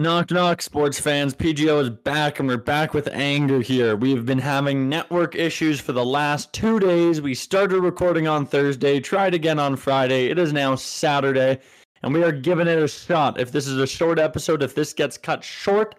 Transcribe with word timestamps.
Knock 0.00 0.30
knock, 0.30 0.62
sports 0.62 1.00
fans. 1.00 1.34
PGO 1.34 1.82
is 1.82 1.90
back, 1.90 2.38
and 2.38 2.48
we're 2.48 2.56
back 2.56 2.94
with 2.94 3.08
anger 3.08 3.60
here. 3.60 3.96
We've 3.96 4.24
been 4.24 4.38
having 4.38 4.88
network 4.88 5.34
issues 5.34 5.80
for 5.80 5.90
the 5.90 6.04
last 6.04 6.52
two 6.52 6.78
days. 6.78 7.20
We 7.20 7.34
started 7.34 7.80
recording 7.80 8.28
on 8.28 8.46
Thursday, 8.46 9.00
tried 9.00 9.34
again 9.34 9.58
on 9.58 9.74
Friday. 9.74 10.26
It 10.26 10.38
is 10.38 10.52
now 10.52 10.76
Saturday, 10.76 11.58
and 12.04 12.14
we 12.14 12.22
are 12.22 12.30
giving 12.30 12.68
it 12.68 12.78
a 12.78 12.86
shot. 12.86 13.40
If 13.40 13.50
this 13.50 13.66
is 13.66 13.78
a 13.78 13.88
short 13.88 14.20
episode, 14.20 14.62
if 14.62 14.72
this 14.72 14.92
gets 14.92 15.18
cut 15.18 15.42
short 15.42 15.96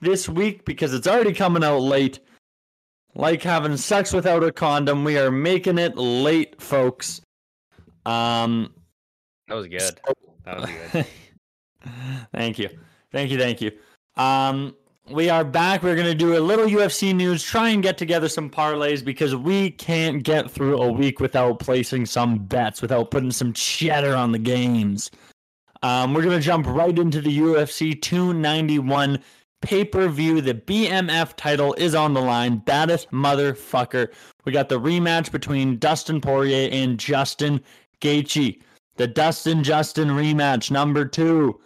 this 0.00 0.28
week 0.28 0.64
because 0.64 0.92
it's 0.92 1.06
already 1.06 1.32
coming 1.32 1.62
out 1.62 1.82
late, 1.82 2.18
like 3.14 3.44
having 3.44 3.76
sex 3.76 4.12
without 4.12 4.42
a 4.42 4.50
condom, 4.50 5.04
we 5.04 5.18
are 5.18 5.30
making 5.30 5.78
it 5.78 5.96
late, 5.96 6.60
folks. 6.60 7.20
Um, 8.06 8.74
That 9.46 9.54
was 9.54 9.68
good. 9.68 10.00
That 10.44 10.60
was 10.62 10.70
good. 10.92 11.06
thank 12.32 12.58
you. 12.58 12.70
Thank 13.16 13.30
you. 13.30 13.38
Thank 13.38 13.62
you. 13.62 13.72
Um, 14.18 14.76
we 15.10 15.30
are 15.30 15.42
back. 15.42 15.82
We're 15.82 15.94
going 15.94 16.06
to 16.06 16.14
do 16.14 16.36
a 16.36 16.38
little 16.38 16.66
UFC 16.66 17.14
news, 17.14 17.42
try 17.42 17.70
and 17.70 17.82
get 17.82 17.96
together 17.96 18.28
some 18.28 18.50
parlays 18.50 19.02
because 19.02 19.34
we 19.34 19.70
can't 19.70 20.22
get 20.22 20.50
through 20.50 20.82
a 20.82 20.92
week 20.92 21.18
without 21.18 21.58
placing 21.58 22.04
some 22.04 22.36
bets, 22.36 22.82
without 22.82 23.10
putting 23.10 23.30
some 23.30 23.54
cheddar 23.54 24.14
on 24.14 24.32
the 24.32 24.38
games. 24.38 25.10
Um, 25.82 26.12
we're 26.12 26.24
going 26.24 26.38
to 26.38 26.44
jump 26.44 26.66
right 26.66 26.98
into 26.98 27.22
the 27.22 27.38
UFC 27.38 27.98
291 28.02 29.18
pay 29.62 29.82
per 29.82 30.08
view. 30.08 30.42
The 30.42 30.52
BMF 30.52 31.36
title 31.36 31.72
is 31.78 31.94
on 31.94 32.12
the 32.12 32.20
line. 32.20 32.58
Baddest 32.58 33.10
motherfucker. 33.12 34.08
We 34.44 34.52
got 34.52 34.68
the 34.68 34.78
rematch 34.78 35.32
between 35.32 35.78
Dustin 35.78 36.20
Poirier 36.20 36.68
and 36.70 37.00
Justin 37.00 37.62
Gaethje. 38.02 38.60
The 38.96 39.06
Dustin 39.06 39.64
Justin 39.64 40.08
rematch, 40.08 40.70
number 40.70 41.06
two. 41.06 41.58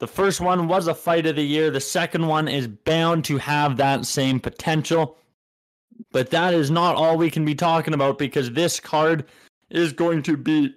The 0.00 0.08
first 0.08 0.40
one 0.40 0.68
was 0.68 0.88
a 0.88 0.94
fight 0.94 1.26
of 1.26 1.36
the 1.36 1.42
year. 1.42 1.70
The 1.70 1.80
second 1.80 2.26
one 2.26 2.48
is 2.48 2.66
bound 2.66 3.24
to 3.26 3.38
have 3.38 3.76
that 3.76 4.06
same 4.06 4.40
potential. 4.40 5.16
But 6.10 6.30
that 6.30 6.54
is 6.54 6.70
not 6.70 6.96
all 6.96 7.16
we 7.16 7.30
can 7.30 7.44
be 7.44 7.54
talking 7.54 7.94
about 7.94 8.18
because 8.18 8.50
this 8.50 8.80
card 8.80 9.24
is 9.70 9.92
going 9.92 10.22
to 10.24 10.36
be 10.36 10.74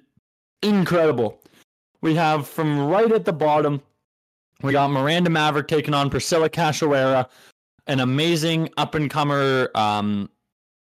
incredible. 0.61 1.41
We 2.01 2.13
have 2.15 2.47
from 2.47 2.87
right 2.87 3.11
at 3.11 3.25
the 3.25 3.33
bottom, 3.33 3.81
we 4.61 4.71
got 4.71 4.91
Miranda 4.91 5.29
Maverick 5.29 5.67
taking 5.67 5.93
on 5.93 6.09
Priscilla 6.09 6.49
Cachoeira, 6.49 7.27
an 7.87 7.99
amazing 7.99 8.69
up 8.77 8.95
and 8.95 9.09
comer 9.09 9.69
um, 9.75 10.29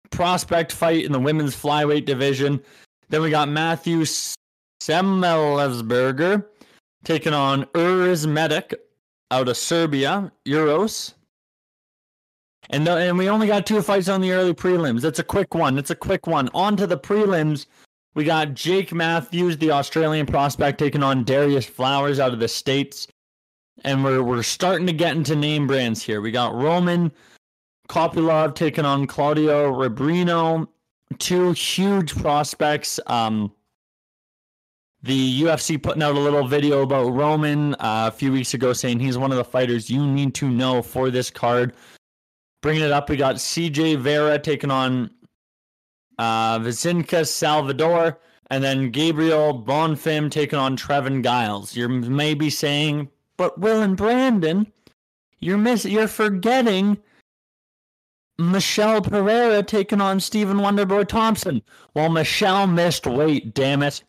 prospect 0.09 0.71
fight 0.71 1.03
in 1.05 1.11
the 1.11 1.19
women's 1.19 1.55
flyweight 1.55 2.05
division. 2.05 2.61
Then 3.09 3.21
we 3.21 3.29
got 3.29 3.49
Matthew 3.49 4.01
Semelsberger 4.81 6.45
taking 7.07 7.33
on 7.33 7.63
Uros 7.73 8.27
Medic 8.27 8.75
out 9.31 9.47
of 9.47 9.55
Serbia, 9.55 10.29
Euros. 10.45 11.13
And, 12.69 12.85
the, 12.85 12.97
and 12.97 13.17
we 13.17 13.29
only 13.29 13.47
got 13.47 13.65
two 13.65 13.81
fights 13.81 14.09
on 14.09 14.19
the 14.19 14.33
early 14.33 14.53
prelims. 14.53 15.05
It's 15.05 15.19
a 15.19 15.23
quick 15.23 15.55
one. 15.55 15.77
It's 15.77 15.89
a 15.89 15.95
quick 15.95 16.27
one. 16.27 16.49
On 16.53 16.75
to 16.75 16.85
the 16.85 16.97
prelims. 16.97 17.67
We 18.13 18.25
got 18.25 18.55
Jake 18.55 18.91
Matthews, 18.91 19.57
the 19.57 19.71
Australian 19.71 20.25
prospect, 20.25 20.79
taking 20.79 21.01
on 21.01 21.23
Darius 21.23 21.65
Flowers 21.65 22.19
out 22.19 22.33
of 22.33 22.39
the 22.39 22.47
States. 22.49 23.07
And 23.85 24.03
we're, 24.03 24.21
we're 24.21 24.43
starting 24.43 24.85
to 24.87 24.93
get 24.93 25.15
into 25.15 25.33
name 25.33 25.65
brands 25.65 26.03
here. 26.03 26.19
We 26.19 26.31
got 26.31 26.55
Roman 26.55 27.09
Kopylov 27.87 28.53
taking 28.53 28.83
on 28.83 29.07
Claudio 29.07 29.71
Rebrino. 29.71 30.67
Two 31.19 31.53
huge 31.53 32.13
prospects. 32.17 32.99
Um, 33.07 33.53
the 35.03 35.41
UFC 35.41 35.81
putting 35.81 36.01
out 36.01 36.15
a 36.15 36.19
little 36.19 36.47
video 36.47 36.81
about 36.81 37.13
Roman 37.13 37.73
uh, 37.75 38.07
a 38.07 38.11
few 38.11 38.31
weeks 38.31 38.53
ago 38.53 38.73
saying 38.73 38.99
he's 38.99 39.17
one 39.17 39.31
of 39.31 39.37
the 39.37 39.43
fighters 39.43 39.89
you 39.89 40.05
need 40.05 40.33
to 40.35 40.49
know 40.49 40.81
for 40.81 41.09
this 41.09 41.29
card. 41.29 41.73
Bringing 42.61 42.83
it 42.83 42.91
up, 42.91 43.09
we 43.09 43.15
got 43.15 43.35
CJ 43.35 43.99
Vera 43.99 44.39
taking 44.39 44.71
on 44.71 45.11
uh, 46.17 46.59
Vicinca 46.59 47.27
Salvador, 47.27 48.19
and 48.49 48.63
then 48.63 48.89
Gabriel 48.89 49.61
Bonfim 49.61 50.31
taking 50.31 50.57
on 50.57 50.75
Trevin 50.75 51.23
Giles. 51.23 51.75
You're 51.75 51.89
maybe 51.89 52.49
saying, 52.49 53.09
but 53.37 53.59
Will 53.59 53.81
and 53.81 53.95
Brandon, 53.95 54.71
you're 55.39 55.57
miss 55.57 55.85
you're 55.85 56.07
forgetting 56.07 56.97
Michel 58.39 59.01
Pereira 59.01 59.61
taking 59.63 60.01
on 60.01 60.19
Stephen 60.19 60.57
Wonderboy 60.57 61.07
Thompson. 61.07 61.61
Well, 61.93 62.09
Michel 62.09 62.65
missed 62.67 63.05
weight, 63.05 63.53
damn 63.53 63.83
it. 63.83 64.03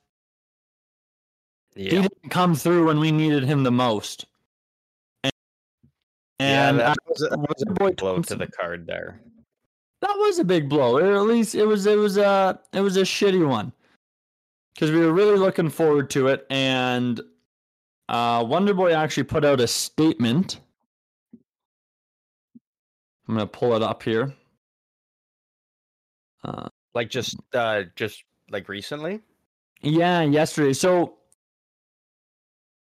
He 1.85 1.91
didn't 1.91 2.31
come 2.31 2.55
through 2.57 2.87
when 2.87 2.99
we 2.99 3.13
needed 3.13 3.45
him 3.45 3.63
the 3.63 3.71
most. 3.71 4.25
And, 5.23 5.33
Yeah, 6.41 6.69
and 6.71 6.79
that 6.81 6.97
was 7.07 7.23
a, 7.23 7.29
that 7.29 7.39
was 7.39 7.63
a 7.63 7.67
Wonderboy 7.67 7.97
blow 7.97 8.21
to 8.23 8.35
the 8.37 8.47
card 8.49 8.87
there. 8.87 9.21
that 10.03 10.15
was 10.17 10.39
a 10.39 10.45
big 10.45 10.69
blow. 10.69 10.97
Or 10.99 11.15
at 11.17 11.23
least 11.23 11.55
it 11.55 11.65
was 11.67 11.87
it 11.87 11.97
was 11.97 12.17
a 12.17 12.59
it 12.73 12.81
was 12.81 12.97
a 12.97 13.03
shitty 13.03 13.47
one. 13.47 13.73
Because 14.75 14.91
we 14.91 15.01
were 15.01 15.13
really 15.13 15.37
looking 15.39 15.69
forward 15.71 16.09
to 16.11 16.29
it, 16.29 16.47
and 16.51 17.21
uh, 18.09 18.45
Wonderboy 18.45 18.95
actually 18.95 19.25
put 19.25 19.45
out 19.45 19.61
a 19.61 19.67
statement. 19.67 20.61
I'm 23.29 23.35
gonna 23.35 23.47
pull 23.47 23.75
it 23.75 23.83
up 23.83 24.03
here. 24.03 24.33
Uh, 26.45 26.69
Like 26.95 27.11
just 27.11 27.37
uh 27.55 27.85
just 27.97 28.25
like 28.51 28.69
recently? 28.69 29.21
Yeah, 29.83 30.23
yesterday. 30.23 30.73
So 30.73 31.18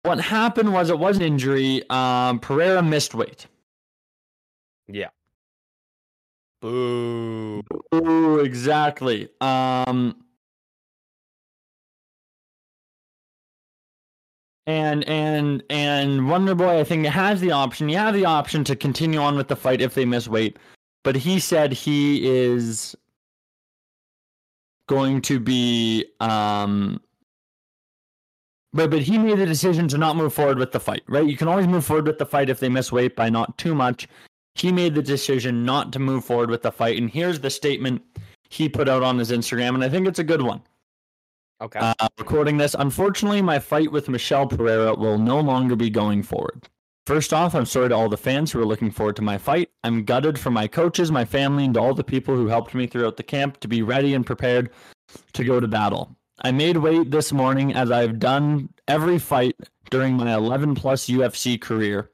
what 0.04 0.20
happened 0.20 0.74
was 0.74 0.90
it 0.90 1.00
was 1.00 1.18
an 1.18 1.24
injury. 1.24 1.84
Um, 1.90 2.40
Pereira 2.40 2.82
missed 2.82 3.14
weight. 3.14 3.48
Yeah. 4.88 5.10
Boo. 6.62 7.62
Ooh, 7.94 8.40
exactly. 8.40 9.30
Um, 9.42 10.16
and 14.68 15.08
and 15.08 15.64
and 15.70 16.30
Wonder 16.30 16.56
Boy, 16.56 16.80
I 16.80 16.84
think 16.84 17.06
has 17.06 17.42
the 17.42 17.52
option. 17.52 17.90
You 17.90 17.98
have 17.98 18.14
the 18.14 18.26
option 18.26 18.64
to 18.66 18.76
continue 18.76 19.20
on 19.20 19.36
with 19.36 19.48
the 19.48 19.56
fight 19.56 19.82
if 19.82 19.94
they 19.94 20.06
miss 20.06 20.28
weight, 20.28 20.58
but 21.04 21.16
he 21.16 21.40
said 21.40 21.72
he 21.74 22.28
is 22.28 22.96
going 24.88 25.22
to 25.24 25.40
be 25.40 26.06
um. 26.20 27.02
But 28.74 28.92
but 28.92 29.02
he 29.02 29.18
made 29.18 29.40
the 29.40 29.46
decision 29.46 29.88
to 29.90 29.98
not 29.98 30.16
move 30.16 30.34
forward 30.34 30.60
with 30.60 30.72
the 30.72 30.80
fight. 30.80 31.04
Right? 31.08 31.28
You 31.28 31.38
can 31.38 31.48
always 31.48 31.68
move 31.68 31.86
forward 31.86 32.08
with 32.08 32.20
the 32.20 32.26
fight 32.26 32.50
if 32.50 32.60
they 32.60 32.70
miss 32.70 32.92
weight 32.92 33.16
by 33.16 33.30
not 33.30 33.58
too 33.58 33.74
much. 33.74 34.08
He 34.56 34.72
made 34.72 34.96
the 34.96 35.02
decision 35.02 35.64
not 35.64 35.94
to 35.94 36.00
move 36.00 36.26
forward 36.26 36.50
with 36.50 36.64
the 36.64 36.72
fight, 36.72 36.98
and 36.98 37.10
here's 37.10 37.40
the 37.40 37.50
statement 37.50 38.02
he 38.50 38.68
put 38.68 38.90
out 38.90 39.04
on 39.04 39.18
his 39.18 39.32
Instagram, 39.32 39.76
and 39.76 39.84
I 39.84 39.90
think 39.90 40.08
it's 40.08 40.20
a 40.20 40.24
good 40.24 40.42
one. 40.42 40.62
Okay. 41.62 41.80
Uh, 41.80 42.08
recording 42.18 42.58
this. 42.58 42.76
Unfortunately, 42.78 43.42
my 43.42 43.60
fight 43.60 43.92
with 43.92 44.10
Michel 44.10 44.48
Pereira 44.48 44.96
will 44.96 45.18
no 45.18 45.40
longer 45.40 45.76
be 45.76 45.90
going 45.90 46.24
forward. 46.24 46.68
First 47.06 47.34
off, 47.34 47.56
I'm 47.56 47.66
sorry 47.66 47.90
to 47.90 47.96
all 47.96 48.08
the 48.08 48.18
fans 48.18 48.52
who 48.52 48.62
are 48.62 48.66
looking 48.66 48.92
forward 48.92 49.16
to 49.18 49.22
my 49.22 49.38
fight. 49.38 49.70
I'm 49.84 50.06
gutted 50.06 50.40
for 50.40 50.52
my 50.52 50.68
coaches, 50.68 51.12
my 51.12 51.26
family, 51.26 51.66
and 51.66 51.76
all 51.76 51.94
the 51.94 52.04
people 52.04 52.36
who 52.36 52.48
helped 52.48 52.76
me 52.76 52.88
throughout 52.88 53.18
the 53.18 53.24
camp 53.24 53.60
to 53.62 53.68
be 53.68 53.82
ready 53.82 54.14
and 54.14 54.26
prepared 54.26 54.70
to 55.34 55.44
go 55.44 55.60
to 55.60 55.68
battle. 55.68 56.16
I 56.42 56.52
made 56.52 56.78
weight 56.78 57.12
this 57.12 57.34
morning 57.34 57.74
as 57.74 57.92
I've 57.92 58.18
done 58.18 58.70
every 58.88 59.20
fight 59.20 59.58
during 59.90 60.16
my 60.16 60.34
11 60.34 60.76
plus 60.76 61.08
UFC 61.08 61.60
career, 61.60 62.12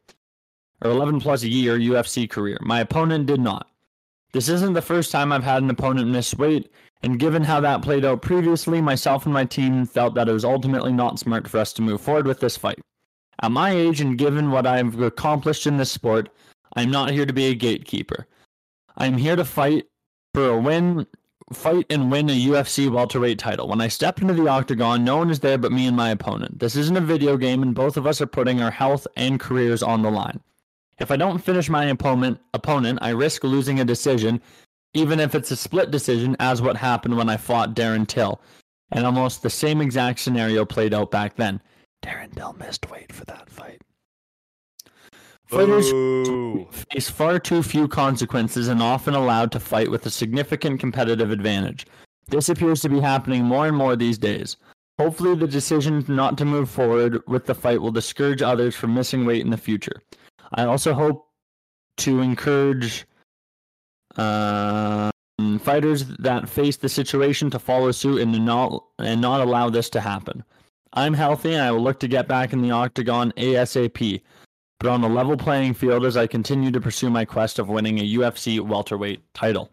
or 0.83 0.91
11 0.91 1.19
plus 1.19 1.43
year 1.43 1.77
UFC 1.77 2.27
career. 2.27 2.57
My 2.61 2.79
opponent 2.79 3.27
did 3.27 3.39
not. 3.39 3.69
This 4.33 4.49
isn't 4.49 4.73
the 4.73 4.81
first 4.81 5.11
time 5.11 5.31
I've 5.31 5.43
had 5.43 5.61
an 5.61 5.69
opponent 5.69 6.09
miss 6.09 6.33
weight, 6.33 6.71
and 7.03 7.19
given 7.19 7.43
how 7.43 7.59
that 7.61 7.83
played 7.83 8.03
out 8.03 8.23
previously, 8.23 8.81
myself 8.81 9.25
and 9.25 9.33
my 9.33 9.45
team 9.45 9.85
felt 9.85 10.15
that 10.15 10.27
it 10.27 10.33
was 10.33 10.43
ultimately 10.43 10.91
not 10.91 11.19
smart 11.19 11.47
for 11.47 11.59
us 11.59 11.71
to 11.73 11.83
move 11.83 12.01
forward 12.01 12.25
with 12.25 12.39
this 12.39 12.57
fight. 12.57 12.79
At 13.43 13.51
my 13.51 13.71
age 13.71 14.01
and 14.01 14.17
given 14.17 14.49
what 14.49 14.65
I've 14.65 14.99
accomplished 14.99 15.67
in 15.67 15.77
this 15.77 15.91
sport, 15.91 16.29
I'm 16.75 16.89
not 16.89 17.11
here 17.11 17.27
to 17.27 17.33
be 17.33 17.45
a 17.45 17.55
gatekeeper. 17.55 18.25
I'm 18.97 19.17
here 19.17 19.35
to 19.35 19.45
fight 19.45 19.85
for 20.33 20.49
a 20.49 20.59
win, 20.59 21.05
fight 21.53 21.85
and 21.89 22.11
win 22.11 22.29
a 22.29 22.33
UFC 22.33 22.89
welterweight 22.89 23.37
title. 23.37 23.67
When 23.67 23.81
I 23.81 23.87
step 23.87 24.21
into 24.21 24.33
the 24.33 24.47
octagon, 24.47 25.03
no 25.03 25.17
one 25.17 25.29
is 25.29 25.39
there 25.39 25.57
but 25.57 25.71
me 25.71 25.85
and 25.85 25.95
my 25.95 26.09
opponent. 26.09 26.59
This 26.59 26.75
isn't 26.75 26.97
a 26.97 27.01
video 27.01 27.37
game, 27.37 27.61
and 27.61 27.75
both 27.75 27.97
of 27.97 28.07
us 28.07 28.21
are 28.21 28.27
putting 28.27 28.61
our 28.61 28.71
health 28.71 29.05
and 29.15 29.39
careers 29.39 29.83
on 29.83 30.01
the 30.01 30.09
line. 30.11 30.39
If 30.99 31.11
I 31.11 31.17
don't 31.17 31.43
finish 31.43 31.69
my 31.69 31.85
opponent, 31.85 32.39
opponent, 32.53 32.99
I 33.01 33.09
risk 33.09 33.43
losing 33.43 33.79
a 33.79 33.85
decision, 33.85 34.41
even 34.93 35.19
if 35.19 35.35
it's 35.35 35.51
a 35.51 35.55
split 35.55 35.91
decision, 35.91 36.35
as 36.39 36.61
what 36.61 36.77
happened 36.77 37.17
when 37.17 37.29
I 37.29 37.37
fought 37.37 37.75
Darren 37.75 38.07
Till. 38.07 38.41
And 38.91 39.05
almost 39.05 39.43
the 39.43 39.49
same 39.49 39.81
exact 39.81 40.19
scenario 40.19 40.65
played 40.65 40.93
out 40.93 41.11
back 41.11 41.35
then. 41.35 41.61
Darren 42.01 42.33
Till 42.35 42.53
missed 42.53 42.89
weight 42.89 43.11
for 43.11 43.25
that 43.25 43.49
fight. 43.49 43.81
Fighters 45.47 45.91
Boo. 45.91 46.67
face 46.71 47.09
far 47.09 47.39
too 47.39 47.61
few 47.61 47.87
consequences 47.87 48.67
and 48.67 48.81
often 48.81 49.13
allowed 49.13 49.51
to 49.51 49.59
fight 49.59 49.91
with 49.91 50.05
a 50.05 50.09
significant 50.09 50.79
competitive 50.79 51.31
advantage. 51.31 51.85
This 52.27 52.49
appears 52.49 52.81
to 52.81 52.89
be 52.89 52.99
happening 52.99 53.43
more 53.43 53.67
and 53.67 53.77
more 53.77 53.95
these 53.95 54.17
days. 54.17 54.57
Hopefully, 54.97 55.35
the 55.35 55.47
decision 55.47 56.03
not 56.07 56.37
to 56.37 56.45
move 56.45 56.69
forward 56.69 57.21
with 57.27 57.45
the 57.45 57.53
fight 57.53 57.81
will 57.81 57.91
discourage 57.91 58.41
others 58.41 58.75
from 58.75 58.93
missing 58.93 59.25
weight 59.25 59.41
in 59.41 59.51
the 59.51 59.57
future. 59.57 60.01
I 60.53 60.65
also 60.65 60.93
hope 60.93 61.27
to 61.97 62.21
encourage 62.21 63.05
um, 64.15 65.11
fighters 65.59 66.05
that 66.19 66.49
face 66.49 66.77
the 66.77 66.89
situation 66.89 67.49
to 67.51 67.59
follow 67.59 67.91
suit 67.91 68.21
and 68.21 68.45
not 68.45 68.83
and 68.99 69.21
not 69.21 69.41
allow 69.41 69.69
this 69.69 69.89
to 69.91 70.01
happen. 70.01 70.43
I'm 70.93 71.13
healthy 71.13 71.53
and 71.53 71.61
I 71.61 71.71
will 71.71 71.83
look 71.83 71.99
to 71.99 72.07
get 72.07 72.27
back 72.27 72.53
in 72.53 72.61
the 72.61 72.71
octagon 72.71 73.33
ASAP, 73.33 74.21
but 74.79 74.89
on 74.89 75.03
a 75.03 75.07
level 75.07 75.37
playing 75.37 75.73
field 75.73 76.05
as 76.05 76.17
I 76.17 76.27
continue 76.27 76.71
to 76.71 76.81
pursue 76.81 77.09
my 77.09 77.25
quest 77.25 77.59
of 77.59 77.69
winning 77.69 77.99
a 77.99 78.03
UFC 78.15 78.59
welterweight 78.59 79.21
title. 79.33 79.71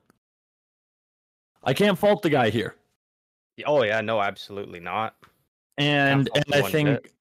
I 1.64 1.74
can't 1.74 1.98
fault 1.98 2.22
the 2.22 2.30
guy 2.30 2.50
here. 2.50 2.76
Oh 3.66 3.82
yeah, 3.82 4.00
no, 4.00 4.20
absolutely 4.20 4.80
not. 4.80 5.14
And 5.78 6.28
and 6.34 6.44
I 6.52 6.62
think 6.62 6.88
bit. 7.02 7.12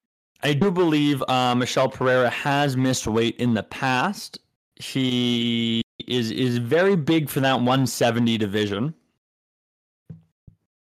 I 0.42 0.52
do 0.54 0.70
believe 0.70 1.22
uh, 1.28 1.54
Michel 1.54 1.88
Pereira 1.88 2.30
has 2.30 2.76
missed 2.76 3.06
weight 3.06 3.36
in 3.36 3.54
the 3.54 3.62
past. 3.62 4.38
He 4.76 5.82
is 6.06 6.30
is 6.30 6.58
very 6.58 6.96
big 6.96 7.28
for 7.28 7.40
that 7.40 7.54
170 7.54 8.36
division, 8.38 8.94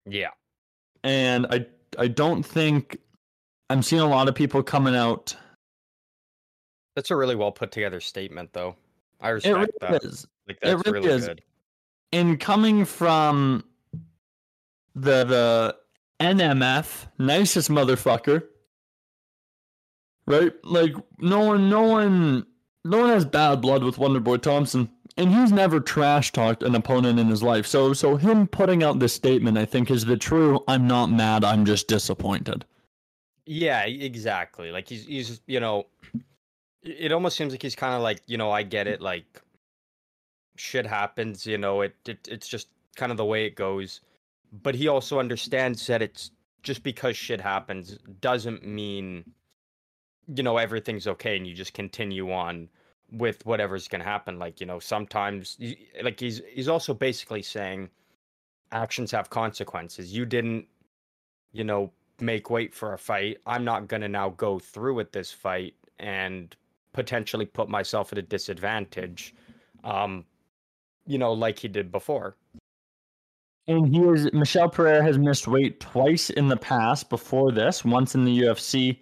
Yeah. 0.10 0.30
and 1.04 1.46
I 1.52 1.66
I 2.00 2.08
don't 2.08 2.44
think 2.44 2.98
I'm 3.70 3.84
seeing 3.84 4.02
a 4.02 4.08
lot 4.08 4.28
of 4.28 4.36
people 4.36 4.64
coming 4.64 4.96
out. 4.96 5.36
That's 6.96 7.12
a 7.12 7.16
really 7.16 7.36
well 7.36 7.52
put 7.52 7.72
together 7.72 8.00
statement 8.00 8.54
though. 8.54 8.76
I 9.20 9.30
It 9.30 9.34
respect 9.34 9.56
really 9.56 9.68
that. 9.82 10.04
is. 10.04 10.28
Like 10.48 10.58
it 10.62 10.86
really 10.86 11.00
really 11.00 11.10
is. 11.10 11.28
good. 11.28 11.42
And 12.12 12.40
coming 12.40 12.86
from 12.86 13.64
the 14.96 15.24
the 15.24 15.76
NMF, 16.20 17.08
nicest 17.18 17.70
motherfucker. 17.70 18.44
Right? 20.28 20.54
Like 20.64 20.94
no 21.20 21.40
one 21.40 21.70
no 21.70 21.82
one 21.84 22.46
no 22.86 23.00
one 23.00 23.10
has 23.10 23.26
bad 23.26 23.62
blood 23.62 23.84
with 23.84 23.96
Wonderboy 23.98 24.42
Thompson. 24.42 24.90
And 25.16 25.32
he's 25.32 25.52
never 25.52 25.80
trash 25.80 26.32
talked 26.32 26.64
an 26.64 26.74
opponent 26.74 27.20
in 27.20 27.28
his 27.28 27.44
life. 27.44 27.66
So 27.68 27.94
so 27.94 28.16
him 28.18 28.48
putting 28.48 28.84
out 28.84 29.00
this 29.00 29.14
statement 29.14 29.58
I 29.58 29.66
think 29.66 29.90
is 29.90 30.06
the 30.06 30.18
true 30.18 30.64
I'm 30.68 30.88
not 30.88 31.08
mad, 31.08 31.44
I'm 31.44 31.66
just 31.66 31.88
disappointed. 31.88 32.66
Yeah, 33.46 33.84
exactly. 33.86 34.72
Like 34.72 34.88
he's 34.88 35.06
he's 35.06 35.42
you 35.48 35.60
know, 35.60 35.88
it 36.84 37.12
almost 37.12 37.38
seems 37.38 37.54
like 37.54 37.62
he's 37.62 37.76
kind 37.76 37.96
of 37.96 38.02
like 38.02 38.22
you 38.28 38.38
know 38.38 38.52
I 38.52 38.64
get 38.64 38.88
it. 38.88 39.02
Like 39.02 39.42
shit 40.56 40.86
happens. 40.86 41.46
You 41.46 41.58
know, 41.58 41.82
it, 41.82 41.96
it 42.08 42.28
it's 42.30 42.48
just 42.48 42.68
kind 42.96 43.12
of 43.12 43.18
the 43.18 43.26
way 43.26 43.46
it 43.46 43.56
goes. 43.56 44.02
But 44.52 44.76
he 44.76 44.88
also 44.88 45.20
understands 45.20 45.88
that 45.88 46.02
it's 46.02 46.32
just 46.62 46.84
because 46.84 47.18
shit 47.18 47.42
happens 47.42 47.98
doesn't 48.22 48.66
mean 48.66 49.32
you 50.34 50.44
know 50.44 50.58
everything's 50.58 51.08
okay 51.08 51.36
and 51.36 51.46
you 51.46 51.54
just 51.54 51.74
continue 51.74 52.32
on 52.32 52.70
with 53.12 53.46
whatever's 53.46 53.88
gonna 53.88 54.04
happen. 54.04 54.40
Like 54.40 54.60
you 54.60 54.68
know 54.68 54.80
sometimes 54.80 55.58
like 56.04 56.20
he's 56.20 56.42
he's 56.54 56.68
also 56.68 56.94
basically 56.94 57.42
saying 57.42 57.90
actions 58.72 59.12
have 59.12 59.30
consequences. 59.30 60.14
You 60.16 60.26
didn't 60.26 60.68
you 61.52 61.64
know 61.64 61.92
make 62.20 62.50
weight 62.50 62.74
for 62.74 62.94
a 62.94 62.98
fight. 62.98 63.38
I'm 63.46 63.64
not 63.64 63.88
going 63.88 64.02
to 64.02 64.10
now 64.10 64.30
go 64.30 64.60
through 64.60 64.96
with 64.96 65.12
this 65.12 65.32
fight 65.32 65.76
and 66.00 66.56
potentially 66.94 67.46
put 67.46 67.70
myself 67.70 68.12
at 68.12 68.18
a 68.18 68.22
disadvantage. 68.22 69.34
Um, 69.84 70.26
you 71.06 71.18
know, 71.18 71.34
like 71.34 71.60
he 71.60 71.68
did 71.68 71.92
before. 71.92 72.38
And 73.68 73.94
he 73.94 74.02
is 74.02 74.32
Michel 74.34 74.70
Pereira 74.70 75.04
has 75.04 75.18
missed 75.18 75.48
weight 75.48 75.80
twice 75.80 76.30
in 76.30 76.48
the 76.48 76.58
past 76.58 77.10
before 77.10 77.52
this, 77.52 77.86
once 77.86 78.14
in 78.16 78.26
the 78.26 78.40
UFC 78.40 79.00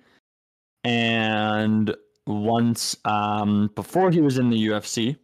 and 0.83 1.95
once 2.27 2.95
um 3.05 3.69
before 3.75 4.11
he 4.11 4.21
was 4.21 4.37
in 4.37 4.49
the 4.49 4.67
UFC. 4.67 5.17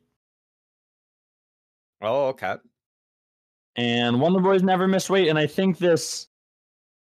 Oh, 2.02 2.28
okay. 2.28 2.56
And 3.76 4.20
Wonder 4.20 4.40
Boy's 4.40 4.64
never 4.64 4.88
missed 4.88 5.10
weight, 5.10 5.28
and 5.28 5.38
I 5.38 5.46
think 5.46 5.78
this 5.78 6.28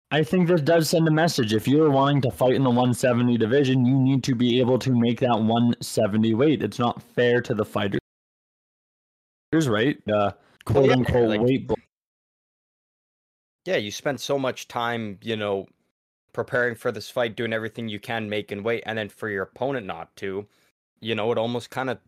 I 0.10 0.24
think 0.24 0.48
this 0.48 0.62
does 0.62 0.90
send 0.90 1.08
a 1.08 1.12
message. 1.12 1.54
If 1.54 1.68
you're 1.68 1.90
wanting 1.90 2.22
to 2.22 2.32
fight 2.32 2.54
in 2.54 2.64
the 2.64 2.70
170 2.70 3.38
division, 3.38 3.86
you 3.86 3.98
need 3.98 4.24
to 4.24 4.36
be 4.36 4.60
able 4.60 4.80
to 4.80 4.92
make 4.92 5.20
that 5.20 5.38
170 5.38 6.34
weight. 6.34 6.64
It's 6.64 6.80
not 6.80 7.02
fair 7.02 7.42
to 7.42 7.54
the 7.54 7.66
fighters, 7.66 8.00
right? 9.54 9.98
Uh, 10.08 10.32
quote 10.64 10.88
yeah, 10.88 10.94
unquote 10.94 11.30
like- 11.30 11.42
weight. 11.42 11.70
Yeah, 13.66 13.76
you 13.76 13.92
spend 13.92 14.22
so 14.22 14.40
much 14.40 14.70
time, 14.70 15.20
you 15.22 15.36
know, 15.36 15.68
preparing 16.32 16.76
for 16.76 16.90
this 16.90 17.10
fight, 17.10 17.36
doing 17.36 17.52
everything 17.52 17.90
you 17.90 18.00
can, 18.00 18.30
making 18.30 18.64
weight, 18.64 18.84
and 18.86 18.98
then 18.98 19.10
for 19.10 19.28
your 19.28 19.44
opponent 19.44 19.86
not 19.86 20.16
to, 20.18 20.48
you 21.02 21.16
know, 21.16 21.34
it 21.34 21.38
almost 21.38 21.70
kind 21.70 21.90
of 21.90 22.00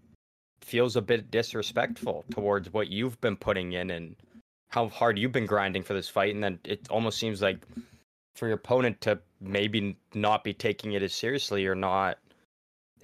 feels 0.61 0.95
a 0.95 1.01
bit 1.01 1.29
disrespectful 1.31 2.23
towards 2.31 2.71
what 2.71 2.87
you've 2.87 3.19
been 3.19 3.35
putting 3.35 3.73
in 3.73 3.89
and 3.89 4.15
how 4.69 4.87
hard 4.87 5.17
you've 5.19 5.33
been 5.33 5.45
grinding 5.45 5.83
for 5.83 5.93
this 5.93 6.07
fight. 6.07 6.33
And 6.33 6.41
then 6.41 6.59
it 6.63 6.87
almost 6.89 7.19
seems 7.19 7.41
like 7.41 7.57
for 8.39 8.47
your 8.47 8.55
opponent 8.55 8.99
to 9.01 9.19
maybe 9.41 9.97
not 10.13 10.43
be 10.43 10.53
taking 10.53 10.93
it 10.93 11.03
as 11.03 11.13
seriously 11.13 11.67
or 11.67 11.75
not 11.75 12.17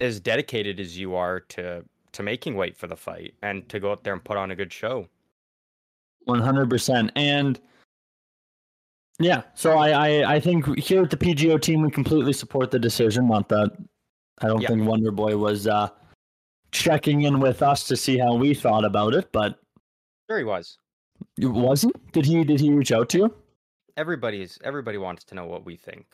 as 0.00 0.18
dedicated 0.18 0.80
as 0.80 0.98
you 0.98 1.14
are 1.14 1.40
to 1.40 1.84
to 2.12 2.22
making 2.22 2.54
weight 2.54 2.74
for 2.76 2.86
the 2.86 2.96
fight 2.96 3.34
and 3.42 3.68
to 3.68 3.78
go 3.78 3.92
out 3.92 4.02
there 4.02 4.14
and 4.14 4.24
put 4.24 4.38
on 4.38 4.50
a 4.50 4.56
good 4.56 4.72
show. 4.72 5.06
One 6.24 6.40
hundred 6.40 6.70
percent, 6.70 7.12
and 7.14 7.60
yeah. 9.20 9.42
So 9.54 9.76
I, 9.76 9.90
I, 9.90 10.34
I 10.36 10.40
think 10.40 10.78
here 10.78 11.02
at 11.02 11.10
the 11.10 11.16
PGO 11.16 11.60
team, 11.60 11.82
we 11.82 11.90
completely 11.90 12.32
support 12.32 12.70
the 12.70 12.78
decision. 12.78 13.28
Not 13.28 13.48
that 13.50 13.70
I 14.40 14.46
don't 14.48 14.60
Yeah. 14.62 14.68
think 14.68 14.88
Wonder 14.88 15.10
Boy 15.12 15.36
was 15.36 15.66
uh, 15.66 15.88
checking 16.72 17.22
in 17.22 17.38
with 17.40 17.62
us 17.62 17.86
to 17.88 17.96
see 17.96 18.18
how 18.18 18.34
we 18.34 18.54
thought 18.54 18.84
about 18.84 19.14
it, 19.14 19.30
but 19.32 19.60
Sure 20.28 20.38
he 20.38 20.44
was. 20.44 20.78
was 21.38 21.82
he? 21.82 21.92
Did 22.12 22.24
he? 22.26 22.42
Did 22.44 22.60
he 22.60 22.70
reach 22.72 22.92
out 22.92 23.08
to 23.10 23.18
you? 23.18 23.34
Everybody's 23.96 24.58
everybody 24.62 24.98
wants 24.98 25.24
to 25.24 25.34
know 25.34 25.46
what 25.46 25.64
we 25.64 25.76
think. 25.76 26.06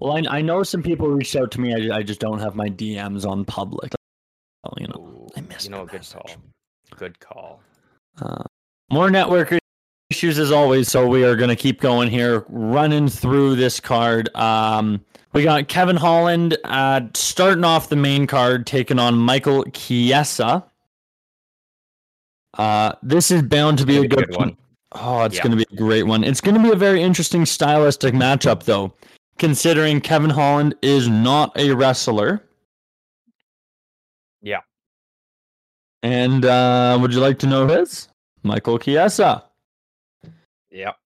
Well, 0.00 0.16
I, 0.16 0.38
I 0.38 0.40
know 0.42 0.62
some 0.62 0.82
people 0.82 1.08
reached 1.08 1.36
out 1.36 1.50
to 1.52 1.60
me. 1.60 1.90
I, 1.90 1.98
I 1.98 2.02
just 2.02 2.20
don't 2.20 2.38
have 2.38 2.54
my 2.54 2.68
DMs 2.68 3.28
on 3.28 3.44
public. 3.44 3.92
Oh, 4.64 4.72
you 4.78 4.86
know, 4.88 4.94
Ooh, 4.98 5.28
I 5.36 5.40
missed 5.42 5.64
you 5.64 5.70
know, 5.70 5.82
a 5.82 5.86
good 5.86 6.06
call. 6.08 6.30
Good 6.96 7.20
call. 7.20 7.60
Uh, 8.20 8.44
more 8.90 9.10
network 9.10 9.52
issues 10.10 10.38
as 10.38 10.50
always. 10.50 10.88
So 10.88 11.06
we 11.06 11.24
are 11.24 11.36
going 11.36 11.50
to 11.50 11.56
keep 11.56 11.80
going 11.80 12.10
here, 12.10 12.44
running 12.48 13.08
through 13.08 13.56
this 13.56 13.78
card. 13.78 14.34
Um, 14.34 15.04
we 15.32 15.42
got 15.42 15.68
Kevin 15.68 15.96
Holland 15.96 16.56
uh, 16.64 17.02
starting 17.14 17.64
off 17.64 17.88
the 17.88 17.96
main 17.96 18.26
card, 18.26 18.66
taking 18.66 18.98
on 18.98 19.16
Michael 19.16 19.64
Chiesa. 19.64 20.64
Uh, 22.56 22.92
this 23.02 23.30
is 23.30 23.42
bound 23.42 23.78
to 23.78 23.86
be 23.86 23.98
a 23.98 24.08
good, 24.08 24.34
one. 24.34 24.56
Oh, 24.92 25.22
it's 25.24 25.36
Yeah. 25.36 25.42
going 25.42 25.58
to 25.58 25.64
be 25.64 25.74
a 25.74 25.76
great 25.76 26.04
one. 26.04 26.24
It's 26.24 26.40
going 26.40 26.54
to 26.56 26.62
be 26.62 26.70
a 26.72 26.76
very 26.76 27.02
interesting 27.02 27.44
stylistic 27.44 28.14
matchup, 28.14 28.62
though, 28.64 28.94
considering 29.38 30.00
Kevin 30.00 30.30
Holland 30.30 30.74
is 30.82 31.08
not 31.08 31.52
a 31.58 31.72
wrestler. 31.72 32.42
Yeah. 34.40 34.60
And 36.02 36.44
uh, 36.44 36.96
would 37.00 37.12
you 37.12 37.20
like 37.20 37.38
to 37.40 37.46
know 37.46 37.66
his? 37.66 38.08
Michael 38.42 38.78
Chiesa. 38.78 39.44
Yep. 40.70 40.96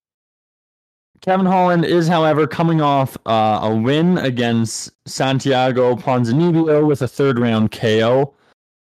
Kevin 1.23 1.47
Holland 1.47 1.85
is, 1.85 2.09
however, 2.09 2.47
coming 2.47 2.81
off 2.81 3.17
uh, 3.27 3.61
a 3.62 3.75
win 3.75 4.19
against 4.19 4.91
Santiago 5.09 5.95
Ponzinibbio 5.97 6.87
with 6.87 7.03
a 7.03 7.09
third 7.09 7.39
round 7.39 7.71
KO. 7.71 8.35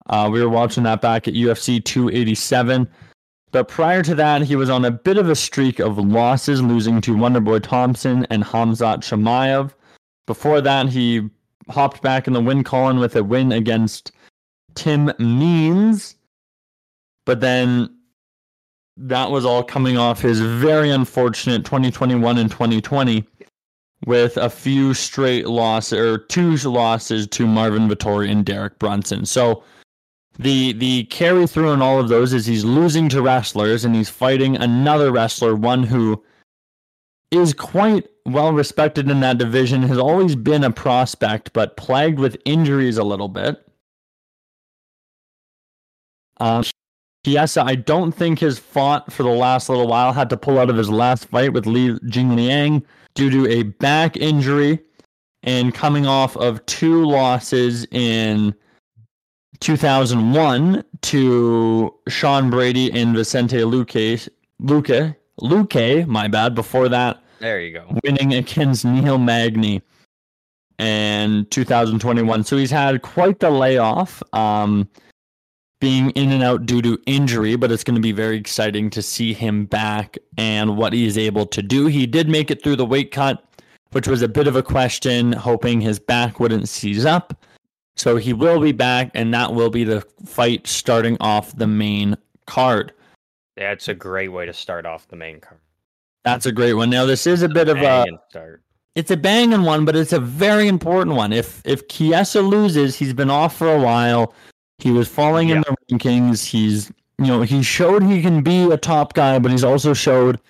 Uh, 0.09 0.29
we 0.33 0.41
were 0.41 0.49
watching 0.49 0.85
that 0.85 1.01
back 1.01 1.29
at 1.29 1.35
UFC 1.35 1.85
287. 1.85 2.89
But 3.51 3.69
prior 3.69 4.03
to 4.03 4.15
that, 4.15 4.43
he 4.43 4.57
was 4.57 4.69
on 4.69 4.85
a 4.85 4.91
bit 4.91 5.17
of 5.17 5.29
a 5.29 5.37
streak 5.37 5.79
of 5.79 5.99
losses, 5.99 6.61
losing 6.63 7.01
to 7.03 7.15
Wonderboy 7.15 7.63
Thompson 7.63 8.27
and 8.31 8.45
Khamzat 8.45 8.99
Chimaev. 8.99 9.73
Before 10.27 10.61
that, 10.61 10.89
he 10.89 11.29
hopped 11.71 12.03
back 12.03 12.27
in 12.27 12.35
the 12.35 12.41
win 12.41 12.63
column 12.65 12.99
with 12.99 13.17
a 13.17 13.25
win 13.25 13.53
against 13.53 14.13
Tim 14.75 15.13
Means. 15.19 16.17
But 17.25 17.41
then 17.41 17.95
that 18.99 19.31
was 19.31 19.45
all 19.45 19.63
coming 19.63 19.97
off 19.97 20.21
his 20.21 20.41
very 20.41 20.91
unfortunate 20.91 21.65
2021 21.65 22.37
and 22.37 22.51
2020 22.51 23.25
with 24.07 24.37
a 24.37 24.51
few 24.51 24.95
straight 24.95 25.47
losses 25.47 25.99
or 25.99 26.19
two 26.19 26.57
losses 26.57 27.27
to 27.29 27.47
Marvin 27.47 27.89
Vettori 27.89 28.31
and 28.31 28.45
Derek 28.45 28.79
Brunson. 28.79 29.25
So 29.25 29.63
the 30.39 30.73
the 30.75 31.05
carry 31.05 31.47
through 31.47 31.73
in 31.73 31.83
all 31.83 31.99
of 31.99 32.09
those 32.09 32.33
is 32.33 32.47
he's 32.47 32.65
losing 32.65 33.09
to 33.09 33.23
wrestlers 33.23 33.85
and 33.85 33.95
he's 33.95 34.09
fighting 34.09 34.57
another 34.57 35.11
wrestler, 35.11 35.55
one 35.55 35.83
who 35.83 36.23
is 37.31 37.53
quite 37.53 38.07
well 38.25 38.53
respected 38.53 39.11
in 39.11 39.21
that 39.21 39.39
division, 39.39 39.83
has 39.83 39.99
always 39.99 40.37
been 40.37 40.65
a 40.65 40.71
prospect, 40.71 41.53
but 41.53 41.77
plagued 41.77 42.19
with 42.19 42.41
injuries 42.45 42.99
a 42.99 43.05
little 43.05 43.29
bit. 43.29 43.65
Um, 46.39 46.63
Chiesa, 47.25 47.63
I 47.65 47.75
don't 47.75 48.13
think 48.13 48.39
has 48.39 48.59
fought 48.59 49.13
for 49.13 49.25
the 49.25 49.29
last 49.29 49.69
little 49.69 49.89
while. 49.89 50.13
Had 50.13 50.31
to 50.31 50.37
pull 50.37 50.59
out 50.59 50.71
of 50.71 50.77
his 50.77 50.89
last 50.89 51.27
fight 51.27 51.53
with 51.53 51.67
Li 51.67 51.99
Jingliang 52.07 52.85
due 53.15 53.31
to 53.31 53.51
a 53.51 53.65
back 53.65 54.17
injury 54.17 54.79
and 55.43 55.75
coming 55.75 56.07
off 56.07 56.37
of 56.37 56.65
two 56.67 57.05
losses 57.05 57.87
in 57.91 58.55
2001 59.61 60.85
to 61.03 61.95
Sean 62.09 62.51
Brady 62.51 62.93
and 62.93 63.15
Vicente 63.15 63.59
Luque. 63.59 64.29
Luque. 64.63 65.15
Luque, 65.41 66.07
my 66.07 66.27
bad. 66.29 66.55
Before 66.55 66.89
that, 66.89 67.23
There 67.39 67.61
you 67.61 67.73
go. 67.73 67.87
winning 68.05 68.35
against 68.35 68.85
Neil 68.85 69.19
Magny 69.19 69.83
and 70.79 71.49
2021. 71.51 72.45
So 72.45 72.57
he's 72.57 72.71
had 72.71 73.03
quite 73.03 73.41
the 73.41 73.51
layoff, 73.51 74.23
um, 74.33 74.89
being 75.81 76.11
in 76.11 76.33
and 76.33 76.43
out 76.43 76.67
due 76.67 76.83
to 76.83 76.99
injury, 77.07 77.55
but 77.55 77.71
it's 77.71 77.85
going 77.85 77.95
to 77.95 78.01
be 78.01 78.11
very 78.11 78.37
exciting 78.37 78.91
to 78.91 79.01
see 79.01 79.33
him 79.33 79.65
back 79.65 80.19
and 80.37 80.77
what 80.77 80.93
he 80.93 81.07
is 81.07 81.17
able 81.17 81.47
to 81.47 81.63
do. 81.63 81.87
He 81.87 82.05
did 82.05 82.29
make 82.29 82.51
it 82.51 82.65
through 82.65 82.77
the 82.77 82.85
weight 82.85 83.13
cut, 83.13 83.45
which 83.93 84.09
was 84.09 84.21
a 84.21 84.29
bit 84.29 84.49
of 84.49 84.57
a 84.57 84.63
question, 84.63 85.33
hoping 85.33 85.81
his 85.81 86.01
back 86.01 86.41
wouldn't 86.41 86.69
seize 86.69 87.05
up. 87.07 87.45
So 87.99 88.17
he 88.17 88.33
will 88.33 88.61
be 88.61 88.73
back, 88.73 89.11
and 89.15 89.35
that 89.35 89.53
will 89.53 89.71
be 89.71 89.85
the 89.85 90.07
fight 90.25 90.67
starting 90.67 91.17
off 91.21 91.57
the 91.57 91.67
main 91.67 92.17
card. 92.47 92.93
That's 93.57 93.89
a 93.89 93.95
great 93.95 94.29
way 94.29 94.47
to 94.47 94.53
start 94.53 94.87
off 94.87 95.09
the 95.09 95.17
main 95.17 95.41
card. 95.41 95.61
That's 96.25 96.47
a 96.47 96.53
great 96.53 96.75
one. 96.75 96.91
Now, 96.91 97.07
this 97.07 97.27
is 97.27 97.43
a 97.43 97.49
bit 97.49 97.69
of 97.69 97.79
a 97.79 98.07
start. 98.31 98.63
It's 98.95 99.11
a 99.11 99.17
banging 99.17 99.63
one, 99.63 99.85
but 99.85 99.97
it's 99.97 100.13
a 100.13 100.21
very 100.21 100.69
important 100.69 101.17
one. 101.17 101.33
If 101.33 101.63
if 101.65 101.89
Chiesa 101.89 102.41
loses, 102.41 102.97
he's 102.97 103.13
been 103.13 103.31
off 103.31 103.57
for 103.57 103.73
a 103.73 103.81
while. 103.81 104.35
He 104.79 104.91
was 104.91 105.09
falling 105.09 105.49
in 105.49 105.61
the 105.61 105.77
rankings. 105.91 106.45
He's 106.45 106.93
you 107.19 107.27
know 107.27 107.43
he 107.43 107.63
showed 107.63 108.03
he 108.03 108.23
can 108.23 108.43
be 108.43 108.63
a 108.71 108.77
top 108.77 109.15
guy, 109.15 109.39
but 109.39 109.51
he's 109.51 109.65
also 109.65 109.95
showed 109.95 110.41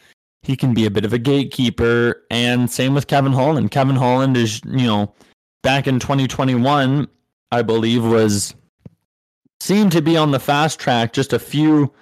he 0.42 0.56
can 0.56 0.74
be 0.74 0.86
a 0.86 0.90
bit 0.90 1.04
of 1.04 1.12
a 1.12 1.18
gatekeeper. 1.18 2.24
And 2.30 2.70
same 2.70 2.94
with 2.94 3.06
Kevin 3.06 3.32
Holland. 3.32 3.70
Kevin 3.70 3.96
Holland 3.96 4.36
is 4.36 4.62
you 4.66 4.86
know 4.86 5.14
back 5.62 5.86
in 5.86 5.98
2021, 5.98 7.06
I 7.50 7.62
believe 7.62 8.04
was 8.04 8.54
seemed 9.60 9.92
to 9.92 10.02
be 10.02 10.16
on 10.16 10.30
the 10.30 10.40
fast 10.40 10.78
track, 10.78 11.12
just 11.12 11.32
a 11.32 11.38
few 11.38 11.92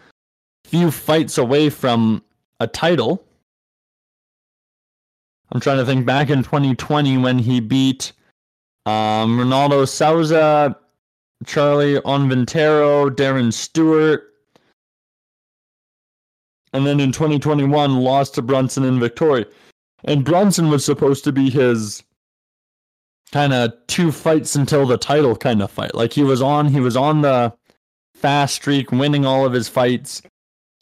few 0.65 0.91
fights 0.91 1.39
away 1.39 1.71
from 1.71 2.23
a 2.61 2.67
title. 2.67 3.25
I'm 5.53 5.61
trying 5.61 5.79
to 5.79 5.87
think 5.87 6.05
back 6.05 6.29
in 6.29 6.43
2020 6.43 7.19
when 7.19 7.39
he 7.39 7.61
beat 7.61 8.13
um, 8.85 9.39
Ronaldo 9.39 9.89
Souza, 9.89 10.77
Charlie 11.45 12.01
Ontiveros, 12.01 13.11
Darren 13.11 13.53
Stewart. 13.53 14.25
And 16.73 16.85
then 16.85 16.99
in 16.99 17.13
2021, 17.13 17.97
lost 17.97 18.35
to 18.35 18.43
Brunson 18.43 18.85
in 18.85 18.99
Vettori. 18.99 19.47
And 20.05 20.25
Brunson 20.25 20.69
was 20.69 20.85
supposed 20.85 21.25
to 21.25 21.33
be 21.33 21.49
his 21.49 22.03
kind 23.33 23.53
of 23.53 23.73
two 23.87 24.13
fights 24.13 24.57
until 24.57 24.87
the 24.87 24.99
title 24.99 25.37
kind 25.37 25.63
of 25.63 25.71
fight. 25.71 25.95
Like 25.95 26.13
he 26.13 26.23
was 26.23 26.41
on, 26.41 26.69
he 26.69 26.81
was 26.81 26.97
on 26.97 27.23
the 27.23 27.53
fast 28.15 28.55
streak, 28.55 28.93
winning 28.93 29.27
all 29.27 29.45
of 29.45 29.53
his 29.53 29.69
fights 29.69 30.23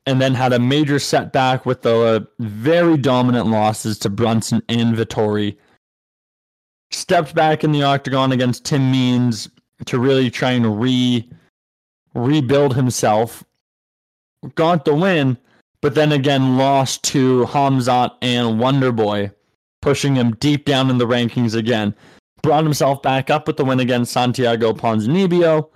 and 0.07 0.21
then 0.21 0.35
had 0.35 0.53
a 0.53 0.59
major 0.59 0.99
setback 0.99 1.65
with 1.65 1.83
the 1.83 1.97
uh, 1.97 2.21
very 2.39 2.97
dominant 2.97 3.47
losses 3.47 3.99
to 4.01 4.11
Brunson 4.11 4.63
and 4.69 4.95
Vettori. 4.95 5.57
Stepped 6.91 7.35
back 7.35 7.65
in 7.65 7.73
the 7.73 7.83
octagon 7.83 8.33
against 8.33 8.65
Tim 8.65 8.91
Means 8.93 9.49
to 9.87 9.99
really 9.99 10.31
try 10.31 10.53
and 10.53 10.81
re 10.81 11.29
rebuild 12.15 12.77
himself. 12.77 13.43
Got 14.55 14.85
the 14.85 14.95
win, 14.95 15.39
but 15.81 15.95
then 15.95 16.13
again 16.13 16.57
lost 16.57 17.03
to 17.05 17.47
Khamzat 17.47 18.13
and 18.23 18.61
Wonderboy, 18.61 19.33
pushing 19.83 20.15
him 20.15 20.37
deep 20.37 20.67
down 20.67 20.91
in 20.91 20.99
the 20.99 21.07
rankings 21.07 21.57
again. 21.57 21.95
Brought 22.45 22.63
himself 22.63 23.03
back 23.03 23.31
up 23.31 23.47
with 23.47 23.57
the 23.57 23.65
win 23.65 23.81
against 23.81 24.13
Santiago 24.13 24.73
Ponzinibbio 24.73 25.71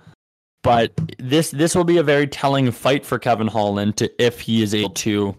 but 0.61 0.91
this 1.17 1.51
this 1.51 1.73
will 1.73 1.83
be 1.83 1.97
a 1.97 2.03
very 2.03 2.27
telling 2.27 2.71
fight 2.71 3.05
for 3.05 3.17
Kevin 3.17 3.47
Holland 3.47 3.97
to 3.97 4.23
if 4.23 4.39
he 4.41 4.61
is 4.61 4.73
able 4.75 4.89
to 4.91 5.35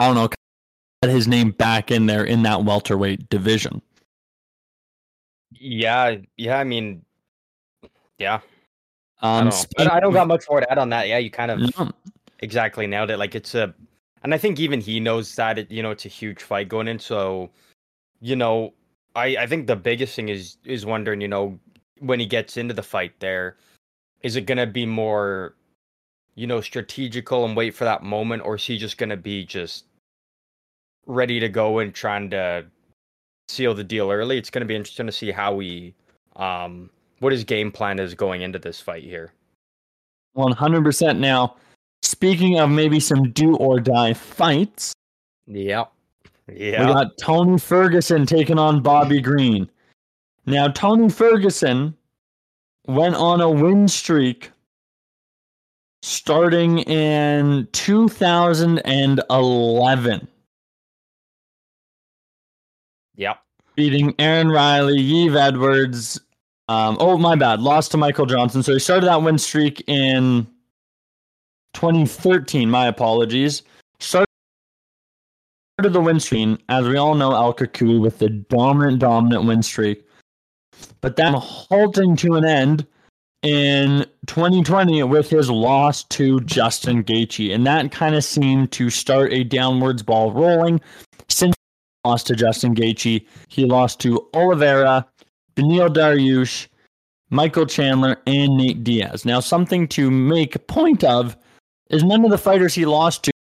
I 0.00 0.06
don't 0.06 0.14
know 0.14 0.28
get 1.02 1.10
his 1.10 1.28
name 1.28 1.50
back 1.50 1.90
in 1.90 2.06
there 2.06 2.24
in 2.24 2.42
that 2.42 2.64
welterweight 2.64 3.28
division. 3.28 3.82
Yeah, 5.52 6.16
yeah. 6.36 6.58
I 6.58 6.64
mean, 6.64 7.04
yeah. 8.18 8.40
I 9.20 9.38
Um 9.38 9.44
don't, 9.44 9.54
know. 9.54 9.64
But 9.76 9.92
I 9.92 10.00
don't 10.00 10.12
got 10.12 10.28
much 10.28 10.44
more 10.48 10.60
to 10.60 10.70
add 10.70 10.78
on 10.78 10.90
that. 10.90 11.08
Yeah, 11.08 11.18
you 11.18 11.30
kind 11.30 11.50
of 11.50 11.92
exactly 12.40 12.86
nailed 12.86 13.10
it. 13.10 13.18
Like 13.18 13.34
it's 13.34 13.54
a, 13.54 13.74
and 14.22 14.34
I 14.34 14.38
think 14.38 14.58
even 14.58 14.80
he 14.80 15.00
knows 15.00 15.34
that 15.36 15.58
it, 15.58 15.70
you 15.70 15.82
know, 15.82 15.90
it's 15.90 16.04
a 16.04 16.08
huge 16.08 16.42
fight 16.42 16.68
going 16.68 16.88
in. 16.88 16.98
So, 16.98 17.50
you 18.20 18.36
know, 18.36 18.74
I 19.16 19.36
I 19.40 19.46
think 19.46 19.66
the 19.66 19.76
biggest 19.76 20.14
thing 20.14 20.28
is 20.28 20.58
is 20.64 20.86
wondering, 20.86 21.20
you 21.20 21.28
know, 21.28 21.58
when 21.98 22.20
he 22.20 22.26
gets 22.26 22.56
into 22.56 22.74
the 22.74 22.82
fight 22.82 23.18
there, 23.20 23.56
is 24.22 24.36
it 24.36 24.42
gonna 24.46 24.66
be 24.66 24.86
more, 24.86 25.56
you 26.34 26.46
know, 26.46 26.60
strategical 26.60 27.44
and 27.44 27.56
wait 27.56 27.74
for 27.74 27.84
that 27.84 28.02
moment, 28.02 28.42
or 28.44 28.56
is 28.56 28.64
he 28.64 28.78
just 28.78 28.98
gonna 28.98 29.16
be 29.16 29.44
just 29.44 29.86
ready 31.06 31.40
to 31.40 31.48
go 31.48 31.78
and 31.78 31.94
trying 31.94 32.30
to 32.30 32.66
seal 33.48 33.74
the 33.74 33.84
deal 33.84 34.10
early? 34.10 34.38
It's 34.38 34.50
gonna 34.50 34.66
be 34.66 34.76
interesting 34.76 35.06
to 35.06 35.12
see 35.12 35.30
how 35.32 35.58
he, 35.58 35.94
um, 36.36 36.90
what 37.20 37.32
his 37.32 37.44
game 37.44 37.72
plan 37.72 37.98
is 37.98 38.14
going 38.14 38.42
into 38.42 38.58
this 38.58 38.80
fight 38.80 39.04
here. 39.04 39.32
100% 40.36 41.18
now. 41.18 41.56
Speaking 42.02 42.60
of 42.60 42.68
maybe 42.70 43.00
some 43.00 43.30
do 43.30 43.56
or 43.56 43.80
die 43.80 44.12
fights, 44.12 44.92
Yep. 45.46 45.92
We 46.48 46.70
Yeah. 46.72 46.86
got 46.86 47.16
Tony 47.18 47.58
Ferguson 47.58 48.24
taking 48.26 48.58
on 48.58 48.82
Bobby 48.82 49.20
Green. 49.20 49.68
Now, 50.46 50.68
Tony 50.68 51.08
Ferguson 51.08 51.94
went 52.86 53.14
on 53.16 53.40
a 53.40 53.50
win 53.50 53.88
streak 53.88 54.50
starting 56.02 56.78
in 56.80 57.66
2011, 57.72 60.28
Yep. 63.16 63.38
beating 63.74 64.14
Aaron 64.20 64.48
Riley, 64.50 65.00
Yves 65.00 65.34
Edwards. 65.34 66.20
Um, 66.68 66.96
oh, 67.00 67.16
my 67.18 67.34
bad. 67.34 67.60
Lost 67.60 67.90
to 67.92 67.96
Michael 67.96 68.26
Johnson. 68.26 68.62
So 68.62 68.72
he 68.72 68.78
started 68.78 69.06
that 69.06 69.20
win 69.22 69.38
streak 69.38 69.82
in 69.88 70.46
2013. 71.74 72.70
My 72.70 72.86
apologies. 72.86 73.62
Started 75.78 75.92
the 75.92 76.00
win 76.00 76.18
streak, 76.20 76.58
as 76.70 76.88
we 76.88 76.96
all 76.96 77.14
know, 77.14 77.34
El 77.34 77.52
Cucuy 77.52 78.00
with 78.00 78.18
the 78.18 78.30
dominant, 78.30 78.98
dominant 78.98 79.44
win 79.44 79.62
streak. 79.62 80.06
But 81.02 81.16
then 81.16 81.34
halting 81.34 82.16
to 82.16 82.36
an 82.36 82.46
end 82.46 82.86
in 83.42 84.06
2020 84.26 85.02
with 85.02 85.28
his 85.28 85.50
loss 85.50 86.02
to 86.04 86.40
Justin 86.40 87.04
Gaethje, 87.04 87.54
and 87.54 87.66
that 87.66 87.92
kind 87.92 88.14
of 88.14 88.24
seemed 88.24 88.72
to 88.72 88.88
start 88.88 89.34
a 89.34 89.44
downwards 89.44 90.02
ball 90.02 90.32
rolling. 90.32 90.80
Since 91.28 91.54
he 91.54 92.08
lost 92.08 92.26
to 92.28 92.36
Justin 92.36 92.74
Gaethje, 92.74 93.26
he 93.48 93.66
lost 93.66 94.00
to 94.00 94.26
Oliveira, 94.32 95.06
Beneil 95.56 95.90
Dariush, 95.90 96.68
Michael 97.28 97.66
Chandler, 97.66 98.16
and 98.26 98.56
Nate 98.56 98.82
Diaz. 98.82 99.26
Now, 99.26 99.40
something 99.40 99.88
to 99.88 100.10
make 100.10 100.66
point 100.68 101.04
of 101.04 101.36
is 101.90 102.02
none 102.02 102.24
of 102.24 102.30
the 102.30 102.38
fighters 102.38 102.74
he 102.74 102.86
lost 102.86 103.24
to 103.24 103.32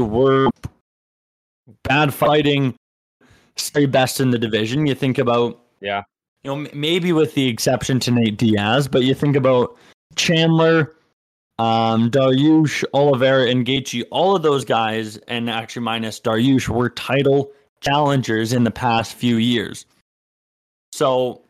were 0.00 0.48
bad 1.84 2.12
fighting, 2.12 2.74
stay 3.56 3.86
best 3.86 4.20
in 4.20 4.30
the 4.30 4.38
division. 4.38 4.86
You 4.86 4.94
think 4.94 5.18
about 5.18 5.60
Yeah. 5.80 6.02
you 6.44 6.50
know, 6.50 6.60
m- 6.64 6.68
maybe 6.74 7.12
with 7.12 7.34
the 7.34 7.46
exception 7.48 8.00
to 8.00 8.10
Nate 8.10 8.36
Diaz, 8.38 8.88
but 8.88 9.02
you 9.04 9.14
think 9.14 9.36
about 9.36 9.76
Chandler, 10.16 10.94
um, 11.58 12.10
Dariush, 12.10 12.82
Oliveira, 12.94 13.48
and 13.48 13.64
Gaethje. 13.66 14.02
All 14.10 14.34
of 14.34 14.42
those 14.42 14.64
guys, 14.64 15.16
and 15.28 15.48
actually 15.48 15.82
minus 15.82 16.18
Dariush, 16.20 16.68
were 16.68 16.90
title 16.90 17.52
challengers 17.80 18.52
in 18.52 18.64
the 18.64 18.70
past 18.70 19.14
few 19.14 19.36
years. 19.36 19.86
So 20.92 21.42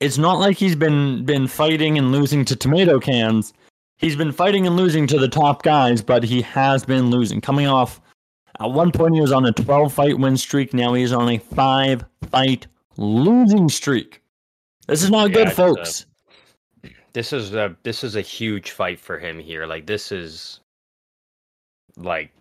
it's 0.00 0.18
not 0.18 0.38
like 0.38 0.56
he's 0.56 0.76
been 0.76 1.24
been 1.24 1.46
fighting 1.46 1.98
and 1.98 2.12
losing 2.12 2.44
to 2.46 2.56
tomato 2.56 2.98
cans. 3.00 3.52
He's 3.98 4.16
been 4.16 4.32
fighting 4.32 4.66
and 4.66 4.76
losing 4.76 5.06
to 5.08 5.18
the 5.18 5.28
top 5.28 5.62
guys, 5.62 6.00
but 6.02 6.22
he 6.24 6.40
has 6.42 6.84
been 6.84 7.10
losing. 7.10 7.40
Coming 7.40 7.66
off 7.66 8.00
at 8.60 8.70
one 8.70 8.92
point, 8.92 9.14
he 9.14 9.20
was 9.20 9.32
on 9.32 9.46
a 9.46 9.52
12 9.52 9.92
fight 9.92 10.18
win 10.18 10.36
streak. 10.36 10.74
Now 10.74 10.94
he's 10.94 11.12
on 11.12 11.28
a 11.30 11.38
five 11.38 12.04
fight 12.30 12.66
losing 12.96 13.68
streak. 13.68 14.22
This 14.86 15.02
is 15.02 15.10
not 15.10 15.30
Yeah, 15.30 15.34
good, 15.34 15.48
uh, 15.48 15.50
folks. 15.52 16.06
this 17.12 17.32
is 17.32 17.54
a 17.54 17.74
this 17.82 18.04
is 18.04 18.16
a 18.16 18.20
huge 18.20 18.72
fight 18.72 19.00
for 19.00 19.18
him 19.18 19.38
here. 19.38 19.66
Like 19.66 19.86
this 19.86 20.12
is 20.12 20.60
like 21.96 22.32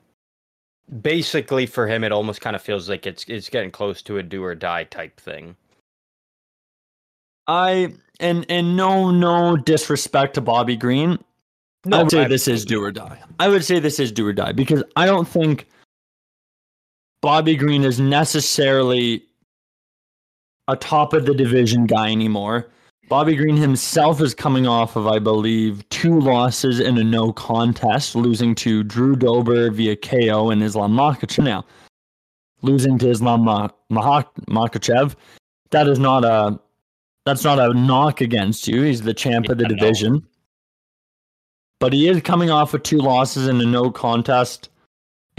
basically 1.01 1.65
for 1.65 1.87
him 1.87 2.03
it 2.03 2.11
almost 2.11 2.41
kind 2.41 2.55
of 2.55 2.61
feels 2.61 2.89
like 2.89 3.05
it's 3.05 3.23
it's 3.27 3.49
getting 3.49 3.71
close 3.71 4.01
to 4.03 4.17
a 4.17 4.23
do 4.23 4.43
or 4.43 4.55
die 4.55 4.83
type 4.85 5.19
thing. 5.19 5.55
I 7.47 7.93
and 8.19 8.45
and 8.49 8.75
no 8.75 9.11
no 9.11 9.55
disrespect 9.57 10.33
to 10.35 10.41
Bobby 10.41 10.75
Green. 10.75 11.17
I 11.91 12.01
would 12.03 12.11
say 12.11 12.27
this 12.27 12.47
is 12.47 12.65
do 12.65 12.83
or 12.83 12.91
die. 12.91 13.19
I 13.39 13.47
would 13.47 13.63
say 13.63 13.79
this 13.79 13.99
is 13.99 14.11
do 14.11 14.27
or 14.27 14.33
die 14.33 14.51
because 14.51 14.83
I 14.95 15.05
don't 15.05 15.27
think 15.27 15.67
Bobby 17.21 17.55
Green 17.55 17.83
is 17.83 17.99
necessarily 17.99 19.23
a 20.67 20.75
top 20.75 21.13
of 21.13 21.25
the 21.25 21.33
division 21.33 21.85
guy 21.85 22.11
anymore. 22.11 22.69
Bobby 23.09 23.35
Green 23.35 23.57
himself 23.57 24.21
is 24.21 24.35
coming 24.35 24.67
off 24.67 24.95
of, 24.95 25.07
I 25.07 25.17
believe, 25.17 25.87
two 25.89 26.19
losses 26.19 26.79
in 26.79 26.97
a 26.97 27.03
no 27.03 27.33
contest, 27.33 28.15
losing 28.15 28.53
to 28.55 28.83
Drew 28.83 29.15
Dober 29.15 29.71
via 29.71 29.95
KO 29.95 30.51
and 30.51 30.61
Islam 30.61 30.93
Makhachev. 30.93 31.43
Now, 31.43 31.65
losing 32.61 32.99
to 32.99 33.09
Islam 33.09 33.45
Makhachev, 33.91 35.15
that 35.71 35.87
is 35.87 35.97
not 35.97 36.23
a 36.23 36.59
that's 37.25 37.43
not 37.43 37.59
a 37.59 37.73
knock 37.73 38.21
against 38.21 38.67
you. 38.67 38.83
He's 38.83 39.01
the 39.01 39.13
champ 39.13 39.47
yeah, 39.47 39.53
of 39.53 39.57
the 39.57 39.65
division. 39.65 40.25
But 41.79 41.93
he 41.93 42.07
is 42.07 42.21
coming 42.21 42.49
off 42.49 42.73
with 42.73 42.83
two 42.83 42.97
losses 42.97 43.47
in 43.47 43.59
a 43.59 43.65
no 43.65 43.91
contest. 43.91 44.69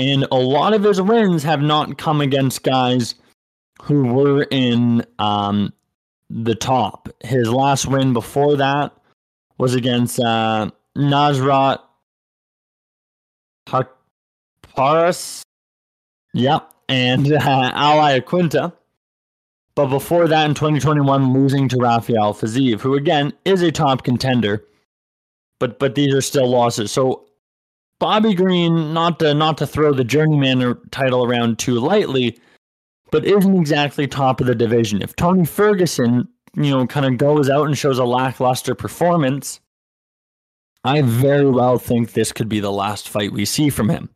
And 0.01 0.27
a 0.33 0.37
lot 0.37 0.73
of 0.73 0.83
his 0.83 0.99
wins 0.99 1.43
have 1.43 1.61
not 1.61 1.99
come 1.99 2.23
against 2.23 2.63
guys 2.63 3.17
who 3.83 4.15
were 4.15 4.45
in 4.45 5.05
um, 5.19 5.75
the 6.31 6.55
top. 6.55 7.11
His 7.21 7.51
last 7.51 7.87
win 7.87 8.15
before 8.15 8.57
that 8.57 8.95
was 9.59 9.75
against 9.75 10.19
uh, 10.19 10.71
Nasrat 10.97 11.81
Haqparast. 13.69 15.43
Yep. 16.33 16.71
And 16.89 17.33
uh, 17.35 17.39
Al 17.75 17.99
Iaquinta. 17.99 18.73
But 19.75 19.89
before 19.89 20.27
that, 20.29 20.47
in 20.47 20.55
2021, 20.55 21.35
losing 21.35 21.69
to 21.69 21.77
Rafael 21.77 22.33
Fiziev, 22.33 22.81
who 22.81 22.95
again 22.95 23.35
is 23.45 23.61
a 23.61 23.71
top 23.71 24.03
contender, 24.03 24.65
but 25.59 25.79
but 25.79 25.95
these 25.95 26.15
are 26.15 26.23
still 26.23 26.49
losses. 26.49 26.91
So 26.91 27.27
Bobby 28.01 28.35
Green, 28.35 28.93
not 28.93 29.21
to 29.21 29.35
not 29.35 29.59
to 29.59 29.67
throw 29.67 29.93
the 29.93 30.03
journeyman 30.03 30.63
er, 30.63 30.81
title 30.91 31.25
around 31.25 31.59
too 31.59 31.79
lightly, 31.79 32.37
but 33.13 33.25
isn't 33.25 33.57
exactly 33.57 34.09
top 34.09 34.41
of 34.41 34.47
the 34.47 34.55
division. 34.55 35.03
If 35.03 35.15
Tony 35.15 35.45
Ferguson, 35.45 36.27
you 36.57 36.71
know, 36.71 36.87
kind 36.87 37.07
of 37.07 37.19
goes 37.19 37.49
out 37.49 37.67
and 37.67 37.79
shows 37.79 37.99
a 37.99 38.05
lackluster 38.05 38.75
performance, 38.75 39.61
I 40.83 41.03
very 41.03 41.51
well 41.51 41.79
think 41.79 42.13
this 42.13 42.33
could 42.33 42.49
be 42.49 42.59
the 42.59 42.73
last 42.73 43.09
fight 43.09 43.33
we 43.33 43.45
see 43.45 43.69
from 43.69 43.91
him. 43.91 44.09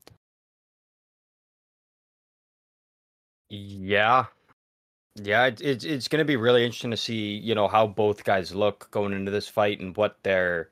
Yeah, 3.51 4.25
yeah, 5.17 5.47
it, 5.47 5.61
it's 5.61 5.85
it's 5.85 6.09
going 6.09 6.21
to 6.21 6.25
be 6.25 6.37
really 6.37 6.65
interesting 6.65 6.91
to 6.91 6.97
see, 6.97 7.37
you 7.37 7.55
know, 7.55 7.69
how 7.69 7.87
both 7.87 8.25
guys 8.25 8.55
look 8.55 8.91
going 8.91 9.13
into 9.13 9.31
this 9.31 9.47
fight 9.47 9.79
and 9.81 9.95
what 9.97 10.23
their, 10.23 10.71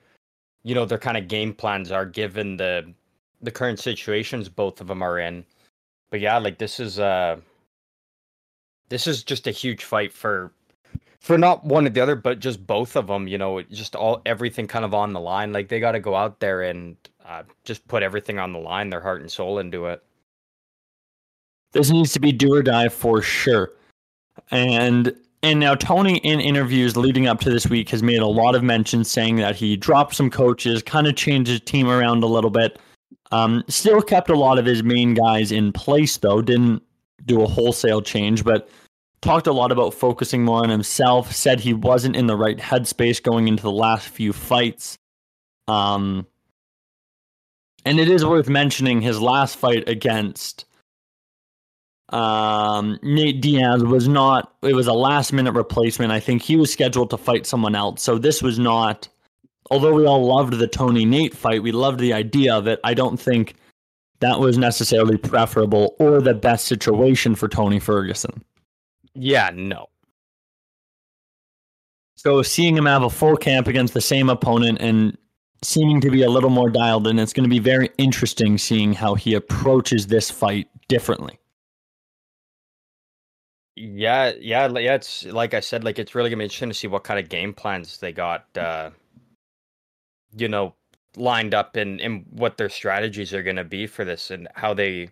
you 0.65 0.75
know, 0.75 0.87
their 0.87 0.99
kind 0.99 1.19
of 1.19 1.29
game 1.29 1.53
plans 1.53 1.93
are 1.93 2.07
given 2.07 2.57
the 2.57 2.95
the 3.43 3.51
current 3.51 3.79
situations 3.79 4.49
both 4.49 4.81
of 4.81 4.87
them 4.87 5.03
are 5.03 5.19
in. 5.19 5.45
But 6.11 6.21
yeah, 6.21 6.39
like 6.39 6.59
this 6.59 6.81
is 6.81 6.99
uh 6.99 7.37
this 8.89 9.07
is 9.07 9.25
just 9.25 9.47
a 9.47 9.51
huge 9.51 9.85
fight 9.85 10.13
for 10.13 10.53
for 11.21 11.39
not 11.39 11.65
one 11.65 11.87
or 11.87 11.91
the 11.91 12.01
other, 12.01 12.17
but 12.17 12.41
just 12.41 12.67
both 12.67 12.97
of 12.97 13.07
them. 13.07 13.29
You 13.29 13.39
know, 13.39 13.63
just 13.63 13.95
all 13.97 14.21
everything 14.27 14.67
kind 14.67 14.85
of 14.85 14.95
on 14.95 15.13
the 15.13 15.21
line. 15.21 15.53
Like 15.53 15.69
they 15.69 15.81
got 15.81 15.93
to 15.93 16.01
go 16.01 16.15
out 16.15 16.41
there 16.41 16.63
and 16.63 16.97
uh, 17.25 17.45
just 17.65 17.87
put 17.89 18.03
everything 18.03 18.39
on 18.39 18.53
the 18.53 18.59
line, 18.59 18.91
their 18.91 19.01
heart 19.01 19.21
and 19.21 19.31
soul 19.31 19.59
into 19.59 19.87
it. 19.87 20.03
This 21.73 21.91
needs 21.91 22.13
to 22.13 22.21
be 22.21 22.33
do 22.33 22.55
or 22.55 22.63
die 22.63 22.89
for 22.89 23.23
sure. 23.23 23.73
And 24.51 25.15
and 25.43 25.59
now 25.59 25.75
Tony 25.75 26.19
in 26.19 26.41
interviews 26.41 26.97
leading 26.97 27.27
up 27.27 27.41
to 27.41 27.51
this 27.51 27.67
week 27.67 27.89
has 27.89 28.03
made 28.03 28.21
a 28.21 28.27
lot 28.27 28.55
of 28.55 28.63
mentions 28.63 29.11
saying 29.11 29.37
that 29.37 29.57
he 29.57 29.77
dropped 29.77 30.15
some 30.15 30.31
coaches, 30.31 30.83
kind 30.83 31.07
of 31.07 31.17
changed 31.17 31.51
his 31.51 31.61
team 31.61 31.89
around 31.89 32.23
a 32.23 32.27
little 32.27 32.51
bit. 32.51 32.79
Um, 33.33 33.65
still 33.69 34.03
kept 34.03 34.31
a 34.31 34.37
lot 34.37 34.59
of 34.59 34.67
his 34.67 34.83
main 34.83 35.15
guys 35.15 35.51
in 35.51 35.73
place 35.73 36.17
though, 36.19 36.43
didn't 36.43 36.83
do 37.25 37.43
a 37.43 37.47
wholesale 37.47 38.03
change, 38.03 38.45
but 38.45 38.69
talked 39.23 39.47
a 39.47 39.53
lot 39.53 39.73
about 39.73 39.95
focusing 39.95 40.45
more 40.45 40.63
on 40.63 40.69
himself, 40.69 41.33
said 41.33 41.59
he 41.59 41.73
wasn't 41.73 42.17
in 42.17 42.27
the 42.27 42.37
right 42.37 42.59
headspace 42.59 43.23
going 43.23 43.49
into 43.49 43.63
the 43.63 43.73
last 43.73 44.09
few 44.09 44.33
fights. 44.33 44.99
Um, 45.67 46.27
and 47.85 47.99
it 47.99 48.09
is 48.09 48.25
worth 48.25 48.49
mentioning 48.49 49.01
his 49.01 49.21
last 49.21 49.57
fight 49.57 49.89
against 49.89 50.67
um, 52.13 52.99
Nate 53.03 53.41
Diaz 53.41 53.83
was 53.83 54.07
not, 54.07 54.55
it 54.63 54.75
was 54.75 54.87
a 54.87 54.93
last 54.93 55.33
minute 55.33 55.53
replacement. 55.53 56.13
I 56.13 56.21
think 56.21 56.43
he 56.43 56.57
was 56.57 56.71
scheduled 56.71 57.11
to 57.11 57.17
fight 57.17 57.47
someone 57.47 57.75
else. 57.75 58.03
So 58.03 58.19
this 58.19 58.43
was 58.43 58.59
not, 58.59 59.09
although 59.73 59.95
we 59.95 60.05
all 60.05 60.25
loved 60.27 60.59
the 60.59 60.69
Tony 60.69 61.07
Nate 61.07 61.35
fight, 61.35 61.63
we 61.63 61.73
loved 61.73 61.99
the 61.99 62.13
idea 62.13 62.55
of 62.55 62.67
it. 62.67 62.79
I 62.85 62.93
don't 62.93 63.19
think 63.19 63.55
that 64.21 64.39
was 64.39 64.59
necessarily 64.59 65.17
preferable 65.17 65.97
or 65.99 66.21
the 66.21 66.35
best 66.35 66.67
situation 66.67 67.35
for 67.35 67.49
Tony 67.49 67.81
Ferguson. 67.81 68.45
Yeah, 69.15 69.51
no. 69.55 69.87
So 72.17 72.43
seeing 72.43 72.77
him 72.77 72.85
have 72.85 73.03
a 73.03 73.11
full 73.11 73.37
camp 73.37 73.67
against 73.67 73.95
the 73.95 74.01
same 74.03 74.29
opponent 74.29 74.79
and 74.81 75.17
seeming 75.63 76.03
to 76.03 76.11
be 76.11 76.23
a 76.23 76.31
little 76.31 76.51
more 76.51 76.69
dialed 76.69 77.07
in, 77.07 77.19
it's 77.19 77.33
going 77.33 77.45
to 77.45 77.51
be 77.51 77.59
very 77.59 77.91
interesting 77.97 78.59
seeing 78.59 78.93
how 78.93 79.15
he 79.15 79.33
approaches 79.35 80.07
this 80.07 80.31
fight 80.31 80.69
differently. 80.89 81.39
Yeah, 83.75 84.33
yeah, 84.39 84.69
yeah. 84.69 84.95
It's 84.97 85.25
like 85.25 85.55
I 85.55 85.61
said, 85.61 85.83
like 85.83 85.99
it's 85.99 86.15
really 86.15 86.29
gonna 86.29 86.41
be 86.41 86.45
interesting 86.45 86.69
to 86.69 86.75
see 86.75 86.89
what 86.89 87.05
kind 87.05 87.19
of 87.19 87.31
game 87.31 87.55
plans 87.55 87.97
they 87.97 88.13
got, 88.13 88.45
uh, 88.55 88.91
you 90.37 90.49
know, 90.49 90.75
lined 91.17 91.55
up 91.55 91.77
and 91.77 92.01
and 92.01 92.25
what 92.31 92.57
their 92.57 92.69
strategies 92.69 93.35
are 93.35 93.43
gonna 93.43 93.65
be 93.65 93.87
for 93.87 94.05
this 94.05 94.31
and 94.31 94.49
how 94.55 94.73
they, 94.75 95.09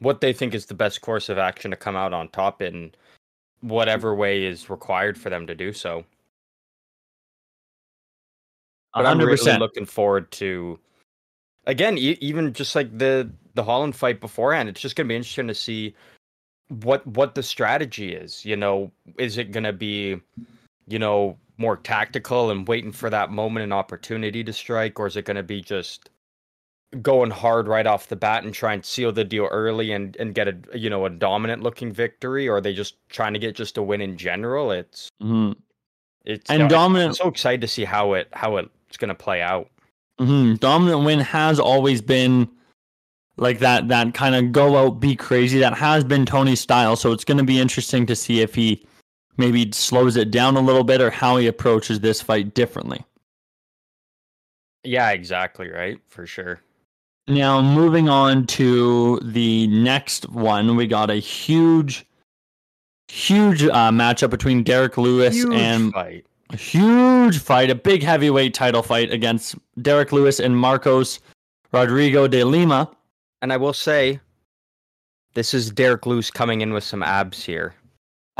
what 0.00 0.20
they 0.20 0.32
think 0.32 0.54
is 0.54 0.66
the 0.66 0.74
best 0.74 1.00
course 1.00 1.28
of 1.28 1.38
action 1.38 1.70
to 1.70 1.76
come 1.76 1.96
out 1.96 2.12
on 2.12 2.28
top 2.28 2.62
in 2.62 2.92
whatever 3.60 4.14
way 4.14 4.44
is 4.44 4.70
required 4.70 5.18
for 5.18 5.30
them 5.30 5.46
to 5.46 5.54
do 5.54 5.72
so. 5.72 6.04
But 8.94 9.06
i 9.06 9.10
am 9.10 9.18
really 9.18 9.58
looking 9.58 9.86
forward 9.86 10.30
to, 10.32 10.78
again, 11.66 11.96
e- 11.96 12.18
even 12.20 12.52
just 12.52 12.74
like 12.74 12.96
the 12.96 13.30
the 13.54 13.62
Holland 13.64 13.94
fight 13.96 14.20
beforehand. 14.20 14.68
It's 14.68 14.80
just 14.80 14.96
gonna 14.96 15.08
be 15.08 15.16
interesting 15.16 15.48
to 15.48 15.54
see 15.54 15.94
what 16.70 17.06
what 17.06 17.34
the 17.34 17.42
strategy 17.42 18.14
is. 18.14 18.44
You 18.44 18.56
know, 18.56 18.90
is 19.18 19.38
it 19.38 19.52
going 19.52 19.64
to 19.64 19.72
be, 19.72 20.20
you 20.86 20.98
know, 20.98 21.36
more 21.60 21.76
tactical 21.76 22.50
and 22.50 22.66
waiting 22.66 22.90
for 22.90 23.10
that 23.10 23.30
moment 23.30 23.62
and 23.62 23.72
opportunity 23.72 24.42
to 24.42 24.52
strike, 24.52 24.98
or 24.98 25.06
is 25.06 25.16
it 25.16 25.26
going 25.26 25.36
to 25.36 25.42
be 25.42 25.60
just 25.60 26.10
going 27.02 27.30
hard 27.30 27.68
right 27.68 27.86
off 27.86 28.08
the 28.08 28.16
bat 28.16 28.42
and 28.42 28.52
try 28.52 28.72
and 28.72 28.84
seal 28.84 29.12
the 29.12 29.22
deal 29.22 29.46
early 29.46 29.92
and 29.92 30.16
and 30.16 30.34
get 30.34 30.48
a 30.48 30.56
you 30.74 30.90
know 30.90 31.04
a 31.06 31.10
dominant 31.10 31.62
looking 31.62 31.92
victory, 31.92 32.48
or 32.48 32.56
are 32.56 32.60
they 32.60 32.72
just 32.72 32.96
trying 33.10 33.34
to 33.34 33.38
get 33.38 33.54
just 33.54 33.76
a 33.76 33.82
win 33.82 34.00
in 34.00 34.16
general? 34.16 34.72
It's 34.72 35.10
mm-hmm. 35.22 35.52
it's 36.24 36.50
and 36.50 36.60
you 36.60 36.64
know, 36.64 36.68
dominant. 36.68 37.10
I'm 37.10 37.14
so 37.14 37.28
excited 37.28 37.60
to 37.60 37.68
see 37.68 37.84
how 37.84 38.14
it 38.14 38.28
how 38.32 38.56
it's 38.56 38.96
going 38.96 39.10
to 39.10 39.14
play 39.14 39.42
out. 39.42 39.68
Mm-hmm. 40.18 40.54
Dominant 40.54 41.04
win 41.04 41.20
has 41.20 41.60
always 41.60 42.02
been 42.02 42.48
like 43.36 43.58
that 43.60 43.88
that 43.88 44.14
kind 44.14 44.34
of 44.34 44.50
go 44.50 44.76
out 44.76 45.00
be 45.00 45.14
crazy 45.14 45.58
that 45.58 45.74
has 45.74 46.04
been 46.04 46.26
Tony's 46.26 46.60
style. 46.60 46.96
So 46.96 47.12
it's 47.12 47.24
going 47.24 47.38
to 47.38 47.44
be 47.44 47.60
interesting 47.60 48.06
to 48.06 48.16
see 48.16 48.40
if 48.40 48.54
he 48.54 48.84
maybe 49.40 49.72
slows 49.72 50.16
it 50.16 50.30
down 50.30 50.56
a 50.56 50.60
little 50.60 50.84
bit 50.84 51.00
or 51.00 51.10
how 51.10 51.36
he 51.38 51.48
approaches 51.48 51.98
this 51.98 52.20
fight 52.20 52.54
differently. 52.54 53.04
Yeah, 54.84 55.10
exactly 55.10 55.68
right, 55.68 55.98
for 56.08 56.26
sure. 56.26 56.60
Now 57.26 57.60
moving 57.60 58.08
on 58.08 58.46
to 58.48 59.18
the 59.22 59.66
next 59.66 60.28
one, 60.30 60.76
we 60.76 60.86
got 60.86 61.10
a 61.10 61.16
huge, 61.16 62.06
huge 63.08 63.64
uh, 63.64 63.90
matchup 63.90 64.30
between 64.30 64.62
Derek 64.62 64.96
Lewis 64.96 65.34
huge 65.34 65.52
and 65.52 65.92
fight. 65.92 66.26
a 66.50 66.56
huge 66.56 67.38
fight, 67.38 67.70
a 67.70 67.74
big 67.74 68.02
heavyweight 68.02 68.54
title 68.54 68.82
fight 68.82 69.12
against 69.12 69.56
Derek 69.82 70.12
Lewis 70.12 70.40
and 70.40 70.56
Marcos 70.56 71.20
Rogério 71.72 72.28
de 72.28 72.44
Lima. 72.44 72.90
And 73.42 73.52
I 73.52 73.56
will 73.56 73.72
say, 73.72 74.20
this 75.34 75.54
is 75.54 75.70
Derek 75.70 76.06
Lewis 76.06 76.30
coming 76.30 76.62
in 76.62 76.72
with 76.72 76.84
some 76.84 77.02
abs 77.02 77.44
here. 77.44 77.74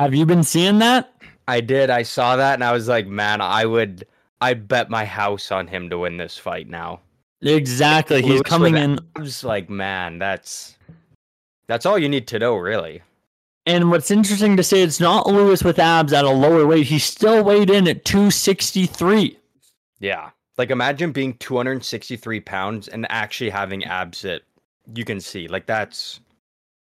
Have 0.01 0.15
you 0.15 0.25
been 0.25 0.43
seeing 0.43 0.79
that? 0.79 1.13
I 1.47 1.61
did. 1.61 1.91
I 1.91 2.05
saw 2.05 2.37
that 2.37 2.55
and 2.55 2.65
I 2.65 2.73
was 2.73 2.89
like, 2.89 3.07
man, 3.07 3.43
I 3.43 3.67
would 3.67 4.07
I 4.41 4.55
bet 4.55 4.89
my 4.89 5.05
house 5.05 5.53
on 5.53 5.67
him 5.67 5.91
to 5.91 5.99
win 5.99 6.17
this 6.17 6.39
fight 6.39 6.71
now. 6.71 7.01
Exactly. 7.43 8.23
He's 8.23 8.41
coming 8.41 8.79
in 8.79 8.99
I 9.15 9.21
was 9.21 9.45
like, 9.45 9.69
man, 9.69 10.19
that's 10.19 10.79
that's 11.67 11.85
all 11.85 11.99
you 11.99 12.09
need 12.09 12.27
to 12.29 12.39
know, 12.39 12.57
really. 12.57 13.03
And 13.67 13.91
what's 13.91 14.11
interesting 14.11 14.57
to 14.57 14.63
say, 14.63 14.81
it's 14.81 15.01
not 15.01 15.27
Lewis 15.27 15.63
with 15.63 15.79
abs 15.79 16.15
at 16.15 16.25
a 16.25 16.31
lower 16.31 16.67
weight. 16.67 16.87
He 16.87 16.99
still 16.99 17.45
weighed 17.45 17.69
in 17.69 17.87
at 17.87 18.07
263. 18.07 19.39
Yeah. 19.99 20.31
Like 20.57 20.71
imagine 20.71 21.13
being 21.13 21.35
263 21.35 22.41
pounds 22.41 22.89
and 22.89 23.07
actually 23.11 23.51
having 23.51 23.85
abs 23.85 24.25
at 24.25 24.41
you 24.95 25.05
can 25.05 25.21
see. 25.21 25.47
Like 25.47 25.67
that's 25.67 26.21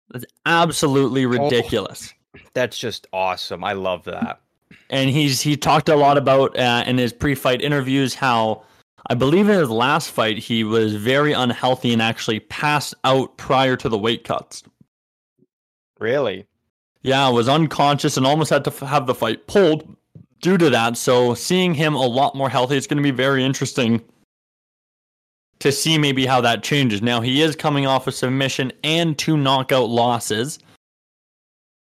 that's 0.10 0.26
absolutely 0.48 1.28
ridiculous. 1.28 2.15
That's 2.54 2.78
just 2.78 3.08
awesome. 3.14 3.64
I 3.64 3.74
love 3.74 4.04
that. 4.06 4.42
And 4.90 5.10
he's 5.10 5.42
he 5.42 5.58
talked 5.58 5.90
a 5.90 5.96
lot 5.96 6.18
about 6.18 6.58
uh, 6.58 6.84
in 6.86 6.98
his 6.98 7.14
pre-fight 7.14 7.62
interviews 7.62 8.14
how 8.16 8.64
I 9.10 9.14
believe 9.14 9.50
in 9.50 9.60
his 9.60 9.70
last 9.70 10.12
fight 10.12 10.38
he 10.38 10.64
was 10.64 10.96
very 10.96 11.34
unhealthy 11.34 11.94
and 11.94 12.02
actually 12.02 12.40
passed 12.42 12.94
out 13.04 13.38
prior 13.38 13.76
to 13.78 13.90
the 13.90 13.98
weight 13.98 14.24
cuts. 14.24 14.64
Really? 16.00 16.48
Yeah, 17.02 17.30
was 17.30 17.48
unconscious 17.48 18.18
and 18.18 18.26
almost 18.26 18.50
had 18.50 18.64
to 18.64 18.72
f- 18.72 18.80
have 18.80 19.06
the 19.06 19.14
fight 19.14 19.46
pulled 19.48 19.96
due 20.42 20.58
to 20.58 20.70
that. 20.72 20.98
So 20.98 21.36
seeing 21.36 21.74
him 21.74 21.94
a 21.94 22.06
lot 22.06 22.36
more 22.36 22.50
healthy, 22.50 22.78
it's 22.78 22.88
going 22.88 22.98
to 22.98 23.04
be 23.04 23.12
very 23.12 23.44
interesting 23.44 24.02
to 25.60 25.72
see 25.72 25.98
maybe 25.98 26.26
how 26.26 26.42
that 26.42 26.64
changes. 26.64 27.02
Now 27.02 27.22
he 27.22 27.42
is 27.42 27.56
coming 27.56 27.86
off 27.86 28.08
a 28.08 28.12
submission 28.12 28.74
and 28.84 29.18
two 29.18 29.38
knockout 29.38 29.90
losses. 29.90 30.60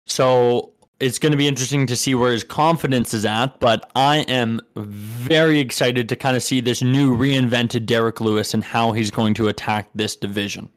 So 0.08 0.72
it's 1.00 1.20
going 1.20 1.32
to 1.32 1.38
be 1.38 1.48
interesting 1.48 1.88
to 1.88 1.96
see 1.96 2.16
where 2.16 2.32
his 2.32 2.44
confidence 2.44 3.14
is 3.14 3.26
at, 3.26 3.60
but 3.60 3.90
I 3.96 4.18
am 4.28 4.62
very 4.76 5.60
excited 5.60 6.08
to 6.10 6.16
kind 6.16 6.38
of 6.38 6.44
see 6.44 6.62
this 6.62 6.82
new 6.82 7.16
reinvented 7.16 7.86
Derek 7.86 8.22
Lewis 8.22 8.54
and 8.54 8.64
how 8.64 8.92
he's 8.92 9.12
going 9.12 9.34
to 9.36 9.48
attack 9.48 9.90
this 9.94 10.16
division. 10.16 10.70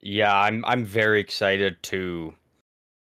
Yeah, 0.00 0.36
I'm 0.36 0.64
I'm 0.66 0.84
very 0.84 1.18
excited 1.18 1.82
to 1.84 2.34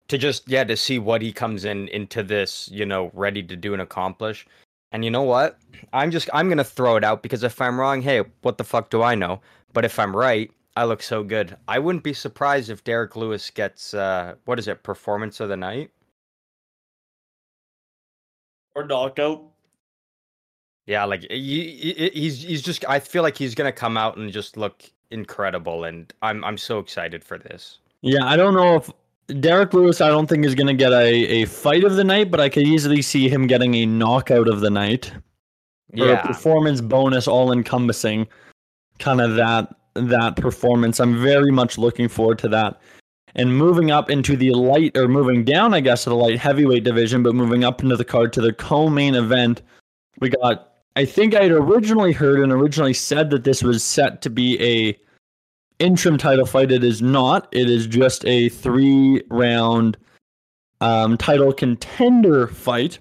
to 0.08 0.18
just 0.18 0.48
yeah 0.48 0.63
to 0.63 0.78
see 0.78 0.98
what 0.98 1.22
he 1.22 1.34
comes 1.34 1.65
in 1.65 1.89
into 1.89 2.24
this 2.24 2.70
you 2.72 2.86
know 2.86 3.12
ready 3.13 3.44
to 3.44 3.56
do 3.56 3.74
and 3.74 3.82
accomplish. 3.82 4.48
And 4.91 5.04
you 5.04 5.12
know 5.12 5.24
what? 5.24 5.60
I'm 5.91 6.10
just 6.10 6.30
i'm 6.34 6.48
gonna 6.48 6.63
throw 6.63 6.96
it 6.96 7.04
out 7.04 7.22
because 7.22 7.44
if 7.44 7.60
i'm 7.62 7.78
wrong 7.78 8.02
hey 8.02 8.24
what 8.41 8.58
the 8.58 8.63
fuck 8.63 8.89
do 8.89 9.04
i 9.04 9.13
know? 9.13 9.41
But 9.74 9.84
if 9.84 10.00
i'm 10.00 10.15
right 10.15 10.50
i 10.75 10.83
look 10.83 11.01
so 11.01 11.23
good 11.23 11.55
i 11.67 11.79
wouldn't 11.79 12.03
be 12.03 12.13
surprised 12.13 12.69
if 12.69 12.83
Derek 12.83 13.15
lewis 13.15 13.49
gets 13.49 13.93
uh 13.93 14.35
what 14.45 14.59
is 14.59 14.67
it 14.67 14.83
performance 14.83 15.39
of 15.39 15.49
the 15.49 15.57
night 15.57 15.91
or 18.75 18.85
knockout 18.85 19.43
yeah 20.85 21.03
like 21.03 21.25
he, 21.29 22.11
he's 22.13 22.43
he's 22.43 22.61
just 22.61 22.85
i 22.88 22.99
feel 22.99 23.23
like 23.23 23.38
he's 23.38 23.55
gonna 23.55 23.71
come 23.71 23.97
out 23.97 24.17
and 24.17 24.31
just 24.31 24.57
look 24.57 24.83
incredible 25.11 25.85
and 25.85 26.13
i'm 26.21 26.43
i'm 26.43 26.57
so 26.57 26.79
excited 26.79 27.23
for 27.23 27.38
this 27.38 27.79
yeah 28.01 28.25
i 28.25 28.35
don't 28.35 28.53
know 28.53 28.75
if 28.75 28.91
Derek 29.39 29.73
Lewis, 29.73 30.01
I 30.01 30.09
don't 30.09 30.27
think 30.27 30.45
is 30.45 30.53
going 30.53 30.67
to 30.67 30.73
get 30.73 30.91
a, 30.91 31.07
a 31.07 31.45
fight 31.45 31.83
of 31.83 31.95
the 31.95 32.03
night, 32.03 32.29
but 32.29 32.39
I 32.39 32.47
could 32.49 32.67
easily 32.67 33.01
see 33.01 33.27
him 33.27 33.47
getting 33.47 33.73
a 33.75 33.85
knockout 33.85 34.47
of 34.47 34.61
the 34.61 34.69
night. 34.69 35.11
Yeah. 35.93 36.21
a 36.21 36.27
performance 36.27 36.81
bonus, 36.81 37.27
all 37.27 37.51
encompassing, 37.51 38.27
kind 38.99 39.21
of 39.21 39.35
that 39.35 39.73
that 39.95 40.36
performance. 40.36 40.99
I'm 40.99 41.21
very 41.21 41.51
much 41.51 41.77
looking 41.77 42.08
forward 42.08 42.39
to 42.39 42.49
that. 42.49 42.79
And 43.36 43.58
moving 43.58 43.91
up 43.91 44.10
into 44.10 44.38
the 44.38 44.51
light, 44.51 44.95
or 44.95 45.10
moving 45.10 45.43
down, 45.43 45.73
I 45.73 45.81
guess, 45.81 46.03
to 46.03 46.10
the 46.10 46.15
light 46.15 46.39
heavyweight 46.39 46.86
division, 46.86 47.21
but 47.21 47.36
moving 47.36 47.65
up 47.65 47.84
into 47.84 47.97
the 47.97 48.05
card 48.05 48.31
to 48.34 48.41
the 48.41 48.53
co-main 48.53 49.15
event, 49.15 49.62
we 50.19 50.29
got. 50.29 50.71
I 50.95 51.03
think 51.03 51.36
I 51.36 51.43
had 51.43 51.51
originally 51.51 52.13
heard 52.13 52.39
and 52.39 52.53
originally 52.53 52.93
said 52.93 53.29
that 53.31 53.43
this 53.43 53.62
was 53.62 53.84
set 53.84 54.21
to 54.21 54.29
be 54.29 54.62
a 54.63 54.97
interim 55.79 56.17
title 56.17 56.45
fight. 56.45 56.71
It 56.71 56.86
is 56.86 57.01
not. 57.01 57.49
It 57.51 57.69
is 57.69 57.88
just 57.88 58.25
a 58.25 58.47
three 58.47 59.21
round 59.29 59.97
um, 60.79 61.17
title 61.17 61.51
contender 61.51 62.47
fight 62.47 62.99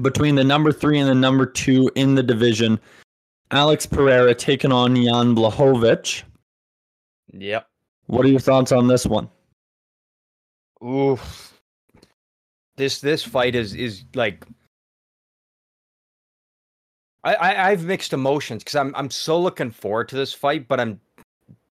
between 0.00 0.34
the 0.34 0.44
number 0.44 0.72
three 0.72 0.98
and 0.98 1.08
the 1.08 1.14
number 1.14 1.46
two 1.46 1.90
in 1.94 2.14
the 2.14 2.22
division. 2.22 2.80
Alex 3.50 3.86
Pereira 3.86 4.34
taking 4.34 4.72
on 4.72 4.96
Jan 4.96 5.34
Blachowicz. 5.34 6.22
Yep. 7.32 7.66
What 8.06 8.24
are 8.24 8.28
your 8.28 8.40
thoughts 8.40 8.72
on 8.72 8.88
this 8.88 9.06
one? 9.06 9.28
Oof. 10.84 11.60
This 12.76 13.00
this 13.00 13.22
fight 13.22 13.54
is 13.54 13.74
is 13.74 14.04
like 14.14 14.44
I, 17.22 17.34
I 17.34 17.70
I've 17.70 17.84
mixed 17.84 18.12
emotions 18.12 18.62
because 18.62 18.76
I'm 18.76 18.94
I'm 18.96 19.10
so 19.10 19.40
looking 19.40 19.70
forward 19.70 20.08
to 20.10 20.16
this 20.16 20.32
fight, 20.32 20.68
but 20.68 20.80
I'm 20.80 21.00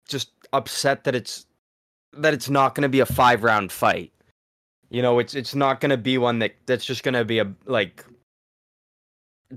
just 0.09 0.31
upset 0.53 1.05
that 1.05 1.15
it's 1.15 1.47
that 2.13 2.35
it's 2.35 2.51
not 2.51 2.75
going 2.75 2.83
to 2.83 2.89
be 2.89 3.01
a 3.01 3.07
five 3.07 3.43
round 3.43 3.73
fight. 3.73 4.13
You 4.91 5.03
know, 5.03 5.19
it's 5.19 5.35
it's 5.35 5.55
not 5.55 5.81
going 5.81 5.91
to 5.91 5.97
be 5.97 6.19
one 6.19 6.39
that 6.41 6.55
that's 6.67 6.85
just 6.85 7.03
going 7.03 7.15
to 7.15 7.25
be 7.25 7.39
a 7.39 7.53
like 7.67 8.05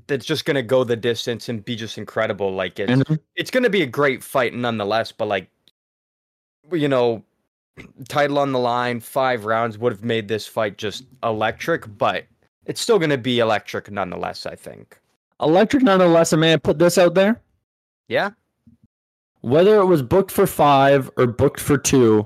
that's 0.07 0.25
just 0.25 0.45
going 0.45 0.55
to 0.55 0.63
go 0.63 0.83
the 0.83 0.95
distance 0.95 1.49
and 1.49 1.63
be 1.63 1.75
just 1.75 1.97
incredible. 1.97 2.53
Like 2.53 2.79
it's 2.79 2.91
mm-hmm. 2.91 3.15
it's 3.35 3.51
going 3.51 3.63
to 3.63 3.69
be 3.69 3.81
a 3.81 3.87
great 3.87 4.23
fight 4.23 4.53
nonetheless. 4.53 5.11
But 5.11 5.27
like, 5.27 5.49
you 6.71 6.87
know, 6.87 7.23
title 8.07 8.39
on 8.39 8.51
the 8.51 8.59
line, 8.59 8.99
five 8.99 9.45
rounds 9.45 9.77
would 9.77 9.91
have 9.91 10.03
made 10.03 10.27
this 10.27 10.47
fight 10.47 10.77
just 10.77 11.05
electric. 11.23 11.97
But 11.97 12.25
it's 12.65 12.81
still 12.81 12.99
going 12.99 13.11
to 13.11 13.17
be 13.17 13.39
electric 13.39 13.91
nonetheless. 13.91 14.45
I 14.45 14.55
think 14.55 14.99
electric 15.39 15.83
nonetheless. 15.83 16.33
May 16.33 16.53
I 16.53 16.57
put 16.57 16.79
this 16.79 16.97
out 16.97 17.13
there? 17.13 17.41
Yeah 18.07 18.31
whether 19.43 19.75
it 19.75 19.85
was 19.85 20.01
booked 20.01 20.31
for 20.31 20.47
five 20.47 21.11
or 21.17 21.27
booked 21.27 21.59
for 21.59 21.77
two, 21.77 22.25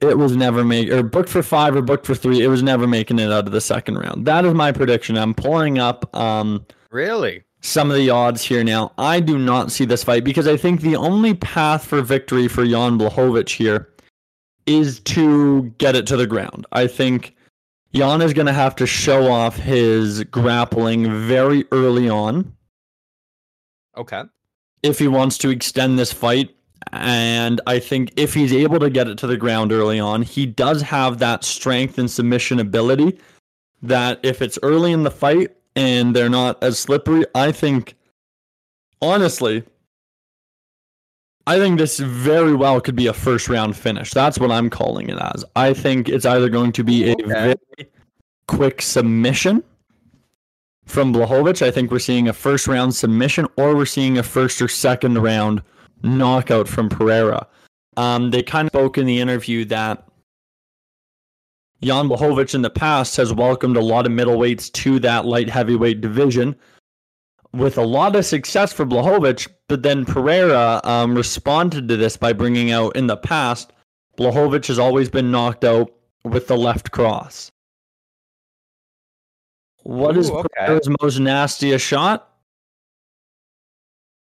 it 0.00 0.18
was 0.18 0.36
never 0.36 0.64
made 0.64 0.90
or 0.90 1.02
booked 1.02 1.28
for 1.28 1.42
five 1.42 1.74
or 1.74 1.82
booked 1.82 2.06
for 2.06 2.14
three. 2.14 2.42
It 2.42 2.48
was 2.48 2.62
never 2.62 2.86
making 2.86 3.18
it 3.18 3.32
out 3.32 3.46
of 3.46 3.52
the 3.52 3.60
second 3.60 3.98
round. 3.98 4.26
That 4.26 4.44
is 4.44 4.54
my 4.54 4.72
prediction. 4.72 5.16
I'm 5.16 5.34
pulling 5.34 5.78
up 5.78 6.14
um 6.14 6.64
really 6.90 7.42
some 7.60 7.90
of 7.90 7.96
the 7.96 8.10
odds 8.10 8.42
here 8.42 8.62
now. 8.62 8.92
I 8.98 9.20
do 9.20 9.38
not 9.38 9.72
see 9.72 9.84
this 9.84 10.04
fight 10.04 10.24
because 10.24 10.46
I 10.46 10.56
think 10.56 10.80
the 10.80 10.96
only 10.96 11.34
path 11.34 11.84
for 11.84 12.02
victory 12.02 12.48
for 12.48 12.64
Jan 12.64 12.98
Blachowicz 12.98 13.50
here 13.50 13.88
is 14.66 15.00
to 15.00 15.62
get 15.78 15.96
it 15.96 16.06
to 16.06 16.16
the 16.16 16.26
ground. 16.26 16.66
I 16.72 16.86
think 16.86 17.34
Jan 17.94 18.22
is 18.22 18.34
going 18.34 18.46
to 18.46 18.52
have 18.52 18.76
to 18.76 18.86
show 18.86 19.32
off 19.32 19.56
his 19.56 20.22
grappling 20.24 21.26
very 21.26 21.64
early 21.72 22.08
on. 22.08 22.54
Okay 23.96 24.22
if 24.82 24.98
he 24.98 25.08
wants 25.08 25.38
to 25.38 25.50
extend 25.50 25.98
this 25.98 26.12
fight. 26.12 26.54
And 26.92 27.60
I 27.66 27.78
think 27.78 28.12
if 28.16 28.34
he's 28.34 28.52
able 28.52 28.78
to 28.80 28.90
get 28.90 29.08
it 29.08 29.18
to 29.18 29.26
the 29.26 29.36
ground 29.36 29.72
early 29.72 30.00
on, 30.00 30.22
he 30.22 30.46
does 30.46 30.82
have 30.82 31.18
that 31.18 31.44
strength 31.44 31.98
and 31.98 32.10
submission 32.10 32.60
ability 32.60 33.18
that 33.82 34.20
if 34.22 34.42
it's 34.42 34.58
early 34.62 34.92
in 34.92 35.02
the 35.02 35.10
fight 35.10 35.54
and 35.76 36.14
they're 36.14 36.28
not 36.28 36.62
as 36.62 36.78
slippery, 36.78 37.24
I 37.34 37.52
think, 37.52 37.94
honestly, 39.02 39.64
I 41.46 41.58
think 41.58 41.78
this 41.78 41.98
very 41.98 42.54
well 42.54 42.80
could 42.80 42.96
be 42.96 43.06
a 43.06 43.12
first 43.12 43.48
round 43.48 43.76
finish. 43.76 44.12
That's 44.12 44.38
what 44.38 44.50
I'm 44.50 44.68
calling 44.68 45.08
it 45.08 45.18
as. 45.18 45.44
I 45.56 45.72
think 45.72 46.08
it's 46.08 46.26
either 46.26 46.48
going 46.48 46.72
to 46.72 46.84
be 46.84 47.08
a 47.08 47.12
okay. 47.12 47.24
very 47.24 47.56
quick 48.46 48.82
submission 48.82 49.62
from 50.84 51.12
Blachowicz. 51.12 51.62
I 51.62 51.70
think 51.70 51.90
we're 51.90 52.00
seeing 52.00 52.28
a 52.28 52.32
first 52.32 52.66
round 52.66 52.94
submission 52.94 53.46
or 53.56 53.74
we're 53.74 53.86
seeing 53.86 54.18
a 54.18 54.22
first 54.22 54.60
or 54.60 54.68
second 54.68 55.18
round 55.18 55.62
knockout 56.02 56.68
from 56.68 56.88
Pereira. 56.88 57.46
Um, 57.96 58.30
they 58.30 58.42
kind 58.42 58.68
of 58.68 58.72
spoke 58.72 58.98
in 58.98 59.06
the 59.06 59.20
interview 59.20 59.64
that 59.66 60.06
Jan 61.82 62.08
Blachowicz 62.08 62.54
in 62.54 62.62
the 62.62 62.70
past 62.70 63.16
has 63.16 63.32
welcomed 63.32 63.76
a 63.76 63.82
lot 63.82 64.06
of 64.06 64.12
middleweights 64.12 64.72
to 64.72 64.98
that 65.00 65.26
light 65.26 65.48
heavyweight 65.48 66.00
division 66.00 66.56
with 67.52 67.78
a 67.78 67.84
lot 67.84 68.16
of 68.16 68.24
success 68.24 68.72
for 68.72 68.84
Blachowicz, 68.84 69.48
but 69.68 69.82
then 69.82 70.04
Pereira 70.04 70.80
um, 70.84 71.14
responded 71.14 71.88
to 71.88 71.96
this 71.96 72.16
by 72.16 72.32
bringing 72.32 72.70
out 72.70 72.94
in 72.96 73.06
the 73.06 73.16
past, 73.16 73.72
Blachowicz 74.16 74.66
has 74.66 74.78
always 74.78 75.08
been 75.08 75.30
knocked 75.30 75.64
out 75.64 75.90
with 76.24 76.48
the 76.48 76.56
left 76.56 76.90
cross. 76.90 77.50
What 79.84 80.16
Ooh, 80.16 80.20
is 80.20 80.30
okay. 80.30 80.78
most 81.00 81.18
nastiest 81.18 81.84
shot? 81.84 82.28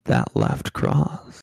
That 0.07 0.35
left 0.35 0.73
cross. 0.73 1.42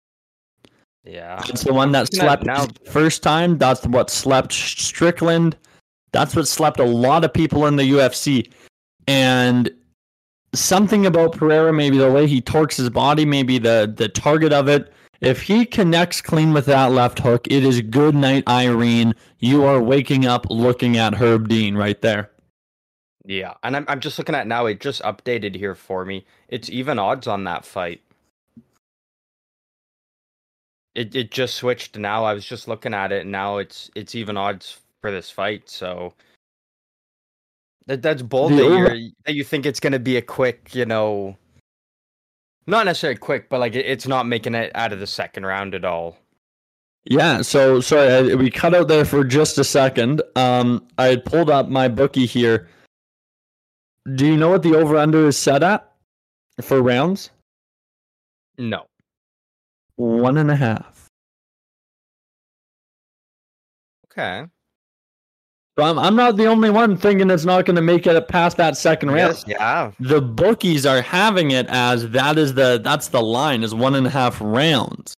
Yeah. 1.10 1.42
It's 1.48 1.64
the 1.64 1.74
one 1.74 1.92
that 1.94 2.14
slept 2.14 2.46
now. 2.46 2.68
first 2.86 3.24
time. 3.24 3.58
That's 3.58 3.86
what 3.88 4.10
slept 4.10 4.54
Strickland. 4.54 5.58
That's 6.12 6.36
what 6.36 6.48
slept 6.48 6.80
a 6.80 6.86
lot 6.86 7.24
of 7.24 7.34
people 7.34 7.66
in 7.66 7.76
the 7.76 7.84
UFC. 7.84 8.52
And 9.08 9.72
something 10.54 11.06
about 11.06 11.34
Pereira, 11.34 11.74
maybe 11.74 11.98
the 11.98 12.12
way 12.12 12.28
he 12.28 12.42
torques 12.42 12.78
his 12.78 12.90
body, 12.90 13.26
maybe 13.26 13.58
the 13.58 13.92
the 13.96 14.08
target 14.08 14.54
of 14.54 14.68
it. 14.68 14.94
If 15.22 15.42
he 15.42 15.66
connects 15.66 16.22
clean 16.22 16.54
with 16.54 16.66
that 16.68 16.92
left 16.92 17.20
hook, 17.20 17.46
it 17.50 17.66
is 17.66 17.82
good 17.82 18.16
night, 18.16 18.48
Irene. 18.48 19.14
You 19.40 19.66
are 19.66 19.82
waking 19.82 20.26
up 20.26 20.46
looking 20.50 20.96
at 20.96 21.14
Herb 21.14 21.50
Dean 21.50 21.76
right 21.76 22.02
there. 22.02 22.32
Yeah, 23.26 23.56
and 23.64 23.76
I'm 23.76 23.86
I'm 23.88 24.00
just 24.00 24.18
looking 24.18 24.36
at 24.36 24.48
now. 24.48 24.66
It 24.66 24.80
just 24.80 25.02
updated 25.02 25.56
here 25.56 25.76
for 25.76 26.06
me. 26.06 26.26
It's 26.48 26.70
even 26.70 27.00
odds 27.00 27.28
on 27.28 27.44
that 27.44 27.66
fight. 27.66 28.02
It 30.96 31.16
it 31.16 31.32
just 31.32 31.56
switched 31.56 31.98
now. 31.98 32.26
I 32.26 32.34
was 32.34 32.46
just 32.46 32.68
looking 32.68 32.94
at 32.94 33.12
it, 33.12 33.22
and 33.22 33.32
now 33.32 33.58
it's 33.58 33.90
it's 33.96 34.16
even 34.16 34.38
odds 34.38 34.80
for 35.02 35.12
this 35.12 35.30
fight. 35.30 35.70
So 35.70 36.14
that 37.86 38.02
that's 38.02 38.22
bold 38.22 38.54
that 38.54 38.98
you 38.98 39.12
that 39.26 39.36
you 39.36 39.44
think 39.44 39.66
it's 39.66 39.80
gonna 39.80 40.00
be 40.00 40.18
a 40.18 40.22
quick, 40.22 40.74
you 40.74 40.86
know, 40.86 41.38
not 42.68 42.86
necessarily 42.86 43.18
quick, 43.18 43.50
but 43.50 43.60
like 43.60 43.76
it's 43.76 44.08
not 44.08 44.26
making 44.26 44.56
it 44.56 44.72
out 44.76 44.94
of 44.94 45.00
the 45.00 45.08
second 45.08 45.46
round 45.46 45.76
at 45.76 45.86
all. 45.86 46.18
Yeah, 47.06 47.42
so 47.42 47.80
sorry, 47.80 48.36
we 48.36 48.52
cut 48.52 48.76
out 48.76 48.88
there 48.88 49.06
for 49.06 49.24
just 49.24 49.58
a 49.58 49.64
second. 49.64 50.22
Um, 50.36 50.86
I 50.98 51.06
had 51.06 51.26
pulled 51.26 51.50
up 51.50 51.70
my 51.70 51.88
bookie 51.88 52.26
here 52.26 52.68
do 54.16 54.26
you 54.26 54.38
know 54.38 54.50
what 54.50 54.64
the 54.64 54.76
over 54.76 54.98
under 54.98 55.28
is 55.28 55.38
set 55.38 55.64
at 55.64 55.92
for 56.62 56.82
rounds? 56.82 57.30
No. 58.58 58.86
One 60.00 60.38
and 60.38 60.50
a 60.50 60.56
half. 60.56 61.10
Okay. 64.06 64.46
So 65.78 65.84
I'm, 65.84 66.00
I'm 66.00 66.16
not 66.16 66.38
the 66.38 66.46
only 66.46 66.70
one 66.70 66.96
thinking 66.96 67.30
it's 67.30 67.44
not 67.44 67.66
going 67.66 67.76
to 67.76 67.82
make 67.82 68.08
it 68.08 68.28
past 68.30 68.56
that 68.58 68.78
second 68.78 69.12
round. 69.12 69.34
Yes, 69.34 69.44
yeah. 69.46 69.92
The 70.00 70.22
bookies 70.22 70.86
are 70.86 71.02
having 71.02 71.52
it 71.52 71.66
as 71.68 72.10
that 72.12 72.38
is 72.38 72.54
the 72.54 72.80
that's 72.82 73.10
the 73.10 73.22
line 73.22 73.62
is 73.62 73.76
one 73.76 73.94
and 73.94 74.08
a 74.08 74.10
half 74.10 74.38
rounds. 74.40 75.14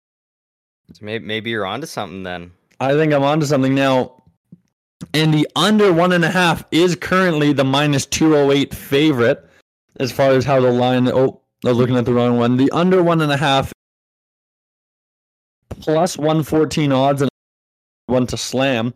So 0.94 1.04
maybe, 1.04 1.26
maybe 1.26 1.50
you're 1.50 1.66
onto 1.66 1.86
something 1.86 2.22
then. 2.22 2.50
I 2.80 2.94
think 2.94 3.12
I'm 3.12 3.22
onto 3.22 3.44
something 3.44 3.74
now. 3.74 4.22
And 5.12 5.34
the 5.34 5.46
under 5.56 5.92
one 5.92 6.12
and 6.12 6.24
a 6.24 6.30
half 6.30 6.64
is 6.70 6.96
currently 6.96 7.52
the 7.52 7.64
minus 7.64 8.06
208 8.06 8.74
favorite 8.74 9.46
as 9.98 10.10
far 10.10 10.30
as 10.30 10.46
how 10.46 10.58
the 10.58 10.72
line. 10.72 11.06
Oh, 11.08 11.42
I'm 11.66 11.72
looking 11.72 11.98
at 11.98 12.06
the 12.06 12.14
wrong 12.14 12.38
one. 12.38 12.56
The 12.56 12.70
under 12.70 13.02
one 13.02 13.20
and 13.20 13.30
a 13.30 13.36
half 13.36 13.74
plus 15.80 16.16
114 16.18 16.92
odds 16.92 17.22
and 17.22 17.30
one 18.06 18.26
to 18.28 18.36
slam. 18.36 18.94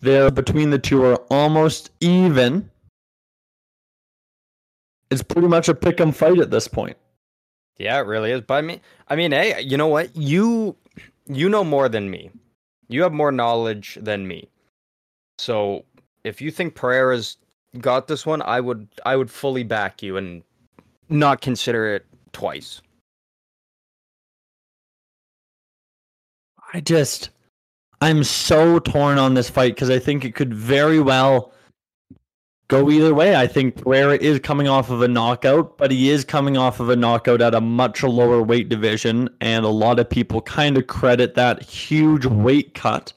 There 0.00 0.30
between 0.30 0.70
the 0.70 0.78
two 0.78 1.04
are 1.04 1.16
almost 1.30 1.90
even. 2.00 2.70
It's 5.10 5.22
pretty 5.22 5.48
much 5.48 5.68
a 5.68 5.74
pick 5.74 6.00
'em 6.00 6.12
fight 6.12 6.38
at 6.38 6.50
this 6.50 6.68
point. 6.68 6.96
Yeah, 7.78 7.98
it 7.98 8.06
really 8.06 8.30
is. 8.32 8.42
But 8.42 8.54
I 8.54 8.60
mean, 8.62 8.80
I 9.08 9.16
mean, 9.16 9.32
hey, 9.32 9.60
you 9.60 9.76
know 9.76 9.86
what? 9.88 10.14
You 10.16 10.76
you 11.26 11.48
know 11.48 11.64
more 11.64 11.88
than 11.88 12.10
me. 12.10 12.30
You 12.88 13.02
have 13.02 13.12
more 13.12 13.32
knowledge 13.32 13.98
than 14.00 14.26
me. 14.26 14.48
So 15.38 15.84
if 16.24 16.40
you 16.40 16.50
think 16.50 16.74
Pereira's 16.74 17.36
got 17.80 18.08
this 18.08 18.26
one, 18.26 18.42
I 18.42 18.60
would 18.60 18.88
I 19.04 19.16
would 19.16 19.30
fully 19.30 19.62
back 19.62 20.02
you 20.02 20.16
and 20.16 20.42
not 21.08 21.40
consider 21.40 21.94
it 21.94 22.06
twice. 22.32 22.82
I 26.72 26.80
just 26.80 27.30
I'm 28.00 28.22
so 28.24 28.78
torn 28.78 29.18
on 29.18 29.34
this 29.34 29.50
fight 29.50 29.74
because 29.74 29.90
I 29.90 29.98
think 29.98 30.24
it 30.24 30.34
could 30.34 30.54
very 30.54 31.00
well 31.00 31.52
go 32.68 32.90
either 32.90 33.14
way. 33.14 33.34
I 33.34 33.46
think 33.46 33.82
Pereira 33.82 34.16
is 34.18 34.38
coming 34.40 34.68
off 34.68 34.90
of 34.90 35.00
a 35.02 35.08
knockout, 35.08 35.78
but 35.78 35.90
he 35.90 36.10
is 36.10 36.24
coming 36.24 36.56
off 36.56 36.80
of 36.80 36.90
a 36.90 36.96
knockout 36.96 37.40
at 37.40 37.54
a 37.54 37.60
much 37.60 38.02
lower 38.02 38.42
weight 38.42 38.68
division, 38.68 39.28
and 39.40 39.64
a 39.64 39.70
lot 39.70 39.98
of 39.98 40.08
people 40.08 40.42
kind 40.42 40.76
of 40.76 40.86
credit 40.86 41.34
that 41.34 41.62
huge 41.62 42.26
weight 42.26 42.74
cut 42.74 43.12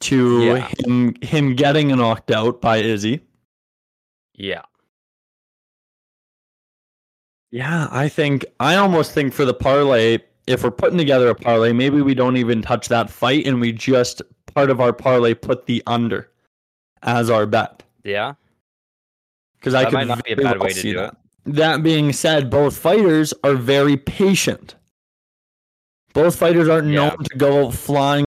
to 0.00 0.44
Yeah. 0.44 0.72
him 0.78 1.14
him 1.22 1.54
getting 1.56 1.88
knocked 1.88 2.30
out 2.30 2.60
by 2.60 2.78
Izzy. 2.78 3.20
Yeah. 4.34 4.62
Yeah, 7.50 7.88
I 7.90 8.08
think 8.08 8.44
I 8.60 8.76
almost 8.76 9.12
think 9.12 9.32
for 9.32 9.44
the 9.44 9.54
parlay, 9.54 10.18
if 10.46 10.62
we're 10.62 10.70
putting 10.70 10.98
together 10.98 11.28
a 11.28 11.34
parlay, 11.34 11.72
maybe 11.72 12.00
we 12.02 12.14
don't 12.14 12.36
even 12.36 12.62
touch 12.62 12.88
that 12.88 13.10
fight 13.10 13.46
and 13.46 13.60
we 13.60 13.72
just 13.72 14.22
part 14.54 14.70
of 14.70 14.80
our 14.80 14.92
parlay 14.92 15.34
put 15.34 15.66
the 15.66 15.82
under 15.86 16.30
as 17.02 17.30
our 17.30 17.46
bet. 17.46 17.82
Yeah. 18.04 18.34
Because 19.58 19.74
I 19.74 19.84
could 19.84 19.94
might 19.94 20.06
not 20.06 20.24
be 20.24 20.32
a 20.32 20.36
bad 20.36 20.58
well 20.58 20.68
way 20.68 20.72
to 20.72 20.82
do 20.82 20.94
that. 20.94 21.16
That 21.44 21.82
being 21.82 22.12
said, 22.12 22.50
both 22.50 22.76
fighters 22.76 23.34
are 23.44 23.54
very 23.54 23.96
patient. 23.96 24.74
Both 26.12 26.36
fighters 26.36 26.68
aren't 26.68 26.88
Yeah. 26.88 27.08
known 27.08 27.24
to 27.24 27.36
go 27.36 27.70
flying, 27.70 28.24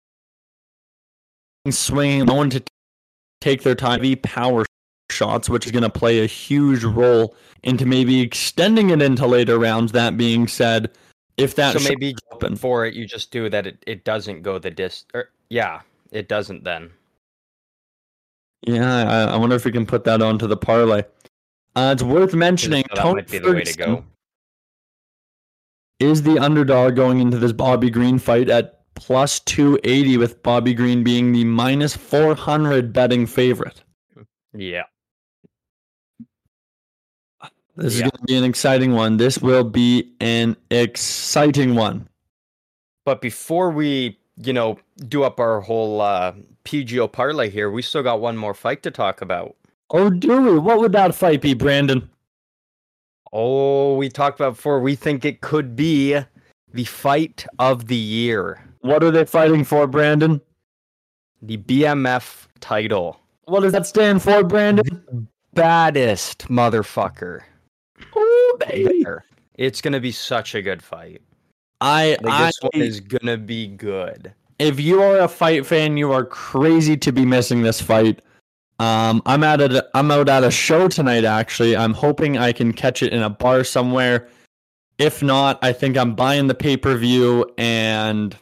swinging, 1.69 2.25
known 2.25 2.49
to 2.51 2.63
take 3.41 3.63
their 3.63 3.75
time, 3.75 4.01
be 4.01 4.15
power 4.15 4.65
shots, 5.11 5.49
which 5.49 5.65
is 5.65 5.71
going 5.71 5.83
to 5.83 5.89
play 5.89 6.19
a 6.19 6.25
huge 6.25 6.83
role 6.83 7.35
into 7.63 7.85
maybe 7.85 8.21
extending 8.21 8.89
it 8.89 9.01
into 9.01 9.27
later 9.27 9.59
rounds. 9.59 9.91
That 9.91 10.17
being 10.17 10.47
said, 10.47 10.91
if 11.37 11.55
that 11.55 11.79
so 11.79 11.89
maybe 11.89 12.15
open, 12.31 12.55
for 12.55 12.85
it 12.85 12.93
you 12.93 13.05
just 13.05 13.31
do 13.31 13.49
that 13.49 13.65
it, 13.65 13.83
it 13.87 14.03
doesn't 14.03 14.41
go 14.41 14.59
the 14.59 14.71
dis 14.71 15.05
or 15.13 15.29
yeah, 15.49 15.81
it 16.11 16.27
doesn't 16.27 16.63
then. 16.63 16.91
yeah, 18.65 19.27
I, 19.27 19.33
I 19.33 19.35
wonder 19.37 19.55
if 19.55 19.65
we 19.65 19.71
can 19.71 19.85
put 19.85 20.03
that 20.05 20.21
onto 20.21 20.47
the 20.47 20.57
parlay. 20.57 21.03
Uh, 21.75 21.91
it's 21.93 22.03
worth 22.03 22.33
mentioning 22.33 22.83
that 22.89 23.01
Tony 23.01 23.15
might 23.15 23.29
be 23.29 23.39
the 23.39 23.51
way 23.51 23.63
to 23.63 23.73
Ferguson 23.73 23.95
go. 23.95 24.05
is 25.99 26.21
the 26.21 26.37
underdog 26.37 26.95
going 26.95 27.19
into 27.19 27.37
this 27.37 27.51
Bobby 27.51 27.89
Green 27.89 28.19
fight 28.19 28.49
at 28.49 28.83
plus 28.95 29.39
280 29.41 30.17
with 30.17 30.43
Bobby 30.43 30.73
Green 30.73 31.03
being 31.03 31.31
the 31.31 31.43
minus 31.43 31.95
400 31.95 32.93
betting 32.93 33.25
favorite. 33.25 33.83
Yeah. 34.53 34.83
This 37.75 37.95
is 37.95 38.01
going 38.01 38.11
to 38.11 38.23
be 38.27 38.35
an 38.37 38.43
exciting 38.43 38.93
one. 38.93 39.17
This 39.17 39.39
will 39.39 39.63
be 39.63 40.13
an 40.19 40.55
exciting 40.69 41.75
one. 41.75 42.07
But 43.05 43.19
before 43.21 43.71
we, 43.71 44.17
you 44.37 44.53
know, 44.53 44.77
do 45.07 45.23
up 45.23 45.39
our 45.39 45.59
whole 45.61 45.99
uh 46.01 46.33
PGO 46.65 47.11
parlay 47.11 47.49
here, 47.49 47.69
we 47.71 47.81
still 47.81 48.03
got 48.03 48.21
one 48.21 48.37
more 48.37 48.53
fight 48.53 48.83
to 48.83 48.91
talk 48.91 49.21
about. 49.21 49.55
Oh, 49.89 50.09
do 50.09 50.41
we? 50.41 50.57
What 50.59 50.79
would 50.79 50.91
that 50.93 51.13
fight 51.15 51.41
be, 51.41 51.53
Brandon? 51.53 52.09
Oh, 53.31 53.95
we 53.95 54.09
talked 54.09 54.39
about 54.39 54.55
before. 54.55 54.79
We 54.79 54.95
think 54.95 55.25
it 55.25 55.41
could 55.41 55.75
be 55.75 56.19
the 56.73 56.83
fight 56.85 57.45
of 57.59 57.87
the 57.87 57.95
year, 57.95 58.63
What 58.81 59.03
are 59.03 59.11
they 59.11 59.25
fighting 59.25 59.63
for, 59.63 59.87
Brandon? 59.87 60.41
the 61.41 61.57
BMF 61.57 62.47
title. 62.61 63.19
What 63.45 63.61
does 63.61 63.73
that 63.73 63.85
stand 63.85 64.21
for, 64.21 64.43
Brandon? 64.43 65.27
Baddest 65.53 66.47
motherfucker. 66.47 67.41
Baby. 68.59 69.05
It's 69.55 69.81
gonna 69.81 69.99
be 69.99 70.11
such 70.11 70.55
a 70.55 70.61
good 70.61 70.81
fight. 70.81 71.21
I, 71.81 72.17
Like, 72.21 72.33
I 72.33 72.45
this 72.47 72.59
one 72.61 72.81
is 72.81 72.99
gonna 72.99 73.37
be 73.37 73.67
good. 73.67 74.33
if 74.59 74.79
you 74.79 75.01
are 75.01 75.19
a 75.19 75.27
fight 75.27 75.65
fan, 75.65 75.97
you 75.97 76.11
are 76.11 76.23
crazy 76.25 76.95
to 76.97 77.11
be 77.11 77.25
missing 77.25 77.61
this 77.61 77.81
fight. 77.81 78.21
Um, 78.79 79.21
I'm 79.25 79.43
at 79.43 79.61
a, 79.61 79.87
I'm 79.93 80.09
out 80.11 80.29
at 80.29 80.43
a 80.43 80.51
show 80.51 80.87
tonight. 80.87 81.25
Actually, 81.25 81.75
I'm 81.75 81.93
hoping 81.93 82.37
I 82.37 82.51
can 82.51 82.73
catch 82.73 83.03
it 83.03 83.13
in 83.13 83.21
a 83.21 83.29
bar 83.29 83.63
somewhere. 83.63 84.27
If 84.97 85.21
not, 85.23 85.59
I 85.61 85.73
think 85.73 85.97
I'm 85.97 86.15
buying 86.15 86.47
the 86.47 86.55
pay 86.55 86.77
per 86.77 86.95
view 86.97 87.45
and 87.57 88.35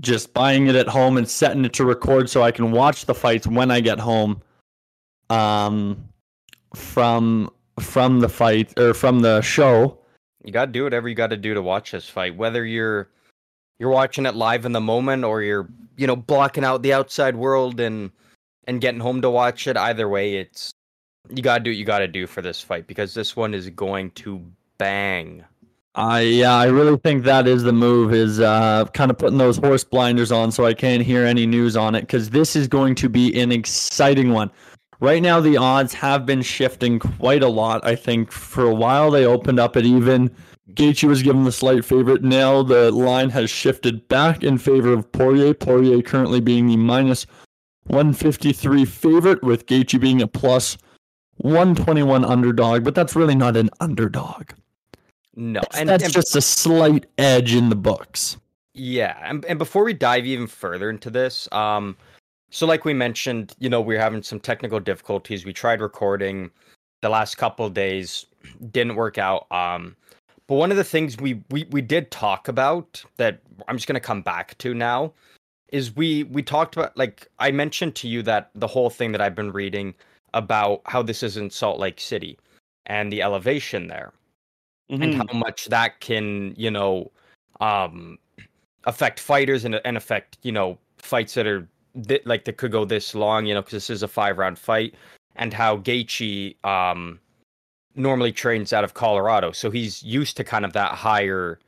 just 0.00 0.34
buying 0.34 0.66
it 0.66 0.76
at 0.76 0.88
home 0.88 1.16
and 1.16 1.28
setting 1.28 1.64
it 1.64 1.72
to 1.74 1.84
record 1.84 2.28
so 2.28 2.42
I 2.42 2.50
can 2.52 2.70
watch 2.70 3.06
the 3.06 3.14
fights 3.14 3.46
when 3.46 3.70
I 3.70 3.80
get 3.80 3.98
home. 3.98 4.42
Um, 5.30 6.08
from 6.74 7.50
from 7.80 8.20
the 8.20 8.28
fight 8.28 8.78
or 8.78 8.94
from 8.94 9.20
the 9.20 9.40
show. 9.40 9.98
You 10.44 10.52
gotta 10.52 10.72
do 10.72 10.84
whatever 10.84 11.08
you 11.08 11.14
gotta 11.14 11.36
do 11.36 11.54
to 11.54 11.62
watch 11.62 11.90
this 11.90 12.08
fight. 12.08 12.36
Whether 12.36 12.64
you're 12.64 13.10
you're 13.78 13.90
watching 13.90 14.26
it 14.26 14.34
live 14.34 14.64
in 14.64 14.72
the 14.72 14.80
moment 14.80 15.24
or 15.24 15.42
you're, 15.42 15.68
you 15.96 16.06
know, 16.06 16.16
blocking 16.16 16.64
out 16.64 16.82
the 16.82 16.92
outside 16.92 17.36
world 17.36 17.80
and 17.80 18.10
and 18.66 18.80
getting 18.80 19.00
home 19.00 19.22
to 19.22 19.30
watch 19.30 19.66
it. 19.66 19.76
Either 19.76 20.08
way, 20.08 20.36
it's 20.36 20.70
you 21.28 21.42
gotta 21.42 21.62
do 21.62 21.70
what 21.70 21.76
you 21.76 21.84
gotta 21.84 22.08
do 22.08 22.26
for 22.26 22.42
this 22.42 22.60
fight 22.60 22.86
because 22.86 23.14
this 23.14 23.36
one 23.36 23.54
is 23.54 23.68
going 23.70 24.10
to 24.12 24.44
bang. 24.78 25.44
I 25.96 26.20
yeah, 26.20 26.54
I 26.54 26.66
really 26.66 26.98
think 26.98 27.24
that 27.24 27.48
is 27.48 27.62
the 27.62 27.72
move. 27.72 28.12
Is 28.12 28.38
uh, 28.38 28.84
kind 28.92 29.10
of 29.10 29.16
putting 29.16 29.38
those 29.38 29.56
horse 29.56 29.82
blinders 29.82 30.30
on 30.30 30.52
so 30.52 30.66
I 30.66 30.74
can't 30.74 31.02
hear 31.02 31.24
any 31.24 31.46
news 31.46 31.76
on 31.76 31.94
it 31.94 32.02
because 32.02 32.30
this 32.30 32.54
is 32.54 32.68
going 32.68 32.94
to 32.96 33.08
be 33.08 33.38
an 33.40 33.50
exciting 33.50 34.32
one. 34.32 34.50
Right 35.00 35.22
now, 35.22 35.40
the 35.40 35.56
odds 35.56 35.92
have 35.94 36.24
been 36.24 36.42
shifting 36.42 36.98
quite 36.98 37.42
a 37.42 37.48
lot. 37.48 37.84
I 37.86 37.94
think 37.96 38.32
for 38.32 38.64
a 38.64 38.74
while 38.74 39.10
they 39.10 39.26
opened 39.26 39.60
up 39.60 39.76
at 39.76 39.84
even. 39.84 40.30
Gaethje 40.72 41.04
was 41.08 41.22
given 41.22 41.44
the 41.44 41.52
slight 41.52 41.84
favorite. 41.84 42.22
Now 42.24 42.62
the 42.62 42.90
line 42.90 43.30
has 43.30 43.50
shifted 43.50 44.08
back 44.08 44.42
in 44.42 44.58
favor 44.58 44.92
of 44.92 45.10
Poirier. 45.12 45.54
Poirier 45.54 46.02
currently 46.02 46.40
being 46.40 46.66
the 46.66 46.76
minus 46.76 47.26
153 47.84 48.84
favorite, 48.84 49.42
with 49.44 49.66
Gaethje 49.66 50.00
being 50.00 50.20
a 50.22 50.26
plus 50.26 50.76
121 51.36 52.24
underdog. 52.24 52.82
But 52.84 52.94
that's 52.94 53.14
really 53.14 53.34
not 53.36 53.56
an 53.56 53.70
underdog. 53.80 54.50
No, 55.34 55.60
That's- 55.60 55.80
and, 55.80 55.88
that's 55.88 56.04
and 56.04 56.12
just 56.12 56.34
a 56.34 56.40
slight 56.40 57.06
edge 57.18 57.54
in 57.54 57.68
the 57.68 57.76
books. 57.76 58.38
Yeah, 58.72 59.16
and, 59.22 59.44
and 59.44 59.58
before 59.58 59.84
we 59.84 59.92
dive 59.92 60.26
even 60.26 60.46
further 60.46 60.90
into 60.90 61.10
this, 61.10 61.48
um, 61.52 61.96
so 62.50 62.66
like 62.66 62.84
we 62.84 62.94
mentioned, 62.94 63.54
you 63.58 63.68
know, 63.68 63.80
we 63.80 63.96
are 63.96 64.00
having 64.00 64.22
some 64.22 64.40
technical 64.40 64.80
difficulties. 64.80 65.44
We 65.44 65.52
tried 65.52 65.80
recording 65.80 66.50
the 67.02 67.08
last 67.08 67.36
couple 67.36 67.66
of 67.66 67.74
days, 67.74 68.26
didn't 68.70 68.96
work 68.96 69.18
out. 69.18 69.46
Um, 69.50 69.96
but 70.46 70.54
one 70.56 70.70
of 70.70 70.76
the 70.76 70.84
things 70.84 71.16
we 71.16 71.42
we 71.50 71.64
we 71.70 71.82
did 71.82 72.10
talk 72.10 72.48
about 72.48 73.04
that 73.16 73.40
I'm 73.68 73.76
just 73.76 73.88
gonna 73.88 74.00
come 74.00 74.22
back 74.22 74.56
to 74.58 74.74
now 74.74 75.12
is 75.68 75.94
we 75.96 76.24
we 76.24 76.42
talked 76.42 76.76
about 76.76 76.96
like 76.96 77.28
I 77.38 77.50
mentioned 77.50 77.96
to 77.96 78.08
you 78.08 78.22
that 78.22 78.50
the 78.54 78.68
whole 78.68 78.90
thing 78.90 79.12
that 79.12 79.20
I've 79.20 79.34
been 79.34 79.52
reading 79.52 79.94
about 80.34 80.82
how 80.86 81.02
this 81.02 81.22
is 81.22 81.36
in 81.36 81.50
Salt 81.50 81.80
Lake 81.80 82.00
City 82.00 82.38
and 82.86 83.12
the 83.12 83.22
elevation 83.22 83.88
there 83.88 84.12
and 84.88 85.02
Mm-hmm. 85.02 85.20
how 85.28 85.38
much 85.38 85.66
that 85.66 85.98
can 85.98 86.54
you 86.56 86.70
know 86.70 87.10
um 87.60 88.18
affect 88.84 89.18
fighters 89.18 89.64
and, 89.64 89.80
and 89.84 89.96
affect 89.96 90.38
you 90.42 90.52
know 90.52 90.78
fights 90.98 91.34
that 91.34 91.46
are 91.46 91.66
th- 92.06 92.24
like 92.24 92.44
that 92.44 92.56
could 92.56 92.72
go 92.72 92.84
this 92.84 93.14
long 93.14 93.46
you 93.46 93.54
know 93.54 93.60
because 93.60 93.72
this 93.72 93.90
is 93.90 94.02
a 94.02 94.08
five 94.08 94.38
round 94.38 94.58
fight 94.58 94.94
and 95.36 95.52
how 95.52 95.76
Gaethje 95.76 96.56
um 96.64 97.18
normally 97.94 98.32
trains 98.32 98.72
out 98.72 98.84
of 98.84 98.94
Colorado 98.94 99.52
so 99.52 99.70
he's 99.70 100.02
used 100.02 100.36
to 100.36 100.44
kind 100.44 100.64
of 100.64 100.72
that 100.74 100.92
higher 100.92 101.58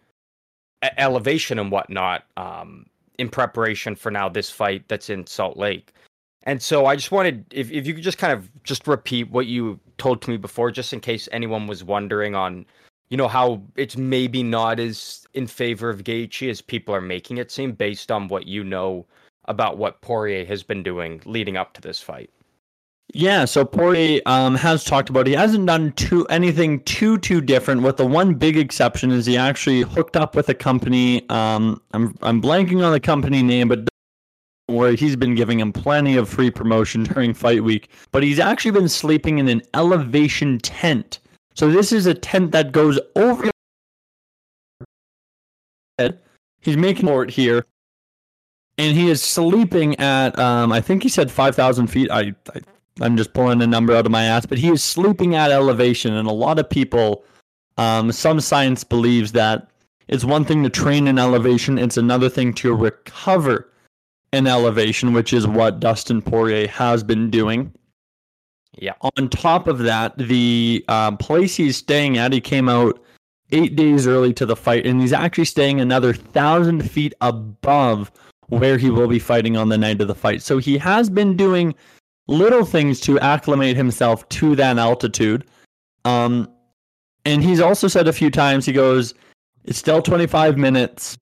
elevation 0.96 1.58
and 1.58 1.70
whatnot 1.70 2.24
um 2.36 2.86
in 3.18 3.28
preparation 3.28 3.94
for 3.96 4.10
now 4.10 4.28
this 4.28 4.50
fight 4.50 4.84
that's 4.88 5.10
in 5.10 5.26
Salt 5.26 5.56
Lake. 5.56 5.92
And 6.44 6.62
so 6.62 6.86
I 6.86 6.96
just 6.96 7.12
wanted 7.12 7.44
if 7.50 7.70
if 7.70 7.86
you 7.86 7.94
could 7.94 8.04
just 8.04 8.18
kind 8.18 8.32
of 8.32 8.48
just 8.62 8.86
repeat 8.86 9.30
what 9.30 9.46
you 9.46 9.78
told 9.98 10.22
to 10.22 10.30
me 10.30 10.36
before, 10.36 10.70
just 10.70 10.92
in 10.92 11.00
case 11.00 11.28
anyone 11.32 11.66
was 11.66 11.84
wondering 11.84 12.34
on, 12.34 12.64
you 13.10 13.16
know, 13.16 13.28
how 13.28 13.60
it's 13.76 13.96
maybe 13.96 14.42
not 14.42 14.80
as 14.80 15.26
in 15.34 15.46
favor 15.46 15.90
of 15.90 16.04
Gaethje 16.04 16.48
as 16.48 16.62
people 16.62 16.94
are 16.94 17.00
making 17.00 17.38
it 17.38 17.50
seem, 17.50 17.72
based 17.72 18.10
on 18.10 18.28
what 18.28 18.46
you 18.46 18.64
know 18.64 19.04
about 19.48 19.78
what 19.78 20.00
Poirier 20.00 20.44
has 20.44 20.62
been 20.62 20.82
doing 20.82 21.20
leading 21.24 21.56
up 21.56 21.72
to 21.74 21.80
this 21.80 22.00
fight. 22.00 22.30
Yeah, 23.14 23.46
so 23.46 23.64
Poirier 23.64 24.20
um, 24.26 24.54
has 24.56 24.84
talked 24.84 25.08
about 25.08 25.26
he 25.26 25.32
hasn't 25.32 25.66
done 25.66 25.92
too 25.92 26.26
anything 26.26 26.80
too 26.80 27.16
too 27.18 27.40
different. 27.40 27.82
With 27.82 27.96
the 27.96 28.06
one 28.06 28.34
big 28.34 28.58
exception 28.58 29.10
is 29.10 29.24
he 29.24 29.36
actually 29.36 29.80
hooked 29.80 30.16
up 30.16 30.36
with 30.36 30.50
a 30.50 30.54
company. 30.54 31.28
Um, 31.30 31.80
I'm 31.94 32.14
I'm 32.20 32.42
blanking 32.42 32.84
on 32.84 32.92
the 32.92 33.00
company 33.00 33.42
name, 33.42 33.68
but 33.68 33.88
where 34.66 34.92
he's 34.92 35.16
been 35.16 35.34
giving 35.34 35.58
him 35.58 35.72
plenty 35.72 36.16
of 36.16 36.28
free 36.28 36.50
promotion 36.50 37.02
during 37.14 37.32
fight 37.32 37.64
week. 37.64 37.88
But 38.12 38.22
he's 38.22 38.38
actually 38.38 38.72
been 38.72 38.88
sleeping 38.88 39.38
in 39.38 39.48
an 39.48 39.62
elevation 39.72 40.58
tent. 40.58 41.18
So 41.54 41.70
this 41.70 41.92
is 41.92 42.04
a 42.04 42.14
tent 42.14 42.52
that 42.52 42.72
goes 42.72 43.00
over. 43.16 43.50
He's 46.60 46.76
making 46.76 47.08
it 47.08 47.30
here, 47.30 47.64
and 48.78 48.96
he 48.96 49.10
is 49.10 49.22
sleeping 49.22 49.98
at 49.98 50.38
um, 50.38 50.72
I 50.72 50.80
think 50.80 51.02
he 51.02 51.08
said 51.08 51.30
five 51.30 51.54
thousand 51.54 51.88
feet. 51.88 52.10
I, 52.10 52.34
I 52.54 52.60
I'm 53.00 53.16
just 53.16 53.32
pulling 53.32 53.62
a 53.62 53.66
number 53.66 53.94
out 53.94 54.06
of 54.06 54.12
my 54.12 54.24
ass, 54.24 54.46
but 54.46 54.58
he 54.58 54.70
is 54.70 54.82
sleeping 54.82 55.34
at 55.34 55.50
elevation, 55.50 56.14
and 56.14 56.26
a 56.26 56.32
lot 56.32 56.58
of 56.58 56.68
people, 56.68 57.24
um, 57.76 58.10
some 58.10 58.40
science 58.40 58.82
believes 58.82 59.32
that 59.32 59.68
it's 60.08 60.24
one 60.24 60.44
thing 60.44 60.62
to 60.64 60.70
train 60.70 61.06
in 61.06 61.18
elevation, 61.18 61.78
it's 61.78 61.96
another 61.96 62.28
thing 62.28 62.52
to 62.54 62.74
recover 62.74 63.70
in 64.32 64.46
elevation, 64.46 65.12
which 65.12 65.32
is 65.32 65.46
what 65.46 65.80
Dustin 65.80 66.22
Poirier 66.22 66.66
has 66.68 67.04
been 67.04 67.30
doing. 67.30 67.72
Yeah. 68.76 68.94
On 69.16 69.28
top 69.28 69.66
of 69.66 69.78
that, 69.78 70.16
the 70.18 70.84
um, 70.88 71.16
place 71.16 71.56
he's 71.56 71.76
staying 71.76 72.18
at, 72.18 72.32
he 72.32 72.40
came 72.40 72.68
out 72.68 73.02
eight 73.52 73.76
days 73.76 74.06
early 74.06 74.32
to 74.34 74.46
the 74.46 74.56
fight, 74.56 74.86
and 74.86 75.00
he's 75.00 75.12
actually 75.12 75.46
staying 75.46 75.80
another 75.80 76.12
thousand 76.12 76.88
feet 76.90 77.14
above 77.20 78.10
where 78.48 78.78
he 78.78 78.90
will 78.90 79.08
be 79.08 79.18
fighting 79.18 79.56
on 79.56 79.68
the 79.68 79.78
night 79.78 80.00
of 80.00 80.08
the 80.08 80.14
fight. 80.14 80.42
So 80.42 80.58
he 80.58 80.78
has 80.78 81.10
been 81.10 81.36
doing 81.36 81.74
little 82.26 82.64
things 82.64 83.00
to 83.00 83.18
acclimate 83.20 83.76
himself 83.76 84.28
to 84.30 84.54
that 84.56 84.78
altitude. 84.78 85.44
Um, 86.04 86.50
and 87.24 87.42
he's 87.42 87.60
also 87.60 87.88
said 87.88 88.08
a 88.08 88.12
few 88.12 88.30
times, 88.30 88.64
he 88.64 88.72
goes, 88.72 89.14
it's 89.64 89.78
still 89.78 90.00
25 90.00 90.56
minutes. 90.56 91.16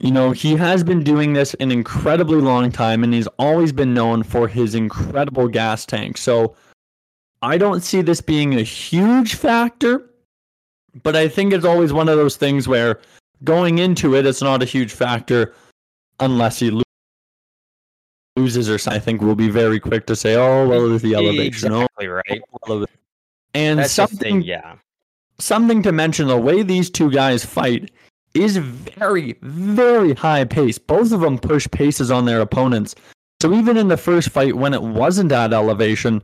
You 0.00 0.10
know, 0.10 0.32
he 0.32 0.56
has 0.56 0.84
been 0.84 1.02
doing 1.02 1.32
this 1.32 1.54
an 1.54 1.70
incredibly 1.70 2.40
long 2.40 2.70
time, 2.70 3.04
and 3.04 3.14
he's 3.14 3.28
always 3.38 3.72
been 3.72 3.94
known 3.94 4.22
for 4.22 4.48
his 4.48 4.74
incredible 4.74 5.48
gas 5.48 5.86
tank. 5.86 6.18
So 6.18 6.56
I 7.40 7.56
don't 7.56 7.80
see 7.80 8.02
this 8.02 8.20
being 8.20 8.54
a 8.54 8.62
huge 8.62 9.34
factor, 9.34 10.10
but 11.02 11.16
I 11.16 11.28
think 11.28 11.52
it's 11.52 11.64
always 11.64 11.92
one 11.92 12.08
of 12.08 12.18
those 12.18 12.36
things 12.36 12.68
where 12.68 13.00
going 13.44 13.78
into 13.78 14.14
it, 14.14 14.26
it's 14.26 14.42
not 14.42 14.62
a 14.62 14.66
huge 14.66 14.92
factor 14.92 15.54
unless 16.20 16.58
he 16.58 16.70
loses 18.36 18.68
or 18.68 18.78
something, 18.78 19.00
I 19.00 19.04
think 19.04 19.22
we'll 19.22 19.34
be 19.34 19.50
very 19.50 19.80
quick 19.80 20.06
to 20.06 20.16
say, 20.16 20.34
oh, 20.34 20.68
well, 20.68 20.92
it's 20.92 21.02
the 21.02 21.14
elevation. 21.14 21.72
Exactly 21.72 22.08
right. 22.08 22.42
And 23.56 23.78
That's 23.78 23.92
something, 23.92 24.42
yeah. 24.42 24.74
Something 25.38 25.80
to 25.84 25.92
mention 25.92 26.26
the 26.26 26.36
way 26.36 26.64
these 26.64 26.90
two 26.90 27.08
guys 27.08 27.44
fight 27.44 27.92
is 28.34 28.56
very, 28.56 29.36
very 29.42 30.12
high 30.14 30.44
pace. 30.44 30.76
Both 30.76 31.12
of 31.12 31.20
them 31.20 31.38
push 31.38 31.68
paces 31.70 32.10
on 32.10 32.24
their 32.24 32.40
opponents. 32.40 32.96
So 33.40 33.54
even 33.54 33.76
in 33.76 33.88
the 33.88 33.96
first 33.96 34.30
fight, 34.30 34.56
when 34.56 34.74
it 34.74 34.82
wasn't 34.82 35.30
at 35.30 35.52
elevation, 35.52 36.20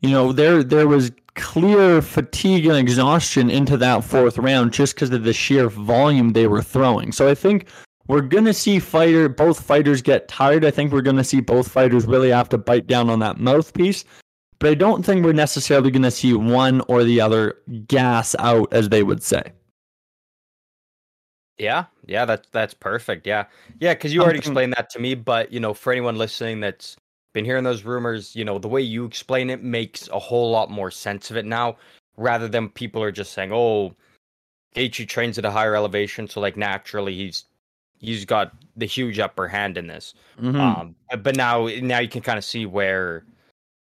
you 0.00 0.10
know, 0.10 0.32
there 0.32 0.62
there 0.62 0.88
was 0.88 1.12
clear 1.34 2.00
fatigue 2.02 2.66
and 2.66 2.76
exhaustion 2.76 3.50
into 3.50 3.76
that 3.76 4.02
fourth 4.02 4.38
round 4.38 4.72
just 4.72 4.94
because 4.94 5.10
of 5.10 5.22
the 5.22 5.32
sheer 5.32 5.68
volume 5.68 6.32
they 6.32 6.46
were 6.46 6.62
throwing. 6.62 7.12
So 7.12 7.28
I 7.28 7.34
think 7.34 7.68
we're 8.08 8.20
gonna 8.20 8.54
see 8.54 8.78
fighter 8.78 9.28
both 9.28 9.60
fighters 9.60 10.02
get 10.02 10.28
tired. 10.28 10.64
I 10.64 10.70
think 10.70 10.92
we're 10.92 11.02
gonna 11.02 11.24
see 11.24 11.40
both 11.40 11.68
fighters 11.68 12.06
really 12.06 12.30
have 12.30 12.48
to 12.50 12.58
bite 12.58 12.86
down 12.86 13.10
on 13.10 13.18
that 13.20 13.38
mouthpiece. 13.38 14.04
But 14.58 14.70
I 14.70 14.74
don't 14.74 15.04
think 15.04 15.24
we're 15.24 15.32
necessarily 15.32 15.90
gonna 15.90 16.10
see 16.10 16.32
one 16.32 16.80
or 16.88 17.04
the 17.04 17.20
other 17.20 17.56
gas 17.86 18.34
out, 18.38 18.72
as 18.72 18.88
they 18.88 19.02
would 19.02 19.22
say. 19.22 19.52
Yeah, 21.58 21.86
yeah, 22.06 22.24
that's 22.24 22.48
that's 22.50 22.74
perfect. 22.74 23.26
Yeah, 23.26 23.46
yeah, 23.80 23.94
because 23.94 24.12
you 24.12 24.22
already 24.22 24.38
explained 24.38 24.74
that 24.74 24.90
to 24.90 24.98
me. 24.98 25.14
But 25.14 25.52
you 25.52 25.60
know, 25.60 25.74
for 25.74 25.92
anyone 25.92 26.16
listening 26.16 26.60
that's 26.60 26.96
been 27.32 27.44
hearing 27.44 27.64
those 27.64 27.84
rumors, 27.84 28.36
you 28.36 28.44
know, 28.44 28.58
the 28.58 28.68
way 28.68 28.82
you 28.82 29.04
explain 29.04 29.50
it 29.50 29.62
makes 29.62 30.08
a 30.08 30.18
whole 30.18 30.50
lot 30.50 30.70
more 30.70 30.90
sense 30.90 31.30
of 31.30 31.36
it 31.36 31.44
now, 31.44 31.76
rather 32.16 32.48
than 32.48 32.68
people 32.68 33.02
are 33.02 33.12
just 33.12 33.32
saying, 33.32 33.52
"Oh, 33.52 33.94
Gaethje 34.74 35.08
trains 35.08 35.38
at 35.38 35.44
a 35.44 35.50
higher 35.50 35.74
elevation, 35.74 36.28
so 36.28 36.40
like 36.40 36.56
naturally 36.56 37.14
he's 37.14 37.44
he's 38.06 38.24
got 38.24 38.52
the 38.76 38.86
huge 38.86 39.18
upper 39.18 39.48
hand 39.48 39.76
in 39.76 39.86
this. 39.86 40.14
Mm-hmm. 40.40 40.60
Um, 40.60 40.94
but 41.22 41.36
now 41.36 41.66
now 41.82 41.98
you 41.98 42.08
can 42.08 42.22
kind 42.22 42.38
of 42.38 42.44
see 42.44 42.66
where 42.66 43.24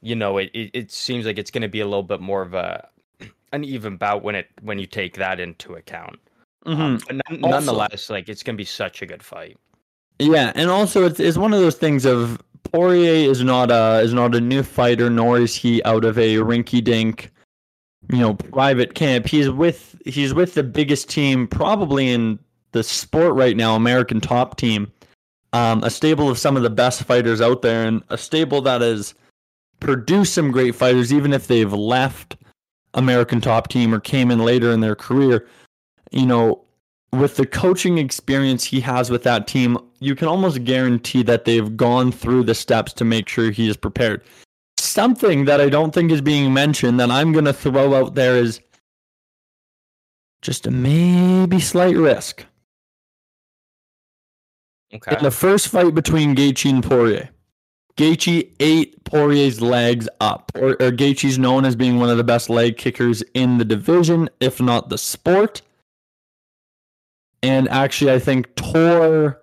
you 0.02 0.16
know 0.16 0.38
it, 0.38 0.52
it, 0.54 0.72
it 0.74 0.92
seems 0.92 1.26
like 1.26 1.38
it's 1.38 1.52
going 1.52 1.62
to 1.64 1.70
be 1.70 1.82
a 1.82 1.86
little 1.86 2.04
bit 2.04 2.22
more 2.22 2.42
of 2.42 2.54
a 2.54 2.88
an 3.54 3.64
even 3.64 3.98
bout 3.98 4.24
when 4.24 4.36
it 4.36 4.48
when 4.62 4.80
you 4.80 4.86
take 4.86 5.16
that 5.18 5.40
into 5.40 5.76
account. 5.76 6.20
Mm-hmm. 6.66 6.82
Um, 6.82 7.02
but 7.08 7.16
n- 7.30 7.44
also, 7.44 7.50
nonetheless, 7.50 8.10
like 8.10 8.30
it's 8.30 8.44
going 8.44 8.56
to 8.56 8.62
be 8.62 8.66
such 8.66 9.02
a 9.02 9.06
good 9.06 9.24
fight. 9.24 9.58
Yeah, 10.20 10.52
and 10.56 10.70
also 10.70 11.06
it's 11.06 11.20
it's 11.20 11.38
one 11.38 11.54
of 11.54 11.60
those 11.60 11.76
things 11.76 12.06
of 12.06 12.40
Poirier 12.72 13.30
is 13.30 13.44
not 13.44 13.72
a 13.72 14.00
is 14.02 14.14
not 14.14 14.36
a 14.36 14.42
new 14.42 14.62
fighter, 14.62 15.10
nor 15.10 15.40
is 15.40 15.56
he 15.56 15.84
out 15.84 16.06
of 16.06 16.18
a 16.20 16.36
rinky 16.36 16.84
dink, 16.84 17.32
you 18.12 18.20
know, 18.20 18.36
private 18.36 18.94
camp. 18.94 19.26
He's 19.26 19.50
with 19.50 20.00
he's 20.06 20.34
with 20.34 20.54
the 20.54 20.64
biggest 20.64 21.10
team 21.10 21.48
probably 21.48 22.10
in 22.10 22.38
the 22.72 22.84
sport 22.84 23.34
right 23.36 23.58
now, 23.58 23.76
American 23.76 24.22
Top 24.22 24.58
Team, 24.58 24.92
um, 25.54 25.84
a 25.84 25.90
stable 25.90 26.30
of 26.30 26.38
some 26.38 26.56
of 26.56 26.64
the 26.64 26.70
best 26.70 27.04
fighters 27.04 27.42
out 27.42 27.62
there, 27.62 27.86
and 27.86 28.04
a 28.10 28.18
stable 28.18 28.62
that 28.62 28.82
has 28.82 29.14
produced 29.80 30.34
some 30.34 30.52
great 30.52 30.76
fighters, 30.76 31.12
even 31.12 31.34
if 31.34 31.48
they've 31.48 31.74
left 31.74 32.38
American 32.94 33.42
Top 33.42 33.68
Team 33.68 33.94
or 33.94 34.00
came 34.00 34.32
in 34.32 34.40
later 34.40 34.72
in 34.72 34.80
their 34.80 34.96
career. 34.96 35.48
You 36.12 36.26
know, 36.26 36.64
with 37.14 37.36
the 37.36 37.46
coaching 37.46 37.98
experience 37.98 38.64
he 38.64 38.80
has 38.82 39.10
with 39.10 39.24
that 39.24 39.48
team, 39.48 39.78
you 40.00 40.16
can 40.16 40.28
almost 40.28 40.64
guarantee 40.64 41.24
that 41.24 41.46
they've 41.46 41.76
gone 41.76 42.12
through 42.12 42.44
the 42.44 42.56
steps 42.56 42.94
to 42.94 43.06
make 43.06 43.28
sure 43.28 43.52
he 43.52 43.70
is 43.70 43.78
prepared. 43.78 44.24
Something 44.78 45.46
that 45.46 45.62
I 45.62 45.70
don't 45.70 45.94
think 45.94 46.12
is 46.12 46.22
being 46.22 46.54
mentioned 46.54 47.00
that 47.00 47.12
I'm 47.12 47.32
going 47.34 47.46
to 47.46 47.54
throw 47.54 47.94
out 47.94 48.16
there 48.16 48.38
is 48.38 48.62
just 50.42 50.66
a 50.66 50.72
maybe 50.72 51.60
slight 51.60 51.96
risk. 51.96 52.46
Okay. 54.94 55.16
In 55.18 55.24
the 55.24 55.32
first 55.32 55.70
fight 55.70 55.96
between 55.96 56.36
Gaethje 56.36 56.70
and 56.70 56.84
Poirier, 56.84 57.30
Gaethje 57.98 58.52
ate 58.60 59.04
Poirier's 59.04 59.62
legs 59.62 60.08
up. 60.20 60.52
Or, 60.56 60.72
or 60.74 60.92
Gaethje's 60.92 61.38
known 61.38 61.66
as 61.66 61.76
being 61.76 62.00
one 62.00 62.10
of 62.10 62.18
the 62.18 62.24
best 62.24 62.50
leg 62.50 62.78
kickers 62.78 63.22
in 63.34 63.58
the 63.58 63.66
division, 63.66 64.30
if 64.40 64.62
not 64.62 64.90
the 64.90 64.98
sport. 64.98 65.62
And 67.44 67.68
actually, 67.70 68.12
I 68.12 68.20
think 68.20 68.54
tore 68.56 69.42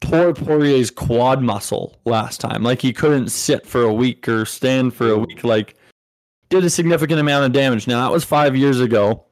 tore 0.00 0.34
Poirier's 0.34 0.90
quad 0.90 1.42
muscle 1.42 1.98
last 2.04 2.40
time. 2.40 2.62
Like 2.62 2.80
he 2.80 2.92
couldn't 2.92 3.28
sit 3.28 3.66
for 3.66 3.82
a 3.82 3.92
week 3.92 4.28
or 4.28 4.44
stand 4.44 4.94
for 4.94 5.08
a 5.08 5.18
week. 5.18 5.44
Like 5.44 5.76
did 6.48 6.64
a 6.64 6.70
significant 6.70 7.20
amount 7.20 7.46
of 7.46 7.52
damage. 7.52 7.86
Now 7.86 8.04
that 8.04 8.12
was 8.12 8.24
five 8.24 8.56
years 8.56 8.80
ago, 8.80 9.24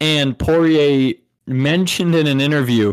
and 0.00 0.38
Poirier 0.38 1.14
mentioned 1.46 2.14
in 2.14 2.26
an 2.26 2.40
interview 2.40 2.92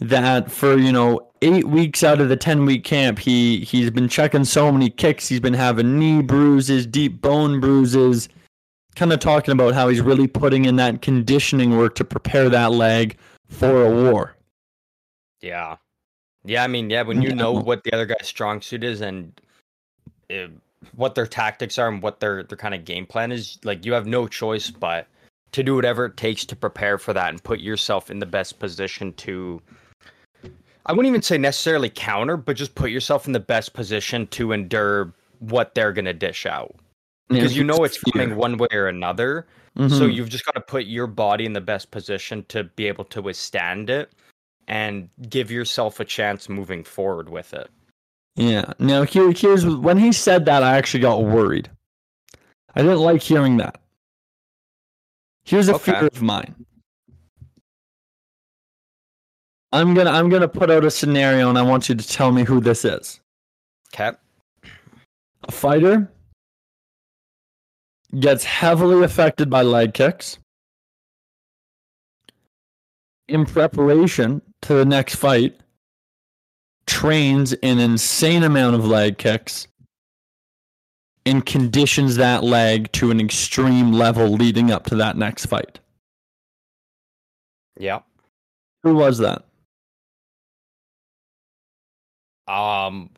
that 0.00 0.50
for 0.50 0.76
you 0.76 0.92
know 0.92 1.26
eight 1.42 1.68
weeks 1.68 2.02
out 2.02 2.20
of 2.20 2.28
the 2.28 2.36
10 2.36 2.64
week 2.64 2.84
camp 2.84 3.18
he 3.18 3.60
he's 3.60 3.90
been 3.90 4.08
checking 4.08 4.44
so 4.44 4.72
many 4.72 4.90
kicks. 4.90 5.28
He's 5.28 5.40
been 5.40 5.54
having 5.54 5.98
knee 5.98 6.22
bruises 6.22 6.86
deep 6.86 7.20
bone 7.20 7.60
bruises 7.60 8.28
kind 8.96 9.12
of 9.12 9.20
talking 9.20 9.52
about 9.52 9.74
how 9.74 9.88
he's 9.88 10.00
really 10.00 10.26
putting 10.26 10.64
in 10.64 10.76
that 10.76 11.00
conditioning 11.02 11.76
work 11.76 11.94
to 11.94 12.04
prepare 12.04 12.48
that 12.48 12.72
leg 12.72 13.16
for 13.48 13.84
a 13.84 13.90
war. 13.90 14.36
Yeah. 15.40 15.76
Yeah 16.44 16.64
i 16.64 16.66
mean 16.66 16.88
yeah 16.88 17.02
when 17.02 17.20
you 17.20 17.34
know 17.34 17.52
what 17.52 17.84
the 17.84 17.92
other 17.92 18.06
guy's 18.06 18.26
strong 18.26 18.62
suit 18.62 18.82
is 18.82 19.02
and 19.02 19.38
uh, 20.30 20.46
what 20.96 21.14
their 21.14 21.26
tactics 21.26 21.78
are 21.78 21.88
and 21.88 22.02
what 22.02 22.20
their 22.20 22.42
their 22.44 22.56
kind 22.56 22.74
of 22.74 22.86
game 22.86 23.04
plan 23.04 23.30
is 23.30 23.58
like 23.62 23.84
you 23.84 23.92
have 23.92 24.06
no 24.06 24.26
choice 24.26 24.70
but 24.70 25.06
to 25.52 25.62
do 25.62 25.74
whatever 25.74 26.06
it 26.06 26.16
takes 26.16 26.44
to 26.46 26.56
prepare 26.56 26.96
for 26.96 27.12
that 27.12 27.30
and 27.30 27.42
put 27.42 27.60
yourself 27.60 28.10
in 28.10 28.18
the 28.18 28.26
best 28.26 28.58
position 28.58 29.12
to 29.14 29.60
I 30.90 30.92
wouldn't 30.92 31.06
even 31.08 31.22
say 31.22 31.38
necessarily 31.38 31.88
counter, 31.88 32.36
but 32.36 32.56
just 32.56 32.74
put 32.74 32.90
yourself 32.90 33.26
in 33.26 33.32
the 33.32 33.38
best 33.40 33.74
position 33.74 34.26
to 34.28 34.50
endure 34.50 35.14
what 35.38 35.74
they're 35.76 35.92
going 35.92 36.04
to 36.06 36.12
dish 36.12 36.46
out. 36.46 36.74
Because 37.28 37.56
you 37.56 37.62
know 37.62 37.84
it's 37.84 37.98
coming 38.00 38.34
one 38.34 38.56
way 38.58 38.66
or 38.72 38.88
another. 38.88 39.46
Mm-hmm. 39.78 39.96
So 39.96 40.06
you've 40.06 40.28
just 40.30 40.44
got 40.44 40.56
to 40.56 40.60
put 40.60 40.86
your 40.86 41.06
body 41.06 41.46
in 41.46 41.52
the 41.52 41.60
best 41.60 41.92
position 41.92 42.44
to 42.48 42.64
be 42.64 42.88
able 42.88 43.04
to 43.04 43.22
withstand 43.22 43.88
it. 43.88 44.10
and 44.68 45.08
give 45.28 45.50
yourself 45.50 45.98
a 45.98 46.04
chance 46.04 46.48
moving 46.48 46.84
forward 46.84 47.28
with 47.28 47.52
it. 47.54 47.68
Yeah. 48.36 48.72
Now 48.78 49.02
here, 49.02 49.32
here's 49.32 49.66
when 49.66 49.98
he 49.98 50.12
said 50.12 50.44
that, 50.46 50.62
I 50.62 50.76
actually 50.76 51.00
got 51.00 51.24
worried. 51.24 51.68
I 52.76 52.82
didn't 52.82 53.00
like 53.00 53.20
hearing 53.20 53.56
that. 53.56 53.80
Here's 55.44 55.68
a 55.68 55.74
Okay. 55.74 55.92
fear 55.92 56.06
of 56.06 56.22
mine. 56.22 56.54
I'm 59.72 59.94
gonna 59.94 60.10
I'm 60.10 60.28
gonna 60.28 60.48
put 60.48 60.70
out 60.70 60.84
a 60.84 60.90
scenario, 60.90 61.48
and 61.48 61.58
I 61.58 61.62
want 61.62 61.88
you 61.88 61.94
to 61.94 62.06
tell 62.06 62.32
me 62.32 62.44
who 62.44 62.60
this 62.60 62.84
is. 62.84 63.20
Okay. 63.94 64.16
A 65.44 65.52
fighter 65.52 66.10
gets 68.18 68.44
heavily 68.44 69.04
affected 69.04 69.48
by 69.48 69.62
leg 69.62 69.94
kicks. 69.94 70.38
In 73.28 73.46
preparation 73.46 74.42
to 74.62 74.74
the 74.74 74.84
next 74.84 75.14
fight, 75.14 75.56
trains 76.86 77.52
an 77.62 77.78
insane 77.78 78.42
amount 78.42 78.74
of 78.74 78.84
leg 78.84 79.18
kicks 79.18 79.68
and 81.24 81.46
conditions 81.46 82.16
that 82.16 82.42
leg 82.42 82.90
to 82.92 83.12
an 83.12 83.20
extreme 83.20 83.92
level 83.92 84.28
leading 84.28 84.72
up 84.72 84.86
to 84.86 84.96
that 84.96 85.16
next 85.16 85.46
fight. 85.46 85.78
Yeah. 87.78 88.00
Who 88.82 88.96
was 88.96 89.18
that? 89.18 89.44
Um. 92.50 93.10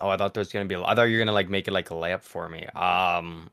Oh, 0.00 0.08
I 0.08 0.16
thought 0.16 0.34
there 0.34 0.40
was 0.40 0.52
gonna 0.52 0.64
be. 0.66 0.74
a- 0.74 0.82
I 0.84 0.94
thought 0.94 1.04
you 1.04 1.16
were 1.16 1.24
gonna 1.24 1.32
like 1.32 1.48
make 1.48 1.68
it 1.68 1.72
like 1.72 1.90
a 1.90 1.94
layup 1.94 2.22
for 2.22 2.48
me. 2.48 2.66
Um. 2.66 3.48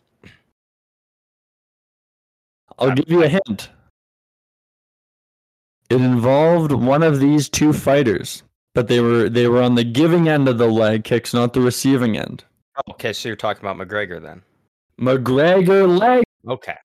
I'll 2.80 2.96
give 2.96 3.10
you 3.10 3.24
a 3.24 3.28
hint. 3.28 3.70
It 5.90 6.02
involved 6.02 6.72
one 6.72 7.04
of 7.04 7.20
these 7.20 7.50
two 7.50 7.74
fighters, 7.74 8.44
but 8.74 8.88
they 8.88 9.00
were 9.00 9.30
they 9.30 9.48
were 9.48 9.62
on 9.62 9.76
the 9.76 9.84
giving 9.84 10.28
end 10.28 10.48
of 10.48 10.58
the 10.58 10.68
leg 10.68 11.04
kicks, 11.04 11.34
not 11.34 11.54
the 11.54 11.62
receiving 11.62 12.18
end. 12.18 12.44
Okay, 12.92 13.14
so 13.14 13.30
you're 13.30 13.36
talking 13.36 13.62
about 13.64 13.78
McGregor 13.78 14.22
then. 14.22 14.42
McGregor 15.00 16.00
leg. 16.00 16.24
Okay. 16.48 16.76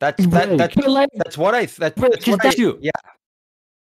That's 0.00 0.26
that, 0.26 0.56
that's 0.58 0.74
that's 0.74 1.38
what 1.38 1.54
I 1.54 1.66
that, 1.66 1.94
that's 1.94 2.26
what 2.26 2.44
I, 2.44 2.52
you. 2.56 2.78
yeah 2.80 2.90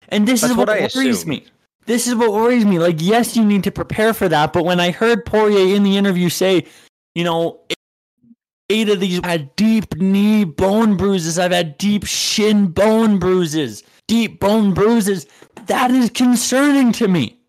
And 0.09 0.27
this 0.27 0.41
That's 0.41 0.51
is 0.51 0.57
what, 0.57 0.69
what 0.69 0.77
I 0.77 0.81
worries 0.81 1.17
assumed. 1.17 1.27
me. 1.27 1.45
This 1.87 2.05
is 2.05 2.15
what 2.15 2.31
worries 2.33 2.65
me. 2.65 2.79
Like, 2.79 2.97
yes, 3.01 3.35
you 3.35 3.43
need 3.45 3.63
to 3.63 3.71
prepare 3.71 4.13
for 4.13 4.27
that, 4.29 4.53
but 4.53 4.65
when 4.65 4.79
I 4.79 4.91
heard 4.91 5.25
Poirier 5.25 5.75
in 5.75 5.83
the 5.83 5.97
interview 5.97 6.29
say, 6.29 6.65
you 7.15 7.23
know, 7.23 7.61
eight 8.69 8.89
of 8.89 8.99
these 8.99 9.21
had 9.23 9.55
deep 9.55 9.95
knee 9.95 10.43
bone 10.43 10.97
bruises, 10.97 11.39
I've 11.39 11.53
had 11.53 11.77
deep 11.77 12.05
shin 12.05 12.67
bone 12.67 13.17
bruises, 13.19 13.83
deep 14.07 14.39
bone 14.41 14.73
bruises. 14.73 15.25
That 15.67 15.89
is 15.91 16.09
concerning 16.09 16.91
to 16.93 17.07
me. 17.07 17.39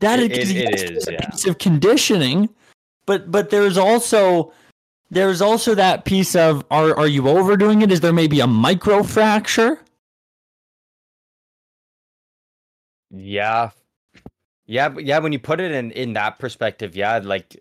That 0.00 0.20
It- 0.20 0.32
is, 0.32 0.50
it- 0.50 0.56
it 0.56 0.70
yes, 0.70 0.82
is, 0.82 0.90
it's 0.90 1.08
a 1.08 1.12
yeah. 1.12 1.30
piece 1.30 1.46
of 1.46 1.58
conditioning, 1.58 2.50
but 3.06 3.30
but 3.30 3.48
there's 3.50 3.78
also 3.78 4.52
there's 5.10 5.40
also 5.40 5.74
that 5.74 6.04
piece 6.04 6.34
of 6.36 6.64
are 6.70 6.94
are 6.98 7.06
you 7.08 7.28
overdoing 7.28 7.80
it? 7.82 7.90
Is 7.92 8.00
there 8.00 8.12
maybe 8.12 8.40
a 8.40 8.46
micro 8.46 9.02
fracture? 9.02 9.78
Yeah. 13.12 13.70
Yeah 14.66 14.94
yeah 14.98 15.18
when 15.18 15.32
you 15.32 15.38
put 15.38 15.60
it 15.60 15.72
in 15.72 15.90
in 15.92 16.14
that 16.14 16.38
perspective 16.38 16.96
yeah 16.96 17.18
like 17.22 17.56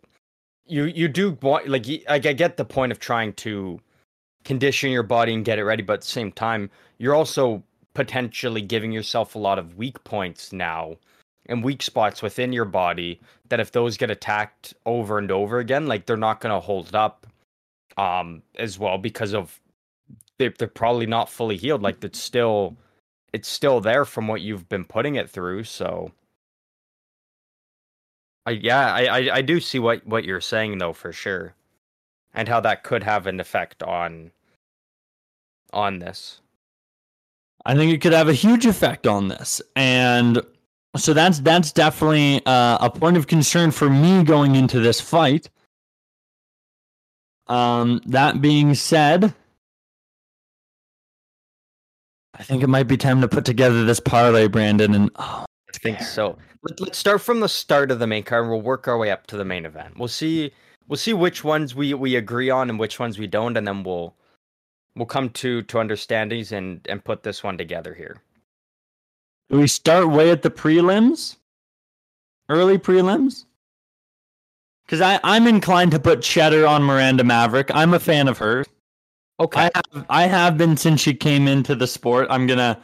you 0.68 0.86
you 0.86 1.08
do 1.08 1.38
want 1.42 1.68
like 1.68 1.86
I 2.08 2.20
get 2.20 2.58
the 2.58 2.66
point 2.66 2.92
of 2.92 3.00
trying 3.00 3.34
to 3.34 3.80
condition 4.46 4.92
your 4.92 5.04
body 5.04 5.34
and 5.34 5.46
get 5.46 5.60
it 5.60 5.66
ready 5.66 5.84
but 5.84 5.94
at 5.96 6.02
the 6.02 6.08
same 6.08 6.32
time 6.32 6.70
you're 6.98 7.16
also 7.16 7.64
potentially 7.94 8.62
giving 8.62 8.92
yourself 8.92 9.36
a 9.36 9.40
lot 9.40 9.60
of 9.60 9.78
weak 9.78 10.04
points 10.06 10.54
now 10.54 10.96
and 11.48 11.64
weak 11.64 11.84
spots 11.84 12.22
within 12.22 12.54
your 12.54 12.66
body 12.66 13.20
that 13.50 13.60
if 13.60 13.72
those 13.72 13.98
get 13.98 14.12
attacked 14.12 14.74
over 14.86 15.18
and 15.18 15.32
over 15.32 15.60
again 15.60 15.88
like 15.88 16.06
they're 16.06 16.18
not 16.18 16.42
going 16.42 16.54
to 16.54 16.60
hold 16.60 16.96
up 16.96 17.28
um 17.98 18.42
as 18.58 18.80
well 18.80 18.98
because 18.98 19.34
of 19.34 19.60
they, 20.40 20.50
they're 20.50 20.68
probably 20.68 21.06
not 21.06 21.30
fully 21.30 21.58
healed 21.58 21.82
like 21.82 22.04
it's 22.04 22.20
still 22.20 22.78
it's 23.34 23.48
still 23.48 23.82
there 23.82 24.06
from 24.06 24.28
what 24.28 24.42
you've 24.42 24.70
been 24.70 24.86
putting 24.86 25.16
it 25.16 25.30
through 25.30 25.64
so 25.64 26.12
I, 28.46 28.52
yeah 28.52 28.94
I, 28.94 29.06
I 29.06 29.36
i 29.36 29.42
do 29.42 29.60
see 29.60 29.80
what 29.80 30.06
what 30.06 30.24
you're 30.24 30.42
saying 30.42 30.78
though 30.78 30.94
for 30.94 31.14
sure 31.14 31.54
and 32.34 32.48
how 32.48 32.60
that 32.62 32.84
could 32.84 33.04
have 33.04 33.28
an 33.28 33.40
effect 33.40 33.84
on 33.84 34.32
on 35.74 36.00
this 36.00 36.42
I 37.66 37.76
think 37.76 37.94
it 37.94 38.02
could 38.02 38.14
have 38.14 38.30
a 38.30 38.34
huge 38.34 38.66
effect 38.66 39.06
on 39.06 39.28
this, 39.28 39.62
and 39.76 40.42
so 40.96 41.14
that's 41.14 41.40
that's 41.40 41.72
definitely 41.72 42.44
uh, 42.46 42.78
a 42.82 42.90
point 42.90 43.18
of 43.18 43.28
concern 43.28 43.72
for 43.72 43.90
me 43.90 44.24
going 44.24 44.56
into 44.56 44.80
this 44.80 45.00
fight. 45.00 45.50
Um, 47.48 48.02
that 48.06 48.42
being 48.42 48.74
said, 48.74 49.34
I 52.36 52.44
think 52.44 52.64
it 52.64 52.68
might 52.68 52.88
be 52.88 52.98
time 52.98 53.22
to 53.22 53.28
put 53.28 53.46
together 53.46 53.84
this 53.84 54.00
parlay, 54.00 54.48
Brandon. 54.48 54.94
And 54.96 55.12
oh, 55.18 55.46
I 55.70 55.78
think 55.78 56.02
so. 56.02 56.38
Let, 56.64 56.80
let's 56.80 56.98
start 56.98 57.22
from 57.22 57.40
the 57.40 57.50
start 57.50 57.92
of 57.92 58.00
the 58.00 58.08
main 58.08 58.24
card. 58.24 58.44
and 58.44 58.52
We'll 58.52 58.62
work 58.62 58.88
our 58.88 58.98
way 58.98 59.12
up 59.12 59.28
to 59.28 59.38
the 59.38 59.46
main 59.46 59.66
event. 59.66 59.98
We'll 59.98 60.08
see. 60.08 60.52
We'll 60.88 60.98
see 60.98 61.14
which 61.14 61.44
ones 61.44 61.76
we, 61.76 61.94
we 61.94 62.16
agree 62.16 62.50
on 62.50 62.70
and 62.70 62.80
which 62.80 63.00
ones 63.00 63.18
we 63.18 63.28
don't, 63.28 63.56
and 63.58 63.68
then 63.68 63.84
we'll 63.84 64.16
we'll 64.96 65.06
come 65.06 65.30
to 65.30 65.62
to 65.64 65.78
understandings 65.80 66.52
and 66.52 66.86
and 66.90 67.04
put 67.04 67.24
this 67.24 67.44
one 67.44 67.58
together 67.58 67.94
here. 67.94 68.18
do 69.50 69.60
we 69.60 69.68
start 69.68 70.10
way 70.10 70.32
at 70.32 70.42
the 70.42 70.52
prelims, 70.52 71.38
early 72.50 72.78
prelims? 72.78 73.46
Because 74.86 75.02
I 75.02 75.20
I'm 75.24 75.48
inclined 75.48 75.92
to 75.92 76.00
put 76.00 76.22
Cheddar 76.22 76.66
on 76.68 76.84
Miranda 76.84 77.24
Maverick. 77.24 77.72
I'm 77.74 77.94
a 77.94 78.00
fan 78.00 78.28
of 78.28 78.40
hers. 78.40 78.68
Okay. 79.42 79.62
I 79.62 79.72
have 79.74 80.06
I 80.10 80.24
have 80.28 80.58
been 80.58 80.78
since 80.78 81.02
she 81.02 81.16
came 81.16 81.48
into 81.48 81.74
the 81.74 81.88
sport. 81.88 82.28
I'm 82.30 82.46
gonna 82.46 82.80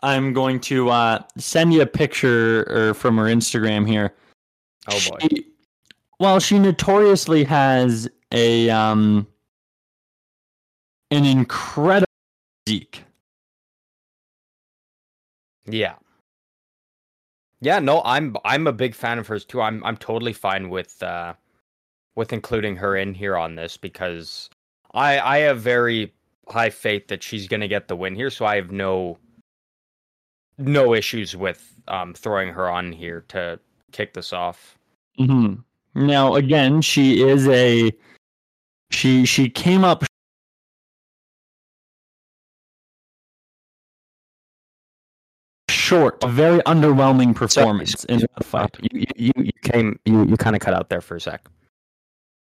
I'm 0.00 0.32
going 0.32 0.60
to 0.60 0.90
uh, 0.90 1.22
send 1.36 1.72
you 1.72 1.82
a 1.82 1.86
picture 1.86 2.62
or 2.70 2.94
from 2.94 3.16
her 3.16 3.24
Instagram 3.24 3.86
here. 3.86 4.14
oh 4.88 5.00
boy. 5.10 5.18
She, 5.20 5.46
well, 6.20 6.38
she 6.38 6.60
notoriously 6.60 7.42
has 7.42 8.08
a 8.30 8.70
um 8.70 9.26
an 11.10 11.24
incredible 11.24 12.06
physique. 12.64 13.02
Yeah. 15.66 15.94
Yeah, 17.60 17.80
no, 17.80 18.00
I'm 18.04 18.36
I'm 18.44 18.68
a 18.68 18.72
big 18.72 18.94
fan 18.94 19.18
of 19.18 19.26
hers 19.26 19.44
too. 19.44 19.60
I'm 19.60 19.82
I'm 19.82 19.96
totally 19.96 20.32
fine 20.32 20.70
with 20.70 21.02
uh 21.02 21.34
with 22.14 22.32
including 22.32 22.76
her 22.76 22.96
in 22.96 23.12
here 23.12 23.36
on 23.36 23.56
this 23.56 23.76
because 23.76 24.48
I 24.94 25.18
I 25.18 25.38
have 25.38 25.60
very 25.60 26.12
high 26.48 26.70
faith 26.70 27.08
that 27.08 27.22
she's 27.22 27.46
going 27.48 27.60
to 27.60 27.68
get 27.68 27.88
the 27.88 27.96
win 27.96 28.14
here, 28.14 28.30
so 28.30 28.44
I 28.46 28.56
have 28.56 28.72
no 28.72 29.18
no 30.58 30.94
issues 30.94 31.36
with 31.36 31.72
um 31.88 32.14
throwing 32.14 32.52
her 32.52 32.68
on 32.68 32.92
here 32.92 33.24
to 33.28 33.58
kick 33.92 34.14
this 34.14 34.32
off. 34.32 34.78
hmm 35.16 35.54
Now, 35.94 36.34
again, 36.34 36.80
she 36.82 37.22
is 37.22 37.48
a 37.48 37.92
she 38.90 39.26
she 39.26 39.48
came 39.48 39.84
up 39.84 40.04
short, 45.70 46.22
a 46.22 46.28
very 46.28 46.58
underwhelming 46.60 47.34
performance 47.34 48.04
in 48.04 48.20
that 48.20 48.44
fight. 48.44 48.76
You 48.92 49.04
you 49.16 49.32
you 49.36 49.52
came 49.62 49.98
you 50.04 50.24
you 50.24 50.36
kind 50.36 50.54
of 50.54 50.60
cut 50.60 50.74
out 50.74 50.90
there 50.90 51.00
for 51.00 51.16
a 51.16 51.20
sec. 51.20 51.48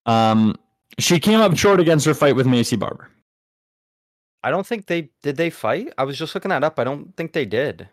Um, 0.08 0.56
she 1.00 1.20
came 1.20 1.40
up 1.40 1.58
short 1.58 1.80
against 1.80 2.06
her 2.06 2.14
fight 2.14 2.36
with 2.36 2.48
Maycee 2.48 2.80
Barber. 2.80 3.10
I 4.44 4.52
don't 4.52 4.66
think 4.66 4.86
they 4.86 5.10
did 5.24 5.38
they 5.38 5.50
fight? 5.50 5.92
I 5.98 6.04
was 6.04 6.18
just 6.18 6.36
looking 6.36 6.50
that 6.50 6.64
up. 6.64 6.80
I 6.80 6.84
don't 6.84 7.16
think 7.16 7.34
they 7.34 7.46
did. 7.46 7.88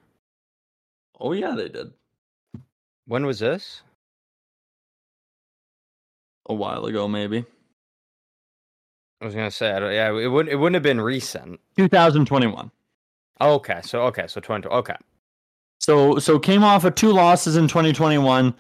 Oh 1.19 1.33
yeah, 1.33 1.55
they 1.55 1.69
did 1.69 1.93
When 3.07 3.25
was 3.27 3.39
this? 3.39 3.83
a 6.49 6.55
while 6.55 6.85
ago, 6.87 7.07
maybe 7.07 7.45
I 9.21 9.25
was 9.25 9.35
going 9.35 9.49
to 9.49 9.57
say 9.57 9.71
I 9.71 9.79
don't, 9.79 9.93
yeah, 9.93 10.09
it 10.13 10.27
wouldn't 10.27 10.53
it 10.53 10.57
wouldn't 10.57 10.75
have 10.75 10.83
been 10.83 11.01
recent. 11.01 11.61
2021. 11.77 12.71
Oh, 13.41 13.55
okay. 13.55 13.81
So 13.85 14.03
okay, 14.03 14.27
so 14.27 14.41
20 14.41 14.69
okay. 14.69 14.97
So 15.79 16.19
so 16.19 16.39
came 16.39 16.65
off 16.65 16.85
of 16.85 16.95
two 16.97 17.13
losses 17.13 17.57
in 17.57 17.69
2021, 17.69 18.53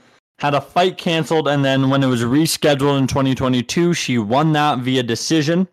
had 0.42 0.54
a 0.54 0.60
fight 0.60 0.98
canceled, 0.98 1.46
and 1.46 1.64
then 1.64 1.88
when 1.88 2.02
it 2.02 2.08
was 2.08 2.24
rescheduled 2.24 2.98
in 2.98 3.06
2022, 3.06 3.94
she 3.94 4.18
won 4.18 4.50
that 4.50 4.80
via 4.80 5.04
decision. 5.04 5.68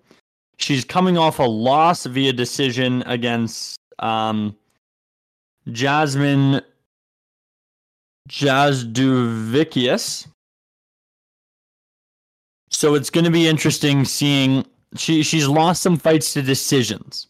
She's 0.57 0.86
coming 0.86 1.17
off 1.17 1.39
a 1.39 1.43
loss 1.43 2.05
via 2.05 2.34
decision 2.34 3.01
against 3.07 3.80
um, 3.97 4.55
Jasmine 5.72 6.61
Jasudavicius. 8.30 10.28
So 12.70 12.93
it's 12.93 13.09
going 13.09 13.26
to 13.26 13.32
be 13.32 13.47
interesting 13.47 14.05
seeing 14.05 14.67
she 14.95 15.24
she's 15.24 15.47
lost 15.47 15.82
some 15.82 15.97
fights 15.97 16.34
to 16.34 16.43
decisions. 16.43 17.26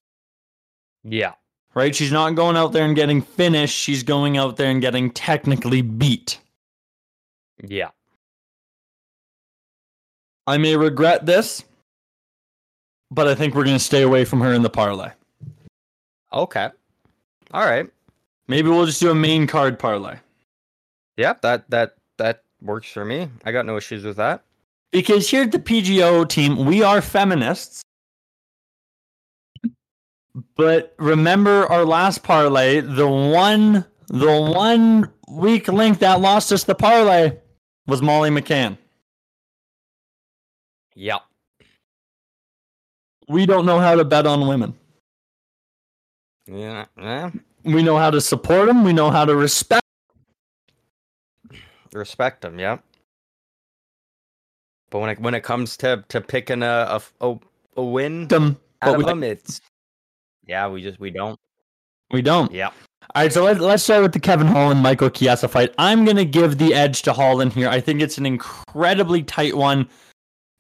Yeah. 1.06 1.36
right? 1.74 1.96
She's 1.96 2.12
not 2.12 2.36
going 2.36 2.58
out 2.58 2.74
there 2.74 2.84
and 2.84 2.98
getting 2.98 3.22
finished. 3.22 3.78
She's 3.78 4.04
going 4.04 4.36
out 4.38 4.58
there 4.58 4.70
and 4.70 4.82
getting 4.82 5.10
technically 5.12 5.82
beat. 5.82 6.38
Yeah. 7.66 7.90
I 10.48 10.58
may 10.58 10.76
regret 10.76 11.26
this, 11.26 11.64
but 13.12 13.28
I 13.28 13.36
think 13.36 13.54
we're 13.54 13.66
going 13.66 13.78
to 13.78 13.84
stay 13.84 14.02
away 14.02 14.26
from 14.26 14.42
her 14.42 14.54
in 14.54 14.64
the 14.64 14.70
parlay. 14.70 15.12
Okay. 16.34 16.70
All 17.52 17.66
right. 17.66 17.90
Maybe 18.48 18.70
we'll 18.70 18.86
just 18.86 19.00
do 19.00 19.12
a 19.12 19.16
main 19.16 19.46
card 19.46 19.78
parlay. 19.78 20.18
Yeah, 21.18 21.34
that 21.42 21.70
that 21.70 21.96
that 22.18 22.44
works 22.62 22.92
for 22.92 23.06
me. 23.06 23.30
I 23.44 23.52
got 23.52 23.66
no 23.66 23.78
issues 23.78 24.04
with 24.04 24.18
that. 24.18 24.44
Because 24.92 25.30
here 25.30 25.44
at 25.44 25.52
the 25.52 25.60
PGO 25.60 26.28
team, 26.28 26.66
we 26.66 26.82
are 26.82 27.02
feminists. 27.02 27.84
But 30.56 30.96
remember 30.98 31.68
our 31.68 31.86
last 31.86 32.24
parlay, 32.24 32.80
the 32.80 33.08
one 33.08 33.86
the 34.08 34.42
one 34.42 35.12
weak 35.30 35.68
link 35.68 36.00
that 36.00 36.22
lost 36.22 36.52
us 36.52 36.64
the 36.64 36.74
parlay 36.74 37.38
was 37.90 38.02
Molly 38.02 38.30
McCann. 38.30 38.78
Yep. 40.96 41.22
We 43.28 43.46
don't 43.46 43.66
know 43.66 43.80
how 43.80 43.96
to 43.96 44.04
bet 44.04 44.26
on 44.26 44.48
women. 44.48 44.74
Yeah. 46.48 46.86
Yeah. 46.98 47.32
We 47.64 47.84
know 47.84 47.98
how 47.98 48.10
to 48.10 48.22
support 48.22 48.68
them, 48.68 48.84
we 48.84 48.94
know 48.94 49.10
how 49.10 49.26
to 49.26 49.36
respect 49.36 49.84
Respect 51.94 52.42
them. 52.42 52.60
Yep. 52.60 52.84
But 54.92 55.00
when 55.00 55.10
it 55.10 55.20
when 55.20 55.34
it 55.34 55.42
comes 55.42 55.78
to 55.78 56.04
to 56.10 56.22
picking 56.22 56.64
a 56.64 57.02
a 57.22 57.28
a, 57.28 57.40
a 57.78 57.84
win 57.84 58.28
them, 58.28 58.60
out 58.82 58.88
but 58.88 58.92
of 58.92 58.98
we, 58.98 59.04
them, 59.06 59.24
it's 59.24 59.62
yeah, 60.46 60.68
we 60.68 60.82
just 60.82 61.00
we 61.00 61.10
don't. 61.10 61.40
we 62.12 62.22
don't. 62.22 62.52
Yep. 62.52 62.74
All 63.16 63.24
right, 63.24 63.34
so 63.34 63.44
let, 63.44 63.60
let's 63.60 63.84
start 63.84 64.04
with 64.04 64.14
the 64.14 64.20
Kevin 64.20 64.46
Holland 64.48 64.82
Michael 64.82 65.10
Chiesa 65.10 65.48
fight. 65.48 65.74
I'm 65.80 66.06
going 66.06 66.18
to 66.18 66.26
give 66.26 66.60
the 66.60 66.76
edge 66.76 67.02
to 67.04 67.14
Holland 67.14 67.54
here. 67.54 67.68
I 67.68 67.80
think 67.82 68.02
it's 68.02 68.20
an 68.20 68.26
incredibly 68.26 69.24
tight 69.24 69.58
one, 69.58 69.90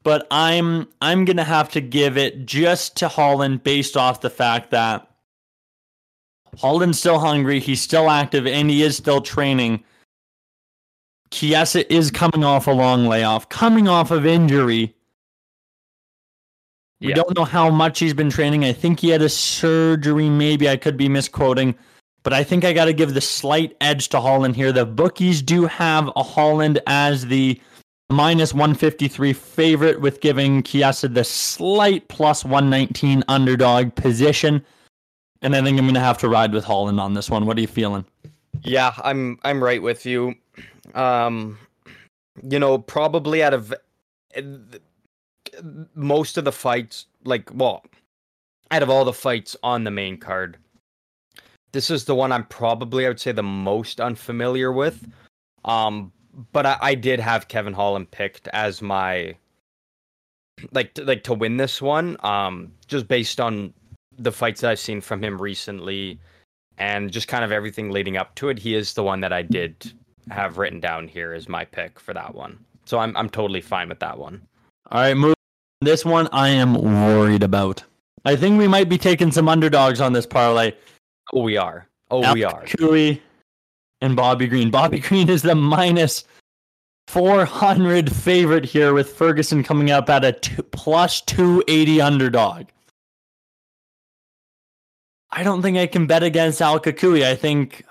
but 0.03 0.25
I'm 0.31 0.87
I'm 0.99 1.25
going 1.25 1.37
to 1.37 1.43
have 1.43 1.69
to 1.71 1.81
give 1.81 2.17
it 2.17 2.47
just 2.47 2.95
to 2.97 3.07
Holland 3.07 3.63
based 3.63 3.95
off 3.95 4.21
the 4.21 4.31
fact 4.31 4.71
that 4.71 5.07
Holland's 6.57 6.97
still 6.97 7.19
hungry, 7.19 7.59
he's 7.59 7.81
still 7.81 8.09
active, 8.09 8.47
and 8.47 8.67
he 8.69 8.81
is 8.81 8.97
still 8.97 9.21
training. 9.21 9.83
Chiesa 11.29 11.91
is 11.93 12.09
coming 12.09 12.43
off 12.43 12.65
a 12.65 12.71
long 12.71 13.05
layoff, 13.05 13.47
coming 13.49 13.87
off 13.87 14.09
of 14.09 14.25
injury. 14.25 14.95
We 16.99 17.09
Yeah. 17.09 17.13
don't 17.15 17.37
know 17.37 17.45
how 17.45 17.69
much 17.69 17.99
he's 17.99 18.15
been 18.15 18.31
training. 18.31 18.65
I 18.65 18.73
think 18.73 18.99
he 19.01 19.09
had 19.09 19.21
a 19.21 19.29
surgery, 19.29 20.27
maybe. 20.29 20.67
I 20.67 20.75
could 20.77 20.97
be 20.97 21.07
misquoting. 21.07 21.75
But 22.29 22.35
I 22.35 22.43
think 22.43 22.63
I 22.63 22.73
got 22.73 22.85
to 22.85 22.93
give 22.93 23.15
the 23.15 23.21
slight 23.21 23.75
edge 23.81 24.09
to 24.09 24.21
Holland 24.21 24.55
here. 24.55 24.71
The 24.71 24.85
bookies 24.85 25.41
do 25.41 25.65
have 25.65 26.11
a 26.15 26.21
Holland 26.21 26.79
as 26.85 27.25
the 27.25 27.59
minus 28.11 28.53
153 28.53 29.33
favorite, 29.33 29.99
with 29.99 30.21
giving 30.21 30.61
Chiesa 30.61 31.07
the 31.07 31.23
slight 31.23 32.07
plus 32.07 32.45
119 32.45 33.23
underdog 33.29 33.95
position. 33.95 34.63
And 35.41 35.55
I 35.55 35.63
think 35.63 35.79
I'm 35.79 35.85
going 35.85 35.95
to 35.95 36.01
have 36.01 36.19
to 36.19 36.29
ride 36.29 36.53
with 36.53 36.63
Holland 36.63 36.99
on 36.99 37.15
this 37.15 37.31
one. 37.31 37.47
What 37.47 37.57
are 37.57 37.61
you 37.61 37.67
feeling? 37.67 38.05
Yeah, 38.61 38.93
I'm 39.03 39.39
I'm 39.43 39.63
right 39.63 39.81
with 39.81 40.05
you. 40.05 40.35
Um, 40.93 41.57
you 42.47 42.59
know, 42.59 42.77
probably 42.77 43.41
out 43.41 43.55
of 43.55 43.73
uh, 44.37 44.41
most 45.95 46.37
of 46.37 46.45
the 46.45 46.51
fights, 46.51 47.07
like 47.23 47.49
well, 47.55 47.83
out 48.69 48.83
of 48.83 48.91
all 48.91 49.03
the 49.03 49.13
fights 49.13 49.57
on 49.63 49.83
the 49.83 49.89
main 49.89 50.15
card, 50.15 50.59
this 51.71 51.89
is 51.89 52.05
the 52.05 52.15
one 52.15 52.31
I'm 52.31 52.45
probably 52.45 53.05
I 53.05 53.09
would 53.09 53.19
say 53.19 53.31
the 53.31 53.43
most 53.43 53.99
unfamiliar 54.01 54.71
with. 54.71 55.07
Um, 55.65 56.11
but 56.51 56.65
I, 56.65 56.77
I 56.81 56.95
did 56.95 57.19
have 57.19 57.47
Kevin 57.47 57.73
Holland 57.73 58.11
picked 58.11 58.47
as 58.49 58.81
my 58.81 59.35
like 60.71 60.93
to, 60.95 61.03
like 61.03 61.23
to 61.23 61.33
win 61.33 61.57
this 61.57 61.81
one. 61.81 62.17
Um, 62.21 62.71
just 62.87 63.07
based 63.07 63.39
on 63.39 63.73
the 64.17 64.31
fights 64.31 64.61
that 64.61 64.71
I've 64.71 64.79
seen 64.79 65.01
from 65.01 65.23
him 65.23 65.41
recently 65.41 66.19
and 66.77 67.11
just 67.11 67.27
kind 67.27 67.43
of 67.43 67.51
everything 67.51 67.91
leading 67.91 68.17
up 68.17 68.35
to 68.35 68.49
it, 68.49 68.59
he 68.59 68.75
is 68.75 68.93
the 68.93 69.03
one 69.03 69.21
that 69.21 69.33
I 69.33 69.41
did 69.41 69.93
have 70.29 70.57
written 70.57 70.79
down 70.79 71.07
here 71.07 71.33
as 71.33 71.49
my 71.49 71.65
pick 71.65 71.99
for 71.99 72.13
that 72.13 72.35
one. 72.35 72.57
So 72.85 72.99
I'm 72.99 73.15
I'm 73.15 73.29
totally 73.29 73.61
fine 73.61 73.89
with 73.89 73.99
that 73.99 74.17
one. 74.17 74.41
All 74.91 75.01
right, 75.01 75.15
move. 75.15 75.35
This 75.81 76.03
one 76.03 76.27
I 76.31 76.49
am 76.49 76.73
worried 76.73 77.43
about. 77.43 77.83
I 78.25 78.35
think 78.35 78.57
we 78.57 78.67
might 78.67 78.89
be 78.89 78.97
taking 78.97 79.31
some 79.31 79.47
underdogs 79.47 80.01
on 80.01 80.11
this 80.13 80.25
parlay. 80.25 80.73
Oh, 81.33 81.41
we 81.43 81.57
are. 81.57 81.87
Oh, 82.11 82.33
we 82.33 82.43
are. 82.43 82.63
Cucuy 82.65 83.21
and 84.01 84.15
Bobby 84.15 84.47
Green. 84.47 84.71
Bobby 84.71 84.99
Green 85.07 85.29
is 85.29 85.41
the 85.43 85.55
minus 85.55 86.23
400 87.07 88.11
favorite 88.15 88.65
here 88.65 88.93
with 88.93 89.11
Ferguson 89.13 89.63
coming 89.63 89.91
up 89.91 90.09
at 90.09 90.25
a 90.25 90.31
two, 90.31 90.63
plus 90.63 91.21
280 91.21 92.01
underdog. 92.01 92.65
I 95.31 95.43
don't 95.43 95.61
think 95.61 95.77
I 95.77 95.85
can 95.85 96.07
bet 96.07 96.23
against 96.23 96.61
El 96.61 96.79
Cucuy. 96.79 97.23
I 97.23 97.35
think 97.35 97.85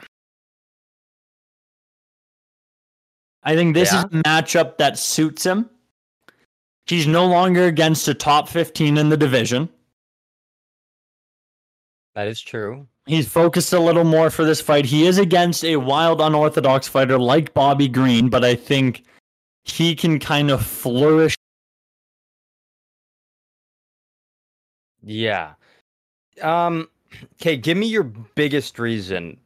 I 3.45 3.55
think 3.55 3.75
this 3.75 3.93
Yeah. 3.93 4.01
is 4.01 4.05
a 4.05 4.09
matchup 4.25 4.77
that 4.79 4.99
suits 4.99 5.47
him. 5.47 5.71
He's 6.87 7.07
no 7.07 7.27
longer 7.27 7.67
against 7.67 8.09
a 8.09 8.15
top 8.15 8.49
15 8.49 8.99
in 8.99 9.09
the 9.09 9.17
division. 9.17 9.69
That 12.15 12.27
is 12.27 12.41
true. 12.41 12.89
He's 13.09 13.27
focused 13.27 13.73
a 13.73 13.81
little 13.81 14.05
more 14.05 14.29
for 14.29 14.45
this 14.45 14.61
fight. 14.61 14.85
He 14.85 15.07
is 15.07 15.17
against 15.17 15.65
a 15.65 15.77
wild, 15.77 16.21
unorthodox 16.21 16.87
fighter 16.87 17.19
like 17.19 17.55
Bobby 17.55 17.89
Green, 17.89 18.29
but 18.29 18.45
I 18.45 18.55
think 18.55 19.05
he 19.65 19.97
can 19.97 20.19
kind 20.19 20.51
of 20.51 20.65
flourish. 20.65 21.35
Yeah. 25.03 25.55
Um. 26.43 26.91
Okay, 27.41 27.57
give 27.57 27.79
me 27.79 27.87
your 27.87 28.03
biggest 28.03 28.79
reason 28.79 29.39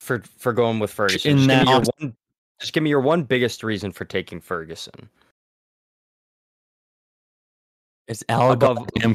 for 0.00 0.20
for 0.36 0.52
going 0.52 0.80
with 0.80 0.90
Ferguson. 0.90 1.30
In 1.30 1.36
Just 1.36 1.48
give, 1.48 1.56
that 1.56 1.66
me 1.66 1.70
your 1.70 1.82
one, 1.98 2.16
just 2.58 2.72
give 2.72 2.82
me 2.82 2.90
your 2.90 3.00
one 3.00 3.22
biggest 3.22 3.62
reason 3.62 3.92
for 3.92 4.04
taking 4.04 4.40
Ferguson. 4.40 5.08
It's 8.08 8.24
Al 8.28 8.50
Above 8.50 8.78
goddamn 8.78 9.14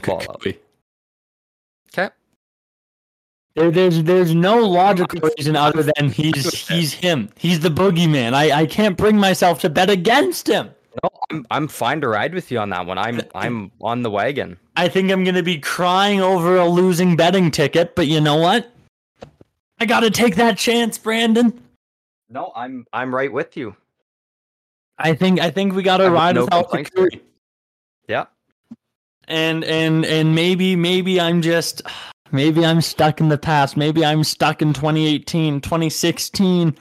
Okay. 1.91 2.09
There, 3.55 3.71
there's 3.71 4.03
there's 4.03 4.35
no 4.35 4.57
logical 4.57 5.29
reason 5.37 5.55
other 5.55 5.83
than 5.83 6.09
he's 6.09 6.67
he's 6.67 6.93
him. 6.93 7.29
He's 7.37 7.61
the 7.61 7.69
boogeyman. 7.69 8.33
I, 8.33 8.51
I 8.61 8.65
can't 8.65 8.97
bring 8.97 9.17
myself 9.17 9.61
to 9.61 9.69
bet 9.69 9.89
against 9.89 10.47
him. 10.47 10.71
No, 11.01 11.09
I'm 11.31 11.47
I'm 11.49 11.67
fine 11.69 12.01
to 12.01 12.09
ride 12.09 12.33
with 12.33 12.51
you 12.51 12.59
on 12.59 12.69
that 12.71 12.85
one. 12.85 12.97
I'm 12.97 13.21
I'm 13.35 13.71
on 13.81 14.01
the 14.03 14.11
wagon. 14.11 14.57
I 14.75 14.89
think 14.89 15.09
I'm 15.09 15.23
gonna 15.23 15.41
be 15.41 15.57
crying 15.57 16.19
over 16.19 16.57
a 16.57 16.67
losing 16.67 17.15
betting 17.15 17.49
ticket, 17.49 17.95
but 17.95 18.07
you 18.07 18.19
know 18.19 18.35
what? 18.35 18.69
I 19.79 19.85
gotta 19.85 20.11
take 20.11 20.35
that 20.35 20.57
chance, 20.57 20.97
Brandon. 20.97 21.61
No, 22.29 22.51
I'm 22.57 22.85
I'm 22.91 23.15
right 23.15 23.31
with 23.31 23.55
you. 23.55 23.75
I 24.97 25.13
think 25.13 25.39
I 25.39 25.49
think 25.49 25.73
we 25.73 25.83
gotta 25.83 26.11
ride 26.11 26.35
no 26.35 26.43
with 26.45 26.53
Al. 26.53 26.67
Yeah. 28.07 28.25
and 29.27 29.63
and 29.63 30.05
and 30.05 30.35
maybe 30.35 30.75
maybe 30.75 31.19
i'm 31.19 31.41
just 31.41 31.81
maybe 32.31 32.65
i'm 32.65 32.81
stuck 32.81 33.19
in 33.19 33.29
the 33.29 33.37
past 33.37 33.77
maybe 33.77 34.05
i'm 34.05 34.23
stuck 34.23 34.61
in 34.61 34.73
2018 34.73 35.61
2016 35.61 36.75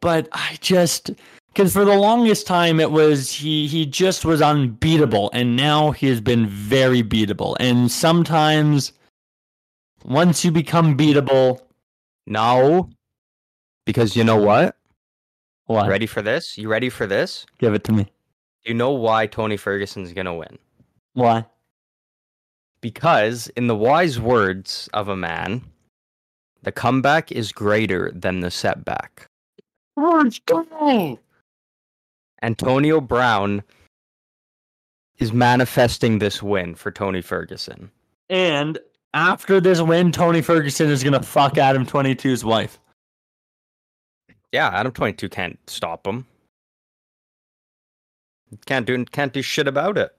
but 0.00 0.28
i 0.32 0.56
just 0.60 1.10
because 1.48 1.72
for 1.72 1.84
the 1.84 1.94
longest 1.96 2.46
time 2.46 2.80
it 2.80 2.90
was 2.90 3.30
he 3.30 3.66
he 3.66 3.84
just 3.86 4.24
was 4.24 4.40
unbeatable 4.42 5.30
and 5.32 5.56
now 5.56 5.90
he 5.90 6.06
has 6.06 6.20
been 6.20 6.46
very 6.46 7.02
beatable 7.02 7.56
and 7.60 7.90
sometimes 7.90 8.92
once 10.04 10.44
you 10.44 10.50
become 10.50 10.96
beatable 10.96 11.60
No. 12.26 12.88
Because 13.84 14.14
you 14.16 14.22
know 14.24 14.36
what? 14.36 14.76
what 15.66 15.88
Ready 15.88 16.06
for 16.06 16.22
this? 16.22 16.56
You 16.56 16.68
ready 16.68 16.88
for 16.88 17.06
this? 17.06 17.46
give 17.58 17.74
it 17.74 17.84
to 17.84 17.92
me 17.92 18.06
You 18.64 18.74
know 18.74 18.90
why 18.92 19.26
Tony 19.26 19.56
Ferguson's 19.56 20.12
gonna 20.12 20.34
win? 20.34 20.58
why 21.14 21.44
Because, 22.82 23.48
in 23.56 23.68
the 23.68 23.76
wise 23.76 24.20
words 24.20 24.90
of 24.92 25.08
a 25.08 25.16
man, 25.16 25.62
the 26.62 26.72
comeback 26.72 27.32
is 27.32 27.50
greater 27.52 28.10
than 28.12 28.40
the 28.40 28.50
setback. 28.50 29.26
let's 29.96 30.38
go 30.40 31.18
Antonio 32.42 33.00
Brown 33.00 33.62
is 35.18 35.32
manifesting 35.32 36.18
this 36.18 36.42
win 36.42 36.74
for 36.74 36.90
Tony 36.90 37.22
Ferguson. 37.22 37.90
and 38.28 38.78
after 39.14 39.60
this 39.60 39.80
win 39.80 40.10
tony 40.10 40.40
ferguson 40.40 40.88
is 40.88 41.04
gonna 41.04 41.22
fuck 41.22 41.58
adam 41.58 41.84
22's 41.84 42.44
wife 42.44 42.78
Yeah, 44.52 44.68
Adam 44.68 44.90
22 44.90 45.28
can't 45.28 45.58
stop 45.66 46.06
him. 46.06 46.26
Can't 48.66 48.86
do 48.86 49.04
can't 49.04 49.32
do 49.32 49.42
shit 49.42 49.68
about 49.68 49.96
it. 49.98 50.14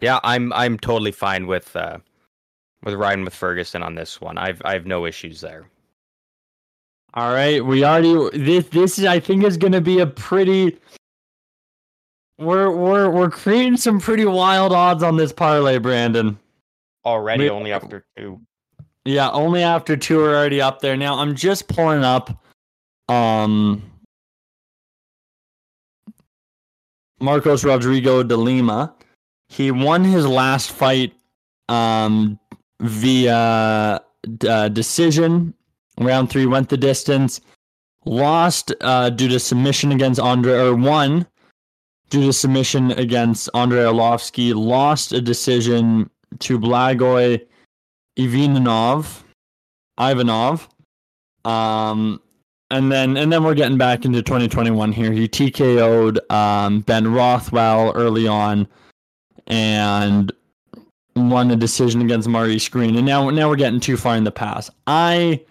Yeah, 0.00 0.20
I'm 0.24 0.52
I'm 0.52 0.78
totally 0.78 1.12
fine 1.12 1.46
with 1.46 1.74
uh 1.74 1.98
with 2.84 2.94
riding 2.94 3.24
with 3.24 3.34
Ferguson 3.34 3.82
on 3.82 3.94
this 3.94 4.20
one. 4.20 4.36
I've 4.38 4.60
I 4.64 4.72
have 4.74 4.86
no 4.86 5.06
issues 5.06 5.40
there. 5.40 5.68
All 7.14 7.32
right, 7.32 7.64
we 7.64 7.84
already 7.84 8.38
this 8.38 8.66
this 8.68 8.98
is 8.98 9.06
I 9.06 9.20
think 9.20 9.42
is 9.44 9.56
going 9.56 9.72
to 9.72 9.80
be 9.80 10.00
a 10.00 10.06
pretty 10.06 10.78
we're 12.38 12.70
we're 12.70 13.08
we're 13.10 13.30
creating 13.30 13.78
some 13.78 13.98
pretty 13.98 14.26
wild 14.26 14.72
odds 14.72 15.02
on 15.02 15.16
this 15.16 15.32
parlay, 15.32 15.78
Brandon. 15.78 16.38
Already, 17.06 17.44
We- 17.44 17.50
only 17.50 17.72
after 17.72 18.04
two. 18.16 18.40
Yeah, 19.06 19.30
only 19.30 19.62
after 19.62 19.96
two 19.96 20.20
are 20.20 20.34
already 20.34 20.60
up 20.60 20.80
there. 20.80 20.96
Now 20.96 21.18
I'm 21.18 21.34
just 21.36 21.68
pulling 21.68 22.04
up 22.04 22.44
um 23.08 23.82
Marcos 27.20 27.62
Rogério 27.64 28.26
de 28.26 28.36
Lima. 28.36 28.94
He 29.48 29.70
won 29.70 30.04
his 30.04 30.26
last 30.26 30.72
fight 30.72 31.12
um 31.68 32.38
via 32.80 34.00
uh, 34.48 34.68
decision. 34.68 35.54
Round 35.98 36.28
three 36.28 36.46
went 36.46 36.68
the 36.68 36.76
distance. 36.76 37.40
Lost 38.04 38.72
uh, 38.82 39.10
due 39.10 39.28
to 39.28 39.40
submission 39.40 39.92
against 39.92 40.20
Andre, 40.20 40.52
or 40.52 40.74
won 40.74 41.26
due 42.10 42.22
to 42.22 42.32
submission 42.32 42.92
against 42.92 43.48
Andrei 43.54 43.80
Arlovsky. 43.82 44.54
Lost 44.54 45.12
a 45.12 45.20
decision 45.20 46.08
to 46.40 46.58
Blagoy 46.58 47.44
Ivanov, 48.16 49.24
Ivanov. 49.98 50.68
Um, 51.44 52.20
and 52.70 52.90
then 52.90 53.16
and 53.16 53.32
then 53.32 53.44
we're 53.44 53.54
getting 53.54 53.78
back 53.78 54.04
into 54.04 54.22
2021 54.22 54.92
here. 54.92 55.12
He 55.12 55.28
TKO'd 55.28 56.18
um, 56.30 56.80
Ben 56.80 57.12
Rothwell 57.12 57.92
early 57.94 58.26
on, 58.26 58.66
and 59.46 60.32
won 61.16 61.50
a 61.50 61.56
decision 61.56 62.02
against 62.02 62.28
Marty 62.28 62.58
Screen. 62.58 62.96
And 62.96 63.06
now 63.06 63.30
now 63.30 63.48
we're 63.48 63.56
getting 63.56 63.80
too 63.80 63.96
far 63.96 64.16
in 64.16 64.24
the 64.24 64.30
past. 64.30 64.70
I 64.86 65.42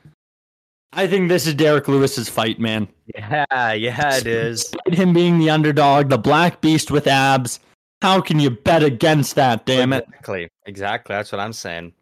I 0.93 1.07
think 1.07 1.27
this 1.29 1.45
is 1.45 1.55
Derrick 1.55 1.87
Lewis's 1.87 2.29
fight, 2.29 2.59
man. 2.59 2.87
Yeah, 3.13 3.73
yeah, 3.73 4.17
it 4.17 4.27
is. 4.27 4.63
Despite 4.63 4.93
him 4.93 5.13
being 5.13 5.39
the 5.39 5.49
underdog, 5.49 6.09
the 6.09 6.17
black 6.17 6.61
beast 6.61 6.91
with 6.91 7.07
abs. 7.07 7.59
How 8.01 8.21
can 8.21 8.39
you 8.39 8.49
bet 8.49 8.83
against 8.83 9.35
that? 9.35 9.65
Damn 9.65 9.93
it! 9.93 10.05
Exactly. 10.07 10.49
Exactly. 10.65 11.15
That's 11.15 11.31
what 11.31 11.41
I'm 11.41 11.53
saying. 11.53 11.93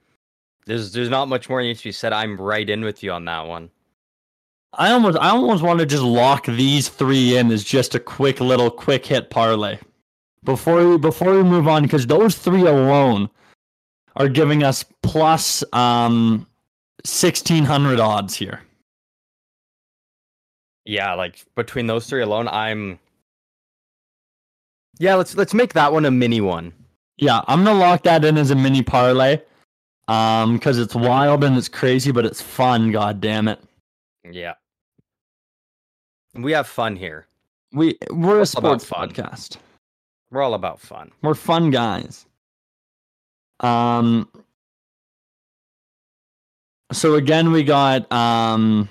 There's 0.65 0.91
there's 0.91 1.09
not 1.09 1.27
much 1.27 1.49
more 1.49 1.61
needs 1.61 1.79
to 1.79 1.89
be 1.89 1.91
said. 1.91 2.13
I'm 2.13 2.39
right 2.39 2.69
in 2.69 2.83
with 2.83 3.03
you 3.03 3.11
on 3.11 3.25
that 3.25 3.47
one. 3.47 3.69
I 4.73 4.91
almost 4.91 5.17
I 5.17 5.29
almost 5.29 5.63
want 5.63 5.79
to 5.79 5.85
just 5.85 6.03
lock 6.03 6.45
these 6.45 6.89
three 6.89 7.37
in 7.37 7.51
as 7.51 7.63
just 7.63 7.95
a 7.95 7.99
quick 7.99 8.39
little 8.39 8.71
quick 8.71 9.05
hit 9.05 9.29
parlay 9.29 9.77
before 10.43 10.87
we 10.87 10.97
before 10.97 11.33
we 11.33 11.43
move 11.43 11.67
on 11.67 11.83
because 11.83 12.05
those 12.07 12.37
three 12.37 12.61
alone 12.65 13.29
are 14.15 14.27
giving 14.29 14.63
us 14.63 14.83
plus 15.01 15.63
um 15.73 16.45
sixteen 17.05 17.63
hundred 17.63 17.99
odds 17.99 18.35
here. 18.35 18.61
Yeah, 20.85 21.13
like 21.13 21.43
between 21.55 21.87
those 21.87 22.07
three 22.07 22.21
alone, 22.21 22.47
I'm. 22.47 22.99
Yeah, 24.99 25.15
let's 25.15 25.35
let's 25.35 25.53
make 25.53 25.73
that 25.73 25.91
one 25.91 26.05
a 26.05 26.11
mini 26.11 26.41
one. 26.41 26.73
Yeah, 27.17 27.41
I'm 27.47 27.63
gonna 27.63 27.79
lock 27.79 28.03
that 28.03 28.25
in 28.25 28.37
as 28.37 28.51
a 28.51 28.55
mini 28.55 28.81
parlay, 28.83 29.39
um, 30.07 30.55
because 30.57 30.77
it's 30.77 30.93
wild 30.95 31.43
and 31.43 31.57
it's 31.57 31.69
crazy, 31.69 32.11
but 32.11 32.25
it's 32.25 32.41
fun. 32.41 32.91
God 32.91 33.21
damn 33.21 33.47
it, 33.47 33.59
Yeah. 34.29 34.53
We 36.35 36.51
have 36.51 36.67
fun 36.67 36.95
here. 36.95 37.27
we 37.71 37.97
we're 38.11 38.39
a 38.39 38.41
It's 38.41 38.53
about 38.55 38.81
sports 38.81 38.85
fun. 38.85 39.09
podcast. 39.09 39.57
We're 40.33 40.41
all 40.41 40.55
about 40.55 40.79
fun. 40.79 41.11
We're 41.21 41.35
fun 41.35 41.69
guys. 41.69 42.25
Um. 43.59 44.27
So 46.91 47.13
again, 47.15 47.51
we 47.51 47.63
got 47.63 48.11
um. 48.11 48.89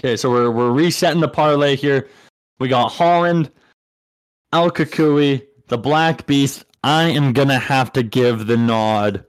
Okay, 0.00 0.16
so 0.16 0.28
we're 0.28 0.50
we're 0.50 0.72
resetting 0.72 1.20
the 1.20 1.28
parlay 1.28 1.76
here. 1.76 2.08
We 2.58 2.66
got 2.66 2.88
Holland, 2.88 3.48
El 4.52 4.72
Cucuy, 4.72 5.46
the 5.68 5.78
Black 5.78 6.26
Beast. 6.26 6.64
I 6.82 7.04
am 7.04 7.32
gonna 7.32 7.60
have 7.60 7.92
to 7.92 8.02
give 8.02 8.48
the 8.48 8.56
nod 8.56 9.24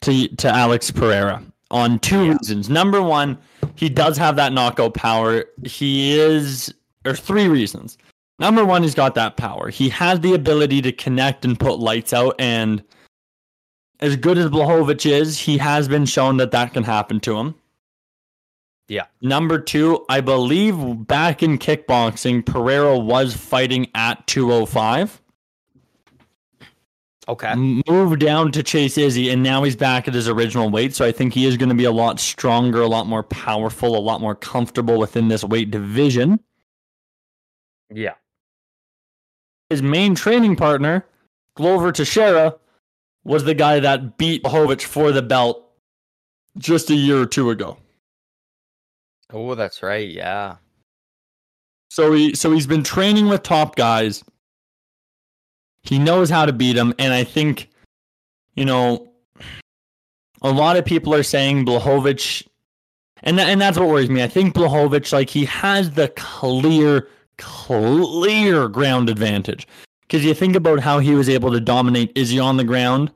to 0.00 0.26
to 0.36 0.48
Alex 0.48 0.90
Pereira 0.90 1.42
on 1.70 1.98
two 1.98 2.24
Yeah. 2.24 2.32
reasons. 2.32 2.70
Number 2.70 3.02
one, 3.02 3.36
he 3.74 3.90
does 3.90 4.16
have 4.16 4.36
that 4.36 4.54
knockout 4.54 4.94
power. 4.94 5.44
He 5.66 6.18
is, 6.18 6.72
or 7.04 7.14
three 7.14 7.46
reasons. 7.46 7.98
Number 8.40 8.64
one, 8.64 8.82
he's 8.82 8.94
got 8.94 9.14
that 9.16 9.36
power. 9.36 9.68
He 9.68 9.90
has 9.90 10.20
the 10.20 10.32
ability 10.32 10.80
to 10.82 10.92
connect 10.92 11.44
and 11.44 11.60
put 11.60 11.78
lights 11.78 12.12
out. 12.14 12.34
And 12.38 12.82
as 14.00 14.16
good 14.16 14.38
as 14.38 14.46
Blachowicz 14.46 15.04
is, 15.08 15.38
he 15.38 15.58
has 15.58 15.86
been 15.88 16.06
shown 16.06 16.38
that 16.38 16.50
that 16.52 16.72
can 16.72 16.82
happen 16.82 17.20
to 17.20 17.36
him. 17.36 17.54
Yeah. 18.88 19.06
Number 19.20 19.60
two, 19.60 20.04
I 20.08 20.20
believe 20.22 21.06
back 21.06 21.42
in 21.42 21.58
kickboxing, 21.58 22.44
Pereira 22.44 22.98
was 22.98 23.36
fighting 23.36 23.88
at 23.94 24.26
205 24.26 25.20
Okay. 27.28 27.54
moved 27.54 28.20
down 28.20 28.50
to 28.50 28.62
chase 28.62 28.98
Izzy, 28.98 29.30
and 29.30 29.40
now 29.40 29.62
he's 29.62 29.76
back 29.76 30.08
at 30.08 30.14
his 30.14 30.28
original 30.28 30.68
weight. 30.68 30.96
So 30.96 31.04
I 31.04 31.12
think 31.12 31.32
he 31.32 31.46
is 31.46 31.56
going 31.56 31.68
to 31.68 31.76
be 31.76 31.84
a 31.84 31.92
lot 31.92 32.18
stronger, 32.18 32.80
a 32.80 32.88
lot 32.88 33.06
more 33.06 33.22
powerful, 33.22 33.96
a 33.96 34.00
lot 34.00 34.20
more 34.20 34.34
comfortable 34.34 34.98
within 34.98 35.28
this 35.28 35.44
weight 35.44 35.70
division. 35.70 36.40
Yeah. 37.92 38.14
His 39.70 39.82
main 39.82 40.14
training 40.14 40.56
partner, 40.56 41.06
Glover 41.54 41.92
Teixeira, 41.92 42.56
was 43.24 43.44
the 43.44 43.54
guy 43.54 43.80
that 43.80 44.18
beat 44.18 44.42
Blachowicz 44.42 44.82
for 44.82 45.12
the 45.12 45.22
belt 45.22 45.64
just 46.58 46.90
a 46.90 46.94
year 46.94 47.20
or 47.22 47.26
two 47.26 47.50
ago. 47.50 47.76
Oh, 49.32 49.54
that's 49.54 49.82
right. 49.82 50.08
Yeah. 50.08 50.56
So 51.90 52.12
he 52.12 52.34
so 52.34 52.52
he's 52.52 52.66
been 52.66 52.82
training 52.82 53.28
with 53.28 53.42
top 53.42 53.76
guys. 53.76 54.24
He 55.82 55.98
knows 55.98 56.30
how 56.30 56.46
to 56.46 56.52
beat 56.52 56.74
them, 56.74 56.94
and 56.98 57.12
I 57.12 57.24
think, 57.24 57.70
you 58.54 58.64
know, 58.64 59.12
a 60.42 60.50
lot 60.50 60.76
of 60.76 60.84
people 60.84 61.14
are 61.14 61.22
saying 61.22 61.64
Blachowicz, 61.64 62.46
and 63.22 63.38
tha- 63.38 63.44
and 63.44 63.60
that's 63.60 63.78
what 63.78 63.88
worries 63.88 64.10
me. 64.10 64.22
I 64.22 64.28
think 64.28 64.54
Blachowicz, 64.54 65.12
like 65.12 65.30
he 65.30 65.44
has 65.46 65.90
the 65.92 66.08
clear, 66.16 67.08
clear 67.40 68.68
ground 68.68 69.08
advantage 69.10 69.66
because 70.02 70.24
you 70.24 70.34
think 70.34 70.54
about 70.54 70.80
how 70.80 70.98
he 70.98 71.14
was 71.14 71.28
able 71.28 71.50
to 71.52 71.60
dominate 71.60 72.12
Izzy 72.14 72.38
on 72.38 72.56
the 72.56 72.64
ground, 72.64 73.10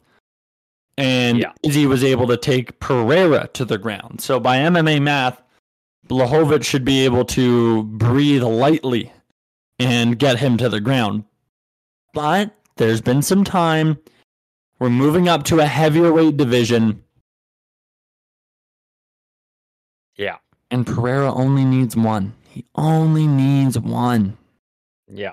and 0.97 1.39
Yeah. 1.39 1.53
Izzy 1.63 1.87
was 1.87 2.03
able 2.03 2.27
to 2.29 2.37
take 2.37 2.79
Pereira 2.81 3.49
to 3.55 3.65
the 3.65 3.79
ground. 3.79 4.21
So 4.21 4.41
by 4.41 4.59
MMA 4.59 5.01
math, 5.01 5.41
Blachowicz 6.09 6.65
should 6.65 6.85
be 6.85 7.05
able 7.05 7.25
to 7.27 7.83
breathe 7.85 8.43
lightly 8.43 9.13
and 9.79 10.19
get 10.19 10.39
him 10.39 10.57
to 10.59 10.69
the 10.69 10.81
ground. 10.81 11.25
But 12.13 12.55
there's 12.77 13.01
been 13.01 13.23
some 13.23 13.43
time. 13.45 13.99
We're 14.79 14.91
moving 14.91 15.29
up 15.29 15.45
to 15.45 15.61
a 15.61 15.67
heavier 15.67 16.13
weight 16.13 16.37
division, 16.37 17.03
Yeah. 20.17 20.37
and 20.71 20.87
Pereira 20.87 21.33
only 21.33 21.65
needs 21.65 21.97
one. 21.97 22.35
He 22.55 22.65
only 22.77 23.27
needs 23.27 23.77
one. 23.77 24.37
Yeah. 25.09 25.33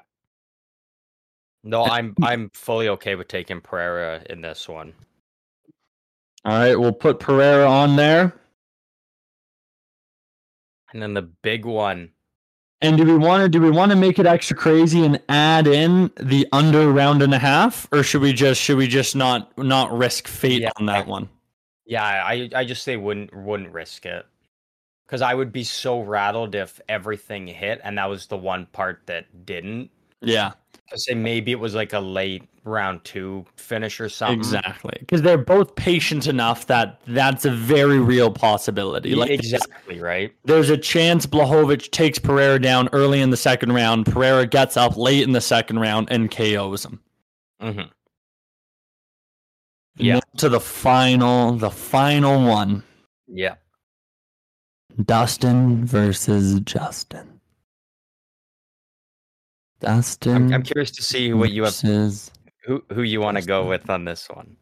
No, 1.63 1.83
I'm 1.85 2.15
I'm 2.23 2.49
fully 2.49 2.89
okay 2.89 3.13
with 3.13 3.27
taking 3.27 3.61
Pereira 3.61 4.23
in 4.27 4.41
this 4.41 4.67
one. 4.67 4.93
All 6.43 6.53
right, 6.57 6.75
we'll 6.75 6.91
put 6.91 7.19
Pereira 7.19 7.69
on 7.69 7.95
there. 7.95 8.33
And 10.91 11.01
then 11.01 11.13
the 11.13 11.21
big 11.21 11.63
one. 11.65 12.09
And 12.81 12.97
do 12.97 13.05
we 13.05 13.15
want 13.15 13.43
to 13.43 13.49
do 13.49 13.61
we 13.61 13.69
want 13.69 13.91
to 13.91 13.95
make 13.95 14.17
it 14.17 14.25
extra 14.25 14.57
crazy 14.57 15.05
and 15.05 15.21
add 15.29 15.67
in 15.67 16.09
the 16.19 16.47
under 16.51 16.91
round 16.91 17.21
and 17.21 17.35
a 17.35 17.39
half, 17.39 17.87
or 17.91 18.01
should 18.01 18.21
we 18.23 18.33
just 18.33 18.59
should 18.59 18.77
we 18.77 18.87
just 18.87 19.15
not 19.15 19.55
not 19.59 19.95
risk 19.95 20.27
fate 20.27 20.63
Yeah, 20.63 20.71
on 20.77 20.87
that 20.87 21.05
I- 21.05 21.09
one? 21.09 21.29
Yeah, 21.85 22.03
I 22.03 22.49
I 22.55 22.65
just 22.65 22.81
say 22.81 22.97
wouldn't 22.97 23.31
wouldn't 23.35 23.71
risk 23.71 24.07
it. 24.07 24.25
Cuz 25.11 25.21
I 25.21 25.35
would 25.35 25.51
be 25.51 25.63
so 25.65 25.99
rattled 26.01 26.55
if 26.55 26.79
everything 26.89 27.45
hit 27.45 27.81
and 27.83 27.97
that 27.97 28.09
was 28.09 28.27
the 28.27 28.37
one 28.37 28.65
part 28.67 29.01
that 29.07 29.45
didn't. 29.45 29.91
Yeah. 30.21 30.53
I 30.91 30.95
say 30.95 31.13
maybe 31.13 31.51
it 31.51 31.59
was 31.59 31.75
like 31.75 31.93
a 31.93 31.99
late 31.99 32.43
round 32.63 33.03
2 33.03 33.45
finish 33.55 33.99
or 33.99 34.07
something. 34.09 34.37
Exactly, 34.37 34.95
because 34.99 35.21
they're 35.21 35.37
both 35.37 35.75
patient 35.75 36.27
enough 36.27 36.67
that 36.67 37.01
that's 37.07 37.43
a 37.45 37.51
very 37.51 37.99
real 37.99 38.29
possibility. 38.31 39.15
Like 39.15 39.31
exactly, 39.31 39.99
right? 39.99 40.33
there's 40.45 40.69
a 40.69 40.77
chance 40.77 41.25
Blachowicz 41.25 41.89
takes 41.91 42.19
Pereira 42.19 42.59
down 42.59 42.87
early 42.93 43.19
in 43.21 43.31
the 43.31 43.37
second 43.37 43.73
round. 43.73 44.05
Pereira 44.05 44.45
gets 44.45 44.77
up 44.77 44.95
late 44.97 45.23
in 45.23 45.31
the 45.31 45.41
second 45.41 45.79
round 45.79 46.07
and 46.11 46.29
KOs 46.31 46.85
him. 46.85 46.99
Mm 47.61 47.73
Mhm. 47.75 47.89
Yeah. 49.97 50.19
To 50.37 50.49
the 50.49 50.59
final, 50.59 51.53
the 51.53 51.71
final 51.71 52.45
one: 52.47 52.83
Yeah. 53.27 53.55
Dustin 55.05 55.85
versus 55.85 56.59
Justin. 56.61 57.39
Dustin. 59.79 60.35
I'm, 60.35 60.53
I'm 60.53 60.63
curious 60.63 60.91
to 60.91 61.03
see 61.03 61.33
what 61.33 61.51
you 61.51 61.63
have, 61.63 61.75
who 62.63 62.83
who 62.93 63.01
you 63.01 63.19
want 63.19 63.37
to 63.37 63.43
go 63.43 63.67
with 63.67 63.89
on 63.89 64.05
this 64.05 64.27
one. 64.29 64.55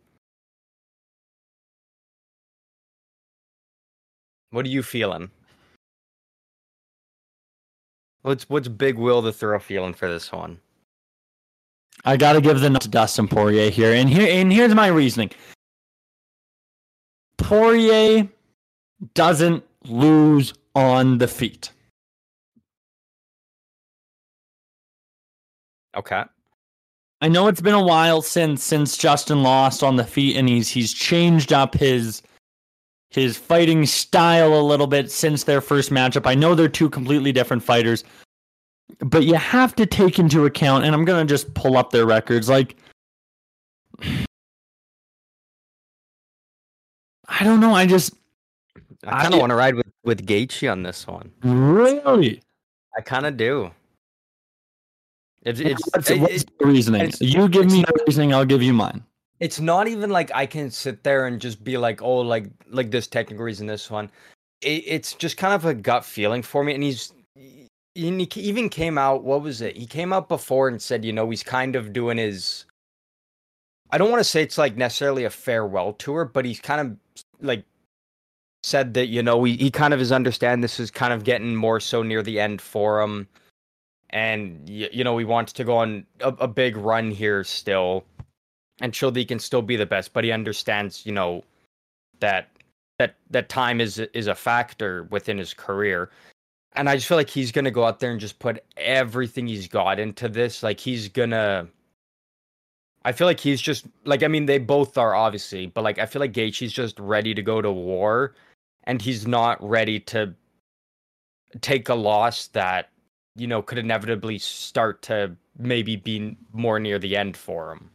What 4.51 4.65
are 4.65 4.69
you 4.69 4.81
feeling? 4.81 5.29
What's 8.21 8.49
what's 8.49 8.67
Big 8.67 8.97
Will 8.97 9.21
the 9.21 9.33
Throw 9.33 9.59
feeling 9.59 9.93
for 9.93 10.09
this 10.09 10.31
one? 10.31 10.59
I 12.05 12.15
got 12.15 12.33
to 12.33 12.41
give 12.41 12.59
the 12.59 12.69
nod 12.69 12.81
to 12.81 12.87
Dustin 12.87 13.27
Poirier 13.27 13.69
here, 13.69 13.93
and 13.93 14.09
here 14.09 14.27
and 14.29 14.51
here's 14.51 14.73
my 14.73 14.87
reasoning. 14.87 15.31
Poirier 17.37 18.27
doesn't 19.13 19.63
lose 19.89 20.53
on 20.75 21.17
the 21.17 21.27
feet. 21.27 21.71
Okay. 25.95 26.23
I 27.21 27.27
know 27.27 27.47
it's 27.47 27.59
been 27.61 27.73
a 27.73 27.83
while 27.83 28.21
since 28.21 28.63
since 28.63 28.97
Justin 28.97 29.43
lost 29.43 29.83
on 29.83 29.97
the 29.97 30.05
feet, 30.05 30.37
and 30.37 30.47
he's 30.47 30.69
he's 30.69 30.93
changed 30.93 31.51
up 31.51 31.75
his 31.75 32.21
his 33.09 33.37
fighting 33.37 33.85
style 33.85 34.53
a 34.53 34.61
little 34.61 34.87
bit 34.87 35.11
since 35.11 35.43
their 35.43 35.61
first 35.61 35.89
matchup. 35.89 36.25
I 36.25 36.35
know 36.35 36.55
they're 36.55 36.69
two 36.69 36.89
completely 36.89 37.31
different 37.33 37.63
fighters, 37.63 38.03
but 38.99 39.23
you 39.23 39.33
have 39.33 39.75
to 39.75 39.85
take 39.85 40.19
into 40.19 40.45
account, 40.45 40.85
and 40.85 40.95
I'm 40.95 41.03
gonna 41.05 41.25
just 41.25 41.53
pull 41.55 41.75
up 41.75 41.91
their 41.91 42.05
records. 42.05 42.47
Like, 42.47 42.77
I 47.27 47.43
don't 47.43 47.59
know. 47.59 47.73
I 47.73 47.85
just 47.85 48.13
I 49.05 49.21
kind 49.23 49.33
of 49.33 49.39
want 49.39 49.51
to 49.51 49.55
ride 49.55 49.75
with 49.75 49.87
with 50.03 50.25
Gaethje 50.25 50.71
on 50.71 50.83
this 50.83 51.05
one. 51.07 51.31
really. 51.43 52.41
I 52.97 53.01
kind 53.01 53.25
of 53.25 53.37
do. 53.37 53.71
It's 55.43 55.59
it's 55.59 55.81
what's, 55.93 56.09
it- 56.09 56.19
what's 56.19 56.43
it- 56.43 56.49
the 56.59 56.65
reasoning? 56.65 57.01
it's- 57.01 57.21
you 57.21 57.47
give 57.47 57.67
me 57.71 57.81
the 57.83 58.03
reasoning, 58.05 58.33
I'll 58.33 58.45
give 58.45 58.61
you 58.61 58.73
mine. 58.73 59.03
it's 59.39 59.59
not 59.59 59.87
even 59.87 60.09
like 60.09 60.31
I 60.35 60.45
can 60.45 60.69
sit 60.69 61.03
there 61.03 61.27
and 61.27 61.39
just 61.39 61.63
be 61.63 61.77
like, 61.77 62.01
oh, 62.01 62.17
like 62.19 62.47
like 62.69 62.91
this 62.91 63.07
technical 63.07 63.45
reason, 63.45 63.67
this 63.67 63.89
one. 63.89 64.11
It, 64.61 64.83
it's 64.85 65.13
just 65.13 65.37
kind 65.37 65.53
of 65.53 65.63
a 65.63 65.73
gut 65.73 66.03
feeling 66.03 66.41
for 66.41 66.63
me, 66.63 66.73
and 66.73 66.83
he's 66.83 67.13
and 67.95 68.19
he 68.21 68.27
even 68.41 68.67
came 68.69 68.97
out. 68.97 69.23
What 69.23 69.41
was 69.41 69.61
it? 69.61 69.77
He 69.77 69.85
came 69.85 70.11
out 70.11 70.27
before 70.27 70.67
and 70.67 70.81
said, 70.81 71.05
you 71.05 71.13
know, 71.13 71.29
he's 71.29 71.43
kind 71.43 71.75
of 71.77 71.93
doing 71.93 72.17
his. 72.17 72.65
I 73.91 73.97
don't 73.97 74.11
want 74.11 74.19
to 74.19 74.25
say 74.29 74.43
it's 74.43 74.57
like 74.57 74.75
necessarily 74.75 75.23
a 75.23 75.29
farewell 75.29 75.93
tour, 75.93 76.25
but 76.25 76.43
he's 76.45 76.59
kind 76.59 76.81
of 76.81 77.23
like 77.41 77.63
said 78.63 78.93
that 78.93 79.07
you 79.07 79.23
know 79.23 79.43
he, 79.43 79.55
he 79.55 79.71
kind 79.71 79.93
of 79.93 80.01
is 80.01 80.11
understand 80.11 80.63
this 80.63 80.79
is 80.79 80.91
kind 80.91 81.13
of 81.13 81.23
getting 81.23 81.55
more 81.55 81.79
so 81.79 82.03
near 82.03 82.21
the 82.21 82.39
end 82.39 82.61
for 82.61 83.01
him. 83.01 83.27
And 84.11 84.67
y- 84.67 84.89
you 84.91 85.03
know 85.03 85.17
he 85.17 85.25
wants 85.25 85.53
to 85.53 85.63
go 85.63 85.77
on 85.77 86.05
a, 86.21 86.29
a 86.39 86.47
big 86.47 86.75
run 86.75 87.11
here 87.11 87.43
still. 87.43 88.05
And 88.81 88.95
show 88.95 89.09
that 89.09 89.19
he 89.19 89.25
can 89.25 89.39
still 89.39 89.61
be 89.61 89.75
the 89.75 89.85
best 89.85 90.13
but 90.13 90.23
he 90.23 90.31
understands 90.31 91.05
you 91.05 91.11
know 91.11 91.43
that 92.21 92.49
that 92.97 93.15
that 93.29 93.49
time 93.49 93.81
is 93.81 93.99
is 93.99 94.27
a 94.27 94.35
factor 94.35 95.03
within 95.11 95.37
his 95.37 95.53
career. 95.53 96.09
And 96.73 96.87
i 96.89 96.95
just 96.95 97.07
feel 97.07 97.17
like 97.17 97.29
he's 97.29 97.51
gonna 97.51 97.71
go 97.71 97.85
out 97.85 97.99
there 97.99 98.11
and 98.11 98.19
just 98.19 98.39
put 98.39 98.63
everything 98.77 99.47
he's 99.47 99.67
got 99.67 99.99
into 99.99 100.29
this. 100.29 100.63
Like 100.63 100.79
he's 100.79 101.07
gonna 101.09 101.67
I 103.05 103.11
feel 103.13 103.27
like 103.27 103.39
he's 103.39 103.61
just 103.61 103.85
like 104.05 104.23
I 104.23 104.27
mean 104.27 104.45
they 104.45 104.57
both 104.59 104.97
are 104.97 105.15
obviously, 105.15 105.67
but 105.67 105.83
like 105.83 105.99
I 105.99 106.05
feel 106.05 106.19
like 106.19 106.33
Gaethje's 106.33 106.73
just 106.73 106.99
ready 106.99 107.33
to 107.33 107.41
go 107.41 107.61
to 107.61 107.71
war, 107.71 108.35
and 108.89 109.03
he's 109.03 109.27
not 109.27 109.57
ready 109.61 109.99
to 109.99 110.33
take 111.61 111.89
a 111.89 111.93
loss 111.93 112.47
that 112.47 112.89
you 113.35 113.45
know 113.45 113.61
could 113.61 113.77
inevitably 113.77 114.39
start 114.39 115.03
to 115.03 115.35
maybe 115.59 115.95
be 115.95 116.35
more 116.53 116.79
near 116.79 116.97
the 116.97 117.15
end 117.15 117.37
for 117.37 117.71
him. 117.71 117.91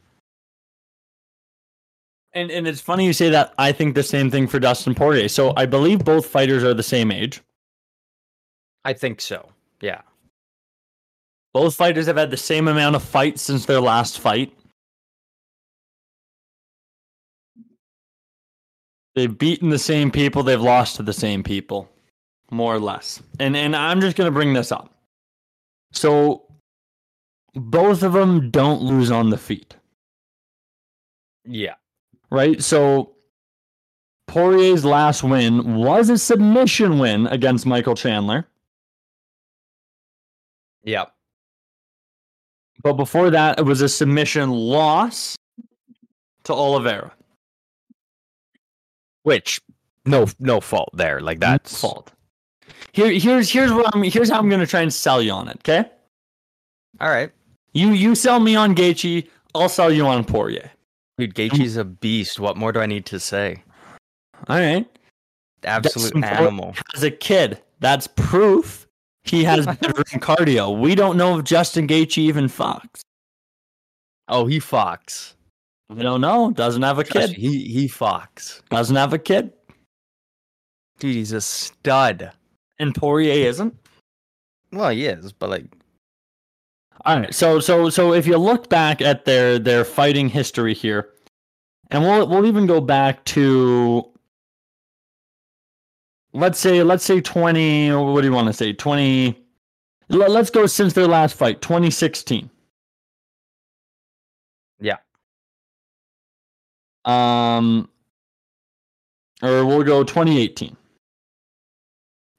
And 2.31 2.49
and 2.49 2.65
it's 2.65 2.79
funny 2.79 3.05
you 3.05 3.11
say 3.11 3.29
that. 3.29 3.53
I 3.57 3.73
think 3.73 3.93
the 3.93 4.03
same 4.03 4.31
thing 4.31 4.47
for 4.47 4.57
Dustin 4.57 4.95
Poirier. 4.95 5.27
So 5.27 5.53
I 5.57 5.65
believe 5.65 5.99
both 5.99 6.27
fighters 6.27 6.63
are 6.63 6.73
the 6.73 6.81
same 6.81 7.11
age. 7.11 7.41
I 8.85 8.93
think 8.93 9.19
so. 9.19 9.49
Yeah. 9.81 10.01
Both 11.53 11.75
fighters 11.75 12.05
have 12.07 12.17
had 12.17 12.31
the 12.31 12.37
same 12.37 12.69
amount 12.69 12.95
of 12.95 13.03
fights 13.03 13.41
since 13.41 13.65
their 13.65 13.81
last 13.81 14.19
fight. 14.19 14.53
They've 19.15 19.35
beaten 19.37 19.69
the 19.69 19.79
same 19.79 20.11
people, 20.11 20.43
they've 20.43 20.59
lost 20.61 20.97
to 20.97 21.03
the 21.03 21.13
same 21.13 21.41
people, 21.41 21.89
more 22.51 22.75
or 22.75 22.79
less. 22.79 23.21
And 23.39 23.55
and 23.55 23.75
I'm 23.75 24.01
just 24.01 24.17
going 24.17 24.27
to 24.27 24.31
bring 24.31 24.53
this 24.53 24.71
up. 24.71 24.93
So 25.93 26.43
both 27.53 28.03
of 28.03 28.11
them 28.13 28.51
don't 28.51 28.81
lose 28.81 29.09
on 29.11 29.29
the 29.29 29.37
feet, 29.37 29.75
Yeah. 31.45 31.75
right? 32.29 32.61
So 32.61 33.15
Poirier's 34.27 34.83
last 34.83 35.23
win 35.23 35.75
was 35.75 36.09
a 36.09 36.17
submission 36.17 36.99
win 36.99 37.27
against 37.27 37.65
Michael 37.65 37.95
Chandler. 37.95 38.45
Yeah. 40.83 41.05
But 42.83 42.93
before 42.93 43.29
that, 43.29 43.57
it 43.59 43.63
was 43.63 43.79
a 43.81 43.87
submission 43.87 44.49
loss 44.51 45.37
to 46.43 46.53
Oliveira. 46.53 47.13
Which 49.25 49.59
no 50.05 50.27
no 50.39 50.61
fault 50.61 50.91
there. 50.93 51.19
Like 51.19 51.39
that's 51.39 51.81
fault. 51.81 52.11
Here, 52.91 53.11
here's 53.11 53.49
here's 53.49 53.71
what 53.71 53.93
I'm 53.93 54.03
here's 54.03 54.29
how 54.29 54.37
I'm 54.37 54.49
gonna 54.49 54.67
try 54.67 54.81
and 54.81 54.93
sell 54.93 55.19
you 55.19 55.31
on 55.31 55.47
it. 55.47 55.57
Okay, 55.67 55.89
All 57.01 57.09
right. 57.09 57.31
you 57.73 57.89
you 57.89 58.13
sell 58.13 58.39
me 58.39 58.55
on 58.55 58.75
Gaethje, 58.75 59.27
I'll 59.55 59.67
sell 59.67 59.91
you 59.91 60.05
on 60.05 60.25
Poirier. 60.25 60.69
Dude, 61.17 61.33
Gaethje's 61.33 61.75
a 61.75 61.83
beast. 61.83 62.39
What 62.39 62.55
more 62.55 62.71
do 62.71 62.79
I 62.81 62.85
need 62.85 63.07
to 63.07 63.19
say? 63.19 63.63
All 64.47 64.59
right. 64.59 64.85
Absolute 65.63 66.13
Dustin 66.13 66.21
Poirier 66.21 66.37
animal. 66.37 66.75
As 66.93 67.01
a 67.01 67.09
kid, 67.09 67.59
that's 67.79 68.05
proof 68.05 68.85
he 69.23 69.43
has 69.43 69.65
better 69.81 70.03
cardio. 70.19 70.79
We 70.79 70.93
don't 70.93 71.17
know 71.17 71.39
if 71.39 71.45
Justin 71.45 71.87
Gaethje 71.87 72.19
even 72.19 72.45
fucks. 72.45 73.01
Oh, 74.27 74.45
he 74.45 74.59
fox. 74.59 75.35
We 75.89 76.01
don't 76.01 76.21
know. 76.21 76.51
Doesn't 76.51 76.81
have 76.81 76.99
a 76.99 77.03
Trust 77.03 77.29
kid. 77.29 77.37
He 77.37 77.65
he 77.65 77.87
fox. 77.87 78.61
Doesn't 78.69 78.95
have 78.95 79.13
a 79.13 79.19
kid. 79.19 79.53
Dude, 80.99 81.15
he's 81.15 81.31
a 81.31 81.41
stud. 81.41 82.31
And 82.79 82.95
Poirier 82.95 83.47
isn't. 83.47 83.75
Well, 84.71 84.89
he 84.89 85.05
is, 85.05 85.31
but 85.31 85.49
like 85.49 85.65
All 87.05 87.19
right. 87.19 87.33
So 87.33 87.59
so 87.59 87.89
so 87.89 88.13
if 88.13 88.25
you 88.25 88.37
look 88.37 88.69
back 88.69 89.01
at 89.01 89.25
their 89.25 89.59
their 89.59 89.85
fighting 89.85 90.27
history 90.27 90.73
here, 90.73 91.09
and 91.91 92.03
we'll 92.03 92.27
we'll 92.27 92.45
even 92.45 92.65
go 92.65 92.81
back 92.81 93.23
to 93.25 94.05
let's 96.33 96.59
say 96.59 96.83
let's 96.83 97.05
say 97.05 97.21
20 97.21 97.91
what 97.93 98.21
do 98.21 98.27
you 98.27 98.33
want 98.33 98.47
to 98.47 98.53
say 98.53 98.73
20 98.73 99.41
let's 100.09 100.49
go 100.49 100.65
since 100.65 100.91
their 100.93 101.07
last 101.07 101.33
fight 101.35 101.61
2016 101.61 102.49
Yeah. 104.81 104.97
Um 107.05 107.89
or 109.41 109.65
we'll 109.65 109.83
go 109.83 110.03
2018 110.03 110.75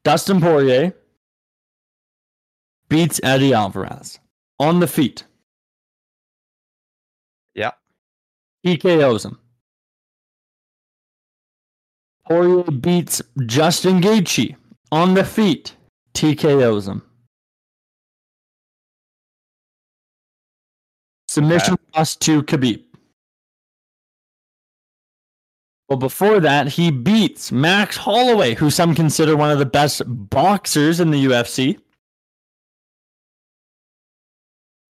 Dustin 0.04 0.40
Poirier 0.40 0.92
beats 2.88 3.20
Eddie 3.22 3.52
Alvarez 3.54 4.18
on 4.58 4.80
the 4.80 4.86
feet 4.86 5.24
Yeah. 7.54 7.72
TKOs 8.66 9.24
him. 9.24 9.38
Poirier 12.26 12.64
beats 12.64 13.22
Justin 13.46 14.00
Gaethje 14.00 14.56
on 14.92 15.14
the 15.14 15.24
feet. 15.24 15.74
TKOs 16.14 16.88
him. 16.88 17.02
Submission 21.28 21.76
loss 21.94 22.16
to 22.16 22.42
Khabib. 22.42 22.82
Well, 25.88 25.98
before 25.98 26.40
that, 26.40 26.66
he 26.66 26.90
beats 26.90 27.52
Max 27.52 27.96
Holloway, 27.96 28.54
who 28.54 28.70
some 28.70 28.94
consider 28.94 29.36
one 29.36 29.50
of 29.50 29.58
the 29.58 29.66
best 29.66 30.02
boxers 30.06 30.98
in 30.98 31.10
the 31.10 31.26
UFC. 31.26 31.78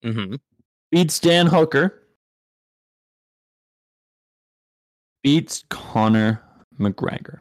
mm-hmm. 0.05 0.35
beats 0.91 1.19
Dan 1.19 1.47
Hooker, 1.47 2.01
beats 5.23 5.63
Conor 5.69 6.41
McGregor. 6.79 7.39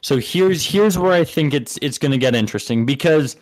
So 0.00 0.18
here's 0.18 0.64
here's 0.64 0.98
where 0.98 1.12
I 1.12 1.24
think 1.24 1.54
it's 1.54 1.78
it's 1.80 1.98
going 1.98 2.12
to 2.12 2.18
get 2.18 2.34
interesting 2.34 2.84
because 2.84 3.36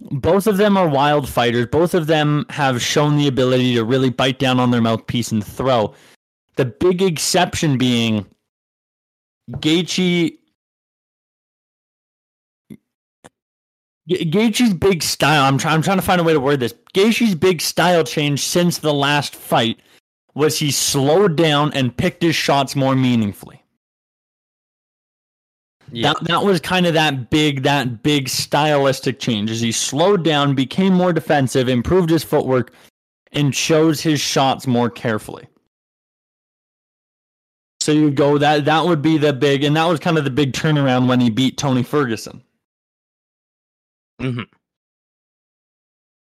both 0.00 0.46
of 0.46 0.56
them 0.56 0.76
are 0.76 0.88
wild 0.88 1.28
fighters. 1.28 1.66
Both 1.66 1.94
of 1.94 2.06
them 2.06 2.46
have 2.50 2.80
shown 2.80 3.16
the 3.16 3.28
ability 3.28 3.74
to 3.74 3.84
really 3.84 4.10
bite 4.10 4.38
down 4.38 4.60
on 4.60 4.70
their 4.70 4.80
mouthpiece 4.80 5.32
and 5.32 5.44
throw. 5.44 5.92
The 6.56 6.66
big 6.66 7.02
exception 7.02 7.78
being 7.78 8.26
Gaethje. 9.50 10.36
Ga- 14.08 14.24
Gaethje's 14.30 14.74
big 14.74 15.02
style. 15.02 15.44
I'm 15.44 15.58
trying. 15.58 15.74
I'm 15.74 15.82
trying 15.82 15.98
to 15.98 16.02
find 16.02 16.20
a 16.20 16.24
way 16.24 16.32
to 16.32 16.40
word 16.40 16.60
this. 16.60 16.74
Gaethje's 16.94 17.34
big 17.34 17.60
style 17.60 18.04
change 18.04 18.44
since 18.44 18.78
the 18.78 18.94
last 18.94 19.34
fight 19.34 19.78
was 20.34 20.58
he 20.58 20.70
slowed 20.70 21.36
down 21.36 21.72
and 21.72 21.96
picked 21.96 22.22
his 22.22 22.36
shots 22.36 22.76
more 22.76 22.94
meaningfully. 22.94 23.62
Yeah. 25.90 26.12
That 26.12 26.24
that 26.24 26.44
was 26.44 26.60
kind 26.60 26.86
of 26.86 26.94
that 26.94 27.30
big 27.30 27.62
that 27.62 28.02
big 28.02 28.28
stylistic 28.28 29.18
change 29.18 29.50
as 29.50 29.60
he 29.60 29.72
slowed 29.72 30.22
down, 30.22 30.54
became 30.54 30.92
more 30.92 31.12
defensive, 31.12 31.68
improved 31.68 32.10
his 32.10 32.22
footwork, 32.22 32.72
and 33.32 33.54
chose 33.54 34.00
his 34.00 34.20
shots 34.20 34.66
more 34.66 34.90
carefully. 34.90 35.48
So 37.88 37.92
you 37.92 38.10
go 38.10 38.36
that 38.36 38.66
that 38.66 38.84
would 38.84 39.00
be 39.00 39.16
the 39.16 39.32
big, 39.32 39.64
and 39.64 39.74
that 39.74 39.86
was 39.86 39.98
kind 39.98 40.18
of 40.18 40.24
the 40.24 40.30
big 40.30 40.52
turnaround 40.52 41.08
when 41.08 41.20
he 41.20 41.30
beat 41.30 41.56
Tony 41.56 41.82
Ferguson. 41.82 42.42
Mhm. 44.20 44.46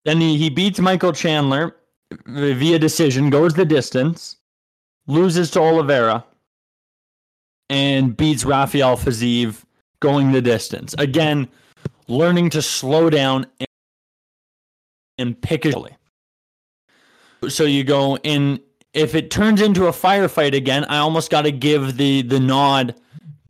Then 0.06 0.22
he, 0.22 0.38
he 0.38 0.48
beats 0.48 0.78
Michael 0.80 1.12
Chandler 1.12 1.76
via 2.24 2.78
decision, 2.78 3.28
goes 3.28 3.52
the 3.52 3.66
distance, 3.66 4.38
loses 5.06 5.50
to 5.50 5.60
Oliveira, 5.60 6.24
and 7.68 8.16
beats 8.16 8.46
Rafael 8.46 8.96
Fiziev 8.96 9.62
going 10.00 10.32
the 10.32 10.40
distance. 10.40 10.94
Again, 10.96 11.46
learning 12.08 12.48
to 12.50 12.62
slow 12.62 13.10
down 13.10 13.44
and, 13.58 13.68
and 15.18 15.42
pick 15.42 15.66
it. 15.66 15.74
So 17.50 17.64
you 17.64 17.84
go 17.84 18.16
in. 18.16 18.60
If 18.92 19.14
it 19.14 19.30
turns 19.30 19.60
into 19.62 19.86
a 19.86 19.92
firefight 19.92 20.54
again, 20.54 20.84
I 20.84 20.98
almost 20.98 21.30
got 21.30 21.42
to 21.42 21.52
give 21.52 21.96
the 21.96 22.22
the 22.22 22.40
nod 22.40 22.94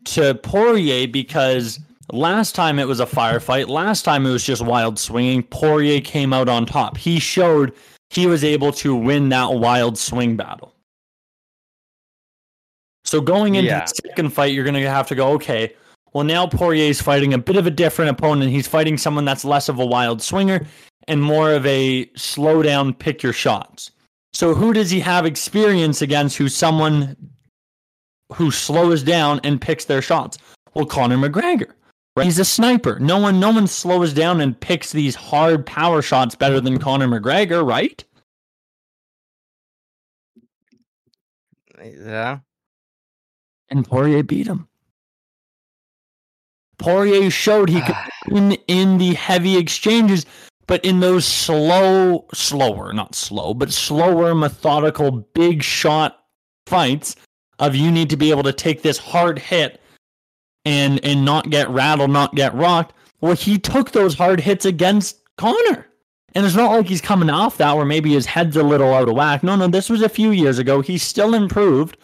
to 0.07 0.35
Poirier 0.35 1.09
because 1.09 1.79
last 2.13 2.55
time 2.55 2.79
it 2.79 2.87
was 2.87 3.01
a 3.01 3.07
firefight. 3.07 3.69
Last 3.69 4.03
time 4.05 4.27
it 4.27 4.31
was 4.31 4.45
just 4.45 4.63
wild 4.65 4.99
swinging. 4.99 5.43
Poirier 5.45 6.01
came 6.01 6.33
out 6.33 6.49
on 6.49 6.67
top. 6.67 6.97
He 6.97 7.19
showed 7.19 7.73
he 8.11 8.27
was 8.27 8.45
able 8.45 8.73
to 8.73 8.95
win 8.95 9.29
that 9.31 9.55
wild 9.55 9.97
swing 9.97 10.37
battle. 10.37 10.75
So 13.05 13.21
going 13.21 13.55
into 13.55 13.71
Yeah. 13.71 13.81
the 13.81 14.09
second 14.09 14.31
fight, 14.31 14.53
you're 14.53 14.65
going 14.65 14.75
to 14.75 14.89
have 14.89 15.07
to 15.09 15.15
go, 15.15 15.29
okay, 15.33 15.75
well, 16.13 16.25
now 16.25 16.47
Poirier's 16.47 17.01
fighting 17.01 17.35
a 17.35 17.39
bit 17.39 17.57
of 17.57 17.67
a 17.67 17.71
different 17.71 18.11
opponent. 18.11 18.51
He's 18.51 18.67
fighting 18.69 18.99
someone 18.99 19.25
that's 19.25 19.45
less 19.45 19.69
of 19.69 19.79
a 19.79 19.87
wild 19.87 20.21
swinger 20.21 20.67
and 21.09 21.23
more 21.23 21.53
of 21.53 21.65
a 21.67 22.11
slow 22.17 22.63
down, 22.63 22.93
pick 22.95 23.23
your 23.23 23.33
shots. 23.33 23.91
So 24.33 24.55
who 24.55 24.73
does 24.73 24.91
he 24.91 25.01
have 25.01 25.27
experience 25.27 26.03
against 26.03 26.37
who's 26.37 26.55
someone 26.55 27.17
who 28.33 28.51
slows 28.51 29.03
down 29.03 29.41
and 29.45 29.61
picks 29.61 29.85
their 29.85 30.03
shots? 30.03 30.39
Well, 30.75 30.87
Conor 30.87 31.17
McGregor. 31.17 31.73
Right? 32.17 32.25
He's 32.25 32.39
a 32.39 32.45
sniper. 32.45 32.99
No 32.99 33.19
one 33.19 33.39
no 33.39 33.51
one 33.51 33.67
slows 33.67 34.13
down 34.13 34.41
and 34.41 34.59
picks 34.59 34.93
these 34.93 35.15
hard 35.15 35.65
power 35.65 36.03
shots 36.03 36.35
better 36.35 36.61
than 36.61 36.79
Conor 36.79 37.07
McGregor, 37.07 37.67
right? 37.67 38.05
Yeah. 41.83 42.41
And 43.69 43.87
Poirier 43.87 44.23
beat 44.23 44.47
him. 44.47 44.69
Poirier 46.79 47.31
showed 47.31 47.69
he 47.69 47.81
could 47.81 47.97
win 48.29 48.53
in 48.67 48.99
the 48.99 49.15
heavy 49.15 49.57
exchanges, 49.57 50.27
but 50.71 50.85
in 50.85 51.01
those 51.01 51.27
slow, 51.27 52.27
slower, 52.33 52.93
not 52.93 53.17
slow, 53.17 53.53
but 53.55 53.73
slower, 53.73 54.37
methodical, 54.37 55.11
big 55.11 55.65
shot 55.65 56.21
fights 56.65 57.17
of 57.59 57.75
you 57.75 57.91
need 57.91 58.09
to 58.09 58.17
be 58.17 58.31
able 58.31 58.45
to 58.45 58.53
take 58.53 58.81
this 58.81 58.97
hard 58.97 59.37
hit 59.37 59.81
and 60.65 61.05
and 61.05 61.25
not 61.25 61.51
get 61.51 61.69
rattled, 61.71 62.13
not 62.13 62.37
get 62.37 62.55
rocked. 62.55 62.95
Well, 63.21 63.35
he 63.35 63.59
took 63.59 63.91
those 63.91 64.15
hard 64.15 64.39
hits 64.39 64.65
against 64.65 65.19
Conor. 65.37 65.89
And 66.37 66.47
it's 66.47 66.55
not 66.55 66.71
like 66.71 66.87
he's 66.87 67.01
coming 67.01 67.31
off 67.31 67.57
that 67.57 67.77
where 67.77 67.85
maybe 67.85 68.13
his 68.13 68.27
head's 68.27 68.57
a 68.57 68.63
little 68.63 68.95
out 68.95 69.09
of 69.09 69.17
whack. 69.17 69.43
No, 69.43 69.57
no, 69.57 69.67
this 69.67 69.91
was 69.91 70.03
a 70.03 70.09
few 70.09 70.31
years 70.31 70.61
ago. 70.61 70.83
He's 70.83 71.03
still 71.03 71.35
improved, 71.35 71.97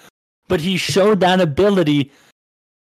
but 0.48 0.60
he 0.60 0.76
showed 0.76 1.20
that 1.20 1.40
ability 1.40 2.10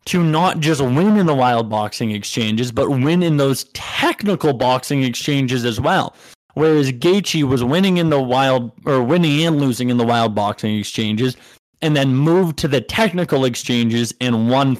to 0.05 0.23
not 0.23 0.59
just 0.59 0.81
win 0.81 1.17
in 1.17 1.25
the 1.25 1.33
wild 1.33 1.69
boxing 1.69 2.11
exchanges, 2.11 2.71
but 2.71 2.89
win 2.89 3.23
in 3.23 3.37
those 3.37 3.65
technical 3.73 4.53
boxing 4.53 5.03
exchanges 5.03 5.65
as 5.65 5.81
well. 5.81 6.15
Whereas 6.53 6.91
Gaethje 6.91 7.43
was 7.43 7.63
winning 7.63 7.97
in 7.97 8.09
the 8.09 8.21
wild 8.21 8.71
or 8.85 9.03
winning 9.03 9.45
and 9.45 9.59
losing 9.59 9.89
in 9.89 9.97
the 9.97 10.05
wild 10.05 10.35
boxing 10.35 10.77
exchanges, 10.77 11.35
and 11.81 11.95
then 11.95 12.15
moved 12.15 12.57
to 12.59 12.67
the 12.67 12.81
technical 12.81 13.45
exchanges 13.45 14.13
and 14.21 14.49
won 14.49 14.77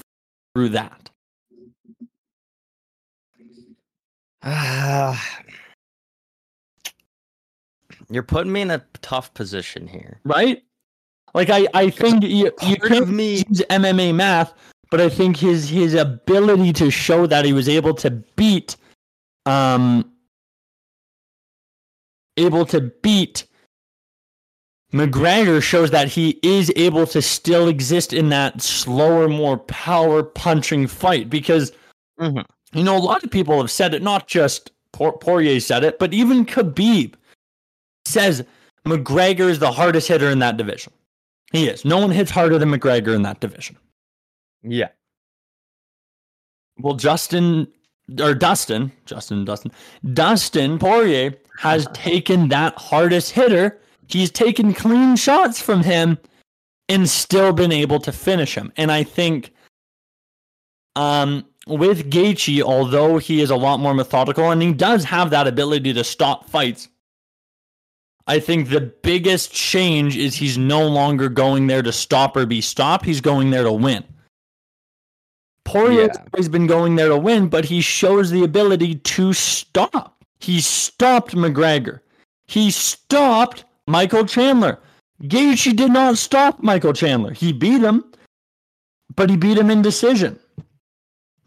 through 0.54 0.70
that. 0.70 1.10
Ah. 4.44 5.42
You're 8.10 8.24
putting 8.24 8.52
me 8.52 8.62
in 8.62 8.72
a 8.72 8.86
tough 9.02 9.34
position 9.34 9.88
here. 9.88 10.20
Right? 10.24 10.64
Like 11.34 11.50
I, 11.50 11.68
I 11.74 11.90
think 11.90 12.24
you, 12.24 12.52
you 12.62 12.78
can't 12.78 13.10
me- 13.10 13.44
use 13.50 13.62
MMA 13.70 14.16
math, 14.16 14.54
but 14.90 15.02
I 15.02 15.10
think 15.10 15.38
his 15.38 15.70
his 15.70 15.94
ability 15.94 16.74
to 16.74 16.90
show 16.92 17.26
that 17.28 17.46
he 17.46 17.54
was 17.54 17.68
able 17.70 17.94
to 17.96 18.12
beat 18.36 18.78
um 19.46 20.12
able 22.38 22.66
to 22.68 22.82
beat 23.02 23.46
McGregor 24.94 25.62
shows 25.62 25.92
that 25.92 26.08
he 26.08 26.40
is 26.42 26.72
able 26.76 27.06
to 27.08 27.22
still 27.22 27.68
exist 27.68 28.14
in 28.14 28.30
that 28.30 28.62
slower, 28.62 29.28
more 29.28 29.58
power 29.58 30.24
punching 30.24 30.88
fight 30.88 31.30
because 31.30 31.72
Mhm. 32.20 32.46
you 32.74 32.84
know 32.84 32.96
a 32.98 33.00
lot 33.00 33.24
of 33.24 33.32
people 33.32 33.60
have 33.60 33.72
said 33.72 33.94
it, 33.94 34.02
not 34.02 34.28
just 34.28 34.72
Poirier 34.94 35.60
said 35.60 35.84
it, 35.84 36.00
but 36.00 36.14
even 36.14 36.46
Khabib 36.46 37.16
says 38.06 38.46
McGregor 38.86 39.50
is 39.50 39.60
the 39.60 39.72
hardest 39.72 40.08
hitter 40.08 40.30
in 40.30 40.40
that 40.40 40.56
division. 40.58 40.94
He 41.52 41.68
is. 41.68 41.84
No 41.84 41.98
one 41.98 42.12
hits 42.12 42.32
harder 42.32 42.58
than 42.58 42.72
McGregor 42.72 43.14
in 43.16 43.24
that 43.24 43.40
division. 43.42 43.76
Yeah. 44.66 44.90
Well, 46.80 46.96
Justin 46.96 47.68
or 48.20 48.34
Dustin, 48.34 48.92
Justin, 49.06 49.46
Dustin, 49.46 49.72
Dustin 50.14 50.80
Poirier 50.80 51.36
has 51.58 51.88
taken 51.94 52.50
that 52.50 52.76
hardest 52.78 53.32
hitter. 53.32 53.80
He's 54.08 54.32
taken 54.32 54.74
clean 54.74 55.16
shots 55.16 55.62
from 55.62 55.82
him 55.82 56.18
and 56.90 57.10
still 57.10 57.54
been 57.54 57.72
able 57.72 58.00
to 58.00 58.12
finish 58.12 58.56
him. 58.56 58.72
And 58.78 58.92
I 58.92 59.04
think 59.04 59.54
um, 60.96 61.46
with 61.68 62.12
Gaethje, 62.12 62.62
although 62.62 63.18
he 63.18 63.42
is 63.42 63.50
a 63.50 63.56
lot 63.56 63.80
more 63.80 63.94
methodical 63.94 64.52
and 64.52 64.62
he 64.62 64.74
does 64.74 65.04
have 65.06 65.32
that 65.32 65.48
ability 65.48 65.94
to 65.94 66.04
stop 66.04 66.50
fights, 66.50 66.90
I 68.28 68.40
think 68.40 68.70
the 68.70 68.82
biggest 68.82 69.54
change 69.54 70.18
is 70.18 70.36
he's 70.36 70.58
no 70.58 70.88
longer 70.88 71.30
going 71.30 71.68
there 71.68 71.84
to 71.84 71.92
stop 71.92 72.36
or 72.36 72.46
be 72.46 72.62
stopped. 72.62 73.06
He's 73.06 73.22
going 73.22 73.52
there 73.52 73.64
to 73.64 73.72
win. 73.72 74.04
Poirier's 75.66 76.12
Yeah. 76.16 76.24
always 76.34 76.48
been 76.50 76.68
going 76.68 76.96
there 76.96 77.10
to 77.10 77.18
win, 77.18 77.48
but 77.50 77.66
he 77.66 77.82
shows 77.82 78.30
the 78.32 78.44
ability 78.44 78.96
to 78.96 79.34
stop. 79.34 80.24
He 80.40 80.62
stopped 80.62 81.36
McGregor. 81.36 82.00
He 82.48 82.70
stopped 82.72 83.66
Michael 83.88 84.26
Chandler. 84.26 84.80
Gaethje 85.24 85.76
did 85.76 85.92
not 85.92 86.18
stop 86.18 86.62
Michael 86.62 86.94
Chandler. 86.94 87.34
He 87.34 87.52
beat 87.52 87.82
him, 87.82 88.04
but 89.16 89.30
he 89.30 89.38
beat 89.38 89.58
him 89.58 89.70
in 89.72 89.82
decision. 89.82 90.40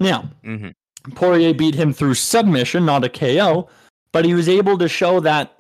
Now, 0.00 0.30
hmm 0.44 0.68
Poirier 1.14 1.54
beat 1.54 1.74
him 1.74 1.92
through 1.92 2.14
submission, 2.14 2.84
not 2.84 3.04
a 3.04 3.08
KO, 3.08 3.68
but 4.12 4.24
he 4.26 4.34
was 4.34 4.48
able 4.48 4.76
to 4.78 4.88
show 4.88 5.20
that 5.20 5.54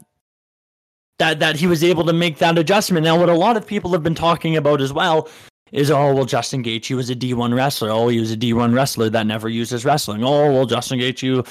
that 1.18 1.38
that 1.40 1.56
he 1.56 1.66
was 1.66 1.82
able 1.82 2.04
to 2.04 2.12
make 2.12 2.38
that 2.38 2.58
adjustment. 2.58 3.04
Now, 3.04 3.18
what 3.18 3.28
a 3.28 3.34
lot 3.34 3.56
of 3.56 3.66
people 3.66 3.92
have 3.92 4.02
been 4.02 4.14
talking 4.14 4.56
about 4.56 4.80
as 4.80 4.92
well 4.92 5.28
is, 5.72 5.90
oh 5.90 6.14
well, 6.14 6.24
Justin 6.24 6.62
Gaethje 6.62 6.96
was 6.96 7.10
a 7.10 7.14
D1 7.14 7.54
wrestler. 7.54 7.90
Oh, 7.90 8.08
he 8.08 8.20
was 8.20 8.32
a 8.32 8.36
D1 8.36 8.74
wrestler 8.74 9.10
that 9.10 9.26
never 9.26 9.48
uses 9.48 9.84
wrestling. 9.84 10.24
Oh 10.24 10.52
well, 10.52 10.66
Justin 10.66 10.98
Gaethje, 10.98 11.22
you 11.22 11.44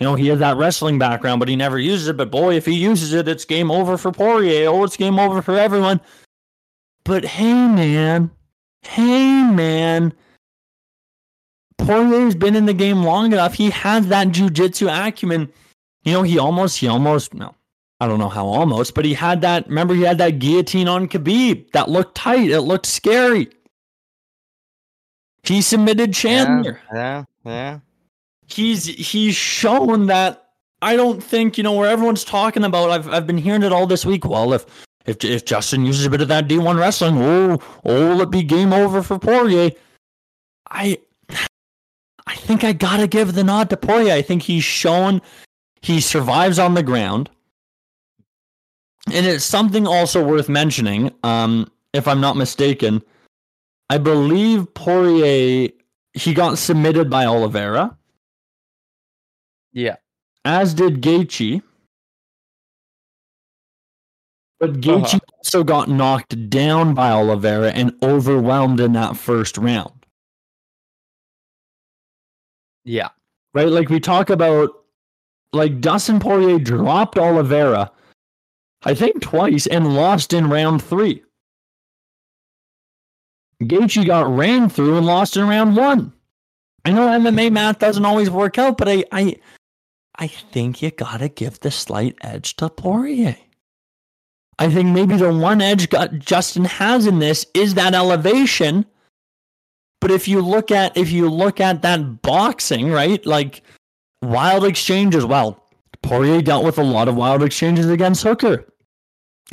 know, 0.00 0.14
he 0.14 0.28
has 0.28 0.38
that 0.40 0.56
wrestling 0.56 0.98
background, 0.98 1.38
but 1.38 1.48
he 1.48 1.56
never 1.56 1.78
uses 1.78 2.08
it. 2.08 2.16
But 2.16 2.30
boy, 2.30 2.54
if 2.54 2.66
he 2.66 2.74
uses 2.74 3.12
it, 3.12 3.28
it's 3.28 3.44
game 3.44 3.70
over 3.70 3.96
for 3.96 4.12
Poirier. 4.12 4.68
Oh, 4.68 4.84
it's 4.84 4.96
game 4.96 5.18
over 5.18 5.42
for 5.42 5.56
everyone. 5.56 6.00
But 7.04 7.24
hey, 7.24 7.52
man, 7.52 8.30
hey, 8.82 9.42
man. 9.42 10.12
Poirier's 11.78 12.34
been 12.34 12.56
in 12.56 12.66
the 12.66 12.74
game 12.74 13.02
long 13.02 13.32
enough. 13.32 13.54
He 13.54 13.70
has 13.70 14.06
that 14.08 14.28
jujitsu 14.28 14.88
acumen. 14.88 15.52
You 16.04 16.12
know, 16.12 16.22
he 16.22 16.38
almost, 16.38 16.78
he 16.78 16.88
almost, 16.88 17.34
no, 17.34 17.54
I 18.00 18.06
don't 18.06 18.18
know 18.18 18.28
how 18.28 18.46
almost, 18.46 18.94
but 18.94 19.04
he 19.04 19.14
had 19.14 19.40
that. 19.42 19.66
Remember, 19.68 19.94
he 19.94 20.02
had 20.02 20.18
that 20.18 20.38
guillotine 20.38 20.88
on 20.88 21.08
Khabib 21.08 21.70
that 21.72 21.88
looked 21.88 22.14
tight. 22.14 22.50
It 22.50 22.62
looked 22.62 22.86
scary. 22.86 23.50
He 25.44 25.62
submitted 25.62 26.12
Chandler. 26.14 26.80
Yeah. 26.92 27.24
Yeah. 27.44 27.80
He's 28.46 28.86
he's 28.86 29.36
shown 29.36 30.06
that. 30.06 30.40
I 30.82 30.96
don't 30.96 31.22
think 31.22 31.56
you 31.56 31.64
know 31.64 31.72
where 31.72 31.88
everyone's 31.88 32.24
talking 32.24 32.64
about. 32.64 32.90
I've 32.90 33.08
I've 33.08 33.26
been 33.26 33.38
hearing 33.38 33.62
it 33.62 33.72
all 33.72 33.86
this 33.86 34.04
week. 34.04 34.24
Well, 34.26 34.52
if 34.52 34.66
if 35.06 35.22
if 35.24 35.44
Justin 35.44 35.84
uses 35.84 36.06
a 36.06 36.10
bit 36.10 36.20
of 36.20 36.28
that 36.28 36.48
D1 36.48 36.78
wrestling, 36.78 37.16
oh, 37.18 37.58
oh, 37.84 38.08
will 38.08 38.20
it 38.20 38.30
be 38.30 38.42
game 38.42 38.72
over 38.72 39.02
for 39.02 39.18
Poirier? 39.18 39.70
I 40.70 40.98
I 42.26 42.34
think 42.36 42.64
I 42.64 42.72
gotta 42.72 43.06
give 43.06 43.34
the 43.34 43.44
nod 43.44 43.70
to 43.70 43.76
Poirier. 43.76 44.12
I 44.12 44.22
think 44.22 44.42
he's 44.42 44.64
shown 44.64 45.20
he 45.84 46.00
survives 46.00 46.58
on 46.58 46.72
the 46.72 46.82
ground. 46.82 47.28
And 49.12 49.26
it's 49.26 49.44
something 49.44 49.86
also 49.86 50.24
worth 50.24 50.48
mentioning, 50.48 51.12
um, 51.22 51.70
if 51.92 52.08
I'm 52.08 52.22
not 52.22 52.38
mistaken. 52.38 53.02
I 53.90 53.98
believe 53.98 54.72
Poirier 54.74 55.68
he 56.14 56.32
got 56.32 56.58
submitted 56.58 57.10
by 57.10 57.26
Oliveira, 57.26 57.96
Yeah. 59.72 59.96
as 60.44 60.72
did 60.74 61.02
Gaethje. 61.02 61.60
But 64.60 64.74
Gaethje 64.80 65.14
Uh-huh. 65.16 65.18
also 65.38 65.64
got 65.64 65.88
knocked 65.88 66.48
down 66.48 66.94
by 66.94 67.10
Oliveira 67.10 67.72
and 67.72 67.92
overwhelmed 68.02 68.78
in 68.80 68.92
that 68.92 69.16
first 69.16 69.58
round. 69.58 70.06
Yeah. 72.84 73.08
Right? 73.52 73.68
Like 73.68 73.88
we 73.88 73.98
talk 73.98 74.30
about 74.30 74.70
like 75.52 75.80
Dustin 75.80 76.20
Poirier 76.20 76.58
dropped 76.60 77.18
Oliveira, 77.18 77.90
I 78.84 78.94
think 78.94 79.20
twice, 79.20 79.66
and 79.66 79.94
lost 79.94 80.32
in 80.32 80.48
round 80.48 80.82
three. 80.82 81.23
Gaethje 83.68 84.06
got 84.06 84.28
ran 84.28 84.68
through 84.68 84.96
and 84.96 85.06
lost 85.06 85.36
in 85.36 85.46
round 85.46 85.76
one. 85.76 86.12
I 86.84 86.92
know 86.92 87.08
MMA 87.08 87.50
math 87.50 87.78
doesn't 87.78 88.04
always 88.04 88.30
work 88.30 88.58
out, 88.58 88.76
but 88.76 88.88
I 88.88 89.04
I 89.10 89.36
I 90.16 90.26
think 90.28 90.82
you 90.82 90.90
gotta 90.90 91.28
give 91.28 91.60
the 91.60 91.70
slight 91.70 92.16
edge 92.20 92.56
to 92.56 92.68
Poirier. 92.68 93.36
I 94.58 94.70
think 94.70 94.90
maybe 94.90 95.16
the 95.16 95.32
one 95.32 95.60
edge 95.60 95.88
got 95.88 96.18
Justin 96.18 96.64
has 96.64 97.06
in 97.06 97.18
this 97.18 97.46
is 97.54 97.74
that 97.74 97.94
elevation. 97.94 98.86
But 100.00 100.10
if 100.10 100.28
you 100.28 100.40
look 100.40 100.70
at 100.70 100.96
if 100.96 101.10
you 101.10 101.30
look 101.30 101.60
at 101.60 101.82
that 101.82 102.22
boxing, 102.22 102.90
right? 102.90 103.24
Like 103.24 103.62
wild 104.22 104.64
exchanges, 104.64 105.24
well, 105.24 105.64
Poirier 106.02 106.42
dealt 106.42 106.64
with 106.64 106.78
a 106.78 106.84
lot 106.84 107.08
of 107.08 107.16
wild 107.16 107.42
exchanges 107.42 107.88
against 107.88 108.22
Hooker. 108.22 108.66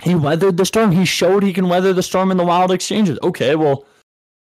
He 0.03 0.15
weathered 0.15 0.57
the 0.57 0.65
storm. 0.65 0.91
He 0.91 1.05
showed 1.05 1.43
he 1.43 1.53
can 1.53 1.69
weather 1.69 1.93
the 1.93 2.03
storm 2.03 2.31
in 2.31 2.37
the 2.37 2.45
wild 2.45 2.71
exchanges. 2.71 3.19
Okay, 3.23 3.55
well, 3.55 3.85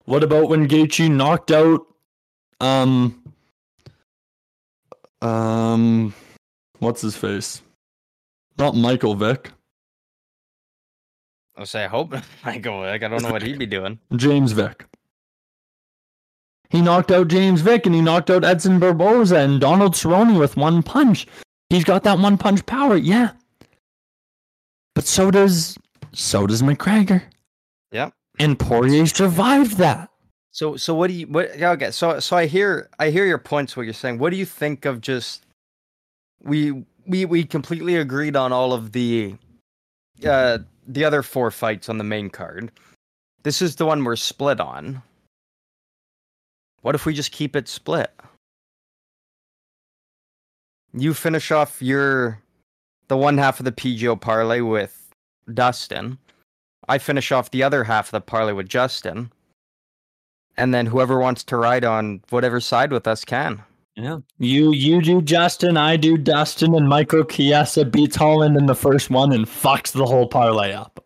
what 0.09 0.25
about 0.25 0.49
when 0.49 0.67
Gaethje 0.67 1.11
knocked 1.11 1.51
out 1.51 1.87
um 2.61 3.23
um 5.21 6.15
what's 6.79 7.03
his 7.03 7.15
face? 7.15 7.61
Not 8.57 8.75
Michael 8.75 9.15
Vick. 9.15 9.51
I'll 11.57 11.67
say 11.67 11.85
I 11.85 11.89
hope 11.89 12.15
I 12.45 12.57
go 12.57 12.81
like 12.81 13.03
I 13.03 13.09
don't 13.09 13.23
know 13.23 13.31
what 13.31 13.43
he'd 13.43 13.59
be 13.59 13.67
doing. 13.67 13.99
James 14.17 14.53
Vick. 14.53 14.87
He 16.71 16.81
knocked 16.81 17.11
out 17.11 17.29
James 17.29 17.61
Vick 17.61 17.85
and 17.85 17.95
he 17.95 18.01
knocked 18.01 18.31
out 18.31 18.45
Edson 18.45 18.79
Barboza 18.79 19.37
and 19.37 19.61
Donald 19.61 19.93
Cerrone 19.93 20.39
with 20.39 20.57
one 20.57 20.83
punch. 20.83 21.27
He's 21.69 21.85
got 21.85 22.03
that 22.05 22.19
one 22.19 22.39
punch 22.39 22.65
power, 22.65 22.97
yeah. 22.97 23.33
But 24.95 25.05
so 25.05 25.31
does 25.31 25.77
so 26.13 26.47
does 26.47 26.63
McGregor. 26.63 27.23
Yep. 27.93 28.15
And 28.39 28.59
Poirier 28.59 29.07
survived 29.07 29.79
that. 29.79 30.11
So 30.51 30.77
so 30.77 30.95
what 30.95 31.09
do 31.09 31.15
you 31.15 31.27
what 31.27 31.51
okay 31.61 31.91
so 31.91 32.19
so 32.21 32.37
I 32.37 32.47
hear 32.47 32.89
I 32.99 33.11
hear 33.11 33.27
your 33.27 33.39
points 33.39 33.77
what 33.77 33.85
you're 33.85 33.93
saying. 33.95 34.19
What 34.19 34.31
do 34.31 34.37
you 34.37 34.47
think 34.47 34.85
of 34.85 35.01
just 35.01 35.45
we 36.43 36.85
we 37.07 37.25
we 37.25 37.45
completely 37.45 37.97
agreed 37.97 38.37
on 38.37 38.53
all 38.53 38.73
of 38.73 38.93
the 38.93 39.37
uh 40.27 40.59
the 40.87 41.05
other 41.05 41.23
four 41.23 41.51
fights 41.51 41.89
on 41.89 41.99
the 41.99 42.05
main 42.05 42.31
card. 42.31 42.73
This 43.43 43.63
is 43.63 43.77
the 43.77 43.87
one 43.87 44.05
we're 44.05 44.17
split 44.17 44.61
on. 44.61 45.03
What 46.83 46.95
if 46.95 47.07
we 47.07 47.15
just 47.15 47.33
keep 47.33 47.55
it 47.55 47.69
split? 47.69 48.13
You 50.93 51.13
finish 51.15 51.51
off 51.51 51.83
your 51.83 52.41
the 53.09 53.17
one 53.17 53.39
half 53.39 53.59
of 53.59 53.65
the 53.65 53.73
PGO 53.73 54.21
parlay 54.21 54.61
with 54.61 55.11
Dustin. 55.53 56.19
I 56.89 56.99
finish 56.99 57.31
off 57.33 57.51
the 57.51 57.63
other 57.63 57.85
half 57.85 58.07
of 58.09 58.11
the 58.13 58.21
parlay 58.21 58.53
with 58.53 58.69
Justin. 58.69 59.31
And 60.57 60.75
then 60.75 60.87
whoever 60.87 61.19
wants 61.21 61.45
to 61.45 61.57
ride 61.57 61.85
on 61.85 62.21
whatever 62.31 62.59
side 62.61 62.91
with 62.91 63.07
us 63.07 63.25
can. 63.25 63.63
Yeah. 63.95 64.19
You 64.39 64.73
you 64.73 65.03
do 65.03 65.21
Justin, 65.23 65.77
I 65.77 65.97
do 65.97 66.17
Dustin, 66.17 66.75
and 66.75 66.89
Michael 66.89 67.25
Chiesa 67.25 67.85
beats 67.85 68.17
Holland 68.17 68.57
in 68.57 68.67
the 68.67 68.75
first 68.75 69.11
one 69.11 69.33
and 69.33 69.45
fucks 69.45 69.93
the 69.93 70.07
whole 70.07 70.27
parlay 70.29 70.73
up. 70.73 71.05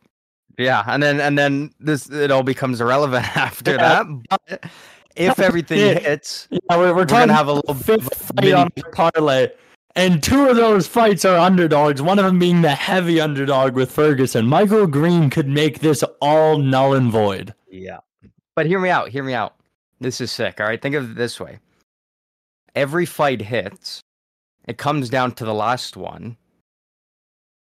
Yeah, 0.59 0.85
and 0.87 1.03
then 1.03 1.19
and 1.21 1.39
then 1.39 1.71
this 1.81 2.11
it 2.11 2.31
all 2.31 2.43
becomes 2.43 2.81
irrelevant 2.81 3.25
after 3.37 3.73
Yeah. 3.73 4.05
that. 4.05 4.07
But 4.29 4.71
if 5.17 5.39
everything 5.39 5.79
hits, 6.03 6.49
Yeah, 6.51 6.59
we're, 6.71 6.89
we're, 6.89 6.97
we're 6.97 7.05
gonna 7.07 7.33
have 7.33 7.49
a 7.49 7.55
little 7.55 7.75
bit 7.75 8.01
of 8.01 8.05
fifth 8.05 8.13
a 8.13 8.25
fight 8.25 8.35
mini 8.43 8.53
on 8.53 8.69
the 8.77 8.83
parlay, 8.93 9.49
and 9.95 10.23
two 10.23 10.49
of 10.49 10.57
those 10.57 10.87
fights 10.87 11.25
are 11.25 11.39
underdogs. 11.39 12.01
One 12.01 12.19
of 12.19 12.25
them 12.25 12.39
being 12.39 12.63
the 12.63 12.71
heavy 12.71 13.21
underdog 13.21 13.75
with 13.75 13.91
Ferguson. 13.91 14.47
Michael 14.47 14.87
Green 14.87 15.29
could 15.31 15.49
make 15.49 15.81
this 15.81 16.03
all 16.21 16.59
null 16.59 16.95
and 16.95 17.11
void. 17.11 17.55
Yeah. 17.71 17.99
But 18.55 18.67
hear 18.67 18.79
me 18.79 18.91
out, 18.91 19.09
hear 19.09 19.23
me 19.23 19.35
out. 19.35 19.55
This 20.01 20.21
is 20.21 20.31
sick, 20.31 20.61
all 20.61 20.67
right? 20.67 20.81
Think 20.81 20.95
of 20.95 21.13
it 21.13 21.15
this 21.15 21.39
way. 21.39 21.59
Every 22.75 23.07
fight 23.07 23.41
hits, 23.41 24.01
it 24.67 24.79
comes 24.79 25.11
down 25.11 25.33
to 25.33 25.45
the 25.45 25.55
last 25.55 25.97
one. 25.97 26.37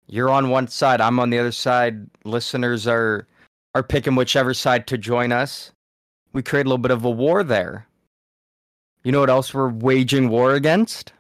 You're 0.09 0.31
on 0.31 0.51
one 0.51 0.69
side, 0.69 1.01
I'm 1.01 1.19
on 1.19 1.31
the 1.31 1.39
other 1.39 1.53
side. 1.53 2.09
Listeners 2.25 2.87
are 2.87 3.27
are 3.75 3.83
picking 3.83 4.15
whichever 4.15 4.55
side 4.55 4.87
to 4.87 4.97
join 4.97 5.33
us. 5.33 5.71
We 6.33 6.43
create 6.43 6.67
a 6.67 6.69
little 6.69 6.79
bit 6.79 6.91
of 6.91 7.05
a 7.05 7.11
war 7.11 7.45
there. 7.45 7.87
You 9.05 9.13
know 9.13 9.21
what 9.21 9.31
else 9.31 9.53
we're 9.53 9.69
waging 9.69 10.29
war 10.29 10.55
against? 10.55 11.13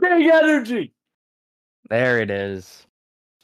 Big 0.00 0.30
energy. 0.30 0.92
There 1.88 2.20
it 2.20 2.30
is. 2.30 2.86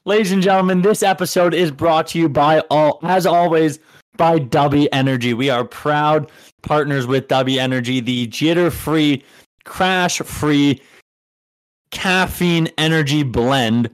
Ladies 0.05 0.33
and 0.33 0.43
gentlemen, 0.43 0.83
this 0.83 1.03
episode 1.03 1.53
is 1.53 1.71
brought 1.71 2.07
to 2.09 2.19
you 2.19 2.29
by 2.29 2.61
all, 2.71 3.01
as 3.03 3.27
always, 3.27 3.79
by 4.17 4.39
W 4.39 4.89
Energy. 4.93 5.35
We 5.35 5.51
are 5.51 5.65
proud 5.65 6.31
partners 6.63 7.07
with 7.07 7.29
W 7.29 7.61
Energy, 7.61 8.01
the 8.01 8.29
jitter-free, 8.29 9.23
crash-free, 9.65 10.81
caffeine 11.91 12.69
energy 12.79 13.23
blend. 13.23 13.91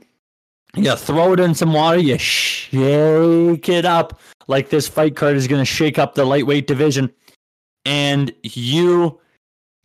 You 0.75 0.97
throw 0.97 1.33
it 1.33 1.41
in 1.41 1.55
some 1.55 1.73
water, 1.73 1.99
you 1.99 2.17
shake 2.19 3.69
it 3.69 3.85
up 3.85 4.21
like 4.49 4.69
this 4.69 4.89
fight 4.89 5.17
card 5.17 5.37
is 5.37 5.49
going 5.49 5.61
to 5.61 5.67
shake 5.67 5.99
up 5.99 6.15
the 6.15 6.25
lightweight 6.25 6.67
division, 6.67 7.13
and 7.85 8.33
you 8.43 9.19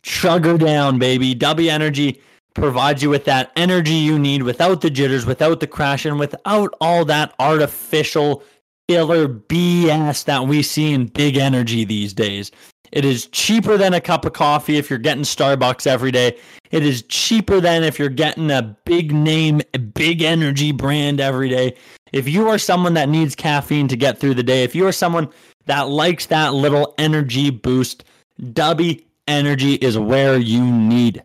chug 0.02 0.44
her 0.44 0.58
down, 0.58 0.98
baby. 0.98 1.34
W 1.34 1.70
Energy 1.70 2.20
provides 2.58 3.02
you 3.02 3.10
with 3.10 3.24
that 3.24 3.52
energy 3.56 3.94
you 3.94 4.18
need 4.18 4.42
without 4.42 4.80
the 4.80 4.90
jitters, 4.90 5.24
without 5.24 5.60
the 5.60 5.66
crash, 5.66 6.04
and 6.04 6.18
without 6.18 6.74
all 6.80 7.04
that 7.04 7.34
artificial 7.38 8.42
filler 8.88 9.28
BS 9.28 10.24
that 10.24 10.46
we 10.46 10.62
see 10.62 10.92
in 10.92 11.06
big 11.06 11.36
energy 11.36 11.84
these 11.84 12.12
days. 12.12 12.50
It 12.90 13.04
is 13.04 13.26
cheaper 13.26 13.76
than 13.76 13.94
a 13.94 14.00
cup 14.00 14.24
of 14.24 14.32
coffee 14.32 14.76
if 14.76 14.88
you're 14.88 14.98
getting 14.98 15.24
Starbucks 15.24 15.86
every 15.86 16.10
day. 16.10 16.38
It 16.70 16.84
is 16.84 17.02
cheaper 17.02 17.60
than 17.60 17.84
if 17.84 17.98
you're 17.98 18.08
getting 18.08 18.50
a 18.50 18.76
big 18.84 19.12
name, 19.12 19.60
a 19.74 19.78
big 19.78 20.22
energy 20.22 20.72
brand 20.72 21.20
every 21.20 21.50
day. 21.50 21.76
If 22.12 22.28
you 22.28 22.48
are 22.48 22.58
someone 22.58 22.94
that 22.94 23.08
needs 23.08 23.34
caffeine 23.34 23.88
to 23.88 23.96
get 23.96 24.18
through 24.18 24.34
the 24.34 24.42
day, 24.42 24.64
if 24.64 24.74
you 24.74 24.86
are 24.86 24.92
someone 24.92 25.28
that 25.66 25.88
likes 25.88 26.26
that 26.26 26.54
little 26.54 26.94
energy 26.96 27.50
boost, 27.50 28.04
Dubby 28.40 29.04
Energy 29.26 29.74
is 29.74 29.98
where 29.98 30.38
you 30.38 30.64
need. 30.64 31.22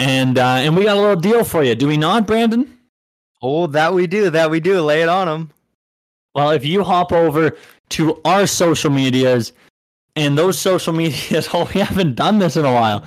And 0.00 0.38
uh, 0.38 0.56
and 0.56 0.76
we 0.76 0.84
got 0.84 0.96
a 0.96 1.00
little 1.00 1.16
deal 1.16 1.44
for 1.44 1.62
you. 1.62 1.74
Do 1.74 1.86
we 1.86 1.96
not, 1.96 2.26
Brandon? 2.26 2.78
Oh, 3.40 3.66
that 3.68 3.94
we 3.94 4.06
do, 4.06 4.30
that 4.30 4.50
we 4.50 4.60
do. 4.60 4.80
Lay 4.80 5.02
it 5.02 5.08
on 5.08 5.26
them. 5.26 5.50
Well, 6.34 6.50
if 6.50 6.64
you 6.64 6.82
hop 6.82 7.12
over 7.12 7.56
to 7.90 8.20
our 8.24 8.46
social 8.46 8.90
medias, 8.90 9.52
and 10.16 10.36
those 10.38 10.58
social 10.58 10.92
medias, 10.92 11.48
oh, 11.52 11.70
we 11.74 11.80
haven't 11.80 12.14
done 12.14 12.38
this 12.38 12.56
in 12.56 12.64
a 12.64 12.72
while. 12.72 13.00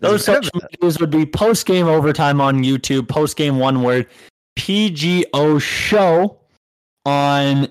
Those 0.00 0.26
There's 0.26 0.28
a 0.28 0.32
bit 0.32 0.38
of 0.38 0.44
social 0.44 0.68
medias 0.72 1.00
would 1.00 1.10
be 1.10 1.26
post 1.26 1.66
game 1.66 1.86
overtime 1.86 2.40
on 2.40 2.62
YouTube, 2.62 3.08
post 3.08 3.36
game 3.36 3.58
one 3.58 3.82
word, 3.82 4.06
PGO 4.58 5.60
show 5.60 6.38
on 7.04 7.68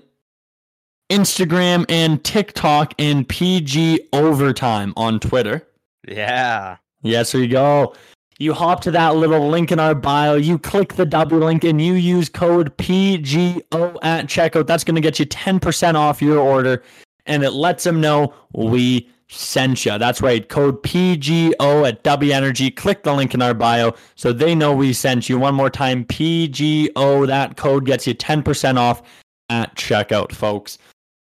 Instagram 1.12 1.86
and 1.89 2.24
TikTok, 2.24 2.93
and 2.99 3.28
PG 3.28 4.07
overtime 4.14 4.93
on 4.95 5.20
Twitter. 5.20 5.68
Yeah. 6.07 6.78
Yes, 7.01 7.32
there 7.32 7.41
you 7.41 7.47
go. 7.47 7.93
You 8.41 8.53
hop 8.53 8.81
to 8.81 8.91
that 8.91 9.15
little 9.17 9.49
link 9.49 9.71
in 9.71 9.79
our 9.79 9.93
bio, 9.93 10.33
you 10.33 10.57
click 10.57 10.95
the 10.95 11.05
W 11.05 11.45
link, 11.45 11.63
and 11.63 11.79
you 11.79 11.93
use 11.93 12.27
code 12.27 12.75
PGO 12.77 13.99
at 14.01 14.25
checkout. 14.25 14.65
That's 14.65 14.83
going 14.83 14.95
to 14.95 15.01
get 15.01 15.19
you 15.19 15.27
10% 15.27 15.93
off 15.93 16.23
your 16.23 16.39
order, 16.39 16.81
and 17.27 17.43
it 17.43 17.51
lets 17.51 17.83
them 17.83 18.01
know 18.01 18.33
we 18.53 19.07
sent 19.29 19.85
you. 19.85 19.95
That's 19.99 20.23
right, 20.23 20.49
code 20.49 20.81
PGO 20.81 21.87
at 21.87 22.01
W 22.01 22.33
Energy. 22.33 22.71
Click 22.71 23.03
the 23.03 23.13
link 23.13 23.35
in 23.35 23.43
our 23.43 23.53
bio 23.53 23.93
so 24.15 24.33
they 24.33 24.55
know 24.55 24.73
we 24.73 24.91
sent 24.91 25.29
you. 25.29 25.37
One 25.37 25.53
more 25.53 25.69
time, 25.69 26.03
PGO. 26.05 27.27
That 27.27 27.57
code 27.57 27.85
gets 27.85 28.07
you 28.07 28.15
10% 28.15 28.77
off 28.77 29.03
at 29.49 29.75
checkout, 29.75 30.31
folks. 30.31 30.79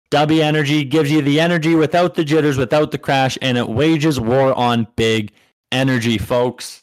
W 0.09 0.41
Energy 0.41 0.83
gives 0.83 1.09
you 1.09 1.21
the 1.21 1.39
energy 1.39 1.75
without 1.75 2.15
the 2.15 2.25
jitters, 2.25 2.57
without 2.57 2.91
the 2.91 2.97
crash, 2.97 3.37
and 3.41 3.57
it 3.57 3.69
wages 3.69 4.19
war 4.19 4.53
on 4.53 4.85
big 4.97 5.31
energy, 5.71 6.17
folks. 6.17 6.81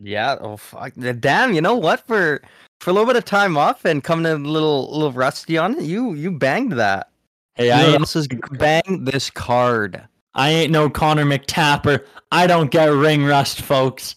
Yeah. 0.00 0.36
Oh 0.40 0.56
fuck. 0.56 0.92
Damn. 1.20 1.52
You 1.52 1.60
know 1.60 1.76
what? 1.76 2.06
For 2.06 2.40
for 2.80 2.90
a 2.90 2.92
little 2.92 3.06
bit 3.06 3.16
of 3.16 3.24
time 3.24 3.56
off 3.56 3.84
and 3.84 4.02
coming 4.02 4.30
in 4.30 4.44
a 4.44 4.48
little 4.48 4.90
little 4.92 5.12
rusty 5.12 5.58
on 5.58 5.76
it, 5.76 5.84
you 5.84 6.14
you 6.14 6.30
banged 6.30 6.72
that. 6.72 7.10
Hey, 7.54 7.72
I 7.72 7.82
ain't, 7.82 8.14
is 8.14 8.28
bang 8.52 9.04
this 9.04 9.30
card? 9.30 10.06
I 10.34 10.50
ain't 10.50 10.70
no 10.70 10.88
Conor 10.88 11.24
McTapper. 11.24 12.04
I 12.30 12.46
don't 12.46 12.70
get 12.70 12.86
ring 12.86 13.24
rust, 13.24 13.62
folks. 13.62 14.14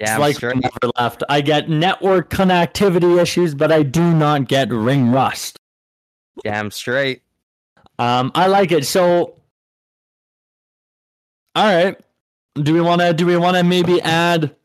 It's 0.00 0.10
Damn 0.10 0.20
like 0.20 0.34
straight. 0.34 0.56
I 0.56 0.58
never 0.58 0.92
left. 0.98 1.22
I 1.28 1.40
get 1.40 1.68
network 1.68 2.28
connectivity 2.28 3.22
issues, 3.22 3.54
but 3.54 3.70
I 3.70 3.84
do 3.84 4.12
not 4.12 4.48
get 4.48 4.70
ring 4.70 5.12
rust. 5.12 5.60
Damn 6.42 6.72
straight. 6.72 7.22
Um, 8.00 8.32
I 8.34 8.48
like 8.48 8.72
it. 8.72 8.84
So, 8.84 9.38
all 11.54 11.72
right. 11.72 11.96
Do 12.56 12.74
we 12.74 12.80
want 12.80 13.00
to? 13.00 13.12
Do 13.12 13.24
we 13.24 13.36
want 13.36 13.56
to 13.56 13.62
maybe 13.62 14.00
add? 14.02 14.56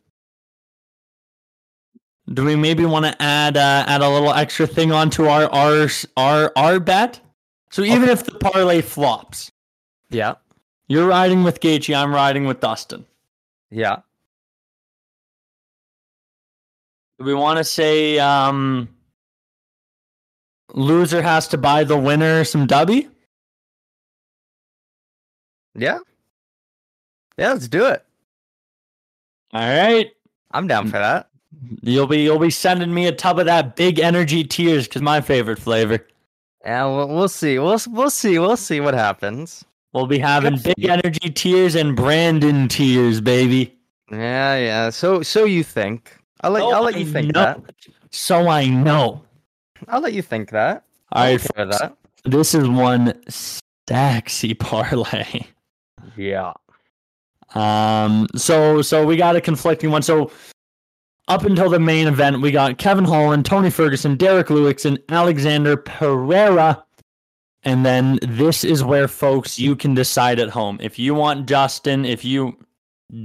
Do 2.33 2.43
we 2.43 2.55
maybe 2.55 2.85
want 2.85 3.05
to 3.05 3.21
add 3.21 3.55
uh, 3.55 3.85
add 3.87 4.01
a 4.01 4.09
little 4.09 4.33
extra 4.33 4.67
thing 4.67 4.91
onto 4.91 5.25
our 5.27 5.45
our 5.53 5.87
our 6.17 6.51
our 6.57 6.79
bet? 6.79 7.19
So 7.69 7.83
even 7.83 8.09
if 8.09 8.23
the 8.25 8.31
parlay 8.37 8.81
flops, 8.81 9.51
Yeah. 10.09 10.35
you're 10.87 11.07
riding 11.07 11.43
with 11.43 11.59
Gaethje, 11.59 11.95
I'm 11.95 12.13
riding 12.13 12.45
with 12.45 12.59
Dustin. 12.59 13.05
Yeah. 13.69 13.97
Do 17.19 17.25
we 17.25 17.33
want 17.33 17.57
to 17.57 17.63
say 17.63 18.19
um, 18.19 18.87
loser 20.73 21.21
has 21.21 21.47
to 21.49 21.57
buy 21.57 21.83
the 21.83 21.97
winner 21.97 22.43
some 22.43 22.67
dubby? 22.67 23.09
Yeah. 25.75 25.99
Yeah, 27.37 27.53
let's 27.53 27.67
do 27.67 27.85
it. 27.87 28.03
All 29.53 29.61
right. 29.61 30.11
I'm 30.51 30.67
down 30.67 30.85
for 30.85 30.97
that. 30.99 31.29
You'll 31.81 32.07
be 32.07 32.21
you'll 32.21 32.39
be 32.39 32.49
sending 32.49 32.93
me 32.93 33.07
a 33.07 33.11
tub 33.11 33.39
of 33.39 33.45
that 33.45 33.75
big 33.75 33.99
energy 33.99 34.43
tears 34.43 34.87
because 34.87 35.01
my 35.01 35.21
favorite 35.21 35.59
flavor. 35.59 36.05
Yeah, 36.63 36.85
we'll, 36.85 37.07
we'll 37.07 37.29
see. 37.29 37.59
We'll 37.59 37.79
we'll 37.89 38.09
see. 38.09 38.39
We'll 38.39 38.57
see 38.57 38.79
what 38.79 38.93
happens. 38.93 39.63
We'll 39.93 40.07
be 40.07 40.19
having 40.19 40.57
big 40.57 40.85
energy 40.85 41.29
tears 41.29 41.75
and 41.75 41.95
Brandon 41.95 42.67
tears, 42.67 43.21
baby. 43.21 43.75
Yeah, 44.11 44.57
yeah. 44.57 44.89
So 44.89 45.21
so 45.21 45.45
you 45.45 45.63
think? 45.63 46.15
I'll 46.41 46.51
let 46.51 46.61
So 46.61 46.71
I'll 46.71 46.83
let 46.83 46.97
you 46.97 47.05
think 47.05 47.33
that. 47.33 47.59
So 48.11 48.47
I 48.47 48.67
know. 48.67 49.23
I'll 49.87 50.01
let 50.01 50.13
you 50.13 50.21
think 50.21 50.51
that. 50.51 50.83
All 51.11 51.25
okay 51.25 51.37
folks, 51.37 51.79
that. 51.79 51.97
this 52.25 52.53
is 52.53 52.67
one 52.67 53.13
sexy 53.29 54.53
parlay. 54.53 55.45
Yeah. 56.15 56.53
Um, 57.55 58.27
so 58.35 58.81
so 58.81 59.05
we 59.05 59.15
got 59.17 59.35
a 59.35 59.41
conflicting 59.41 59.89
one. 59.89 60.01
So 60.01 60.31
up 61.27 61.43
until 61.43 61.69
the 61.69 61.79
main 61.79 62.07
event, 62.07 62.41
we 62.41 62.51
got 62.51 62.77
Kevin 62.77 63.05
Holland, 63.05 63.45
Tony 63.45 63.69
Ferguson, 63.69 64.15
Derrick 64.15 64.49
Lewis, 64.49 64.85
and 64.85 64.99
Alexander 65.09 65.75
Pereira. 65.75 66.83
And 67.63 67.85
then 67.85 68.19
this 68.21 68.63
is 68.63 68.83
where, 68.83 69.07
folks, 69.07 69.59
you 69.59 69.75
can 69.75 69.93
decide 69.93 70.39
at 70.39 70.49
home 70.49 70.79
if 70.81 70.97
you 70.97 71.13
want 71.13 71.47
Justin, 71.47 72.05
if 72.05 72.23
you 72.23 72.57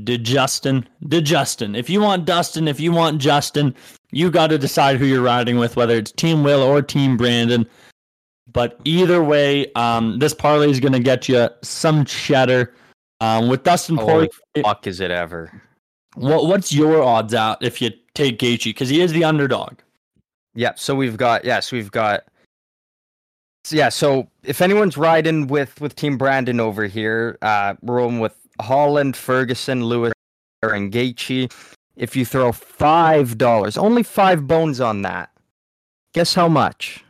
did 0.05 0.25
Justin, 0.25 0.89
did 1.09 1.25
Justin, 1.25 1.75
if 1.75 1.89
you 1.89 2.01
want 2.01 2.25
Dustin, 2.25 2.67
if 2.67 2.81
you 2.81 2.93
want 2.93 3.21
Justin, 3.21 3.75
you 4.11 4.31
got 4.31 4.49
to 4.49 4.59
decide 4.59 4.97
who 4.97 5.07
you're 5.07 5.23
riding 5.23 5.59
with, 5.59 5.77
whether 5.77 5.97
it's 5.97 6.13
Team 6.13 6.43
Will 6.43 6.63
or 6.63 6.83
Team 6.83 7.17
Brandon. 7.17 7.69
But 8.53 8.81
either 8.85 9.23
way, 9.23 9.73
um, 9.75 10.19
this 10.19 10.35
parlay 10.35 10.71
is 10.71 10.81
going 10.81 10.93
to 10.93 11.01
get 11.01 11.29
you 11.29 11.49
some 11.63 12.05
cheddar. 12.05 12.75
Um, 13.21 13.49
with 13.49 13.63
Dustin 13.63 13.97
Holy 13.97 14.29
Poirier, 14.29 14.65
Fuck 14.65 14.89
is 14.89 14.99
it 14.99 15.13
ever? 15.13 15.63
What 16.15 16.47
what's 16.47 16.73
your 16.73 17.03
odds 17.03 17.35
out 17.35 17.63
if 17.63 17.81
you 17.81 17.91
take 18.15 18.39
Gaethje 18.39 18.65
because 18.67 18.89
he 18.89 19.01
is 19.01 19.13
the 19.13 19.25
underdog? 19.25 19.79
Yeah, 20.55 20.73
so 20.77 20.95
we've 20.95 21.17
got 21.17 21.45
yes, 21.45 21.73
we've 21.73 21.91
got 21.91 22.25
so 23.65 23.77
yeah, 23.77 23.89
so 23.89 24.29
if 24.43 24.61
anyone's 24.61 24.97
riding 24.97 25.47
with 25.47 25.81
with 25.81 25.97
Team 25.97 26.19
Brandon 26.19 26.61
over 26.61 26.87
here, 26.87 27.39
uh 27.43 27.75
we're 27.83 27.97
rolling 27.97 28.21
with 28.21 28.35
Holland, 28.61 29.17
Ferguson, 29.17 29.85
Lewis, 29.85 30.13
and 30.63 30.93
Gaethje. 30.93 31.53
If 31.97 32.17
you 32.17 32.25
throw 32.25 32.53
five 32.53 33.39
dollars, 33.39 33.77
only 33.77 34.03
five 34.03 34.47
bones 34.47 34.81
on 34.81 35.03
that. 35.03 35.31
Guess 36.15 36.35
how 36.35 36.49
much? 36.49 37.05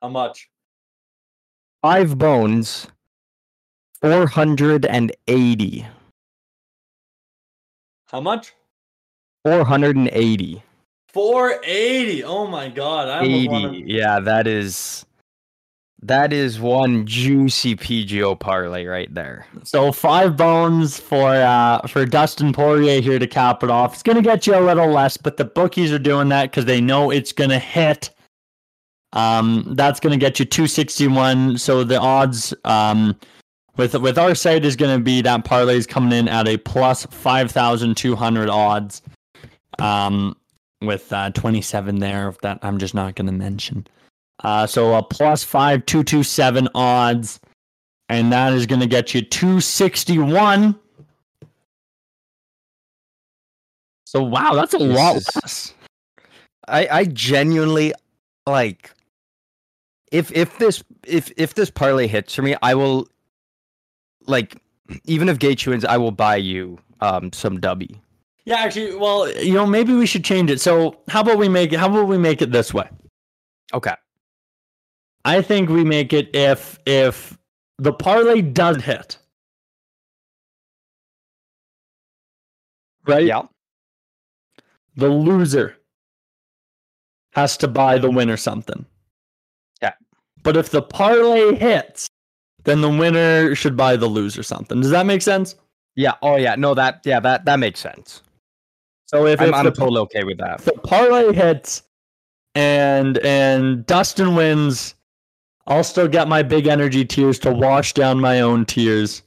How 0.00 0.08
much? 0.08 0.48
Five 1.82 2.18
bones, 2.18 2.86
four 4.00 4.26
hundred 4.28 4.86
and 4.86 5.12
eighty. 5.26 5.86
How 8.12 8.20
much? 8.20 8.52
Four 9.44 9.64
hundred 9.64 9.96
and 9.96 10.08
eighty. 10.12 10.62
Four 11.08 11.60
eighty. 11.64 12.22
Oh 12.22 12.46
my 12.46 12.68
god! 12.68 13.08
I 13.08 13.20
almost 13.20 13.48
wanna- 13.50 13.68
80. 13.72 13.84
Yeah, 13.86 14.20
that 14.20 14.46
is 14.46 15.04
that 16.02 16.32
is 16.32 16.60
one 16.60 17.06
juicy 17.06 17.76
PGO 17.76 18.38
parlay 18.38 18.84
right 18.86 19.12
there. 19.14 19.46
So 19.64 19.92
five 19.92 20.36
bones 20.36 21.00
for 21.00 21.30
uh 21.30 21.80
for 21.86 22.04
Dustin 22.04 22.52
Poirier 22.52 23.00
here 23.00 23.18
to 23.18 23.26
cap 23.26 23.62
it 23.62 23.70
off. 23.70 23.94
It's 23.94 24.02
gonna 24.02 24.22
get 24.22 24.46
you 24.46 24.56
a 24.56 24.60
little 24.60 24.88
less, 24.88 25.16
but 25.16 25.36
the 25.38 25.44
bookies 25.44 25.92
are 25.92 25.98
doing 25.98 26.28
that 26.28 26.50
because 26.50 26.66
they 26.66 26.80
know 26.80 27.10
it's 27.10 27.32
gonna 27.32 27.58
hit. 27.58 28.10
Um, 29.14 29.74
that's 29.76 30.00
gonna 30.00 30.16
get 30.16 30.38
you 30.38 30.44
two 30.44 30.66
sixty 30.66 31.08
one. 31.08 31.56
So 31.58 31.82
the 31.84 31.98
odds 31.98 32.52
um 32.64 33.16
with 33.76 33.94
with 33.94 34.18
our 34.18 34.34
site 34.34 34.64
is 34.64 34.76
gonna 34.76 34.98
be 35.00 35.22
that 35.22 35.44
parlay 35.44 35.76
is 35.76 35.86
coming 35.86 36.12
in 36.12 36.28
at 36.28 36.46
a 36.48 36.56
plus 36.58 37.06
five 37.06 37.50
thousand 37.50 37.96
two 37.96 38.14
hundred 38.16 38.48
odds. 38.48 39.02
Um, 39.78 40.36
with 40.82 41.12
uh, 41.12 41.30
twenty 41.30 41.62
seven 41.62 41.98
there 42.00 42.34
that 42.42 42.58
I'm 42.62 42.78
just 42.78 42.94
not 42.94 43.14
gonna 43.14 43.32
mention. 43.32 43.86
Uh, 44.42 44.66
so 44.66 44.94
a 44.94 45.02
plus 45.02 45.44
five 45.44 45.86
two 45.86 46.02
two 46.04 46.22
seven 46.22 46.68
odds 46.74 47.38
and 48.08 48.30
that 48.32 48.52
is 48.52 48.66
going 48.66 48.80
to 48.80 48.86
get 48.86 49.14
you 49.14 49.22
261. 49.22 50.78
So 54.04 54.22
wow, 54.22 54.54
that's 54.54 54.74
a 54.74 54.78
This 54.78 54.96
lot 54.96 55.16
is- 55.16 55.28
less. 55.36 55.74
I 56.68 56.86
I 56.90 57.04
genuinely 57.06 57.92
like 58.46 58.92
if 60.12 60.30
if 60.32 60.58
this 60.58 60.82
if 61.06 61.32
if 61.36 61.54
this 61.54 61.70
parlay 61.70 62.06
hits 62.06 62.34
for 62.34 62.42
me, 62.42 62.54
I 62.62 62.74
will 62.74 63.08
like 64.26 64.56
even 65.04 65.28
if 65.28 65.38
Gaethje 65.38 65.66
wins, 65.68 65.84
I 65.84 65.96
will 65.96 66.12
buy 66.12 66.36
you 66.36 66.78
um 67.00 67.32
some 67.32 67.60
dubby. 67.60 67.98
Yeah, 68.44 68.56
actually, 68.56 68.96
well, 68.96 69.30
you 69.40 69.54
know, 69.54 69.66
maybe 69.66 69.94
we 69.94 70.06
should 70.06 70.24
change 70.24 70.50
it. 70.50 70.60
So 70.60 71.00
how 71.08 71.20
about 71.20 71.38
we 71.38 71.48
make 71.48 71.72
it? 71.72 71.78
How 71.78 71.88
about 71.88 72.08
we 72.08 72.18
make 72.18 72.42
it 72.42 72.50
this 72.52 72.74
way? 72.74 72.88
Okay. 73.72 73.94
I 75.24 75.42
think 75.42 75.68
we 75.70 75.84
make 75.84 76.12
it 76.12 76.34
if 76.34 76.78
if 76.86 77.38
the 77.78 77.92
parlay 77.92 78.42
does 78.42 78.82
hit, 78.82 79.18
right? 83.06 83.24
Yeah. 83.24 83.42
The 84.96 85.08
loser 85.08 85.76
has 87.32 87.56
to 87.58 87.68
buy 87.68 87.98
the 87.98 88.10
winner 88.10 88.36
something. 88.36 88.84
Yeah. 89.80 89.94
But 90.42 90.56
if 90.56 90.70
the 90.70 90.82
parlay 90.82 91.54
hits, 91.54 92.08
then 92.64 92.80
the 92.80 92.90
winner 92.90 93.54
should 93.54 93.76
buy 93.76 93.96
the 93.96 94.06
loser 94.06 94.42
something. 94.42 94.80
Does 94.80 94.90
that 94.90 95.06
make 95.06 95.22
sense? 95.22 95.56
Yeah. 95.94 96.14
Oh 96.22 96.36
yeah. 96.36 96.54
No, 96.54 96.74
that 96.74 97.00
yeah, 97.04 97.20
that 97.20 97.44
that 97.44 97.58
makes 97.58 97.80
sense. 97.80 98.22
So 99.06 99.26
if, 99.26 99.40
I'm, 99.40 99.52
I'm 99.52 99.64
the, 99.66 99.72
totally 99.72 100.00
okay 100.00 100.24
with 100.24 100.38
that. 100.38 100.60
if 100.60 100.64
the 100.64 100.72
parlay 100.72 101.32
hits 101.34 101.82
and 102.54 103.18
and 103.18 103.84
Dustin 103.86 104.34
wins, 104.34 104.94
I'll 105.66 105.84
still 105.84 106.08
get 106.08 106.28
my 106.28 106.42
big 106.42 106.66
energy 106.66 107.04
tears 107.04 107.38
to 107.40 107.52
wash 107.52 107.92
down 107.92 108.20
my 108.20 108.40
own 108.40 108.64
tears. 108.64 109.22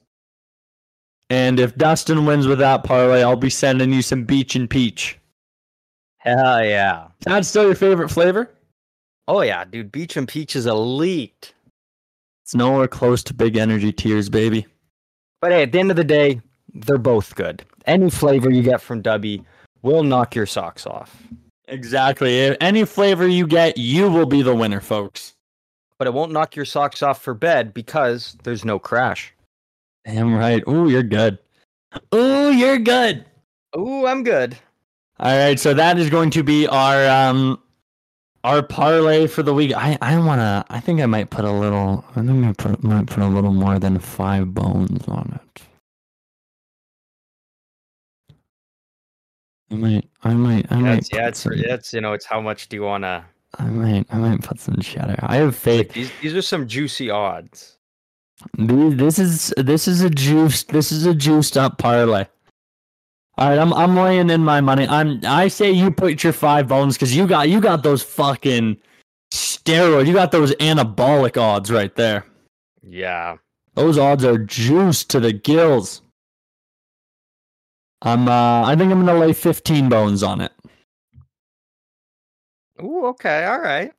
And 1.30 1.60
if 1.60 1.76
Dustin 1.76 2.26
wins 2.26 2.48
with 2.48 2.60
that 2.60 2.84
parlay, 2.84 3.22
I'll 3.22 3.36
be 3.36 3.50
sending 3.50 3.92
you 3.92 4.02
some 4.02 4.26
beach 4.26 4.56
and 4.56 4.70
peach. 4.70 5.18
Hell 6.18 6.64
yeah. 6.64 7.08
That's 7.22 7.48
still 7.48 7.66
your 7.66 7.76
favorite 7.76 8.10
flavor? 8.10 8.52
Oh 9.28 9.42
yeah, 9.42 9.66
dude. 9.66 9.92
Beach 9.92 10.18
and 10.18 10.28
Peach 10.28 10.56
is 10.56 10.68
elite. 10.68 11.54
It's 12.46 12.54
nowhere 12.54 12.88
close 12.88 13.24
to 13.24 13.34
big 13.34 13.58
energy 13.58 13.92
tears, 13.92 14.30
baby. 14.30 14.68
But 15.42 15.52
hey, 15.52 15.64
at 15.64 15.72
the 15.72 15.80
end 15.80 15.90
of 15.90 15.98
the 15.98 16.04
day, 16.04 16.42
they're 16.76 17.00
both 17.00 17.34
good. 17.34 17.66
Any 17.88 18.12
flavor 18.12 18.52
you 18.52 18.62
get 18.62 18.82
from 18.82 19.02
Dubby 19.02 19.44
will 19.82 20.04
knock 20.04 20.36
your 20.36 20.46
socks 20.46 20.86
off. 20.86 21.24
Exactly. 21.68 22.42
If 22.42 22.58
any 22.62 22.86
flavor 22.86 23.28
you 23.28 23.48
get, 23.48 23.80
you 23.80 24.12
will 24.12 24.28
be 24.28 24.44
the 24.44 24.54
winner, 24.54 24.80
folks. 24.80 25.34
But 25.98 26.06
it 26.06 26.14
won't 26.14 26.34
knock 26.34 26.56
your 26.56 26.66
socks 26.66 27.02
off 27.02 27.20
for 27.20 27.34
bed 27.34 27.74
because 27.74 28.38
there's 28.44 28.64
no 28.64 28.78
crash. 28.78 29.34
Damn 30.06 30.36
right. 30.36 30.62
Ooh, 30.70 30.88
you're 30.88 31.02
good. 31.02 31.40
Ooh, 32.14 32.52
you're 32.52 32.78
good. 32.78 33.26
Ooh, 33.76 34.06
I'm 34.06 34.24
good. 34.24 34.56
All 35.20 35.36
right, 35.36 35.60
so 35.60 35.74
that 35.74 35.98
is 35.98 36.12
going 36.12 36.30
to 36.30 36.44
be 36.44 36.68
our 36.68 37.08
um 37.08 37.60
our 38.46 38.62
parlay 38.64 39.28
for 39.28 39.44
the 39.44 39.54
week. 39.54 39.74
I 39.76 39.98
I 40.02 40.18
wanna. 40.18 40.66
I 40.70 40.80
think 40.80 41.02
I 41.02 41.06
might 41.06 41.30
put 41.30 41.46
a 41.46 41.52
little. 41.52 42.06
I 42.16 42.22
think 42.22 42.46
I 42.46 42.54
put 42.54 42.84
might 42.84 43.08
put 43.08 43.24
a 43.24 43.28
little 43.28 43.54
more 43.54 43.80
than 43.80 44.00
five 44.00 44.54
bones 44.54 45.06
on 45.08 45.40
it. 45.42 45.62
I 49.72 49.76
might. 49.76 50.10
I 50.24 50.34
might. 50.34 50.72
I 50.72 50.76
might. 50.76 51.14
Yeah, 51.14 51.28
it's 51.28 51.40
some- 51.42 51.54
it's 51.54 51.94
you 51.94 52.02
know, 52.02 52.14
it's 52.14 52.26
how 52.26 52.40
much 52.40 52.70
do 52.70 52.78
you 52.78 52.84
wanna 52.84 53.26
I 53.60 53.66
might, 53.66 54.06
I 54.12 54.18
might 54.18 54.42
put 54.42 54.60
some 54.60 54.78
cheddar. 54.82 55.18
I 55.22 55.38
have 55.38 55.56
faith. 55.56 55.94
These 55.94 56.12
these 56.22 56.36
are 56.36 56.42
some 56.42 56.68
juicy 56.68 57.10
odds. 57.10 57.78
This 58.58 59.18
is 59.18 59.54
this 59.58 59.88
is 59.88 60.02
a 60.02 60.10
juice. 60.10 60.64
This 60.64 60.92
is 60.92 61.06
a 61.06 61.14
juiced 61.14 61.58
up 61.58 61.78
parlay. 61.78 62.26
All 63.38 63.50
right, 63.50 63.60
I'm 63.60 63.74
I'm 63.74 63.96
laying 63.98 64.30
in 64.30 64.44
my 64.44 64.62
money. 64.62 64.88
I'm 64.88 65.20
I 65.26 65.50
say 65.50 65.70
you 65.72 65.92
put 65.92 66.24
your 66.24 66.32
five 66.32 66.70
bones 66.70 66.96
because 66.96 67.16
you 67.16 67.28
got 67.28 67.50
you 67.50 67.60
got 67.60 67.84
those 67.84 68.02
fucking 68.02 68.78
steroid. 69.32 70.08
You 70.08 70.14
got 70.14 70.32
those 70.32 70.54
anabolic 70.56 71.36
odds 71.38 71.70
right 71.70 71.94
there. 71.96 72.26
Yeah. 72.82 73.38
Those 73.74 73.98
odds 73.98 74.24
are 74.24 74.38
juiced 74.38 75.10
to 75.10 75.20
the 75.20 75.34
gills. 75.34 76.02
I'm 78.02 78.30
uh 78.30 78.66
I 78.66 78.76
think 78.78 78.92
I'm 78.92 79.06
gonna 79.06 79.20
lay 79.20 79.34
15 79.34 79.90
bones 79.90 80.24
on 80.24 80.40
it. 80.40 80.54
Ooh, 82.82 83.06
okay, 83.08 83.46
all 83.46 83.60
right. 83.60 83.92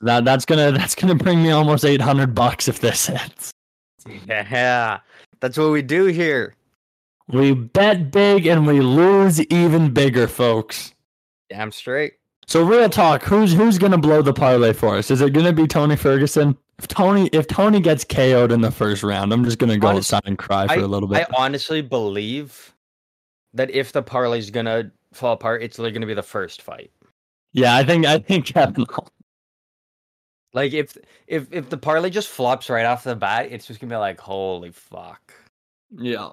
That 0.00 0.24
that's 0.24 0.46
gonna 0.46 0.72
that's 0.78 0.94
gonna 0.94 1.14
bring 1.14 1.42
me 1.42 1.50
almost 1.50 1.84
800 1.84 2.34
bucks 2.34 2.68
if 2.68 2.80
this 2.80 3.06
hits. 3.06 3.50
Yeah, 4.26 5.00
that's 5.40 5.58
what 5.58 5.72
we 5.72 5.82
do 5.82 6.06
here. 6.06 6.54
We 7.32 7.52
bet 7.54 8.10
big 8.10 8.46
and 8.46 8.66
we 8.66 8.80
lose 8.80 9.40
even 9.46 9.92
bigger, 9.92 10.26
folks. 10.26 10.94
Damn 11.48 11.70
straight. 11.72 12.14
So 12.46 12.64
real 12.64 12.88
talk, 12.88 13.22
who's 13.22 13.52
who's 13.52 13.78
gonna 13.78 13.98
blow 13.98 14.22
the 14.22 14.32
parlay 14.32 14.72
for 14.72 14.96
us? 14.96 15.10
Is 15.10 15.20
it 15.20 15.32
gonna 15.32 15.52
be 15.52 15.66
Tony 15.68 15.94
Ferguson? 15.96 16.56
If 16.78 16.88
Tony 16.88 17.28
if 17.32 17.46
Tony 17.46 17.78
gets 17.80 18.04
KO'd 18.04 18.50
in 18.50 18.60
the 18.60 18.70
first 18.72 19.02
round, 19.04 19.32
I'm 19.32 19.44
just 19.44 19.58
gonna 19.58 19.78
go 19.78 19.88
Honest- 19.88 20.12
outside 20.12 20.28
and 20.28 20.36
cry 20.38 20.66
for 20.66 20.72
I, 20.72 20.76
a 20.76 20.86
little 20.86 21.08
bit. 21.08 21.18
I 21.18 21.26
honestly 21.36 21.82
believe 21.82 22.74
that 23.54 23.70
if 23.70 23.92
the 23.92 24.02
parlay's 24.02 24.50
gonna 24.50 24.90
fall 25.12 25.34
apart, 25.34 25.62
it's 25.62 25.78
literally 25.78 25.92
gonna 25.94 26.06
be 26.06 26.14
the 26.14 26.22
first 26.22 26.62
fight. 26.62 26.90
yeah, 27.52 27.76
I 27.76 27.84
think 27.84 28.06
I 28.06 28.18
think 28.18 28.46
Kevin. 28.46 28.86
Like 30.52 30.72
if 30.72 30.96
if 31.28 31.46
if 31.52 31.68
the 31.70 31.76
parlay 31.78 32.10
just 32.10 32.28
flops 32.28 32.68
right 32.68 32.84
off 32.86 33.04
the 33.04 33.14
bat, 33.14 33.52
it's 33.52 33.66
just 33.66 33.78
gonna 33.78 33.92
be 33.92 33.96
like, 33.98 34.18
holy 34.18 34.72
fuck. 34.72 35.32
Yeah. 35.96 36.30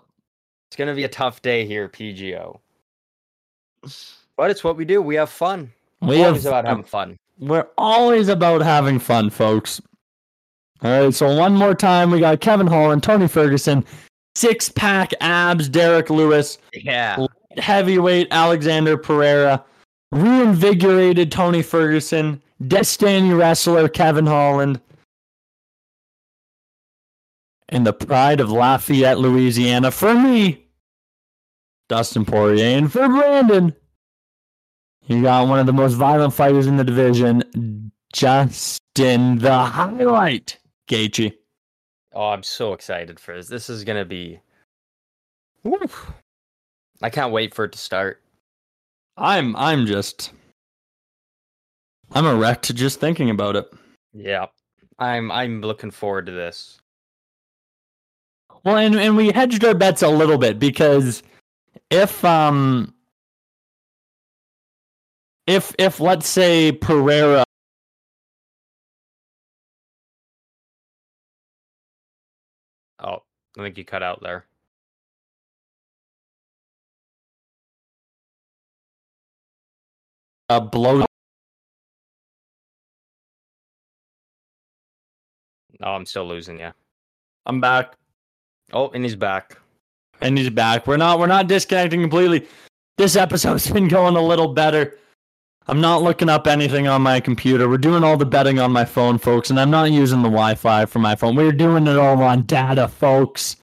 It's 0.67 0.75
gonna 0.75 0.93
be 0.95 1.03
a 1.05 1.09
tough 1.09 1.41
day 1.41 1.65
here, 1.65 1.87
PGO. 1.89 2.59
But 4.37 4.51
it's 4.51 4.63
what 4.63 4.77
we 4.77 4.85
do. 4.85 5.01
We 5.01 5.15
have 5.15 5.31
fun. 5.31 5.71
We 5.99 6.09
We're 6.09 6.17
have 6.17 6.25
always 6.27 6.45
about 6.45 6.65
having 6.67 6.83
fun. 6.83 7.17
We're 7.39 7.67
always 7.75 8.27
about 8.29 8.61
having 8.61 8.99
fun, 8.99 9.31
folks. 9.31 9.81
All 10.83 10.91
right, 11.05 11.11
so 11.11 11.35
one 11.35 11.55
more 11.55 11.73
time, 11.73 12.11
we 12.11 12.19
got 12.19 12.39
Kevin 12.39 12.67
Holland, 12.67 13.01
Tony 13.01 13.27
Ferguson, 13.27 13.83
six 14.35 14.69
pack 14.69 15.11
abs, 15.21 15.69
Derrick 15.69 16.11
Lewis, 16.11 16.59
Yeah. 16.71 17.25
heavyweight 17.57 18.27
Alexander 18.29 18.95
Pereira, 18.95 19.65
reinvigorated 20.11 21.31
Tony 21.31 21.63
Ferguson, 21.63 22.39
Destiny 22.67 23.33
wrestler 23.33 23.89
Kevin 23.89 24.27
Holland, 24.27 24.79
and 27.69 27.85
the 27.85 27.93
pride 27.93 28.39
of 28.39 28.51
Lafayette, 28.51 29.19
Louisiana. 29.19 29.91
For 29.91 30.13
me, 30.13 30.67
Dustin 31.89 32.25
Poirier, 32.25 32.77
and 32.77 32.91
for 32.91 33.07
Brandon, 33.07 33.75
you 35.05 35.21
got 35.21 35.47
one 35.47 35.59
of 35.59 35.65
the 35.65 35.73
most 35.73 35.93
violent 35.93 36.33
fighters 36.33 36.67
in 36.67 36.77
the 36.77 36.83
division, 36.83 37.91
Justin 38.13 39.37
the 39.39 39.57
Highlight 39.57 40.57
Gaethje. 40.89 41.33
Oh, 42.13 42.29
I'm 42.29 42.43
so 42.43 42.73
excited 42.73 43.19
for 43.19 43.35
this. 43.35 43.47
This 43.47 43.69
is 43.69 43.83
gonna 43.83 44.05
be. 44.05 44.39
Woof. 45.63 46.11
I 47.01 47.09
can't 47.09 47.31
wait 47.31 47.53
for 47.53 47.65
it 47.65 47.71
to 47.73 47.77
start. 47.77 48.21
I'm 49.17 49.55
I'm 49.55 49.85
just 49.85 50.31
I'm 52.11 52.25
erect 52.25 52.73
just 52.75 52.99
thinking 52.99 53.29
about 53.29 53.55
it. 53.55 53.71
Yeah. 54.13 54.47
I'm 54.99 55.31
I'm 55.31 55.61
looking 55.61 55.91
forward 55.91 56.25
to 56.27 56.31
this. 56.31 56.79
Well, 58.67 58.75
and 58.75 58.95
and 58.95 59.15
we 59.15 59.31
hedged 59.31 59.63
our 59.63 59.73
bets 59.73 60.01
a 60.01 60.09
little 60.09 60.37
bit 60.37 60.59
because 60.59 61.23
if 61.89 62.25
um 62.25 62.93
if 65.47 65.73
if 65.79 66.01
let's 66.01 66.27
say 66.27 66.73
Pereira 66.73 67.45
Oh, 72.99 73.23
I 73.57 73.61
think 73.63 73.77
you 73.77 73.85
cut 73.85 74.03
out 74.03 74.19
there. 74.21 74.45
uh, 80.49 80.59
blows 80.59 81.05
Oh, 85.81 85.91
I'm 85.91 86.05
still 86.05 86.27
losing 86.27 86.59
you. 86.59 86.71
I'm 87.45 87.61
back 87.61 87.95
Oh, 88.73 88.89
and 88.89 89.03
he's 89.03 89.15
back. 89.15 89.57
and 90.21 90.37
he's 90.37 90.49
back. 90.49 90.87
We're 90.87 90.97
not 90.97 91.19
we're 91.19 91.27
not 91.27 91.47
disconnecting 91.47 92.01
completely. 92.01 92.47
This 92.97 93.15
episode's 93.15 93.69
been 93.71 93.87
going 93.87 94.15
a 94.15 94.21
little 94.21 94.53
better. 94.53 94.97
I'm 95.69 95.81
not 95.81 96.01
looking 96.01 96.29
up 96.29 96.47
anything 96.47 96.87
on 96.87 97.01
my 97.01 97.19
computer. 97.19 97.67
We're 97.67 97.77
doing 97.77 98.01
all 98.03 98.15
the 98.15 98.25
betting 98.25 98.57
on 98.57 98.71
my 98.71 98.85
phone, 98.85 99.17
folks, 99.17 99.49
and 99.49 99.59
I'm 99.59 99.69
not 99.69 99.91
using 99.91 100.19
the 100.21 100.29
Wi-Fi 100.29 100.85
for 100.85 100.99
my 100.99 101.15
phone. 101.15 101.35
We're 101.35 101.51
doing 101.51 101.87
it 101.87 101.97
all 101.97 102.21
on 102.23 102.43
data, 102.43 102.87
folks. 102.87 103.57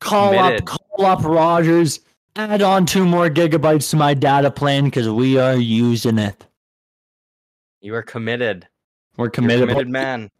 Call 0.00 0.32
Committed. 0.32 0.62
up, 0.62 0.66
call 0.66 1.06
up 1.06 1.24
Rogers. 1.24 2.00
Add 2.36 2.62
on 2.62 2.84
two 2.86 3.04
more 3.04 3.28
gigabytes 3.28 3.90
to 3.90 3.96
my 3.96 4.14
data 4.14 4.50
plan 4.50 4.84
because 4.84 5.08
we 5.08 5.38
are 5.38 5.56
using 5.56 6.18
it. 6.18 6.46
You 7.80 7.94
are 7.94 8.02
committed. 8.02 8.66
We're 9.16 9.26
You're 9.26 9.30
committed. 9.30 9.68
committed 9.68 9.88
man. 9.88 10.30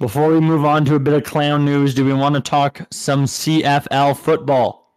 Before 0.00 0.28
we 0.28 0.40
move 0.40 0.64
on 0.64 0.84
to 0.86 0.96
a 0.96 1.00
bit 1.00 1.14
of 1.14 1.22
clown 1.22 1.64
news, 1.64 1.94
do 1.94 2.04
we 2.04 2.12
want 2.12 2.34
to 2.34 2.40
talk 2.40 2.84
some 2.90 3.26
CFL 3.26 4.16
football? 4.16 4.90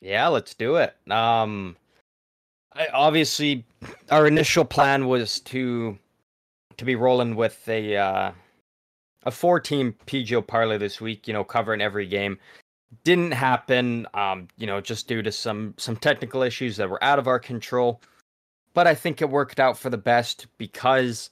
Yeah, 0.00 0.28
let's 0.28 0.54
do 0.54 0.76
it. 0.76 0.94
Um, 1.10 1.76
I, 2.74 2.88
obviously, 2.92 3.64
our 4.10 4.26
initial 4.26 4.66
plan 4.66 5.06
was 5.06 5.40
to 5.40 5.98
to 6.76 6.84
be 6.84 6.94
rolling 6.94 7.36
with 7.36 7.66
a 7.68 7.96
uh, 7.96 8.32
a 9.24 9.30
four 9.30 9.60
team 9.60 9.96
PGO 10.06 10.46
parlay 10.46 10.76
this 10.76 11.00
week. 11.00 11.26
You 11.26 11.32
know, 11.32 11.42
covering 11.42 11.80
every 11.80 12.06
game. 12.06 12.38
Didn't 13.04 13.32
happen. 13.32 14.06
Um, 14.12 14.48
you 14.58 14.66
know, 14.66 14.80
just 14.82 15.08
due 15.08 15.22
to 15.22 15.32
some 15.32 15.74
some 15.78 15.96
technical 15.96 16.42
issues 16.42 16.76
that 16.76 16.90
were 16.90 17.02
out 17.02 17.18
of 17.18 17.28
our 17.28 17.38
control. 17.38 18.02
But 18.74 18.86
I 18.86 18.94
think 18.94 19.22
it 19.22 19.30
worked 19.30 19.58
out 19.58 19.78
for 19.78 19.88
the 19.88 19.98
best 19.98 20.46
because 20.58 21.30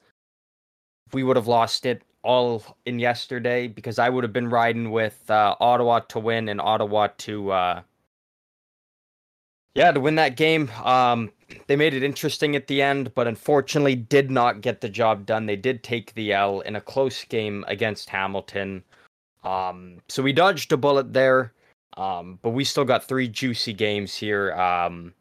we 1.13 1.23
would 1.23 1.37
have 1.37 1.47
lost 1.47 1.85
it 1.85 2.03
all 2.27 2.77
in 2.85 2.99
yesterday 2.99 3.69
because 3.69 3.99
I 3.99 4.09
would 4.09 4.25
have 4.25 4.33
been 4.33 4.51
riding 4.51 4.91
with 4.91 5.31
uh, 5.31 5.55
Ottawa 5.61 6.01
to 6.01 6.19
win 6.19 6.49
and 6.49 6.61
Ottawa 6.61 7.09
to 7.19 7.53
uh, 7.53 7.83
yeah, 9.75 9.93
to 9.93 10.01
win 10.01 10.17
that 10.17 10.37
game. 10.37 10.71
Um, 10.83 11.31
they 11.69 11.77
made 11.77 11.95
it 11.95 12.03
interesting 12.03 12.57
at 12.57 12.67
the 12.67 12.83
end, 12.83 13.15
but 13.15 13.29
unfortunately 13.29 13.95
did 13.95 14.31
not 14.31 14.61
get 14.61 14.81
the 14.81 14.89
job 14.89 15.27
done. 15.27 15.47
They 15.47 15.57
did 15.57 15.83
take 15.83 16.13
the 16.15 16.33
L 16.33 16.61
in 16.61 16.77
a 16.77 16.81
close 16.81 17.25
game 17.25 17.65
against 17.69 18.11
Hamilton. 18.11 18.83
Um, 19.45 20.03
so 20.09 20.23
we 20.23 20.33
dodged 20.33 20.73
a 20.73 20.77
bullet 20.77 21.13
there. 21.13 21.53
Um, 21.97 22.39
but 22.43 22.51
we 22.51 22.65
still 22.65 22.85
got 22.85 23.05
three 23.05 23.29
juicy 23.29 23.73
games 23.73 24.15
here. 24.15 24.53
Um, 24.53 25.15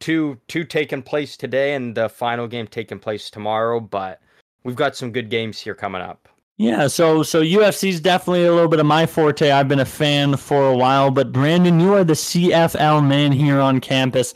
two 0.00 0.38
two 0.48 0.64
taking 0.64 1.02
place 1.02 1.36
today, 1.36 1.74
and 1.74 1.94
the 1.94 2.08
final 2.08 2.46
game 2.46 2.66
taking 2.66 2.98
place 2.98 3.30
tomorrow. 3.30 3.80
But 3.80 4.20
we've 4.62 4.76
got 4.76 4.96
some 4.96 5.12
good 5.12 5.28
games 5.28 5.58
here 5.58 5.74
coming 5.74 6.02
up. 6.02 6.28
Yeah, 6.56 6.86
so 6.86 7.24
so 7.24 7.42
UFC's 7.42 8.00
definitely 8.00 8.44
a 8.44 8.52
little 8.52 8.68
bit 8.68 8.78
of 8.78 8.86
my 8.86 9.06
forte. 9.06 9.50
I've 9.50 9.66
been 9.66 9.80
a 9.80 9.84
fan 9.84 10.36
for 10.36 10.68
a 10.68 10.76
while, 10.76 11.10
but 11.10 11.32
Brandon, 11.32 11.80
you 11.80 11.94
are 11.94 12.04
the 12.04 12.12
CFL 12.12 13.04
man 13.06 13.32
here 13.32 13.60
on 13.60 13.80
campus. 13.80 14.34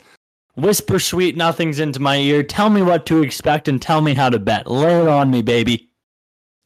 Whisper 0.55 0.99
sweet 0.99 1.37
nothings 1.37 1.79
into 1.79 2.01
my 2.01 2.17
ear. 2.17 2.43
Tell 2.43 2.69
me 2.69 2.81
what 2.81 3.05
to 3.05 3.23
expect 3.23 3.69
and 3.69 3.81
tell 3.81 4.01
me 4.01 4.13
how 4.13 4.29
to 4.29 4.37
bet. 4.37 4.69
Lay 4.69 5.01
it 5.01 5.07
on 5.07 5.31
me, 5.31 5.41
baby. 5.41 5.89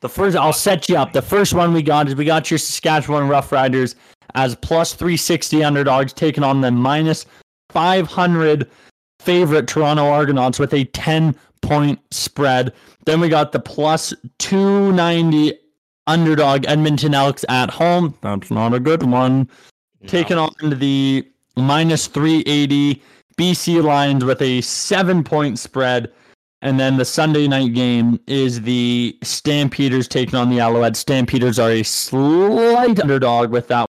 The 0.01 0.09
first, 0.09 0.35
I'll 0.35 0.51
set 0.51 0.89
you 0.89 0.97
up. 0.97 1.13
The 1.13 1.21
first 1.21 1.53
one 1.53 1.71
we 1.71 1.84
got 1.84 2.07
is 2.07 2.15
we 2.15 2.25
got 2.25 2.49
your 2.49 2.57
Saskatchewan 2.57 3.30
Roughriders 3.30 3.93
as 4.34 4.55
plus 4.55 4.93
360 4.93 5.63
underdogs, 5.63 6.13
taking 6.13 6.43
on 6.43 6.61
the 6.61 6.71
minus 6.71 7.27
500 7.69 8.69
favorite 9.19 9.67
Toronto 9.67 10.05
Argonauts 10.07 10.57
with 10.57 10.73
a 10.73 10.85
10 10.85 11.35
point 11.64 11.99
spread. 12.11 12.73
Then 13.06 13.19
we 13.19 13.30
got 13.30 13.52
the 13.52 13.60
plus 13.60 14.14
290 14.38 15.57
underdog 16.06 16.65
Edmonton 16.68 17.15
Elks 17.15 17.44
at 17.49 17.72
home. 17.72 18.15
That's 18.22 18.52
not 18.52 18.73
a 18.73 18.80
good 18.80 19.03
one. 19.03 19.49
Taking 20.06 20.38
on 20.38 20.52
the 20.61 21.26
minus 21.56 22.07
380 22.07 23.02
BC 23.38 23.81
Lions 23.84 24.23
with 24.23 24.41
a 24.41 24.61
seven 24.61 25.23
point 25.23 25.57
spread. 25.57 26.11
And 26.61 26.80
then 26.80 26.95
the 26.98 27.06
Sunday 27.06 27.48
night 27.48 27.73
game 27.73 28.19
is 28.27 28.61
the 28.61 29.18
Stampeders 29.22 30.07
taking 30.07 30.35
on 30.35 30.49
the 30.49 30.60
Alouettes. 30.60 30.98
Stampeders 30.98 31.60
are 31.60 31.72
a 31.72 31.84
slight 31.84 32.99
underdog 33.02 33.52
with 33.52 33.68
that 33.68 33.90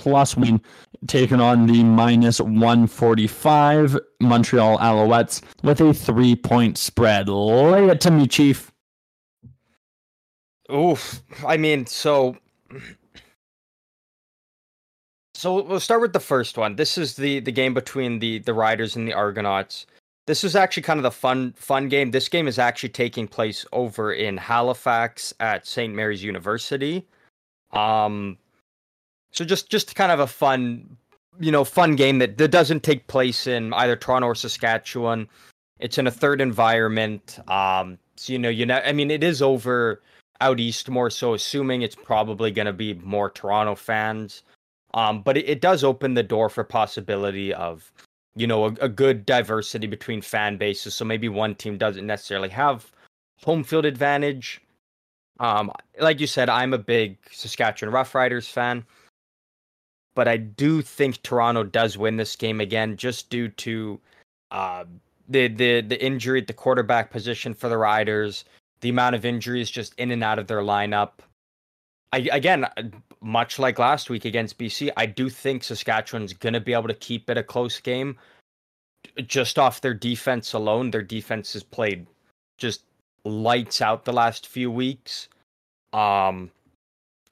plus 0.00 0.34
win, 0.34 0.62
taking 1.06 1.40
on 1.40 1.66
the 1.66 1.84
minus 1.84 2.40
145 2.40 3.98
Montreal 4.20 4.78
Alouettes 4.78 5.42
with 5.62 5.80
a 5.82 5.92
three 5.92 6.34
point 6.34 6.78
spread. 6.78 7.28
Lay 7.28 7.88
it 7.88 8.00
to 8.00 8.10
me, 8.10 8.26
Chief. 8.26 8.72
Oof. 10.72 11.22
I 11.46 11.58
mean, 11.58 11.84
so 11.84 12.36
so 15.34 15.62
we'll 15.62 15.80
start 15.80 16.00
with 16.00 16.14
the 16.14 16.20
first 16.20 16.56
one. 16.56 16.76
This 16.76 16.96
is 16.96 17.16
the 17.16 17.40
the 17.40 17.52
game 17.52 17.74
between 17.74 18.18
the 18.18 18.38
the 18.38 18.54
Riders 18.54 18.96
and 18.96 19.06
the 19.06 19.12
Argonauts. 19.12 19.86
This 20.26 20.44
is 20.44 20.56
actually 20.56 20.84
kind 20.84 20.98
of 20.98 21.02
the 21.02 21.10
fun 21.10 21.52
fun 21.56 21.88
game. 21.88 22.10
This 22.10 22.28
game 22.28 22.48
is 22.48 22.58
actually 22.58 22.90
taking 22.90 23.28
place 23.28 23.66
over 23.72 24.14
in 24.14 24.38
Halifax 24.38 25.34
at 25.40 25.66
St. 25.66 25.92
Mary's 25.92 26.22
University. 26.22 27.06
Um 27.72 28.38
so 29.32 29.44
just 29.44 29.70
just 29.70 29.94
kind 29.94 30.12
of 30.12 30.20
a 30.20 30.26
fun 30.26 30.96
you 31.38 31.50
know, 31.50 31.64
fun 31.64 31.96
game 31.96 32.18
that, 32.18 32.36
that 32.36 32.50
doesn't 32.50 32.82
take 32.82 33.06
place 33.06 33.46
in 33.46 33.72
either 33.72 33.96
Toronto 33.96 34.26
or 34.26 34.34
Saskatchewan. 34.34 35.26
It's 35.78 35.96
in 35.96 36.06
a 36.06 36.10
third 36.10 36.40
environment. 36.40 37.38
Um 37.48 37.98
so 38.16 38.32
you 38.32 38.38
know, 38.38 38.50
you 38.50 38.66
know 38.66 38.80
I 38.84 38.92
mean 38.92 39.10
it 39.10 39.24
is 39.24 39.40
over 39.42 40.02
out 40.40 40.60
east 40.60 40.88
more 40.88 41.10
so 41.10 41.34
assuming 41.34 41.82
it's 41.82 41.94
probably 41.94 42.50
going 42.50 42.66
to 42.66 42.72
be 42.72 42.94
more 42.94 43.30
Toronto 43.30 43.74
fans. 43.74 44.42
Um, 44.94 45.22
but 45.22 45.36
it, 45.36 45.48
it, 45.48 45.60
does 45.60 45.84
open 45.84 46.14
the 46.14 46.22
door 46.22 46.48
for 46.48 46.64
possibility 46.64 47.54
of, 47.54 47.92
you 48.34 48.46
know, 48.46 48.66
a, 48.66 48.72
a, 48.80 48.88
good 48.88 49.24
diversity 49.24 49.86
between 49.86 50.20
fan 50.20 50.56
bases. 50.56 50.94
So 50.94 51.04
maybe 51.04 51.28
one 51.28 51.54
team 51.54 51.78
doesn't 51.78 52.06
necessarily 52.06 52.48
have 52.48 52.90
home 53.44 53.62
field 53.62 53.84
advantage. 53.84 54.60
Um, 55.38 55.70
like 56.00 56.18
you 56.18 56.26
said, 56.26 56.48
I'm 56.48 56.74
a 56.74 56.78
big 56.78 57.18
Saskatchewan 57.30 57.94
Roughriders 57.94 58.50
fan, 58.50 58.84
but 60.14 60.28
I 60.28 60.36
do 60.36 60.82
think 60.82 61.22
Toronto 61.22 61.64
does 61.64 61.96
win 61.98 62.16
this 62.16 62.36
game 62.36 62.60
again, 62.60 62.96
just 62.96 63.30
due 63.30 63.48
to 63.48 64.00
uh, 64.50 64.84
the 65.28 65.48
the 65.48 65.80
the 65.80 66.02
injury 66.04 66.40
at 66.40 66.46
the 66.46 66.52
quarterback 66.52 67.10
position 67.10 67.54
for 67.54 67.68
the 67.68 67.78
Riders 67.78 68.44
the 68.80 68.88
amount 68.88 69.14
of 69.14 69.24
injuries 69.24 69.70
just 69.70 69.94
in 69.98 70.10
and 70.10 70.24
out 70.24 70.38
of 70.38 70.46
their 70.46 70.60
lineup. 70.60 71.12
I 72.12 72.28
again, 72.32 72.66
much 73.20 73.58
like 73.58 73.78
last 73.78 74.10
week 74.10 74.24
against 74.24 74.58
BC, 74.58 74.90
I 74.96 75.06
do 75.06 75.28
think 75.28 75.62
Saskatchewan's 75.62 76.32
going 76.32 76.54
to 76.54 76.60
be 76.60 76.72
able 76.72 76.88
to 76.88 76.94
keep 76.94 77.30
it 77.30 77.38
a 77.38 77.42
close 77.42 77.78
game 77.78 78.16
just 79.26 79.58
off 79.58 79.80
their 79.80 79.94
defense 79.94 80.52
alone. 80.52 80.90
Their 80.90 81.02
defense 81.02 81.52
has 81.52 81.62
played 81.62 82.06
just 82.58 82.82
lights 83.24 83.80
out 83.80 84.04
the 84.04 84.12
last 84.12 84.48
few 84.48 84.70
weeks. 84.70 85.28
Um 85.92 86.50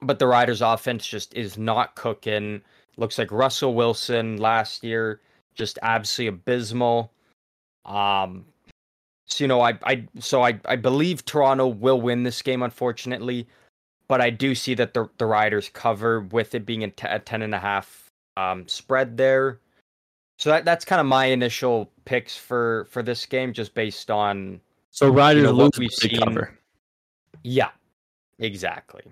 but 0.01 0.19
the 0.19 0.27
Riders 0.27 0.63
offense 0.63 1.07
just 1.07 1.35
is 1.35 1.59
not 1.59 1.95
cooking. 1.95 2.63
Looks 2.97 3.19
like 3.19 3.31
Russell 3.33 3.75
Wilson 3.75 4.37
last 4.37 4.85
year 4.85 5.21
just 5.55 5.79
absolutely 5.83 6.29
abysmal. 6.29 7.13
Um 7.85 8.45
so 9.27 9.45
you 9.45 9.49
know, 9.49 9.61
I 9.61 9.79
I 9.85 10.07
so 10.21 10.43
I 10.43 10.59
I 10.65 10.77
believe 10.77 11.25
Toronto 11.25 11.67
will 11.67 12.01
win 12.01 12.23
this 12.23 12.41
game, 12.41 12.63
unfortunately, 12.63 13.47
but 14.09 14.21
I 14.21 14.31
do 14.31 14.55
see 14.55 14.75
that 14.75 14.95
the 14.95 15.09
the 15.19 15.27
Riders 15.27 15.71
cover 15.73 16.21
with 16.21 16.55
it 16.55 16.65
being 16.65 16.85
a, 16.85 16.89
t- 16.89 17.07
a 17.09 17.19
ten 17.19 17.43
and 17.43 17.55
a 17.55 17.59
half 17.59 18.11
um, 18.37 18.67
spread 18.67 19.17
there. 19.17 19.61
So 20.39 20.51
that 20.51 20.65
that's 20.65 20.85
kind 20.85 21.01
of 21.01 21.07
my 21.07 21.27
initial 21.27 21.91
picks 22.05 22.37
for 22.37 22.87
for 22.91 23.03
this 23.03 23.27
game, 23.27 23.53
just 23.53 23.75
based 23.75 24.11
on 24.11 24.61
so 24.91 25.11
Riders 25.11 25.43
you 25.43 25.49
know, 25.49 25.55
what 25.55 25.77
we've 25.77 25.93
seen. 25.93 26.21
Cover. 26.21 26.57
Yeah, 27.43 27.71
exactly. 28.39 29.03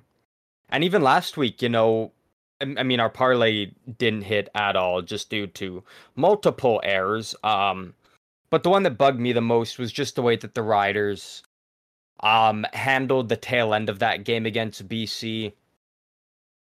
And 0.68 0.84
even 0.84 1.02
last 1.02 1.36
week, 1.36 1.62
you 1.62 1.68
know, 1.68 2.12
I 2.60 2.82
mean, 2.82 3.00
our 3.00 3.10
parlay 3.10 3.72
didn't 3.98 4.22
hit 4.22 4.48
at 4.54 4.76
all 4.76 5.02
just 5.02 5.28
due 5.28 5.46
to 5.46 5.84
multiple 6.14 6.80
errors. 6.82 7.34
Um, 7.44 7.94
but 8.50 8.62
the 8.62 8.70
one 8.70 8.82
that 8.84 8.98
bugged 8.98 9.20
me 9.20 9.32
the 9.32 9.40
most 9.40 9.78
was 9.78 9.92
just 9.92 10.14
the 10.14 10.22
way 10.22 10.36
that 10.36 10.54
the 10.54 10.62
Riders 10.62 11.42
um 12.20 12.64
handled 12.72 13.28
the 13.28 13.36
tail 13.36 13.74
end 13.74 13.90
of 13.90 13.98
that 13.98 14.24
game 14.24 14.46
against 14.46 14.88
BC. 14.88 15.52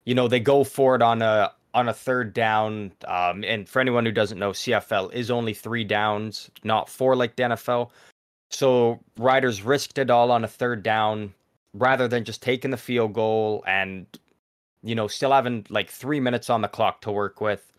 You 0.05 0.15
know, 0.15 0.27
they 0.27 0.41
go 0.41 0.65
for 0.65 0.97
it 0.97 1.03
on 1.03 1.23
a 1.23 1.53
on 1.75 1.89
a 1.89 1.95
third 1.95 2.35
down. 2.35 2.93
Um, 3.07 3.45
and 3.45 3.69
for 3.69 3.81
anyone 3.81 4.05
who 4.05 4.13
doesn't 4.13 4.39
know, 4.39 4.51
CFL 4.51 5.13
is 5.13 5.31
only 5.31 5.55
three 5.55 5.85
downs, 5.85 6.51
not 6.63 6.89
four 6.89 7.15
like 7.15 7.37
the 7.37 7.45
NFL. 7.45 7.91
So 8.51 9.01
Riders 9.17 9.63
risked 9.63 9.99
it 9.99 10.11
all 10.11 10.31
on 10.31 10.45
a 10.45 10.49
third 10.49 10.83
down 10.83 11.35
rather 11.75 12.09
than 12.09 12.25
just 12.25 12.43
taking 12.43 12.71
the 12.71 12.77
field 12.77 13.13
goal 13.13 13.63
and 13.67 14.07
you 14.83 14.95
know 14.95 15.09
still 15.09 15.33
having 15.33 15.67
like 15.69 15.91
three 15.91 16.21
minutes 16.21 16.49
on 16.49 16.63
the 16.63 16.69
clock 16.69 17.01
to 17.03 17.13
work 17.13 17.41
with. 17.41 17.71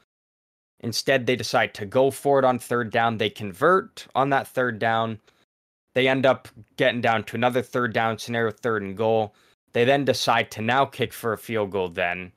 Instead, 0.82 1.26
they 1.26 1.36
decide 1.36 1.74
to 1.74 1.86
go 1.86 2.12
for 2.12 2.38
it 2.38 2.46
on 2.46 2.60
third 2.60 2.92
down. 2.92 3.18
They 3.18 3.30
convert 3.30 4.08
on 4.14 4.30
that 4.30 4.48
third 4.48 4.78
down. 4.78 5.20
They 5.94 6.08
end 6.08 6.26
up 6.26 6.50
getting 6.76 7.02
down 7.02 7.24
to 7.24 7.38
another 7.38 7.62
third 7.62 7.94
down 7.94 8.20
scenario, 8.20 8.52
third 8.52 8.84
and 8.84 8.98
goal. 8.98 9.34
They 9.74 9.86
then 9.86 10.06
decide 10.06 10.52
to 10.52 10.62
now 10.62 10.86
kick 10.86 11.14
for 11.14 11.34
a 11.34 11.38
field 11.38 11.72
goal 11.72 11.90
then. 11.90 12.34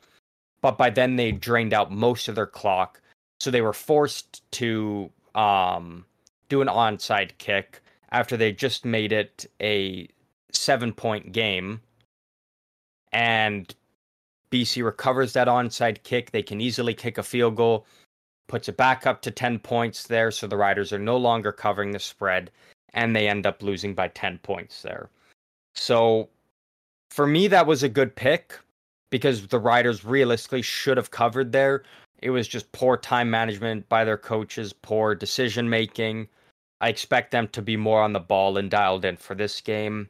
But 0.60 0.78
by 0.78 0.90
then 0.90 1.16
they 1.16 1.32
drained 1.32 1.74
out 1.74 1.90
most 1.90 2.28
of 2.28 2.36
their 2.36 2.46
clock. 2.46 3.00
So 3.40 3.50
they 3.50 3.60
were 3.60 3.72
forced 3.72 4.48
to 4.52 5.10
um, 5.34 6.04
do 6.48 6.62
an 6.62 6.68
onside 6.68 7.38
kick 7.38 7.80
after 8.10 8.36
they 8.36 8.52
just 8.52 8.84
made 8.84 9.12
it 9.12 9.46
a 9.60 10.08
seven 10.52 10.92
point 10.92 11.32
game. 11.32 11.80
And 13.12 13.74
BC 14.50 14.84
recovers 14.84 15.32
that 15.32 15.48
onside 15.48 16.02
kick. 16.02 16.30
They 16.30 16.42
can 16.42 16.60
easily 16.60 16.94
kick 16.94 17.18
a 17.18 17.22
field 17.22 17.56
goal 17.56 17.86
puts 18.48 18.68
it 18.68 18.76
back 18.76 19.06
up 19.06 19.22
to 19.22 19.30
10 19.30 19.60
points 19.60 20.06
there. 20.06 20.30
So 20.30 20.46
the 20.46 20.56
Riders 20.56 20.92
are 20.92 20.98
no 20.98 21.16
longer 21.16 21.52
covering 21.52 21.92
the 21.92 21.98
spread 22.00 22.50
and 22.94 23.14
they 23.14 23.28
end 23.28 23.46
up 23.46 23.62
losing 23.62 23.94
by 23.94 24.08
10 24.08 24.38
points 24.38 24.82
there. 24.82 25.10
So 25.74 26.28
for 27.10 27.26
me, 27.26 27.46
that 27.48 27.66
was 27.66 27.82
a 27.82 27.88
good 27.88 28.16
pick 28.16 28.58
because 29.10 29.46
the 29.46 29.60
Riders 29.60 30.04
realistically 30.04 30.62
should 30.62 30.96
have 30.96 31.10
covered 31.10 31.52
there. 31.52 31.84
It 32.20 32.30
was 32.30 32.48
just 32.48 32.72
poor 32.72 32.96
time 32.96 33.30
management 33.30 33.88
by 33.88 34.04
their 34.04 34.18
coaches, 34.18 34.72
poor 34.72 35.14
decision 35.14 35.68
making. 35.68 36.28
I 36.80 36.88
expect 36.88 37.30
them 37.30 37.48
to 37.48 37.62
be 37.62 37.76
more 37.76 38.02
on 38.02 38.12
the 38.12 38.20
ball 38.20 38.56
and 38.56 38.70
dialed 38.70 39.04
in 39.04 39.16
for 39.16 39.34
this 39.34 39.60
game. 39.60 40.08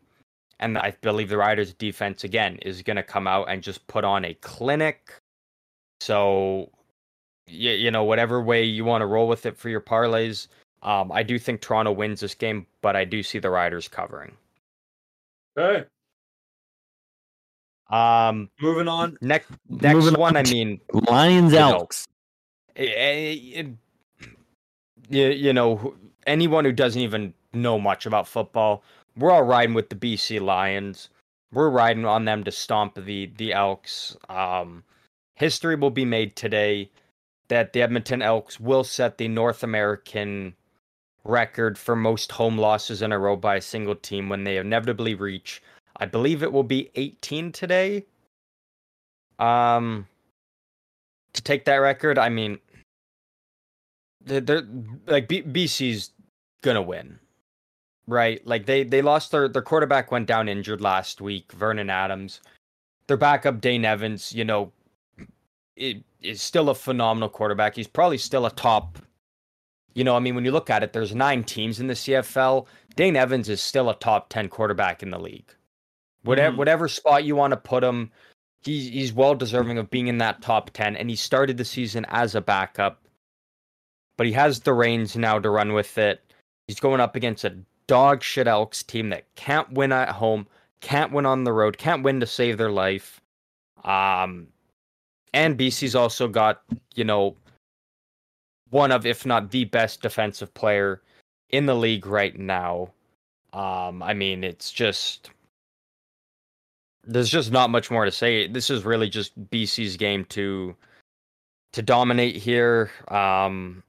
And 0.60 0.76
I 0.76 0.94
believe 1.00 1.28
the 1.28 1.36
Riders' 1.36 1.72
defense, 1.72 2.24
again, 2.24 2.56
is 2.62 2.82
going 2.82 2.96
to 2.96 3.02
come 3.02 3.26
out 3.26 3.48
and 3.48 3.62
just 3.62 3.86
put 3.86 4.04
on 4.04 4.24
a 4.24 4.34
clinic. 4.34 5.12
So 6.00 6.70
you, 7.48 7.72
you 7.72 7.90
know, 7.90 8.04
whatever 8.04 8.42
way 8.42 8.64
you 8.64 8.84
want 8.84 9.02
to 9.02 9.06
roll 9.06 9.28
with 9.28 9.46
it 9.46 9.56
for 9.56 9.68
your 9.68 9.80
parlays. 9.80 10.48
Um, 10.82 11.10
I 11.10 11.22
do 11.22 11.38
think 11.38 11.60
Toronto 11.60 11.92
wins 11.92 12.20
this 12.20 12.34
game, 12.34 12.66
but 12.82 12.94
I 12.94 13.04
do 13.04 13.22
see 13.22 13.38
the 13.38 13.50
Riders 13.50 13.88
covering. 13.88 14.36
Okay. 15.58 15.86
Um, 17.90 18.50
moving 18.60 18.86
on. 18.86 19.16
Next, 19.20 19.50
next 19.68 19.94
moving 19.94 20.20
one. 20.20 20.36
On. 20.36 20.46
I 20.46 20.50
mean, 20.50 20.80
Lions 20.92 21.54
Elks. 21.54 22.06
Know, 22.76 22.84
it, 22.84 22.88
it, 22.88 23.66
you, 25.08 25.26
you 25.28 25.52
know, 25.52 25.94
anyone 26.26 26.64
who 26.64 26.72
doesn't 26.72 27.00
even 27.00 27.34
know 27.52 27.78
much 27.78 28.06
about 28.06 28.28
football, 28.28 28.84
we're 29.18 29.32
all 29.32 29.42
riding 29.42 29.74
with 29.74 29.88
the 29.88 29.96
BC 29.96 30.40
Lions. 30.40 31.10
We're 31.52 31.70
riding 31.70 32.04
on 32.04 32.24
them 32.24 32.44
to 32.44 32.52
stomp 32.52 32.94
the 32.94 33.26
the 33.36 33.52
Elks. 33.52 34.16
Um, 34.28 34.84
history 35.34 35.76
will 35.76 35.90
be 35.90 36.04
made 36.04 36.36
today 36.36 36.90
that 37.48 37.72
the 37.72 37.82
Edmonton 37.82 38.22
Elks 38.22 38.60
will 38.60 38.84
set 38.84 39.18
the 39.18 39.28
North 39.28 39.62
American 39.62 40.54
record 41.24 41.78
for 41.78 41.94
most 41.94 42.32
home 42.32 42.58
losses 42.58 43.02
in 43.02 43.12
a 43.12 43.18
row 43.18 43.36
by 43.36 43.56
a 43.56 43.60
single 43.60 43.94
team 43.94 44.28
when 44.28 44.44
they 44.44 44.56
inevitably 44.56 45.14
reach, 45.14 45.62
I 45.96 46.06
believe 46.06 46.42
it 46.42 46.52
will 46.52 46.62
be 46.62 46.90
18 46.94 47.52
today. 47.52 48.06
Um, 49.38 50.06
to 51.32 51.42
take 51.42 51.64
that 51.66 51.76
record, 51.76 52.18
I 52.18 52.28
mean, 52.28 52.58
they're, 54.24 54.40
they're 54.40 54.66
like 55.06 55.28
B- 55.28 55.42
BC's 55.42 56.10
gonna 56.62 56.82
win, 56.82 57.18
right? 58.08 58.44
Like 58.46 58.66
they 58.66 58.82
they 58.82 59.02
lost 59.02 59.30
their 59.30 59.48
their 59.48 59.62
quarterback 59.62 60.10
went 60.10 60.26
down 60.26 60.48
injured 60.48 60.80
last 60.80 61.20
week, 61.20 61.52
Vernon 61.52 61.90
Adams. 61.90 62.40
Their 63.06 63.16
backup 63.16 63.60
Dane 63.60 63.84
Evans, 63.84 64.34
you 64.34 64.44
know, 64.44 64.72
it 65.76 66.02
is 66.20 66.42
still 66.42 66.68
a 66.68 66.74
phenomenal 66.74 67.28
quarterback. 67.28 67.76
He's 67.76 67.86
probably 67.86 68.18
still 68.18 68.46
a 68.46 68.50
top. 68.50 68.98
You 69.94 70.04
know, 70.04 70.16
I 70.16 70.18
mean, 70.18 70.34
when 70.34 70.44
you 70.44 70.50
look 70.50 70.70
at 70.70 70.82
it, 70.82 70.92
there's 70.92 71.14
nine 71.14 71.44
teams 71.44 71.80
in 71.80 71.86
the 71.86 71.94
CFL. 71.94 72.66
Dane 72.96 73.16
Evans 73.16 73.48
is 73.48 73.62
still 73.62 73.88
a 73.88 73.94
top 73.94 74.28
ten 74.30 74.48
quarterback 74.48 75.02
in 75.02 75.10
the 75.10 75.20
league. 75.20 75.54
Whatever 76.22 76.50
mm-hmm. 76.50 76.58
whatever 76.58 76.88
spot 76.88 77.24
you 77.24 77.36
want 77.36 77.52
to 77.52 77.56
put 77.56 77.84
him, 77.84 78.10
he's 78.62 78.88
he's 78.88 79.12
well 79.12 79.34
deserving 79.34 79.78
of 79.78 79.90
being 79.90 80.08
in 80.08 80.18
that 80.18 80.42
top 80.42 80.70
ten. 80.70 80.96
And 80.96 81.08
he 81.10 81.16
started 81.16 81.56
the 81.56 81.64
season 81.64 82.06
as 82.08 82.34
a 82.34 82.40
backup, 82.40 83.02
but 84.16 84.26
he 84.26 84.32
has 84.32 84.60
the 84.60 84.72
reins 84.72 85.16
now 85.16 85.38
to 85.38 85.50
run 85.50 85.74
with 85.74 85.96
it. 85.98 86.22
He's 86.66 86.80
going 86.80 87.00
up 87.00 87.16
against 87.16 87.44
a 87.44 87.56
dog 87.88 88.22
shit 88.22 88.46
Elks 88.46 88.84
team 88.84 89.08
that 89.08 89.24
can't 89.34 89.72
win 89.72 89.90
at 89.90 90.10
home, 90.10 90.46
can't 90.80 91.12
win 91.12 91.26
on 91.26 91.42
the 91.42 91.52
road, 91.52 91.78
can't 91.78 92.04
win 92.04 92.20
to 92.20 92.26
save 92.26 92.56
their 92.56 92.70
life. 92.70 93.20
Um, 93.84 94.46
and 95.34 95.58
BC's 95.58 95.96
also 95.96 96.28
got 96.28 96.62
you 96.94 97.04
know 97.04 97.36
one 98.70 98.92
of, 98.92 99.04
if 99.04 99.26
not 99.26 99.50
the 99.50 99.64
best 99.64 100.02
defensive 100.02 100.52
player 100.54 101.02
in 101.50 101.66
the 101.66 101.74
league 101.74 102.06
right 102.06 102.38
now. 102.38 102.90
Um, 103.52 104.02
I 104.02 104.14
mean, 104.14 104.44
it's 104.44 104.70
just 104.70 105.30
there's 107.04 107.30
just 107.30 107.50
not 107.50 107.70
much 107.70 107.90
more 107.90 108.04
to 108.04 108.12
say. 108.12 108.46
This 108.46 108.70
is 108.70 108.84
really 108.84 109.08
just 109.08 109.38
BC's 109.50 109.96
game 109.96 110.24
to 110.26 110.76
to 111.72 111.82
dominate 111.82 112.36
here. 112.36 112.90
Um, 113.08 113.82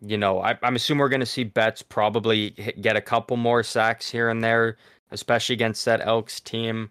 you 0.00 0.16
know, 0.16 0.40
I, 0.40 0.56
am 0.62 0.76
assuming 0.76 1.00
we're 1.00 1.08
going 1.08 1.20
to 1.20 1.26
see 1.26 1.44
Betts 1.44 1.82
probably 1.82 2.54
hit, 2.56 2.80
get 2.80 2.96
a 2.96 3.00
couple 3.00 3.36
more 3.36 3.62
sacks 3.62 4.10
here 4.10 4.30
and 4.30 4.42
there, 4.42 4.76
especially 5.10 5.54
against 5.54 5.84
that 5.84 6.00
Elks 6.00 6.40
team. 6.40 6.90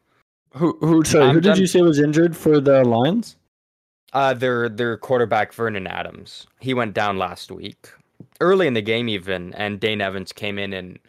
Who 0.54 0.78
who 0.80 1.04
sorry, 1.04 1.32
who 1.34 1.42
did 1.42 1.58
you 1.58 1.68
say 1.68 1.82
was 1.82 2.00
injured 2.00 2.36
for 2.36 2.60
the 2.60 2.84
Lions? 2.84 3.38
Uh, 4.14 4.34
their 4.34 4.68
their 4.68 4.98
quarterback 4.98 5.54
Vernon 5.54 5.86
Adams. 5.86 6.48
He 6.60 6.74
went 6.74 6.94
down 6.94 7.18
last 7.18 7.52
week, 7.52 7.90
early 8.42 8.66
in 8.66 8.74
the 8.74 8.82
game 8.82 9.08
even, 9.10 9.54
and 9.54 9.80
Dane 9.80 10.02
Evans 10.02 10.34
came 10.34 10.58
in 10.58 10.74
and 10.74 11.00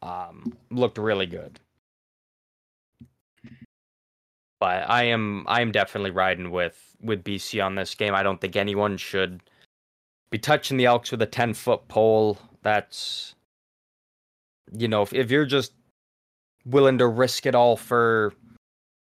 um, 0.00 0.56
looked 0.70 0.96
really 0.96 1.26
good. 1.26 1.60
But 4.58 4.88
I 4.88 5.04
am 5.04 5.44
I 5.46 5.60
am 5.60 5.72
definitely 5.72 6.10
riding 6.10 6.50
with 6.50 6.96
with 7.02 7.22
BC 7.22 7.62
on 7.64 7.74
this 7.74 7.94
game. 7.94 8.14
I 8.14 8.22
don't 8.22 8.40
think 8.40 8.56
anyone 8.56 8.96
should 8.96 9.42
be 10.30 10.38
touching 10.38 10.76
the 10.76 10.86
Elks 10.86 11.10
with 11.10 11.22
a 11.22 11.26
ten 11.26 11.54
foot 11.54 11.86
pole. 11.88 12.38
That's 12.62 13.34
you 14.72 14.88
know 14.88 15.02
if, 15.02 15.12
if 15.12 15.30
you're 15.30 15.46
just 15.46 15.72
willing 16.64 16.98
to 16.98 17.06
risk 17.06 17.46
it 17.46 17.54
all 17.54 17.76
for 17.76 18.32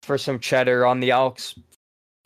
for 0.03 0.19
some 0.19 0.39
cheddar 0.39 0.85
on 0.85 1.01
the 1.01 1.11
Elks, 1.11 1.55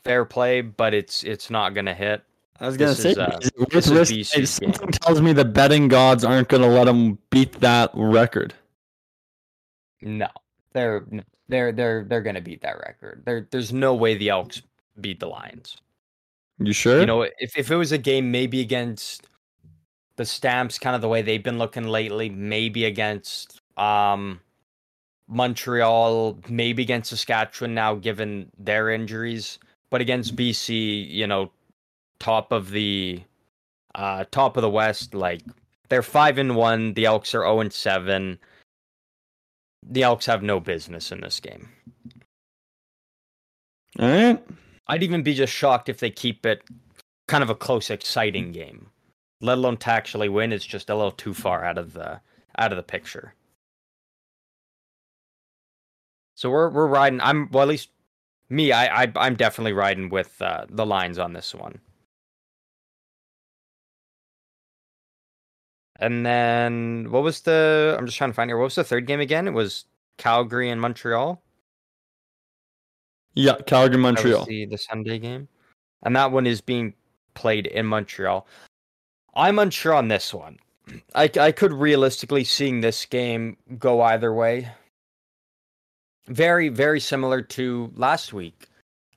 fair 0.05 0.25
play, 0.25 0.61
but 0.63 0.95
it's 0.95 1.23
it's 1.25 1.51
not 1.51 1.75
gonna 1.75 1.95
hit. 1.95 2.23
I 2.59 2.67
was 2.67 2.77
gonna 2.77 2.93
this 2.93 3.03
say 3.03 3.11
is, 3.11 3.19
uh, 3.19 3.39
with 3.59 3.89
risk, 3.89 4.47
something 4.47 4.91
tells 4.93 5.21
me 5.21 5.35
the 5.35 5.45
betting 5.45 5.89
gods 5.89 6.25
aren't 6.25 6.49
gonna 6.49 6.69
let 6.69 6.85
them 6.85 7.19
beat 7.31 7.53
that 7.61 7.91
record. 7.93 8.55
No, 10.01 10.29
they're 10.73 11.05
they're 11.49 11.73
they're 11.73 12.05
they're 12.05 12.23
gonna 12.23 12.41
beat 12.41 12.63
that 12.63 12.79
record. 12.79 13.23
There 13.27 13.47
there's 13.51 13.73
no 13.73 13.95
way 13.95 14.17
the 14.17 14.31
Elks 14.31 14.63
beat 15.01 15.21
the 15.21 15.27
Lions. 15.27 15.77
You 16.59 16.73
sure? 16.73 17.01
You 17.01 17.07
know, 17.07 17.23
if 17.23 17.57
if 17.57 17.71
it 17.71 17.77
was 17.77 17.93
a 17.93 17.99
game 17.99 18.31
maybe 18.31 18.61
against 18.61 19.29
the 20.17 20.25
Stamps, 20.25 20.79
kind 20.79 20.97
of 20.97 21.03
the 21.03 21.09
way 21.09 21.23
they've 21.23 21.43
been 21.43 21.59
looking 21.59 21.85
lately, 21.85 22.31
maybe 22.31 22.85
against 22.87 23.61
um 23.77 24.41
Montreal, 25.29 26.39
maybe 26.49 26.83
against 26.83 27.11
Saskatchewan 27.11 27.75
now, 27.75 27.95
given 27.95 28.51
their 28.59 28.91
injuries. 28.91 29.59
But 29.91 30.01
against 30.01 30.37
BC, 30.37 31.11
you 31.11 31.27
know, 31.27 31.51
top 32.19 32.53
of 32.53 32.71
the 32.71 33.21
uh 33.95 34.25
top 34.31 34.57
of 34.57 34.63
the 34.63 34.71
West, 34.71 35.15
like 35.15 35.43
they're 35.89 36.03
five 36.03 36.39
and 36.39 36.57
one. 36.57 36.95
The 36.95 37.05
Elks 37.05 37.35
are 37.35 37.43
zero 37.43 37.57
oh 37.57 37.61
and 37.61 37.73
seven. 37.73 38.39
The 39.83 40.03
Elks 40.03 40.27
have 40.27 40.43
no 40.43 40.59
business 40.59 41.13
in 41.13 41.21
this 41.21 41.39
game. 41.39 41.69
All 43.99 44.09
right. 44.09 44.43
I'd 44.89 45.03
even 45.03 45.23
be 45.23 45.35
just 45.35 45.53
shocked 45.53 45.89
if 45.89 45.99
they 45.99 46.11
keep 46.11 46.47
it 46.47 46.63
kind 47.29 47.43
of 47.43 47.51
a 47.51 47.55
close, 47.55 47.91
exciting 47.91 48.53
game. 48.53 48.89
Let 49.41 49.59
alone 49.59 49.77
to 49.79 49.91
actually 49.91 50.29
win. 50.29 50.53
It's 50.53 50.65
just 50.65 50.91
a 50.91 50.95
little 50.95 51.11
too 51.11 51.35
far 51.35 51.65
out 51.65 51.79
of 51.79 51.93
the 51.93 52.21
out 52.59 52.73
of 52.73 52.77
the 52.77 52.83
picture. 52.83 53.35
So 56.37 56.51
we're 56.51 56.71
we're 56.71 56.87
riding. 56.87 57.21
I'm 57.21 57.51
well, 57.51 57.63
at 57.63 57.69
least 57.69 57.91
me. 58.49 58.73
I, 58.73 59.05
I 59.05 59.13
I'm 59.17 59.37
definitely 59.37 59.73
riding 59.73 60.09
with 60.09 60.41
uh, 60.41 60.67
the 60.69 60.87
lines 60.87 61.19
on 61.19 61.33
this 61.33 61.55
one. 61.55 61.81
And 65.99 66.25
then 66.27 67.11
what 67.11 67.23
was 67.23 67.41
the? 67.43 67.97
I'm 67.99 68.07
just 68.07 68.19
trying 68.19 68.31
to 68.31 68.35
find 68.35 68.51
here. 68.51 68.59
What 68.59 68.65
was 68.65 68.75
the 68.75 68.85
third 68.85 69.07
game 69.07 69.21
again? 69.21 69.49
It 69.49 69.55
was 69.55 69.87
Calgary 70.19 70.71
and 70.71 70.81
Montreal. 70.81 71.43
Yeah, 73.37 73.57
Calgary 73.67 74.01
Montreal. 74.01 74.47
The, 74.47 74.67
the 74.67 74.79
Sunday 74.79 75.19
game, 75.19 75.47
and 76.03 76.17
that 76.17 76.33
one 76.33 76.47
is 76.47 76.61
being 76.61 76.95
played 77.35 77.67
in 77.67 77.87
Montreal. 77.87 78.47
I'm 79.35 79.59
unsure 79.59 79.95
on 79.95 80.09
this 80.09 80.35
one. 80.35 80.59
I 81.15 81.31
I 81.39 81.53
could 81.53 81.73
realistically 81.73 82.45
seeing 82.45 82.81
this 82.81 83.07
game 83.07 83.57
go 83.79 84.03
either 84.03 84.33
way 84.33 84.71
very 86.29 86.69
very 86.69 87.01
similar 87.01 87.41
to 87.41 87.93
last 87.97 88.33
week. 88.33 88.69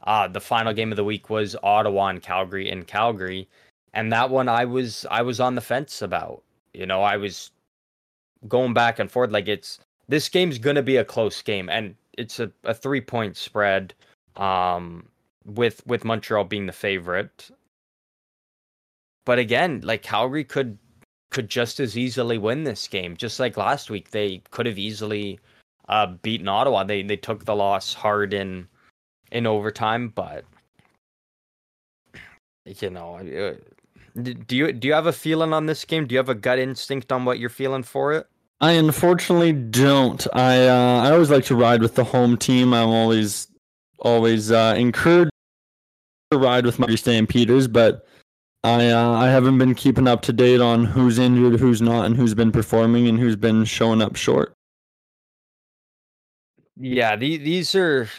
Uh, 0.04 0.28
the 0.28 0.42
final 0.42 0.74
game 0.74 0.92
of 0.92 0.96
the 0.96 1.04
week 1.04 1.30
was 1.30 1.56
Ottawa 1.62 2.08
and 2.08 2.22
Calgary 2.22 2.70
in 2.70 2.84
Calgary, 2.84 3.48
and 3.94 4.12
that 4.12 4.30
one 4.30 4.48
I 4.48 4.66
was 4.66 5.06
I 5.12 5.22
was 5.22 5.40
on 5.40 5.56
the 5.56 5.62
fence 5.62 6.02
about. 6.02 6.44
You 6.74 6.86
know, 6.86 7.02
I 7.02 7.18
was 7.18 7.52
going 8.48 8.74
back 8.74 9.00
and 9.00 9.12
forth. 9.12 9.32
Like 9.32 9.48
it's 9.48 9.80
this 10.08 10.30
game's 10.30 10.58
gonna 10.58 10.84
be 10.84 10.98
a 10.98 11.06
close 11.06 11.42
game, 11.42 11.70
and 11.70 11.96
it's 12.18 12.40
a, 12.40 12.52
a 12.64 12.74
three 12.74 13.02
point 13.02 13.36
spread. 13.38 13.94
Um, 14.40 15.10
with 15.46 15.86
with 15.86 16.06
Montreal 16.06 16.46
being 16.46 16.66
the 16.66 16.72
favorite, 16.74 17.52
but 19.26 19.38
again, 19.38 19.82
like 19.84 20.02
Calgary 20.02 20.44
could 20.44 20.78
could 21.30 21.50
just 21.50 21.80
as 21.80 21.98
easily 21.98 22.38
win 22.38 22.64
this 22.64 22.88
game, 22.88 23.16
just 23.16 23.40
like 23.40 23.58
last 23.58 23.90
week. 23.90 24.12
They 24.12 24.42
could 24.50 24.66
have 24.66 24.80
easily 24.80 25.40
uh, 25.88 26.08
beaten 26.08 26.48
Ottawa. 26.48 26.84
They 26.84 27.04
they 27.04 27.18
took 27.18 27.46
the 27.46 27.56
loss 27.56 27.94
hard 27.94 28.34
in 28.34 28.68
in 29.32 29.46
overtime, 29.46 30.10
but 30.16 30.46
you 32.66 32.90
know, 32.90 33.18
uh, 33.18 33.56
do 34.22 34.56
you 34.56 34.72
do 34.72 34.88
you 34.88 34.94
have 34.94 35.08
a 35.08 35.14
feeling 35.14 35.54
on 35.54 35.66
this 35.66 35.86
game? 35.86 36.08
Do 36.08 36.14
you 36.14 36.20
have 36.20 36.30
a 36.30 36.36
gut 36.36 36.60
instinct 36.60 37.12
on 37.12 37.26
what 37.26 37.40
you're 37.40 37.50
feeling 37.50 37.84
for 37.84 38.14
it? 38.14 38.28
I 38.62 38.72
unfortunately 38.74 39.54
don't. 39.54 40.26
I 40.34 40.68
uh, 40.68 41.04
I 41.04 41.12
always 41.12 41.30
like 41.30 41.46
to 41.46 41.56
ride 41.56 41.82
with 41.82 41.96
the 41.96 42.04
home 42.04 42.38
team. 42.38 42.74
I'm 42.74 42.90
always 42.90 43.49
always 44.02 44.52
uh, 44.52 44.76
encouraged 44.78 45.32
to 46.32 46.38
ride 46.38 46.66
with 46.66 46.80
my 46.80 46.94
Stampeders, 46.96 47.68
but 47.68 48.06
I 48.64 48.90
uh, 48.90 49.12
I 49.12 49.30
haven't 49.30 49.58
been 49.58 49.74
keeping 49.74 50.08
up 50.08 50.22
to 50.24 50.34
date 50.34 50.62
on 50.62 50.86
who's 50.86 51.18
injured, 51.18 51.60
who's 51.60 51.82
not, 51.82 52.06
and 52.06 52.16
who's 52.16 52.34
been 52.34 52.52
performing 52.52 53.08
and 53.08 53.20
who's 53.20 53.36
been 53.36 53.64
showing 53.66 54.02
up 54.02 54.16
short. 54.16 54.54
Yeah, 56.78 57.16
the, 57.16 57.38
these 57.38 57.76
are. 57.76 58.10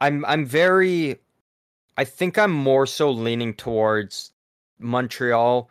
I'm 0.00 0.24
I'm 0.24 0.44
very. 0.44 1.18
I 1.96 2.04
think 2.04 2.38
I'm 2.38 2.52
more 2.52 2.86
so 2.86 3.10
leaning 3.10 3.54
towards 3.54 4.32
Montreal, 4.78 5.70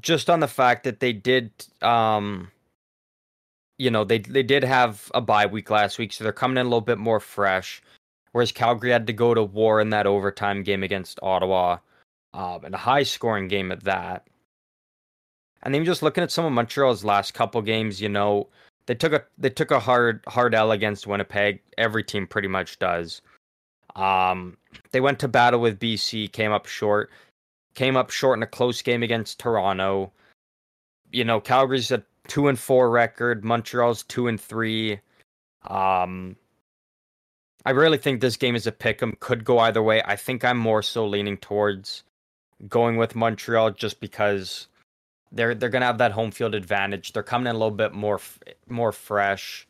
just 0.00 0.30
on 0.30 0.40
the 0.40 0.48
fact 0.48 0.84
that 0.84 1.00
they 1.00 1.12
did. 1.12 1.50
Um, 1.82 2.50
you 3.80 3.90
know, 3.90 4.04
they 4.04 4.18
they 4.18 4.42
did 4.42 4.62
have 4.62 5.10
a 5.14 5.22
bye 5.22 5.46
week 5.46 5.70
last 5.70 5.98
week, 5.98 6.12
so 6.12 6.22
they're 6.22 6.34
coming 6.34 6.58
in 6.58 6.66
a 6.66 6.68
little 6.68 6.82
bit 6.82 6.98
more 6.98 7.18
fresh. 7.18 7.80
Whereas 8.32 8.52
Calgary 8.52 8.90
had 8.90 9.06
to 9.06 9.14
go 9.14 9.32
to 9.32 9.42
war 9.42 9.80
in 9.80 9.88
that 9.90 10.06
overtime 10.06 10.62
game 10.62 10.82
against 10.82 11.18
Ottawa, 11.22 11.78
um, 12.34 12.62
and 12.66 12.74
a 12.74 12.78
high 12.78 13.04
scoring 13.04 13.48
game 13.48 13.72
at 13.72 13.84
that. 13.84 14.26
And 15.62 15.74
then 15.74 15.86
just 15.86 16.02
looking 16.02 16.22
at 16.22 16.30
some 16.30 16.44
of 16.44 16.52
Montreal's 16.52 17.06
last 17.06 17.32
couple 17.32 17.62
games, 17.62 18.02
you 18.02 18.10
know, 18.10 18.48
they 18.84 18.94
took 18.94 19.14
a 19.14 19.24
they 19.38 19.48
took 19.48 19.70
a 19.70 19.80
hard 19.80 20.22
hard 20.28 20.54
L 20.54 20.72
against 20.72 21.06
Winnipeg. 21.06 21.62
Every 21.78 22.04
team 22.04 22.26
pretty 22.26 22.48
much 22.48 22.78
does. 22.78 23.22
Um, 23.96 24.58
they 24.90 25.00
went 25.00 25.18
to 25.20 25.28
battle 25.28 25.60
with 25.60 25.80
BC, 25.80 26.30
came 26.32 26.52
up 26.52 26.66
short, 26.66 27.10
came 27.74 27.96
up 27.96 28.10
short 28.10 28.38
in 28.38 28.42
a 28.42 28.46
close 28.46 28.82
game 28.82 29.02
against 29.02 29.38
Toronto. 29.40 30.12
You 31.12 31.24
know, 31.24 31.40
Calgary's 31.40 31.90
a 31.90 32.04
two 32.28 32.48
and 32.48 32.58
four 32.58 32.90
record. 32.90 33.44
Montreal's 33.44 34.02
two 34.04 34.28
and 34.28 34.40
three. 34.40 35.00
Um, 35.66 36.36
I 37.66 37.70
really 37.70 37.98
think 37.98 38.20
this 38.20 38.36
game 38.36 38.56
is 38.56 38.66
a 38.66 38.72
pick 38.72 39.02
'em. 39.02 39.16
Could 39.20 39.44
go 39.44 39.58
either 39.58 39.82
way. 39.82 40.02
I 40.04 40.16
think 40.16 40.44
I'm 40.44 40.58
more 40.58 40.82
so 40.82 41.06
leaning 41.06 41.36
towards 41.36 42.04
going 42.68 42.96
with 42.96 43.14
Montreal 43.14 43.70
just 43.72 44.00
because 44.00 44.68
they're 45.32 45.54
they're 45.54 45.68
gonna 45.68 45.86
have 45.86 45.98
that 45.98 46.12
home 46.12 46.30
field 46.30 46.54
advantage. 46.54 47.12
They're 47.12 47.22
coming 47.22 47.48
in 47.48 47.56
a 47.56 47.58
little 47.58 47.70
bit 47.70 47.92
more 47.92 48.20
more 48.68 48.92
fresh. 48.92 49.66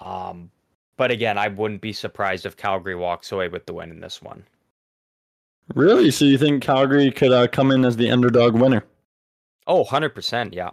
Um, 0.00 0.50
but 0.96 1.10
again, 1.10 1.38
I 1.38 1.48
wouldn't 1.48 1.80
be 1.80 1.92
surprised 1.92 2.46
if 2.46 2.56
Calgary 2.56 2.94
walks 2.94 3.32
away 3.32 3.48
with 3.48 3.66
the 3.66 3.74
win 3.74 3.90
in 3.90 4.00
this 4.00 4.22
one. 4.22 4.44
Really? 5.74 6.10
So 6.10 6.24
you 6.24 6.38
think 6.38 6.62
Calgary 6.62 7.10
could 7.10 7.32
uh, 7.32 7.46
come 7.48 7.70
in 7.70 7.84
as 7.84 7.96
the 7.96 8.10
underdog 8.10 8.54
winner? 8.54 8.84
Oh, 9.66 9.84
100%, 9.84 10.54
yeah. 10.54 10.70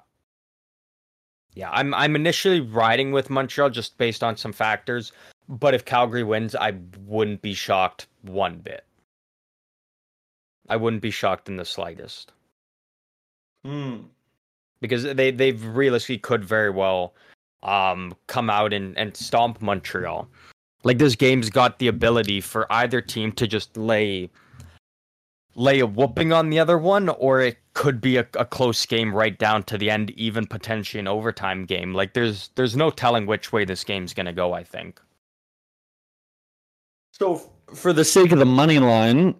Yeah, 1.54 1.70
I'm 1.72 1.94
I'm 1.94 2.16
initially 2.16 2.62
riding 2.62 3.12
with 3.12 3.30
Montreal 3.30 3.70
just 3.70 3.98
based 3.98 4.24
on 4.24 4.38
some 4.38 4.54
factors, 4.54 5.12
but 5.50 5.74
if 5.74 5.84
Calgary 5.86 6.24
wins, 6.24 6.56
I 6.56 6.74
wouldn't 7.06 7.42
be 7.42 7.54
shocked 7.54 8.08
one 8.22 8.60
bit. 8.60 8.86
I 10.70 10.78
wouldn't 10.78 11.02
be 11.02 11.12
shocked 11.12 11.50
in 11.50 11.58
the 11.58 11.66
slightest. 11.66 12.32
Hmm. 13.66 13.98
Because 14.80 15.04
they 15.04 15.32
they 15.32 15.52
realistically 15.52 16.20
could 16.20 16.46
very 16.46 16.70
well 16.70 17.14
um 17.64 18.16
come 18.28 18.50
out 18.50 18.74
and, 18.74 18.98
and 18.98 19.16
stomp 19.16 19.62
Montreal. 19.62 20.28
like 20.84 20.98
this 20.98 21.16
game's 21.16 21.50
got 21.50 21.78
the 21.80 21.88
ability 21.88 22.42
for 22.42 22.66
either 22.72 23.02
team 23.02 23.32
to 23.34 23.46
just 23.46 23.76
lay 23.78 24.30
lay 25.56 25.80
a 25.80 25.86
whooping 25.86 26.32
on 26.32 26.50
the 26.50 26.60
other 26.60 26.78
one, 26.78 27.10
or 27.10 27.42
it 27.42 27.58
could 27.74 28.02
be 28.02 28.18
a, 28.18 28.28
a 28.36 28.46
close 28.46 28.86
game 28.86 29.14
right 29.14 29.38
down 29.38 29.64
to 29.64 29.78
the 29.78 29.90
end, 29.90 30.12
even 30.12 30.46
potentially 30.46 31.00
an 31.00 31.08
overtime 31.08 31.66
game. 31.66 31.94
Like 31.94 32.14
there's 32.14 32.50
there's 32.56 32.76
no 32.76 32.90
telling 32.90 33.26
which 33.26 33.52
way 33.52 33.66
this 33.66 33.84
game's 33.84 34.14
gonna 34.14 34.34
go. 34.34 34.54
I 34.54 34.64
think. 34.64 35.00
So, 37.12 37.42
for 37.74 37.94
the 37.94 38.06
sake 38.06 38.32
of 38.32 38.40
the 38.40 38.46
money 38.46 38.80
line, 38.80 39.36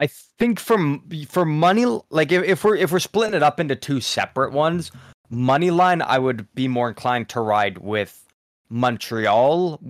I 0.00 0.06
think 0.06 0.60
for 0.60 0.98
for 1.28 1.44
money, 1.44 1.84
like 2.10 2.32
if, 2.32 2.44
if 2.44 2.64
we're 2.64 2.76
if 2.76 2.92
we're 2.92 2.98
splitting 2.98 3.34
it 3.34 3.42
up 3.42 3.60
into 3.60 3.76
two 3.76 4.00
separate 4.00 4.52
ones, 4.52 4.90
money 5.30 5.70
line, 5.70 6.02
I 6.02 6.18
would 6.18 6.52
be 6.54 6.68
more 6.68 6.88
inclined 6.88 7.28
to 7.30 7.40
ride 7.40 7.78
with 7.78 8.24
Montreal. 8.68 9.80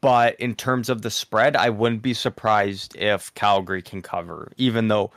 But 0.00 0.38
in 0.40 0.54
terms 0.54 0.88
of 0.88 1.02
the 1.02 1.10
spread, 1.10 1.56
I 1.56 1.70
wouldn't 1.70 2.02
be 2.02 2.14
surprised 2.14 2.96
if 2.96 3.34
Calgary 3.34 3.82
can 3.82 4.02
cover, 4.02 4.52
even 4.56 4.88
though 4.88 5.10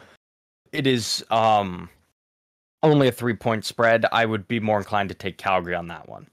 it 0.71 0.87
is 0.87 1.23
um 1.31 1.89
only 2.83 3.07
a 3.07 3.11
three 3.11 3.35
point 3.35 3.65
spread. 3.65 4.05
I 4.11 4.25
would 4.25 4.47
be 4.47 4.59
more 4.59 4.79
inclined 4.79 5.09
to 5.09 5.15
take 5.15 5.37
Calgary 5.37 5.75
on 5.75 5.87
that 5.87 6.09
one. 6.09 6.27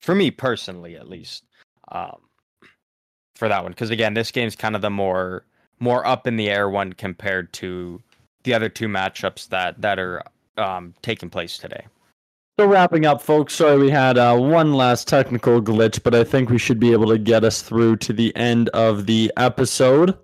For 0.00 0.14
me 0.14 0.30
personally, 0.30 0.96
at 0.96 1.08
least. 1.08 1.44
Um, 1.90 2.20
for 3.38 3.48
that 3.48 3.62
one 3.62 3.72
because 3.72 3.90
again, 3.90 4.14
this 4.14 4.30
game's 4.32 4.56
kind 4.56 4.74
of 4.76 4.82
the 4.82 4.90
more 4.90 5.44
more 5.80 6.06
up 6.06 6.26
in 6.26 6.36
the 6.36 6.50
air 6.50 6.68
one 6.68 6.92
compared 6.92 7.52
to 7.54 8.02
the 8.42 8.52
other 8.52 8.68
two 8.68 8.88
matchups 8.88 9.48
that 9.48 9.80
that 9.80 9.98
are 9.98 10.22
um, 10.56 10.94
taking 11.02 11.30
place 11.30 11.56
today. 11.56 11.86
So 12.58 12.66
wrapping 12.66 13.06
up, 13.06 13.22
folks. 13.22 13.54
Sorry 13.54 13.78
we 13.78 13.88
had 13.88 14.18
uh, 14.18 14.36
one 14.36 14.72
last 14.74 15.06
technical 15.06 15.62
glitch, 15.62 16.02
but 16.02 16.12
I 16.12 16.24
think 16.24 16.50
we 16.50 16.58
should 16.58 16.80
be 16.80 16.90
able 16.90 17.06
to 17.06 17.16
get 17.16 17.44
us 17.44 17.62
through 17.62 17.98
to 17.98 18.12
the 18.12 18.34
end 18.34 18.68
of 18.70 19.06
the 19.06 19.30
episode. 19.36 20.18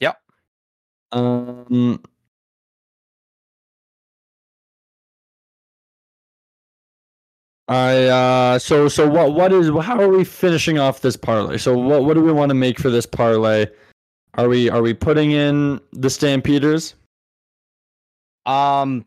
Yep. 0.00 0.16
Um. 1.12 2.02
I 7.68 8.06
uh 8.06 8.58
so 8.58 8.88
so 8.88 9.08
what 9.08 9.34
what 9.34 9.52
is 9.52 9.68
how 9.84 10.00
are 10.00 10.08
we 10.08 10.24
finishing 10.24 10.76
off 10.76 11.02
this 11.02 11.16
parlay? 11.16 11.56
So 11.56 11.78
what 11.78 12.04
what 12.04 12.14
do 12.14 12.20
we 12.20 12.32
want 12.32 12.48
to 12.50 12.54
make 12.54 12.80
for 12.80 12.90
this 12.90 13.06
parlay? 13.06 13.66
Are 14.34 14.48
we 14.48 14.68
are 14.68 14.82
we 14.82 14.92
putting 14.92 15.30
in 15.30 15.80
the 15.92 16.10
Stampeders? 16.10 16.96
Um, 18.44 19.06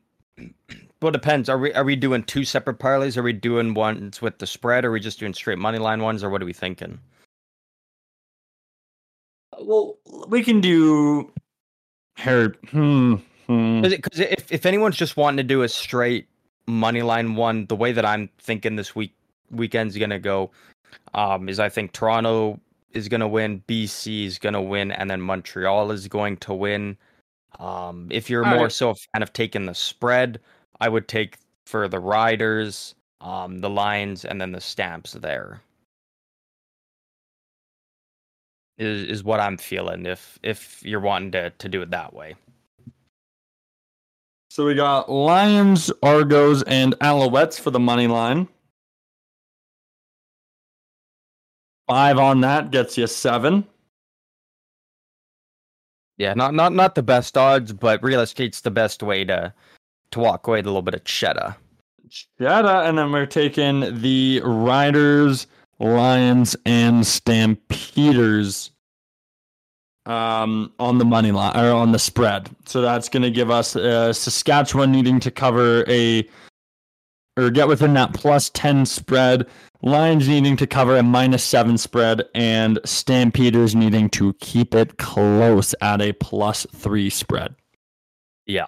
well, 1.02 1.10
it 1.10 1.14
depends. 1.14 1.50
Are 1.50 1.58
we 1.58 1.74
are 1.74 1.84
we 1.84 1.96
doing 1.96 2.24
two 2.24 2.46
separate 2.46 2.80
parlays? 2.80 3.18
Are 3.18 3.24
we 3.24 3.34
doing 3.34 3.74
ones 3.74 4.22
with 4.22 4.38
the 4.40 4.48
spread? 4.48 4.86
Or 4.86 4.90
are 4.90 4.92
we 4.92 5.00
just 5.00 5.20
doing 5.20 5.34
straight 5.34 5.58
money 5.58 5.78
line 5.78 6.02
ones? 6.02 6.24
Or 6.24 6.30
what 6.30 6.42
are 6.42 6.46
we 6.46 6.54
thinking? 6.54 7.00
Well, 9.60 9.98
we 10.28 10.44
can 10.44 10.62
do. 10.62 11.32
Hmm, 12.18 13.16
hmm. 13.48 13.82
Because 13.82 14.20
if 14.20 14.52
if 14.52 14.66
anyone's 14.66 14.96
just 14.96 15.18
wanting 15.18 15.38
to 15.38 15.44
do 15.44 15.64
a 15.64 15.70
straight 15.70 16.28
money 16.66 17.02
line 17.02 17.36
one, 17.36 17.66
the 17.68 17.76
way 17.76 17.92
that 17.92 18.06
I'm 18.06 18.30
thinking 18.40 18.76
this 18.76 18.96
week 18.96 19.14
weekend's 19.52 19.98
gonna 19.98 20.20
go, 20.20 20.52
um, 21.14 21.50
is 21.50 21.60
I 21.60 21.70
think 21.70 21.92
Toronto 21.92 22.60
is 22.92 23.10
gonna 23.10 23.28
win, 23.28 23.62
BC 23.68 24.26
is 24.26 24.40
gonna 24.40 24.62
win, 24.62 24.92
and 24.92 25.10
then 25.12 25.22
Montreal 25.22 25.92
is 25.92 26.08
going 26.08 26.38
to 26.38 26.54
win. 26.54 26.98
Um, 27.60 28.08
if 28.12 28.30
you're 28.30 28.46
All 28.46 28.52
more 28.52 28.64
right. 28.64 28.72
so 28.72 28.92
a 28.92 28.96
fan 28.96 29.24
of 29.24 29.34
taking 29.34 29.66
the 29.66 29.76
spread, 29.76 30.40
I 30.80 30.90
would 30.90 31.08
take 31.08 31.38
for 31.66 31.88
the 31.88 32.00
Riders, 32.00 32.96
um, 33.22 33.60
the 33.60 33.70
Lions, 33.70 34.26
and 34.26 34.40
then 34.40 34.52
the 34.52 34.62
Stamps 34.62 35.14
there. 35.14 35.62
Is 38.78 39.04
is 39.10 39.24
what 39.24 39.40
I'm 39.40 39.58
feeling 39.58 40.06
if 40.06 40.38
if 40.44 40.84
you're 40.84 41.00
wanting 41.00 41.32
to 41.32 41.50
to 41.50 41.70
do 41.70 41.82
it 41.82 41.92
that 41.92 42.14
way. 42.14 42.36
So 44.50 44.66
we 44.66 44.76
got 44.76 45.10
Lions, 45.10 45.92
Argos, 46.04 46.62
and 46.64 46.94
Alouettes 47.00 47.60
for 47.60 47.72
the 47.72 47.80
money 47.80 48.08
line. 48.08 48.50
Five 51.88 52.18
on 52.18 52.42
that 52.42 52.72
gets 52.72 52.98
you 52.98 53.08
seven. 53.08 53.66
Yeah, 56.18 56.34
not 56.34 56.54
not 56.54 56.74
not 56.74 56.96
the 56.96 57.04
best 57.04 57.38
odds, 57.38 57.72
but 57.72 58.04
real 58.04 58.22
estate's 58.22 58.62
the 58.62 58.72
best 58.72 59.04
way 59.04 59.24
to 59.26 59.54
to 60.12 60.20
walk 60.20 60.48
away 60.48 60.60
with 60.60 60.66
a 60.66 60.70
little 60.70 60.82
bit 60.82 60.94
of 60.94 61.04
cheddar. 61.04 61.56
Cheddar, 62.10 62.68
and 62.68 62.98
then 62.98 63.12
we're 63.12 63.26
taking 63.26 64.02
the 64.02 64.42
Riders, 64.44 65.48
Lions, 65.80 66.56
and 66.66 67.06
Stampeders 67.06 68.72
um, 70.06 70.72
on 70.80 70.98
the 70.98 71.06
money 71.06 71.32
line 71.32 71.58
or 71.58 71.72
on 71.72 71.92
the 71.92 72.00
spread. 72.00 72.50
So 72.66 72.82
that's 72.82 73.10
going 73.10 73.24
to 73.24 73.32
give 73.32 73.50
us 73.50 73.76
uh, 73.76 74.14
Saskatchewan 74.14 74.92
needing 74.92 75.20
to 75.22 75.32
cover 75.32 75.84
a 75.88 76.28
or 77.38 77.50
get 77.50 77.68
within 77.68 77.94
that 77.94 78.14
plus 78.14 78.50
10 78.52 78.86
spread, 78.86 79.46
Lions 79.82 80.28
needing 80.28 80.56
to 80.58 80.66
cover 80.66 80.98
a 80.98 81.04
minus 81.04 81.44
7 81.44 81.78
spread, 81.78 82.24
and 82.34 82.80
Stampeders 82.86 83.76
needing 83.76 84.10
to 84.12 84.34
keep 84.36 84.74
it 84.74 84.98
close 84.98 85.76
at 85.82 86.02
a 86.02 86.14
plus 86.14 86.66
3 86.74 87.10
spread. 87.10 87.56
Yeah. 88.46 88.68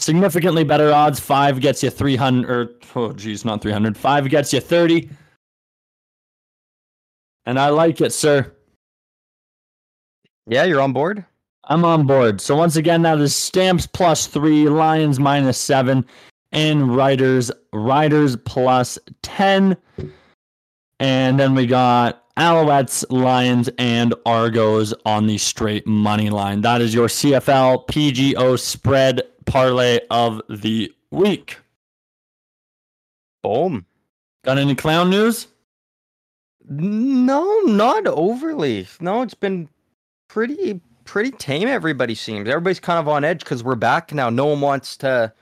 Significantly 0.00 0.64
better 0.64 0.92
odds. 0.92 1.20
5 1.20 1.60
gets 1.60 1.82
you 1.82 1.90
300 1.90 2.50
or 2.50 2.70
oh 2.96 3.12
geez, 3.12 3.44
not 3.44 3.60
300. 3.60 3.96
5 3.96 4.30
gets 4.30 4.52
you 4.52 4.60
30. 4.60 5.10
And 7.44 7.58
I 7.58 7.68
like 7.68 8.00
it, 8.00 8.12
sir. 8.12 8.52
Yeah, 10.46 10.64
you're 10.64 10.80
on 10.80 10.92
board. 10.92 11.24
I'm 11.64 11.84
on 11.84 12.06
board. 12.06 12.40
So 12.40 12.56
once 12.56 12.76
again, 12.76 13.02
that 13.02 13.18
is 13.18 13.36
Stamps 13.36 13.86
plus 13.86 14.26
three, 14.26 14.68
Lions 14.68 15.20
minus 15.20 15.58
seven, 15.58 16.04
and 16.50 16.96
Riders 16.96 17.50
Riders 17.72 18.36
plus 18.44 18.98
ten. 19.22 19.76
And 20.98 21.38
then 21.38 21.54
we 21.54 21.66
got 21.66 22.24
Alouettes, 22.36 23.04
Lions, 23.10 23.68
and 23.78 24.14
Argos 24.26 24.94
on 25.04 25.26
the 25.26 25.38
straight 25.38 25.86
money 25.86 26.30
line. 26.30 26.62
That 26.62 26.80
is 26.80 26.94
your 26.94 27.08
CFL 27.08 27.86
PGO 27.86 28.58
spread 28.58 29.22
parlay 29.46 30.00
of 30.10 30.42
the 30.48 30.92
week. 31.10 31.58
Boom. 33.42 33.86
Got 34.44 34.58
any 34.58 34.74
clown 34.74 35.10
news? 35.10 35.46
No, 36.68 37.60
not 37.60 38.06
overly. 38.06 38.86
No, 39.00 39.22
it's 39.22 39.34
been 39.34 39.68
pretty 40.28 40.80
pretty 41.04 41.32
tame. 41.32 41.66
Everybody 41.66 42.14
seems. 42.14 42.48
Everybody's 42.48 42.80
kind 42.80 42.98
of 42.98 43.08
on 43.08 43.24
edge 43.24 43.40
because 43.40 43.64
we're 43.64 43.74
back 43.74 44.14
now. 44.14 44.30
No 44.30 44.46
one 44.46 44.60
wants 44.60 44.96
to 44.98 45.32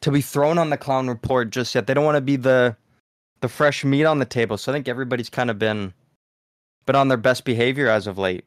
to 0.00 0.10
be 0.10 0.20
thrown 0.20 0.58
on 0.58 0.70
the 0.70 0.76
clown 0.76 1.08
report 1.08 1.50
just 1.50 1.74
yet. 1.74 1.86
They 1.86 1.94
don't 1.94 2.04
want 2.04 2.16
to 2.16 2.20
be 2.20 2.36
the 2.36 2.76
the 3.40 3.48
fresh 3.48 3.84
meat 3.84 4.04
on 4.04 4.18
the 4.18 4.24
table. 4.24 4.56
So 4.56 4.72
I 4.72 4.74
think 4.74 4.88
everybody's 4.88 5.30
kind 5.30 5.50
of 5.50 5.58
been 5.58 5.94
been 6.86 6.96
on 6.96 7.08
their 7.08 7.18
best 7.18 7.44
behavior 7.44 7.88
as 7.88 8.06
of 8.06 8.18
late. 8.18 8.44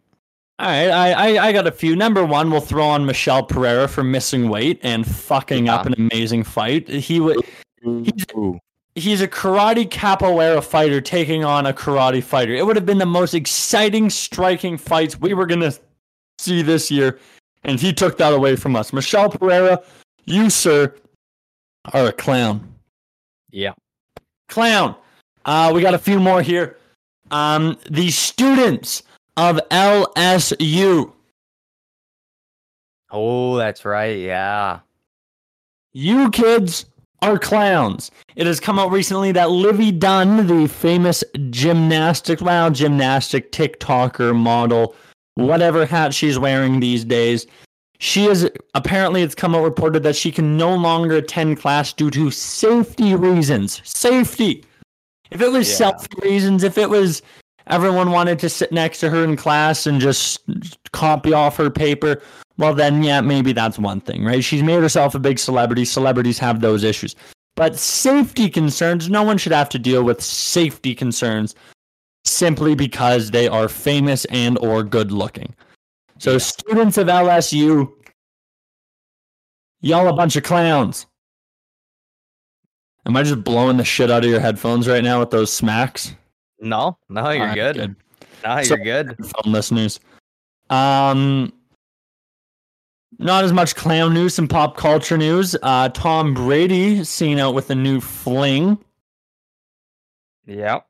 All 0.60 0.68
right, 0.68 0.90
I, 0.90 1.12
I 1.12 1.48
I 1.48 1.54
got 1.54 1.68
a 1.68 1.72
few. 1.72 1.96
Number 1.96 2.26
one, 2.26 2.50
we'll 2.50 2.62
throw 2.62 2.88
on 2.88 3.06
Michel 3.06 3.44
Pereira 3.44 3.88
for 3.88 4.04
missing 4.04 4.50
weight 4.50 4.80
and 4.82 5.06
fucking 5.06 5.70
up 5.70 5.86
an 5.86 5.94
amazing 5.98 6.44
fight. 6.44 6.88
He 6.88 7.20
would. 7.20 7.38
He's, 7.84 8.26
he's 8.96 9.22
a 9.22 9.28
karate 9.28 9.88
capoeira 9.88 10.64
fighter 10.64 11.00
taking 11.00 11.46
on 11.46 11.68
a 11.68 11.74
karate 11.74 12.24
fighter. 12.24 12.56
It 12.56 12.66
would 12.66 12.76
have 12.76 12.88
been 12.88 12.98
the 12.98 13.06
most 13.06 13.36
exciting, 13.36 14.10
striking 14.10 14.80
fights 14.80 15.20
we 15.20 15.36
were 15.36 15.46
gonna 15.46 15.74
see 16.40 16.64
this 16.64 16.90
year, 16.90 17.20
and 17.64 17.80
he 17.80 17.94
took 17.94 18.18
that 18.18 18.34
away 18.34 18.56
from 18.56 18.76
us. 18.76 18.92
Michel 18.92 19.30
Pereira, 19.30 19.84
you 20.26 20.50
sir, 20.50 20.92
are 21.94 22.08
a 22.08 22.12
clown. 22.12 22.68
Yeah. 23.52 23.74
Clown. 24.50 24.96
Uh, 25.46 25.72
we 25.74 25.82
got 25.82 25.94
a 25.94 26.00
few 26.00 26.20
more 26.20 26.42
here. 26.42 26.78
Um, 27.30 27.78
the 27.92 28.10
students 28.10 29.04
of 29.38 29.60
LSU. 29.72 31.14
Oh, 33.10 33.56
that's 33.56 33.86
right. 33.86 34.18
Yeah. 34.18 34.80
You 35.94 36.30
kids 36.32 36.86
are 37.22 37.40
clowns. 37.40 38.12
It 38.36 38.46
has 38.46 38.60
come 38.60 38.78
out 38.78 38.92
recently 38.92 39.32
that 39.32 39.50
Livvy 39.50 39.92
Dunne, 39.92 40.46
the 40.46 40.68
famous 40.68 41.24
gymnastic, 41.50 42.42
well, 42.42 42.70
gymnastic 42.70 43.52
TikToker 43.52 44.36
model, 44.36 44.96
whatever 45.36 45.86
hat 45.86 46.14
she's 46.14 46.38
wearing 46.38 46.80
these 46.80 47.06
days, 47.06 47.48
she 48.00 48.26
is 48.26 48.50
apparently 48.76 49.24
it's 49.24 49.34
come 49.34 49.56
out 49.56 49.64
reported 49.64 50.04
that 50.04 50.16
she 50.16 50.32
can 50.32 50.58
no 50.58 50.76
longer 50.76 51.16
attend 51.16 51.60
class 51.60 51.94
due 51.94 52.12
to 52.12 52.30
safety 52.30 53.16
reasons. 53.16 53.82
Safety. 53.84 54.64
If 55.32 55.42
it 55.42 55.52
was 55.52 55.68
Yeah. 55.70 55.76
self 55.76 56.08
reasons, 56.22 56.64
if 56.64 56.78
it 56.78 56.90
was 56.90 57.22
everyone 57.70 58.12
wanted 58.12 58.40
to 58.40 58.50
sit 58.50 58.72
next 58.72 59.00
to 59.00 59.10
her 59.10 59.24
in 59.24 59.36
class 59.36 59.88
and 59.88 60.02
just 60.02 60.42
copy 60.92 61.34
off 61.34 61.58
her 61.58 61.70
paper, 61.70 62.22
well, 62.58 62.74
then, 62.74 63.04
yeah, 63.04 63.22
maybe 63.22 63.54
that's 63.54 63.78
one 63.78 64.02
thing, 64.02 64.26
right? 64.26 64.44
She's 64.44 64.64
made 64.64 64.82
herself 64.82 65.14
a 65.16 65.20
big 65.20 65.40
celebrity. 65.40 65.86
Celebrities 65.86 66.40
have 66.40 66.62
those 66.62 66.84
issues. 66.84 67.16
But 67.56 67.76
safety 67.76 68.50
concerns, 68.50 69.10
no 69.10 69.24
one 69.24 69.38
should 69.38 69.52
have 69.52 69.70
to 69.70 69.80
deal 69.80 70.04
with 70.04 70.22
safety 70.22 70.94
concerns 70.94 71.56
simply 72.24 72.76
because 72.76 73.32
they 73.32 73.48
are 73.48 73.68
famous 73.68 74.26
and 74.26 74.58
or 74.60 74.84
good 74.84 75.12
looking. 75.12 75.56
So 76.20 76.38
students 76.38 76.98
of 76.98 77.08
LSU, 77.08 77.92
y'all 79.82 80.08
a 80.08 80.14
bunch 80.14 80.36
of 80.36 80.44
clowns. 80.44 81.06
Am 83.06 83.16
I 83.16 83.24
just 83.24 83.44
blowing 83.44 83.78
the 83.78 83.86
shit 83.86 84.12
out 84.12 84.26
of 84.26 84.30
your 84.30 84.40
headphones 84.40 84.88
right 84.88 85.04
now 85.04 85.20
with 85.20 85.32
those 85.32 85.52
smacks? 85.52 86.14
No, 86.60 86.98
no, 87.10 87.30
you're 87.30 87.42
Alright, 87.50 87.56
good. 87.76 87.96
No, 88.44 88.64
So- 88.64 88.76
you're 88.76 88.84
good. 88.84 89.16
Phone 89.18 89.52
listeners. 89.54 90.00
Um, 90.70 91.54
not 93.20 93.44
as 93.44 93.54
much 93.54 93.76
clown 93.76 94.14
news 94.14 94.38
and 94.38 94.50
pop 94.50 94.76
culture 94.78 95.18
news. 95.18 95.56
Uh, 95.62 95.90
Tom 95.90 96.34
Brady 96.34 97.04
seen 97.04 97.40
out 97.40 97.54
with 97.54 97.70
a 97.70 97.76
new 97.76 98.02
fling. 98.02 98.78
Yep. 100.46 100.86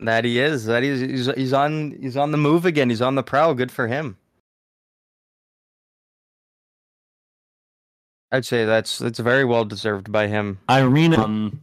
That 0.00 0.24
he 0.24 0.38
is. 0.38 0.66
That 0.66 0.82
he's 0.82 1.00
he's 1.00 1.26
he's 1.34 1.52
on 1.52 1.96
he's 2.00 2.16
on 2.16 2.30
the 2.30 2.36
move 2.38 2.66
again. 2.66 2.90
He's 2.90 3.00
on 3.02 3.14
the 3.14 3.22
prowl. 3.22 3.54
Good 3.54 3.72
for 3.72 3.86
him. 3.88 4.16
I'd 8.32 8.44
say 8.44 8.64
that's 8.64 8.98
that's 8.98 9.18
very 9.20 9.44
well 9.44 9.64
deserved 9.64 10.12
by 10.12 10.26
him. 10.26 10.58
Irina. 10.68 11.22
Um, 11.22 11.62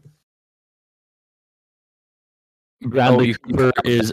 Bradley 2.89 3.27
you- 3.29 3.35
Cooper 3.37 3.71
is 3.85 4.11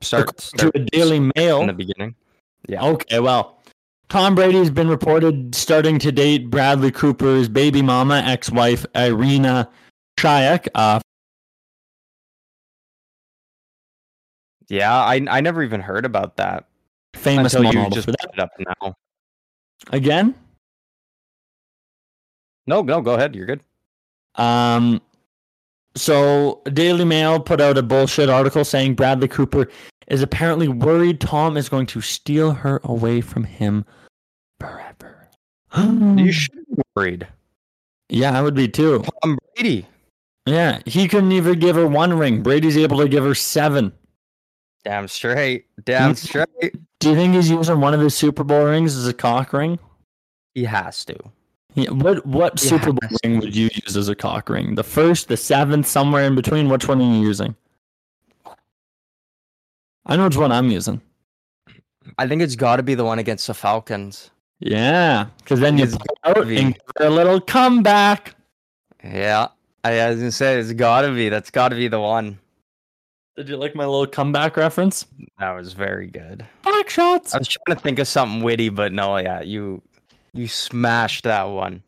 start, 0.00 0.36
to 0.36 0.42
start 0.44 0.76
a 0.76 0.80
Daily 0.80 1.30
Mail 1.36 1.60
in 1.60 1.66
the 1.68 1.72
beginning. 1.72 2.14
Yeah. 2.68 2.84
Okay, 2.84 3.20
well, 3.20 3.62
Tom 4.08 4.34
Brady 4.34 4.58
has 4.58 4.70
been 4.70 4.88
reported 4.88 5.54
starting 5.54 5.98
to 6.00 6.12
date 6.12 6.50
Bradley 6.50 6.90
Cooper's 6.90 7.48
baby 7.48 7.82
mama, 7.82 8.22
ex-wife 8.24 8.84
Irina 8.94 9.68
Shayk. 10.18 10.68
Uh, 10.74 11.00
Yeah, 14.68 14.94
I 14.94 15.20
I 15.28 15.40
never 15.40 15.62
even 15.62 15.80
heard 15.80 16.04
about 16.06 16.36
that 16.36 16.66
famous 17.14 17.54
until 17.54 17.72
you 17.74 17.90
just 17.90 18.06
for 18.06 18.12
that. 18.12 18.30
it 18.32 18.40
up 18.40 18.50
now. 18.82 18.96
Again, 19.92 20.34
No, 22.66 22.80
no, 22.80 23.02
go 23.02 23.12
ahead. 23.14 23.34
You're 23.34 23.44
good. 23.46 23.60
Um, 24.36 25.02
so 25.96 26.62
Daily 26.72 27.04
Mail 27.04 27.40
put 27.40 27.60
out 27.60 27.78
a 27.78 27.82
bullshit 27.82 28.28
article 28.28 28.64
saying 28.64 28.94
Bradley 28.94 29.28
Cooper 29.28 29.68
is 30.08 30.22
apparently 30.22 30.68
worried 30.68 31.20
Tom 31.20 31.56
is 31.56 31.68
going 31.68 31.86
to 31.86 32.00
steal 32.00 32.52
her 32.52 32.80
away 32.84 33.20
from 33.20 33.44
him 33.44 33.84
forever. 34.60 35.28
You 35.76 36.30
should 36.32 36.54
be 36.76 36.82
worried. 36.94 37.26
yeah, 38.08 38.38
I 38.38 38.42
would 38.42 38.54
be 38.54 38.68
too. 38.68 39.02
Tom 39.22 39.38
Brady. 39.56 39.86
Yeah, 40.46 40.80
he 40.86 41.08
couldn't 41.08 41.32
even 41.32 41.58
give 41.58 41.74
her 41.76 41.86
one 41.86 42.12
ring. 42.18 42.42
Brady's 42.42 42.76
able 42.76 42.98
to 42.98 43.08
give 43.08 43.24
her 43.24 43.34
seven. 43.34 43.92
Damn 44.84 45.08
straight. 45.08 45.64
Damn 45.84 46.12
Mhm. 46.12 46.16
straight. 46.18 46.74
Do 47.00 47.10
you 47.10 47.16
think 47.16 47.34
he's 47.34 47.50
using 47.50 47.80
one 47.80 47.94
of 47.94 48.00
his 48.00 48.14
Super 48.14 48.44
Bowl 48.44 48.64
rings 48.66 48.94
as 48.96 49.08
a 49.08 49.14
cock 49.14 49.52
ring? 49.54 49.78
He 50.54 50.64
has 50.64 51.04
to. 51.06 51.16
Yeah, 51.74 51.90
what 51.90 52.24
what 52.24 52.58
He 52.60 52.68
Super 52.68 52.92
Bowl 52.92 53.10
ring 53.24 53.40
would 53.40 53.54
you 53.54 53.68
use 53.74 53.96
as 53.96 54.08
a 54.08 54.14
cock 54.14 54.48
ring? 54.48 54.74
The 54.76 54.84
first, 54.84 55.28
the 55.28 55.36
seventh, 55.36 55.86
somewhere 55.86 56.24
in 56.24 56.34
between? 56.34 56.68
Which 56.68 56.86
one 56.86 57.00
are 57.00 57.04
you 57.04 57.20
using? 57.20 57.56
I 60.06 60.16
know 60.16 60.26
which 60.26 60.36
one 60.36 60.52
I'm 60.52 60.70
using. 60.70 61.00
I 62.18 62.28
think 62.28 62.42
it's 62.42 62.56
got 62.56 62.76
to 62.76 62.82
be 62.82 62.94
the 62.94 63.04
one 63.04 63.18
against 63.18 63.46
the 63.46 63.54
Falcons. 63.54 64.30
Yeah, 64.60 65.26
because 65.38 65.60
then 65.60 65.78
you 65.78 65.88
out 66.24 66.46
and 66.46 66.78
a 67.00 67.10
little 67.10 67.40
comeback. 67.40 68.36
Yeah, 69.02 69.48
I 69.82 70.08
was 70.08 70.18
gonna 70.18 70.32
say 70.32 70.58
it's 70.58 70.72
got 70.72 71.02
to 71.02 71.12
be. 71.12 71.28
That's 71.28 71.50
got 71.50 71.70
to 71.70 71.76
be 71.76 71.88
the 71.88 72.00
one. 72.00 72.38
Did 73.36 73.48
you 73.48 73.56
like 73.56 73.74
my 73.74 73.84
little 73.84 74.06
comeback 74.06 74.56
reference? 74.56 75.06
That 75.40 75.50
was 75.52 75.72
very 75.72 76.06
good. 76.06 76.46
Back 76.62 76.88
shots. 76.88 77.34
I 77.34 77.38
was 77.38 77.48
trying 77.48 77.76
to 77.76 77.82
think 77.82 77.98
of 77.98 78.06
something 78.06 78.42
witty, 78.42 78.68
but 78.68 78.92
no, 78.92 79.16
yeah, 79.16 79.40
you 79.42 79.82
you 80.34 80.48
smashed 80.48 81.24
that 81.24 81.44
one. 81.44 81.82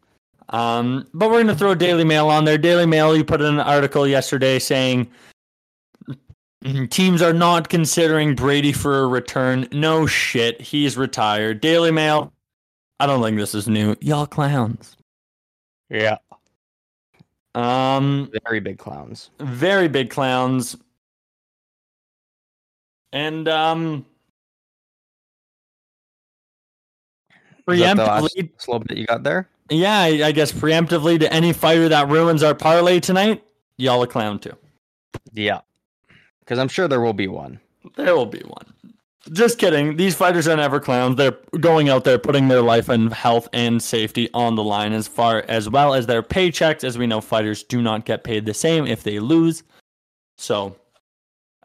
Um, 0.50 1.06
but 1.12 1.30
we're 1.30 1.42
gonna 1.42 1.56
throw 1.56 1.74
Daily 1.74 2.04
Mail 2.04 2.28
on 2.28 2.44
there. 2.44 2.56
Daily 2.58 2.86
Mail, 2.86 3.16
you 3.16 3.24
put 3.24 3.40
in 3.40 3.46
an 3.54 3.60
article 3.60 4.06
yesterday 4.06 4.58
saying 4.58 5.10
teams 6.90 7.20
are 7.22 7.32
not 7.32 7.68
considering 7.68 8.34
Brady 8.34 8.72
for 8.72 9.00
a 9.02 9.06
return. 9.08 9.68
No 9.72 10.06
shit, 10.06 10.60
he's 10.60 10.96
retired. 10.96 11.60
Daily 11.60 11.90
Mail. 11.90 12.32
I 13.00 13.06
don't 13.06 13.22
think 13.22 13.36
this 13.36 13.54
is 13.54 13.68
new. 13.68 13.94
Y'all 14.00 14.26
clowns. 14.26 14.96
Yeah, 15.90 16.16
Um, 17.54 18.30
very 18.44 18.60
big 18.60 18.78
clowns. 18.78 19.30
very 19.40 19.86
big 19.88 20.10
clowns. 20.10 20.76
And 23.12 23.48
um 23.48 24.04
preemptively 27.66 28.50
slow 28.58 28.78
bit 28.78 28.96
you 28.98 29.06
got 29.06 29.22
there? 29.22 29.48
Yeah, 29.70 29.98
I 29.98 30.26
I 30.26 30.32
guess 30.32 30.52
preemptively 30.52 31.18
to 31.20 31.32
any 31.32 31.52
fighter 31.52 31.88
that 31.88 32.08
ruins 32.08 32.42
our 32.42 32.54
parlay 32.54 33.00
tonight, 33.00 33.42
y'all 33.78 34.02
a 34.02 34.06
clown 34.06 34.38
too. 34.38 34.54
Yeah, 35.32 35.60
because 36.40 36.58
I'm 36.58 36.68
sure 36.68 36.86
there 36.88 37.00
will 37.00 37.12
be 37.12 37.28
one. 37.28 37.58
There 37.96 38.14
will 38.14 38.26
be 38.26 38.40
one. 38.40 38.66
Just 39.32 39.58
kidding. 39.58 39.96
These 39.96 40.14
fighters 40.14 40.46
are 40.46 40.56
never 40.56 40.78
clowns. 40.78 41.16
They're 41.16 41.36
going 41.58 41.88
out 41.88 42.04
there 42.04 42.16
putting 42.16 42.46
their 42.46 42.62
life 42.62 42.88
and 42.88 43.12
health 43.12 43.48
and 43.52 43.82
safety 43.82 44.28
on 44.34 44.54
the 44.54 44.62
line 44.62 44.92
as 44.92 45.08
far 45.08 45.44
as 45.48 45.68
well 45.68 45.94
as 45.94 46.06
their 46.06 46.22
paychecks. 46.22 46.84
As 46.84 46.96
we 46.96 47.08
know, 47.08 47.20
fighters 47.20 47.64
do 47.64 47.82
not 47.82 48.04
get 48.04 48.22
paid 48.22 48.46
the 48.46 48.54
same 48.54 48.86
if 48.86 49.02
they 49.02 49.18
lose. 49.18 49.64
So 50.38 50.76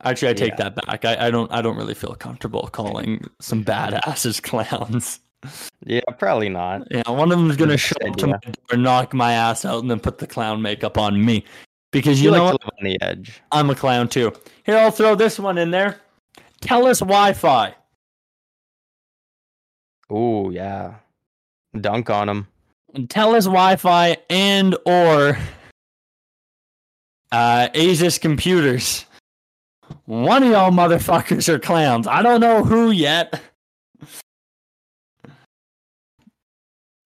actually 0.04 0.30
I 0.30 0.34
take 0.34 0.54
Yeah. 0.58 0.70
that 0.70 0.76
back. 0.88 1.06
I, 1.06 1.28
I 1.28 1.30
don't 1.30 1.52
I 1.52 1.62
don't 1.62 1.78
really 1.78 1.94
feel 1.94 2.16
comfortable 2.16 2.68
calling 2.72 3.30
some 3.40 3.64
badasses 3.64 4.42
clowns. 4.42 5.20
Yeah, 5.86 6.02
probably 6.20 6.50
not. 6.50 6.88
Yeah, 6.92 7.10
one 7.10 7.32
of 7.32 7.38
them 7.40 7.50
is 7.50 7.58
gonna 7.58 7.78
show 7.78 7.96
up 8.08 8.16
to 8.18 8.28
my 8.28 8.38
door, 8.38 8.78
knock 8.78 9.14
my 9.14 9.34
ass 9.34 9.66
out, 9.66 9.82
and 9.82 9.90
then 9.90 10.00
put 10.00 10.18
the 10.20 10.28
clown 10.28 10.62
makeup 10.62 10.98
on 10.98 11.24
me. 11.24 11.44
Because 11.92 12.22
You, 12.22 12.32
you 12.32 12.38
know 12.38 12.46
like 12.46 12.54
what? 12.54 12.74
on 12.80 12.86
the 12.86 13.02
edge. 13.02 13.42
I'm 13.52 13.70
a 13.70 13.76
clown 13.76 14.08
too. 14.08 14.32
Here, 14.64 14.78
I'll 14.78 14.92
throw 14.92 15.16
this 15.16 15.40
one 15.40 15.58
in 15.58 15.72
there. 15.72 16.00
Telus 16.62 17.00
Wi-Fi. 17.00 17.76
Ooh, 20.12 20.52
yeah. 20.54 20.96
Dunk 21.80 22.10
on 22.10 22.30
him. 22.30 22.48
Telus 22.94 23.46
Wi-Fi 23.46 24.18
and 24.30 24.76
or 24.86 25.38
uh, 27.32 27.70
Asus 27.74 28.20
computers. 28.20 29.06
One 30.06 30.44
of 30.44 30.50
y'all 30.52 30.72
motherfuckers 30.72 31.50
are 31.50 31.60
clowns. 31.60 32.08
I 32.08 32.22
don't 32.22 32.42
know 32.42 32.64
who 32.64 32.92
yet. 32.92 33.42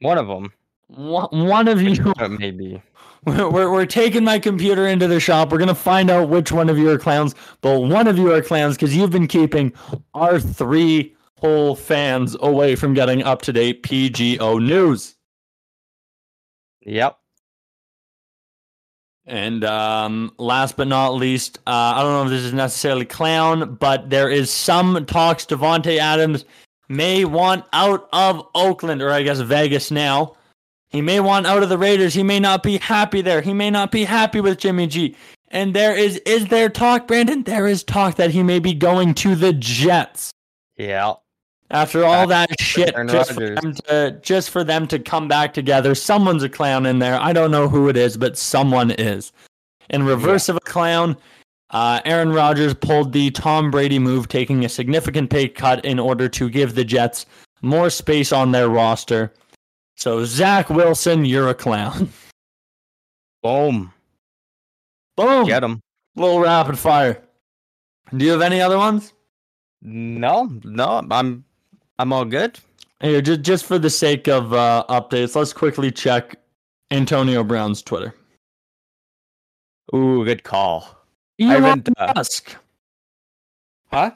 One 0.06 0.20
of 0.20 0.28
them. 0.28 0.54
One 0.88 1.28
one 1.32 1.68
of 1.68 1.82
you. 1.82 2.14
Maybe. 2.40 2.80
We're, 3.26 3.50
we're, 3.50 3.72
we're 3.72 3.86
taking 3.88 4.24
my 4.24 4.38
computer 4.38 4.86
into 4.86 5.08
the 5.08 5.20
shop. 5.20 5.52
We're 5.52 5.58
going 5.58 5.68
to 5.68 5.74
find 5.74 6.12
out 6.12 6.30
which 6.30 6.52
one 6.52 6.70
of 6.70 6.78
you 6.78 6.92
are 6.92 7.00
clowns. 7.00 7.34
But 7.62 7.80
one 7.80 8.06
of 8.06 8.20
you 8.20 8.32
are 8.32 8.42
clowns 8.44 8.76
because 8.76 8.96
you've 8.96 9.10
been 9.10 9.28
keeping 9.28 9.74
our 10.14 10.40
three 10.40 11.16
whole 11.40 11.76
fans 11.76 12.38
away 12.40 12.76
from 12.76 12.94
getting 12.94 13.24
up 13.24 13.42
to 13.44 13.54
date 13.54 13.82
PGO 13.82 14.64
news. 14.64 15.16
Yep. 16.82 17.18
And 19.26 19.64
um, 19.64 20.34
last 20.38 20.78
but 20.78 20.88
not 20.88 21.16
least, 21.16 21.58
uh, 21.66 21.94
I 21.96 22.04
don't 22.04 22.12
know 22.12 22.24
if 22.26 22.30
this 22.30 22.44
is 22.44 22.54
necessarily 22.54 23.06
clown, 23.06 23.74
but 23.74 24.12
there 24.12 24.30
is 24.30 24.52
some 24.52 25.04
talks 25.08 25.48
Davante 25.48 25.98
Adams 25.98 26.46
may 26.88 27.26
want 27.26 27.66
out 27.74 28.08
of 28.14 28.48
Oakland, 28.56 29.02
or 29.02 29.12
I 29.12 29.24
guess 29.24 29.40
Vegas 29.40 29.92
now. 29.92 30.36
He 30.90 31.02
may 31.02 31.20
want 31.20 31.46
out 31.46 31.64
of 31.64 31.70
the 31.70 31.78
Raiders. 31.78 32.14
He 32.14 32.24
may 32.24 32.40
not 32.40 32.64
be 32.64 32.78
happy 32.78 33.22
there. 33.22 33.42
He 33.42 33.54
may 33.54 33.70
not 33.70 33.92
be 33.92 34.06
happy 34.06 34.40
with 34.40 34.60
Jimmy 34.60 34.88
G. 34.88 35.16
And 35.50 35.74
there 35.74 35.96
is 35.96 36.18
is 36.26 36.48
there 36.48 36.70
talk, 36.70 37.08
Brandon? 37.08 37.44
There 37.44 37.68
is 37.68 37.84
talk 37.84 38.16
that 38.16 38.32
he 38.32 38.44
may 38.44 38.60
be 38.60 38.74
going 38.74 39.14
to 39.16 39.36
the 39.36 39.54
Jets. 39.54 40.32
Yeah. 40.78 41.14
After 41.72 42.06
all 42.06 42.28
that 42.28 42.60
shit, 42.62 42.94
just 43.08 43.34
for, 43.34 43.56
them 43.56 43.74
to, 43.74 44.20
just 44.22 44.52
for 44.52 44.64
them 44.64 44.88
to 44.88 45.00
come 45.00 45.28
back 45.28 45.54
together, 45.54 45.96
someone's 45.96 46.44
a 46.44 46.50
clown 46.50 46.86
in 46.86 47.00
there. 47.00 47.20
I 47.20 47.34
don't 47.34 47.50
know 47.50 47.68
who 47.68 47.90
it 47.90 47.98
is, 47.98 48.18
but 48.18 48.38
someone 48.38 48.92
is. 48.92 49.32
In 49.90 50.04
reverse 50.04 50.48
of 50.48 50.58
a 50.58 50.62
clown, 50.62 51.18
uh, 51.72 52.02
Aaron 52.06 52.32
Rodgers 52.32 52.74
pulled 52.74 53.12
the 53.12 53.32
Tom 53.32 53.72
Brady 53.72 54.00
move, 54.00 54.28
taking 54.28 54.64
a 54.64 54.70
significant 54.70 55.30
pay 55.30 55.48
cut 55.48 55.84
in 55.84 56.00
order 56.00 56.30
to 56.30 56.50
give 56.50 56.76
the 56.76 56.86
Jets 56.86 57.26
more 57.62 57.90
space 57.90 58.32
on 58.32 58.52
their 58.52 58.70
roster. 58.70 59.34
So, 59.96 60.26
Zach 60.26 60.70
Wilson, 60.70 61.26
you're 61.26 61.50
a 61.50 61.56
clown. 61.56 62.10
Boom. 63.44 63.94
Boom! 65.16 65.46
Get 65.46 65.64
him. 65.64 65.80
Little 66.16 66.40
rapid 66.40 66.78
fire. 66.78 67.22
Do 68.16 68.26
you 68.26 68.32
have 68.32 68.42
any 68.42 68.62
other 68.62 68.78
ones? 68.78 69.14
No, 69.82 70.50
no. 70.64 71.06
I'm 71.12 71.46
I'm 72.00 72.12
all 72.12 72.26
good. 72.26 72.60
Here, 73.02 73.22
just 73.22 73.42
just 73.42 73.66
for 73.66 73.78
the 73.78 73.90
sake 73.90 74.28
of 74.28 74.54
uh, 74.54 74.86
updates, 74.90 75.36
let's 75.36 75.54
quickly 75.54 75.92
check 75.92 76.36
Antonio 76.92 77.44
Brown's 77.44 77.82
Twitter. 77.82 78.14
Ooh, 79.94 80.26
good 80.26 80.44
call. 80.44 80.95
Elon 81.40 81.84
Musk. 81.98 82.56
Huh? 83.92 84.12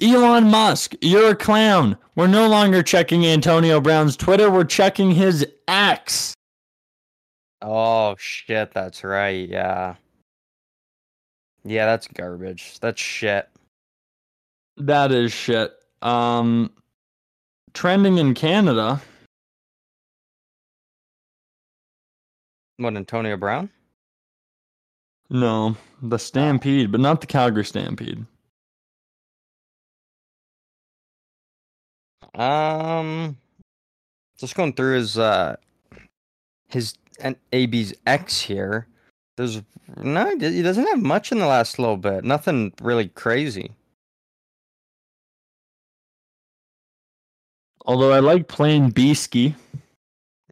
Elon 0.00 0.44
Musk, 0.44 0.94
you're 1.00 1.30
a 1.30 1.36
clown. 1.36 1.96
We're 2.14 2.28
no 2.28 2.48
longer 2.48 2.82
checking 2.82 3.26
Antonio 3.26 3.80
Brown's 3.80 4.16
Twitter. 4.16 4.50
We're 4.50 4.64
checking 4.64 5.10
his 5.10 5.46
X. 5.66 6.34
Oh 7.60 8.14
shit, 8.18 8.72
that's 8.72 9.02
right. 9.02 9.48
Yeah. 9.48 9.96
Yeah, 11.64 11.86
that's 11.86 12.06
garbage. 12.06 12.78
That's 12.80 13.00
shit. 13.00 13.48
That 14.76 15.10
is 15.10 15.32
shit. 15.32 15.72
Um, 16.00 16.70
trending 17.74 18.18
in 18.18 18.34
Canada. 18.34 19.02
What, 22.76 22.96
Antonio 22.96 23.36
Brown? 23.36 23.70
No, 25.30 25.76
the 26.02 26.18
Stampede, 26.18 26.90
but 26.90 27.00
not 27.00 27.20
the 27.20 27.26
Calgary 27.26 27.64
Stampede. 27.64 28.24
Um, 32.34 33.36
just 34.38 34.54
going 34.54 34.72
through 34.72 34.96
his 34.96 35.18
uh 35.18 35.56
his 36.68 36.94
and 37.20 37.36
AB's 37.52 37.94
X 38.06 38.40
here. 38.40 38.86
There's 39.36 39.62
no, 39.96 40.36
he 40.38 40.62
doesn't 40.62 40.86
have 40.88 41.00
much 41.00 41.32
in 41.32 41.38
the 41.38 41.46
last 41.46 41.78
little 41.78 41.96
bit. 41.96 42.24
Nothing 42.24 42.72
really 42.82 43.08
crazy. 43.08 43.72
Although 47.86 48.12
I 48.12 48.18
like 48.20 48.48
playing 48.48 48.92
Beasky, 48.92 49.54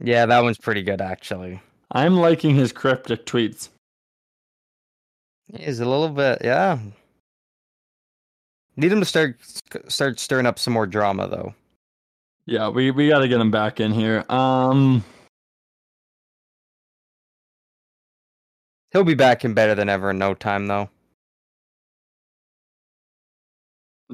Yeah, 0.00 0.26
that 0.26 0.42
one's 0.42 0.58
pretty 0.58 0.82
good 0.82 1.00
actually. 1.00 1.60
I'm 1.92 2.16
liking 2.16 2.54
his 2.56 2.72
cryptic 2.72 3.26
tweets. 3.26 3.68
He's 5.54 5.80
a 5.80 5.86
little 5.86 6.08
bit, 6.08 6.38
yeah. 6.42 6.78
Need 8.76 8.92
him 8.92 9.00
to 9.00 9.06
start 9.06 9.36
start 9.88 10.20
stirring 10.20 10.46
up 10.46 10.58
some 10.58 10.74
more 10.74 10.86
drama 10.86 11.28
though. 11.28 11.54
Yeah, 12.44 12.68
we, 12.68 12.90
we 12.90 13.08
got 13.08 13.20
to 13.20 13.28
get 13.28 13.40
him 13.40 13.50
back 13.50 13.80
in 13.80 13.92
here. 13.92 14.24
Um, 14.28 15.04
He'll 18.96 19.04
be 19.04 19.14
back 19.14 19.44
in 19.44 19.52
better 19.52 19.74
than 19.74 19.90
ever 19.90 20.10
in 20.10 20.18
no 20.18 20.32
time 20.32 20.68
though. 20.68 20.88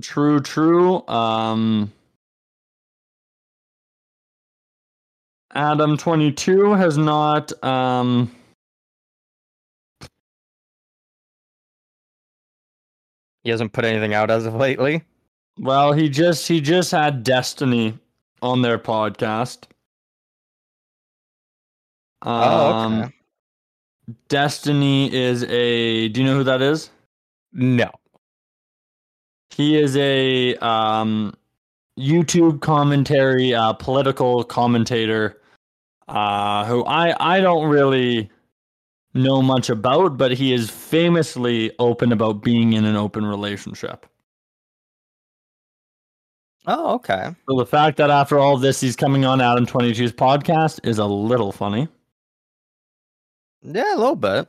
true, 0.00 0.40
true. 0.40 1.06
Um, 1.06 1.92
Adam 5.54 5.96
twenty 5.96 6.32
two 6.32 6.72
has 6.72 6.98
not. 6.98 7.52
Um, 7.62 8.34
He 13.44 13.50
hasn't 13.50 13.72
put 13.72 13.84
anything 13.84 14.14
out 14.14 14.30
as 14.30 14.46
of 14.46 14.54
lately. 14.54 15.02
well, 15.58 15.92
he 15.92 16.08
just 16.08 16.46
he 16.48 16.60
just 16.60 16.90
had 16.92 17.22
Destiny 17.24 17.98
on 18.40 18.62
their 18.62 18.78
podcast. 18.78 19.64
Oh, 22.22 22.72
Um, 22.72 23.00
okay. 23.02 23.12
Destiny 24.28 25.12
is 25.12 25.44
a. 25.44 26.08
Do 26.08 26.20
you 26.20 26.26
know 26.26 26.36
who 26.36 26.44
that 26.44 26.62
is? 26.62 26.90
No. 27.52 27.90
He 29.50 29.78
is 29.78 29.96
a 29.96 30.56
um, 30.56 31.34
YouTube 31.98 32.60
commentary, 32.60 33.54
uh, 33.54 33.74
political 33.74 34.44
commentator, 34.44 35.40
uh, 36.08 36.64
who 36.64 36.84
I 36.86 37.14
I 37.36 37.40
don't 37.40 37.68
really 37.68 38.30
know 39.14 39.42
much 39.42 39.70
about, 39.70 40.16
but 40.16 40.32
he 40.32 40.52
is 40.52 40.70
famously 40.70 41.72
open 41.78 42.12
about 42.12 42.42
being 42.42 42.72
in 42.72 42.84
an 42.84 42.96
open 42.96 43.24
relationship. 43.24 44.06
Oh, 46.66 46.94
okay. 46.94 47.34
So 47.48 47.56
the 47.58 47.66
fact 47.66 47.96
that 47.96 48.10
after 48.10 48.38
all 48.38 48.56
this 48.56 48.80
he's 48.80 48.94
coming 48.94 49.24
on 49.24 49.40
Adam 49.40 49.66
22's 49.66 50.12
podcast 50.12 50.86
is 50.86 50.98
a 50.98 51.04
little 51.06 51.50
funny. 51.50 51.88
Yeah, 53.62 53.94
a 53.94 53.98
little 53.98 54.16
bit. 54.16 54.48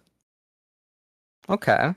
Okay. 1.50 1.94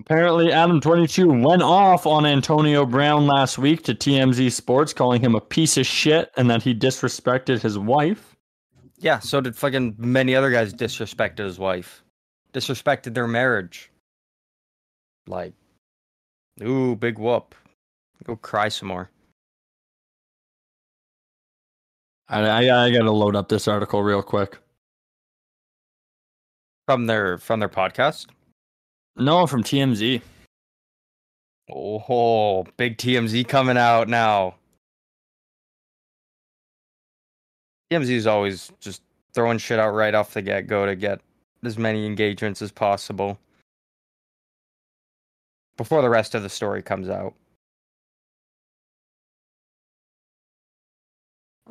Apparently, 0.00 0.52
Adam 0.52 0.80
22 0.80 1.28
went 1.28 1.62
off 1.62 2.06
on 2.06 2.26
Antonio 2.26 2.84
Brown 2.84 3.26
last 3.26 3.56
week 3.56 3.82
to 3.84 3.94
TMZ 3.94 4.52
Sports, 4.52 4.92
calling 4.92 5.22
him 5.22 5.34
a 5.34 5.40
piece 5.40 5.78
of 5.78 5.86
shit 5.86 6.30
and 6.36 6.50
that 6.50 6.62
he 6.62 6.74
disrespected 6.74 7.62
his 7.62 7.78
wife. 7.78 8.33
Yeah, 8.98 9.18
so 9.18 9.40
did 9.40 9.56
fucking 9.56 9.96
many 9.98 10.34
other 10.34 10.50
guys 10.50 10.72
disrespected 10.72 11.44
his 11.44 11.58
wife. 11.58 12.02
Disrespected 12.52 13.14
their 13.14 13.26
marriage. 13.26 13.90
Like, 15.26 15.54
ooh, 16.62 16.94
big 16.96 17.18
whoop. 17.18 17.54
Go 18.24 18.36
cry 18.36 18.68
some 18.68 18.88
more. 18.88 19.10
I, 22.28 22.40
I, 22.40 22.86
I 22.86 22.90
gotta 22.90 23.10
load 23.10 23.36
up 23.36 23.48
this 23.48 23.68
article 23.68 24.02
real 24.02 24.22
quick. 24.22 24.58
From 26.86 27.06
their 27.06 27.38
from 27.38 27.60
their 27.60 27.68
podcast. 27.68 28.26
No, 29.16 29.46
from 29.46 29.62
TMZ. 29.62 30.20
Oh, 31.70 32.64
big 32.76 32.98
TMZ 32.98 33.46
coming 33.48 33.78
out 33.78 34.08
now. 34.08 34.56
TMZ 37.90 38.10
is 38.10 38.26
always 38.26 38.72
just 38.80 39.02
throwing 39.34 39.58
shit 39.58 39.78
out 39.78 39.94
right 39.94 40.14
off 40.14 40.34
the 40.34 40.42
get 40.42 40.66
go 40.66 40.86
to 40.86 40.96
get 40.96 41.20
as 41.64 41.78
many 41.78 42.06
engagements 42.06 42.62
as 42.62 42.72
possible 42.72 43.38
before 45.76 46.02
the 46.02 46.10
rest 46.10 46.34
of 46.34 46.42
the 46.42 46.48
story 46.48 46.82
comes 46.82 47.08
out. 47.08 47.34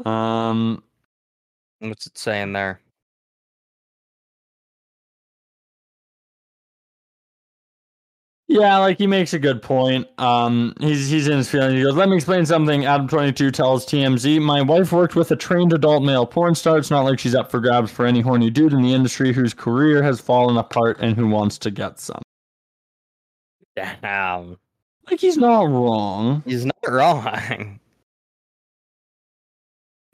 Um, 0.05 0.83
What's 1.79 2.07
it 2.07 2.17
saying 2.17 2.53
there? 2.53 2.79
Yeah, 8.47 8.77
like 8.79 8.97
he 8.97 9.07
makes 9.07 9.33
a 9.33 9.39
good 9.39 9.61
point. 9.61 10.07
Um, 10.19 10.73
he's 10.79 11.09
he's 11.09 11.27
in 11.27 11.37
his 11.37 11.49
feelings. 11.49 11.73
He 11.73 11.83
goes, 11.83 11.95
"Let 11.95 12.09
me 12.09 12.17
explain 12.17 12.45
something." 12.45 12.85
Adam 12.85 13.07
twenty 13.07 13.31
two 13.31 13.51
tells 13.51 13.85
TMZ, 13.85 14.41
"My 14.41 14.61
wife 14.61 14.91
worked 14.91 15.15
with 15.15 15.31
a 15.31 15.35
trained 15.35 15.71
adult 15.71 16.03
male 16.03 16.25
porn 16.25 16.53
star. 16.53 16.77
It's 16.77 16.91
not 16.91 17.01
like 17.05 17.19
she's 17.19 17.35
up 17.35 17.49
for 17.49 17.59
grabs 17.61 17.89
for 17.89 18.05
any 18.05 18.19
horny 18.21 18.49
dude 18.49 18.73
in 18.73 18.81
the 18.81 18.93
industry 18.93 19.31
whose 19.33 19.53
career 19.53 20.03
has 20.03 20.19
fallen 20.19 20.57
apart 20.57 20.97
and 20.99 21.15
who 21.15 21.27
wants 21.27 21.57
to 21.59 21.71
get 21.71 21.99
some." 21.99 22.21
Damn. 23.75 24.57
Like 25.09 25.19
he's 25.19 25.37
not 25.37 25.63
wrong. 25.69 26.43
He's 26.45 26.65
not 26.65 26.75
wrong. 26.87 27.79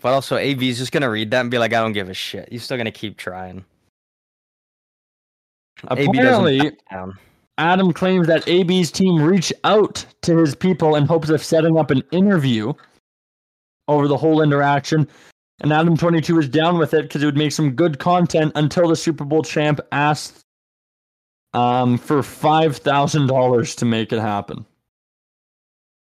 But 0.02 0.14
also, 0.14 0.38
AB's 0.38 0.78
just 0.78 0.92
gonna 0.92 1.10
read 1.10 1.32
that 1.32 1.42
and 1.42 1.52
be 1.52 1.58
like, 1.58 1.74
I 1.74 1.80
don't 1.82 1.92
give 1.94 2.10
a 2.10 2.14
shit. 2.14 2.48
He's 2.50 2.64
still 2.64 2.78
gonna 2.78 2.92
keep 2.92 3.18
trying. 3.18 3.66
AB 5.90 5.96
doesn't 6.08 6.16
Apparently, 6.16 6.60
back 6.60 6.74
down. 6.90 7.18
Adam 7.60 7.92
claims 7.92 8.26
that 8.26 8.48
AB's 8.48 8.90
team 8.90 9.22
reached 9.22 9.52
out 9.66 10.06
to 10.22 10.38
his 10.38 10.56
people 10.56 10.96
in 10.96 11.06
hopes 11.06 11.30
of 11.30 11.44
setting 11.44 11.78
up 11.78 11.92
an 11.92 12.02
interview 12.12 12.74
over 13.90 14.08
the 14.08 14.16
whole 14.16 14.42
interaction. 14.42 15.06
And 15.60 15.74
Adam 15.74 15.98
22 15.98 16.40
is 16.40 16.48
down 16.48 16.78
with 16.78 16.94
it 16.94 17.04
because 17.04 17.22
it 17.22 17.26
would 17.26 17.38
make 17.38 17.52
some 17.52 17.72
good 17.72 18.00
content 18.00 18.54
until 18.56 18.88
the 18.88 18.96
Super 18.96 19.26
Bowl 19.26 19.44
champ 19.44 19.82
asked 19.92 20.46
um, 21.54 21.98
for 21.98 22.22
$5,000 22.22 23.76
to 23.76 23.86
make 23.86 24.14
it 24.14 24.20
happen. 24.20 24.66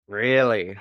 Really? 0.07 0.77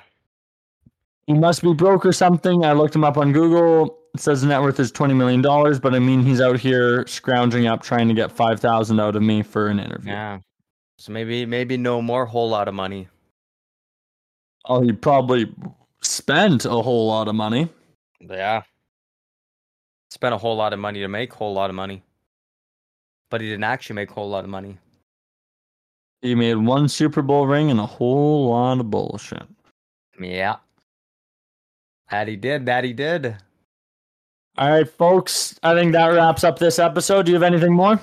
He 1.25 1.33
must 1.33 1.63
be 1.63 1.73
broke 1.73 2.05
or 2.05 2.13
something. 2.13 2.63
I 2.63 2.73
looked 2.73 2.93
him 2.93 3.03
up 3.03 3.17
on 3.17 3.33
Google. 3.33 3.97
It 4.13 4.21
says 4.21 4.41
the 4.41 4.47
net 4.49 4.61
worth 4.61 4.79
is 4.79 4.91
$20 4.91 5.15
million, 5.15 5.41
but 5.41 5.95
I 5.95 5.99
mean, 5.99 6.23
he's 6.23 6.41
out 6.41 6.59
here 6.59 7.07
scrounging 7.07 7.65
up 7.65 7.81
trying 7.81 8.07
to 8.09 8.13
get 8.13 8.31
5000 8.31 8.99
out 8.99 9.15
of 9.15 9.23
me 9.23 9.41
for 9.41 9.67
an 9.67 9.79
interview. 9.79 10.11
Yeah. 10.11 10.39
So 11.01 11.11
maybe 11.11 11.47
maybe 11.47 11.77
no 11.77 11.99
more 11.99 12.27
whole 12.27 12.47
lot 12.47 12.67
of 12.67 12.75
money. 12.75 13.07
Oh, 14.65 14.83
he 14.83 14.93
probably 14.93 15.51
spent 16.03 16.63
a 16.65 16.69
whole 16.69 17.07
lot 17.07 17.27
of 17.27 17.33
money. 17.33 17.69
Yeah. 18.19 18.61
Spent 20.11 20.35
a 20.35 20.37
whole 20.37 20.55
lot 20.55 20.73
of 20.73 20.79
money 20.79 20.99
to 20.99 21.07
make 21.07 21.33
a 21.33 21.35
whole 21.35 21.55
lot 21.55 21.71
of 21.71 21.75
money. 21.75 22.03
But 23.31 23.41
he 23.41 23.47
didn't 23.49 23.63
actually 23.63 23.95
make 23.95 24.11
a 24.11 24.13
whole 24.13 24.29
lot 24.29 24.43
of 24.43 24.51
money. 24.51 24.77
He 26.21 26.35
made 26.35 26.53
one 26.53 26.87
Super 26.87 27.23
Bowl 27.23 27.47
ring 27.47 27.71
and 27.71 27.79
a 27.79 27.85
whole 27.87 28.51
lot 28.51 28.79
of 28.79 28.91
bullshit. 28.91 29.47
Yeah. 30.19 30.57
That 32.11 32.27
he 32.27 32.35
did, 32.35 32.67
that 32.67 32.83
he 32.83 32.93
did. 32.93 33.37
All 34.55 34.69
right, 34.69 34.87
folks. 34.87 35.59
I 35.63 35.73
think 35.73 35.93
that 35.93 36.09
wraps 36.09 36.43
up 36.43 36.59
this 36.59 36.77
episode. 36.77 37.25
Do 37.25 37.31
you 37.31 37.41
have 37.41 37.51
anything 37.51 37.73
more? 37.73 37.99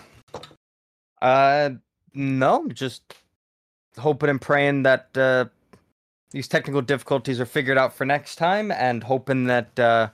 Uh 1.22 1.70
no, 2.14 2.68
just 2.68 3.14
hoping 3.98 4.30
and 4.30 4.40
praying 4.40 4.84
that 4.84 5.08
uh 5.16 5.46
these 6.30 6.48
technical 6.48 6.82
difficulties 6.82 7.40
are 7.40 7.46
figured 7.46 7.78
out 7.78 7.94
for 7.94 8.04
next 8.04 8.36
time, 8.36 8.70
and 8.70 9.02
hoping 9.02 9.44
that 9.44 9.78
uh, 9.78 10.08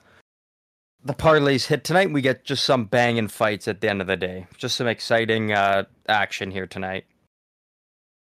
the 1.03 1.13
parlays 1.13 1.65
hit 1.67 1.83
tonight. 1.83 2.11
We 2.11 2.21
get 2.21 2.45
just 2.45 2.63
some 2.63 2.85
banging 2.85 3.27
fights 3.27 3.67
at 3.67 3.81
the 3.81 3.89
end 3.89 4.01
of 4.01 4.07
the 4.07 4.15
day. 4.15 4.47
Just 4.57 4.77
some 4.77 4.87
exciting 4.87 5.51
uh, 5.51 5.83
action 6.07 6.51
here 6.51 6.67
tonight. 6.67 7.05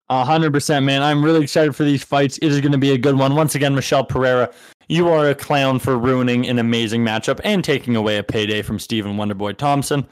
Hundred 0.10 0.52
percent, 0.52 0.86
man. 0.86 1.04
I'm 1.04 1.24
really 1.24 1.44
excited 1.44 1.76
for 1.76 1.84
these 1.84 2.04
fights. 2.04 2.38
It 2.40 2.48
is 2.48 2.60
going 2.62 2.72
to 2.72 2.80
be 2.80 2.92
a 2.92 2.98
good 2.98 3.16
one. 3.16 3.36
Once 3.36 3.54
again, 3.54 3.76
Michel 3.76 4.04
Pereira, 4.04 4.52
you 4.88 5.08
are 5.08 5.30
a 5.30 5.36
clown 5.36 5.78
for 5.78 5.98
ruining 5.98 6.48
an 6.48 6.58
amazing 6.58 7.06
matchup 7.06 7.40
and 7.44 7.64
taking 7.64 7.96
away 7.96 8.18
a 8.18 8.24
payday 8.24 8.64
from 8.64 8.80
Stephen 8.80 9.18
Wonderboy 9.18 9.56
Thompson. 9.58 10.08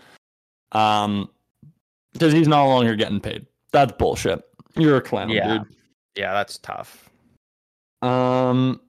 Um, 0.71 1.29
because 2.17 2.33
he's 2.33 2.47
no 2.47 2.67
longer 2.67 2.95
getting 2.95 3.19
paid. 3.19 3.45
That's 3.71 3.91
bullshit. 3.93 4.41
You're 4.75 4.97
a 4.97 5.01
clown, 5.01 5.29
Yeah. 5.29 5.59
dude. 5.59 5.67
Yeah, 6.15 6.33
that's 6.33 6.57
tough. 6.57 7.09
Um. 8.01 8.79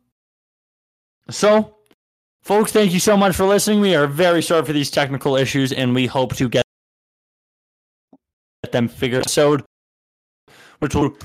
So, 1.30 1.76
folks, 2.42 2.72
thank 2.72 2.92
you 2.92 3.00
so 3.00 3.16
much 3.16 3.34
for 3.36 3.44
listening. 3.44 3.80
We 3.80 3.94
are 3.94 4.06
very 4.06 4.42
sorry 4.42 4.64
for 4.64 4.72
these 4.72 4.90
technical 4.90 5.36
issues, 5.36 5.72
and 5.72 5.94
we 5.94 6.06
hope 6.06 6.34
to 6.36 6.48
get 6.48 6.64
get 8.64 8.72
them 8.72 8.88
figured 8.88 9.26
out, 9.38 9.62
which 10.80 10.94
will 10.94 11.16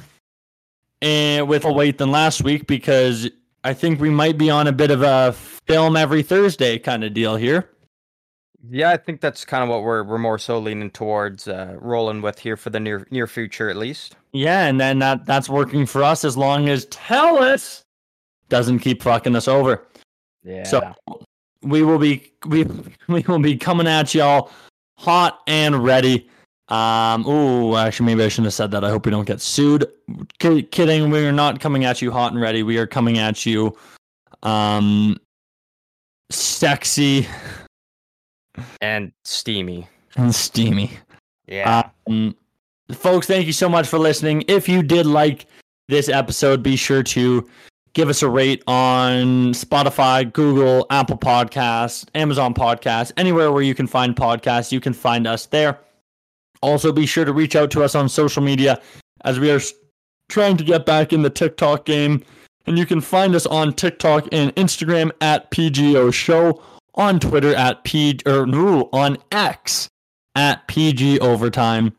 and 1.01 1.47
with 1.47 1.65
a 1.65 1.71
wait 1.71 1.97
than 1.97 2.11
last 2.11 2.43
week 2.43 2.65
because 2.67 3.29
I 3.63 3.73
think 3.73 3.99
we 3.99 4.09
might 4.09 4.37
be 4.37 4.49
on 4.49 4.67
a 4.67 4.71
bit 4.71 4.91
of 4.91 5.01
a 5.01 5.33
film 5.33 5.97
every 5.97 6.23
Thursday 6.23 6.77
kind 6.79 7.03
of 7.03 7.13
deal 7.13 7.35
here. 7.35 7.69
Yeah, 8.69 8.91
I 8.91 8.97
think 8.97 9.19
that's 9.19 9.43
kind 9.43 9.63
of 9.63 9.69
what 9.69 9.83
we're 9.83 10.03
we're 10.03 10.17
more 10.17 10.39
so 10.39 10.57
leaning 10.57 10.89
towards 10.89 11.47
uh, 11.47 11.75
rolling 11.79 12.21
with 12.21 12.39
here 12.39 12.55
for 12.55 12.69
the 12.69 12.79
near 12.79 13.05
near 13.11 13.27
future, 13.27 13.69
at 13.69 13.75
least. 13.75 14.15
Yeah, 14.31 14.65
and 14.67 14.79
then 14.79 14.99
that 14.99 15.25
that's 15.25 15.49
working 15.49 15.85
for 15.85 16.01
us 16.03 16.23
as 16.23 16.37
long 16.37 16.69
as 16.69 16.85
Telus 16.87 17.83
doesn't 18.47 18.79
keep 18.79 19.03
fucking 19.03 19.35
us 19.35 19.49
over. 19.49 19.85
Yeah. 20.43 20.63
So 20.63 20.93
we 21.61 21.83
will 21.83 21.99
be 21.99 22.31
we 22.45 22.63
we 23.09 23.21
will 23.27 23.39
be 23.39 23.57
coming 23.57 23.87
at 23.87 24.13
y'all 24.13 24.49
hot 24.97 25.41
and 25.45 25.83
ready. 25.83 26.29
Um, 26.69 27.27
ooh, 27.27 27.75
actually, 27.75 28.05
maybe 28.05 28.23
I 28.23 28.29
shouldn't 28.29 28.45
have 28.45 28.53
said 28.53 28.71
that. 28.71 28.85
I 28.85 28.89
hope 28.89 29.05
we 29.05 29.11
don't 29.11 29.27
get 29.27 29.41
sued. 29.41 29.85
Ki- 30.39 30.63
kidding. 30.63 31.09
We 31.09 31.25
are 31.25 31.33
not 31.33 31.59
coming 31.59 31.83
at 31.83 32.01
you 32.01 32.11
hot 32.11 32.31
and 32.31 32.41
ready. 32.41 32.63
We 32.63 32.77
are 32.77 32.87
coming 32.87 33.17
at 33.17 33.45
you, 33.45 33.77
um, 34.41 35.17
sexy 36.31 37.27
and 38.81 39.11
steamy. 39.23 39.87
and 40.15 40.33
steamy. 40.33 40.91
Yeah. 41.47 41.89
Um, 42.07 42.35
folks, 42.91 43.27
thank 43.27 43.47
you 43.47 43.53
so 43.53 43.67
much 43.69 43.87
for 43.87 43.97
listening. 43.97 44.43
If 44.47 44.69
you 44.69 44.83
did 44.83 45.05
like 45.05 45.47
this 45.87 46.09
episode, 46.09 46.63
be 46.63 46.75
sure 46.75 47.03
to 47.03 47.47
give 47.93 48.09
us 48.09 48.23
a 48.23 48.29
rate 48.29 48.63
on 48.67 49.53
Spotify, 49.53 50.31
Google, 50.31 50.85
Apple 50.89 51.17
Podcasts, 51.17 52.07
Amazon 52.15 52.53
Podcasts, 52.53 53.11
anywhere 53.17 53.51
where 53.51 53.61
you 53.61 53.75
can 53.75 53.87
find 53.87 54.15
podcasts, 54.15 54.71
you 54.71 54.79
can 54.79 54.93
find 54.93 55.27
us 55.27 55.45
there. 55.47 55.79
Also, 56.61 56.91
be 56.91 57.05
sure 57.05 57.25
to 57.25 57.33
reach 57.33 57.55
out 57.55 57.69
to 57.71 57.83
us 57.83 57.93
on 57.93 58.07
social 58.07 58.41
media 58.41 58.81
as 59.25 59.39
we 59.39 59.51
are 59.51 59.59
trying 60.29 60.57
to 60.57 60.63
get 60.63 60.85
back 60.85 61.13
in 61.13 61.21
the 61.21 61.29
TikTok 61.29 61.85
game. 61.85 62.23
And 62.65 62.77
you 62.77 62.85
can 62.85 63.01
find 63.01 63.35
us 63.35 63.45
on 63.45 63.73
TikTok 63.73 64.29
and 64.31 64.55
Instagram 64.55 65.11
at 65.19 65.51
PGO 65.51 66.13
Show, 66.13 66.63
on 66.95 67.19
Twitter 67.19 67.55
at 67.55 67.83
P 67.83 68.19
or 68.25 68.45
no, 68.45 68.89
on 68.93 69.17
X 69.31 69.89
at 70.35 70.67
PG 70.67 71.19
Overtime 71.19 71.93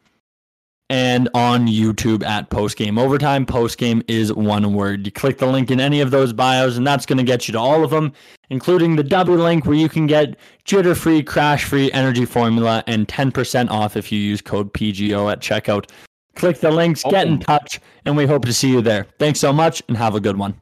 and 0.90 1.28
on 1.34 1.66
YouTube 1.66 2.24
at 2.24 2.50
Postgame 2.50 2.98
Overtime. 2.98 3.46
Postgame 3.46 4.02
is 4.06 4.32
one 4.32 4.74
word. 4.74 5.06
You 5.06 5.12
click 5.12 5.38
the 5.38 5.46
link 5.46 5.70
in 5.70 5.80
any 5.80 6.00
of 6.00 6.10
those 6.10 6.32
bios, 6.32 6.76
and 6.76 6.86
that's 6.86 7.06
going 7.06 7.18
to 7.18 7.24
get 7.24 7.48
you 7.48 7.52
to 7.52 7.58
all 7.58 7.84
of 7.84 7.90
them, 7.90 8.12
including 8.50 8.96
the 8.96 9.02
W 9.02 9.42
link 9.42 9.64
where 9.64 9.74
you 9.74 9.88
can 9.88 10.06
get 10.06 10.36
jitter 10.64 10.96
free, 10.96 11.22
crash 11.22 11.64
free 11.64 11.90
energy 11.92 12.24
formula 12.24 12.84
and 12.86 13.08
10% 13.08 13.70
off 13.70 13.96
if 13.96 14.12
you 14.12 14.18
use 14.18 14.40
code 14.40 14.72
PGO 14.72 15.32
at 15.32 15.40
checkout. 15.40 15.90
Click 16.36 16.60
the 16.60 16.70
links, 16.70 17.02
get 17.04 17.28
in 17.28 17.34
oh. 17.34 17.38
touch, 17.38 17.80
and 18.04 18.16
we 18.16 18.26
hope 18.26 18.44
to 18.44 18.52
see 18.52 18.68
you 18.68 18.82
there. 18.82 19.06
Thanks 19.18 19.40
so 19.40 19.52
much, 19.52 19.82
and 19.88 19.96
have 19.96 20.14
a 20.14 20.20
good 20.20 20.36
one. 20.36 20.60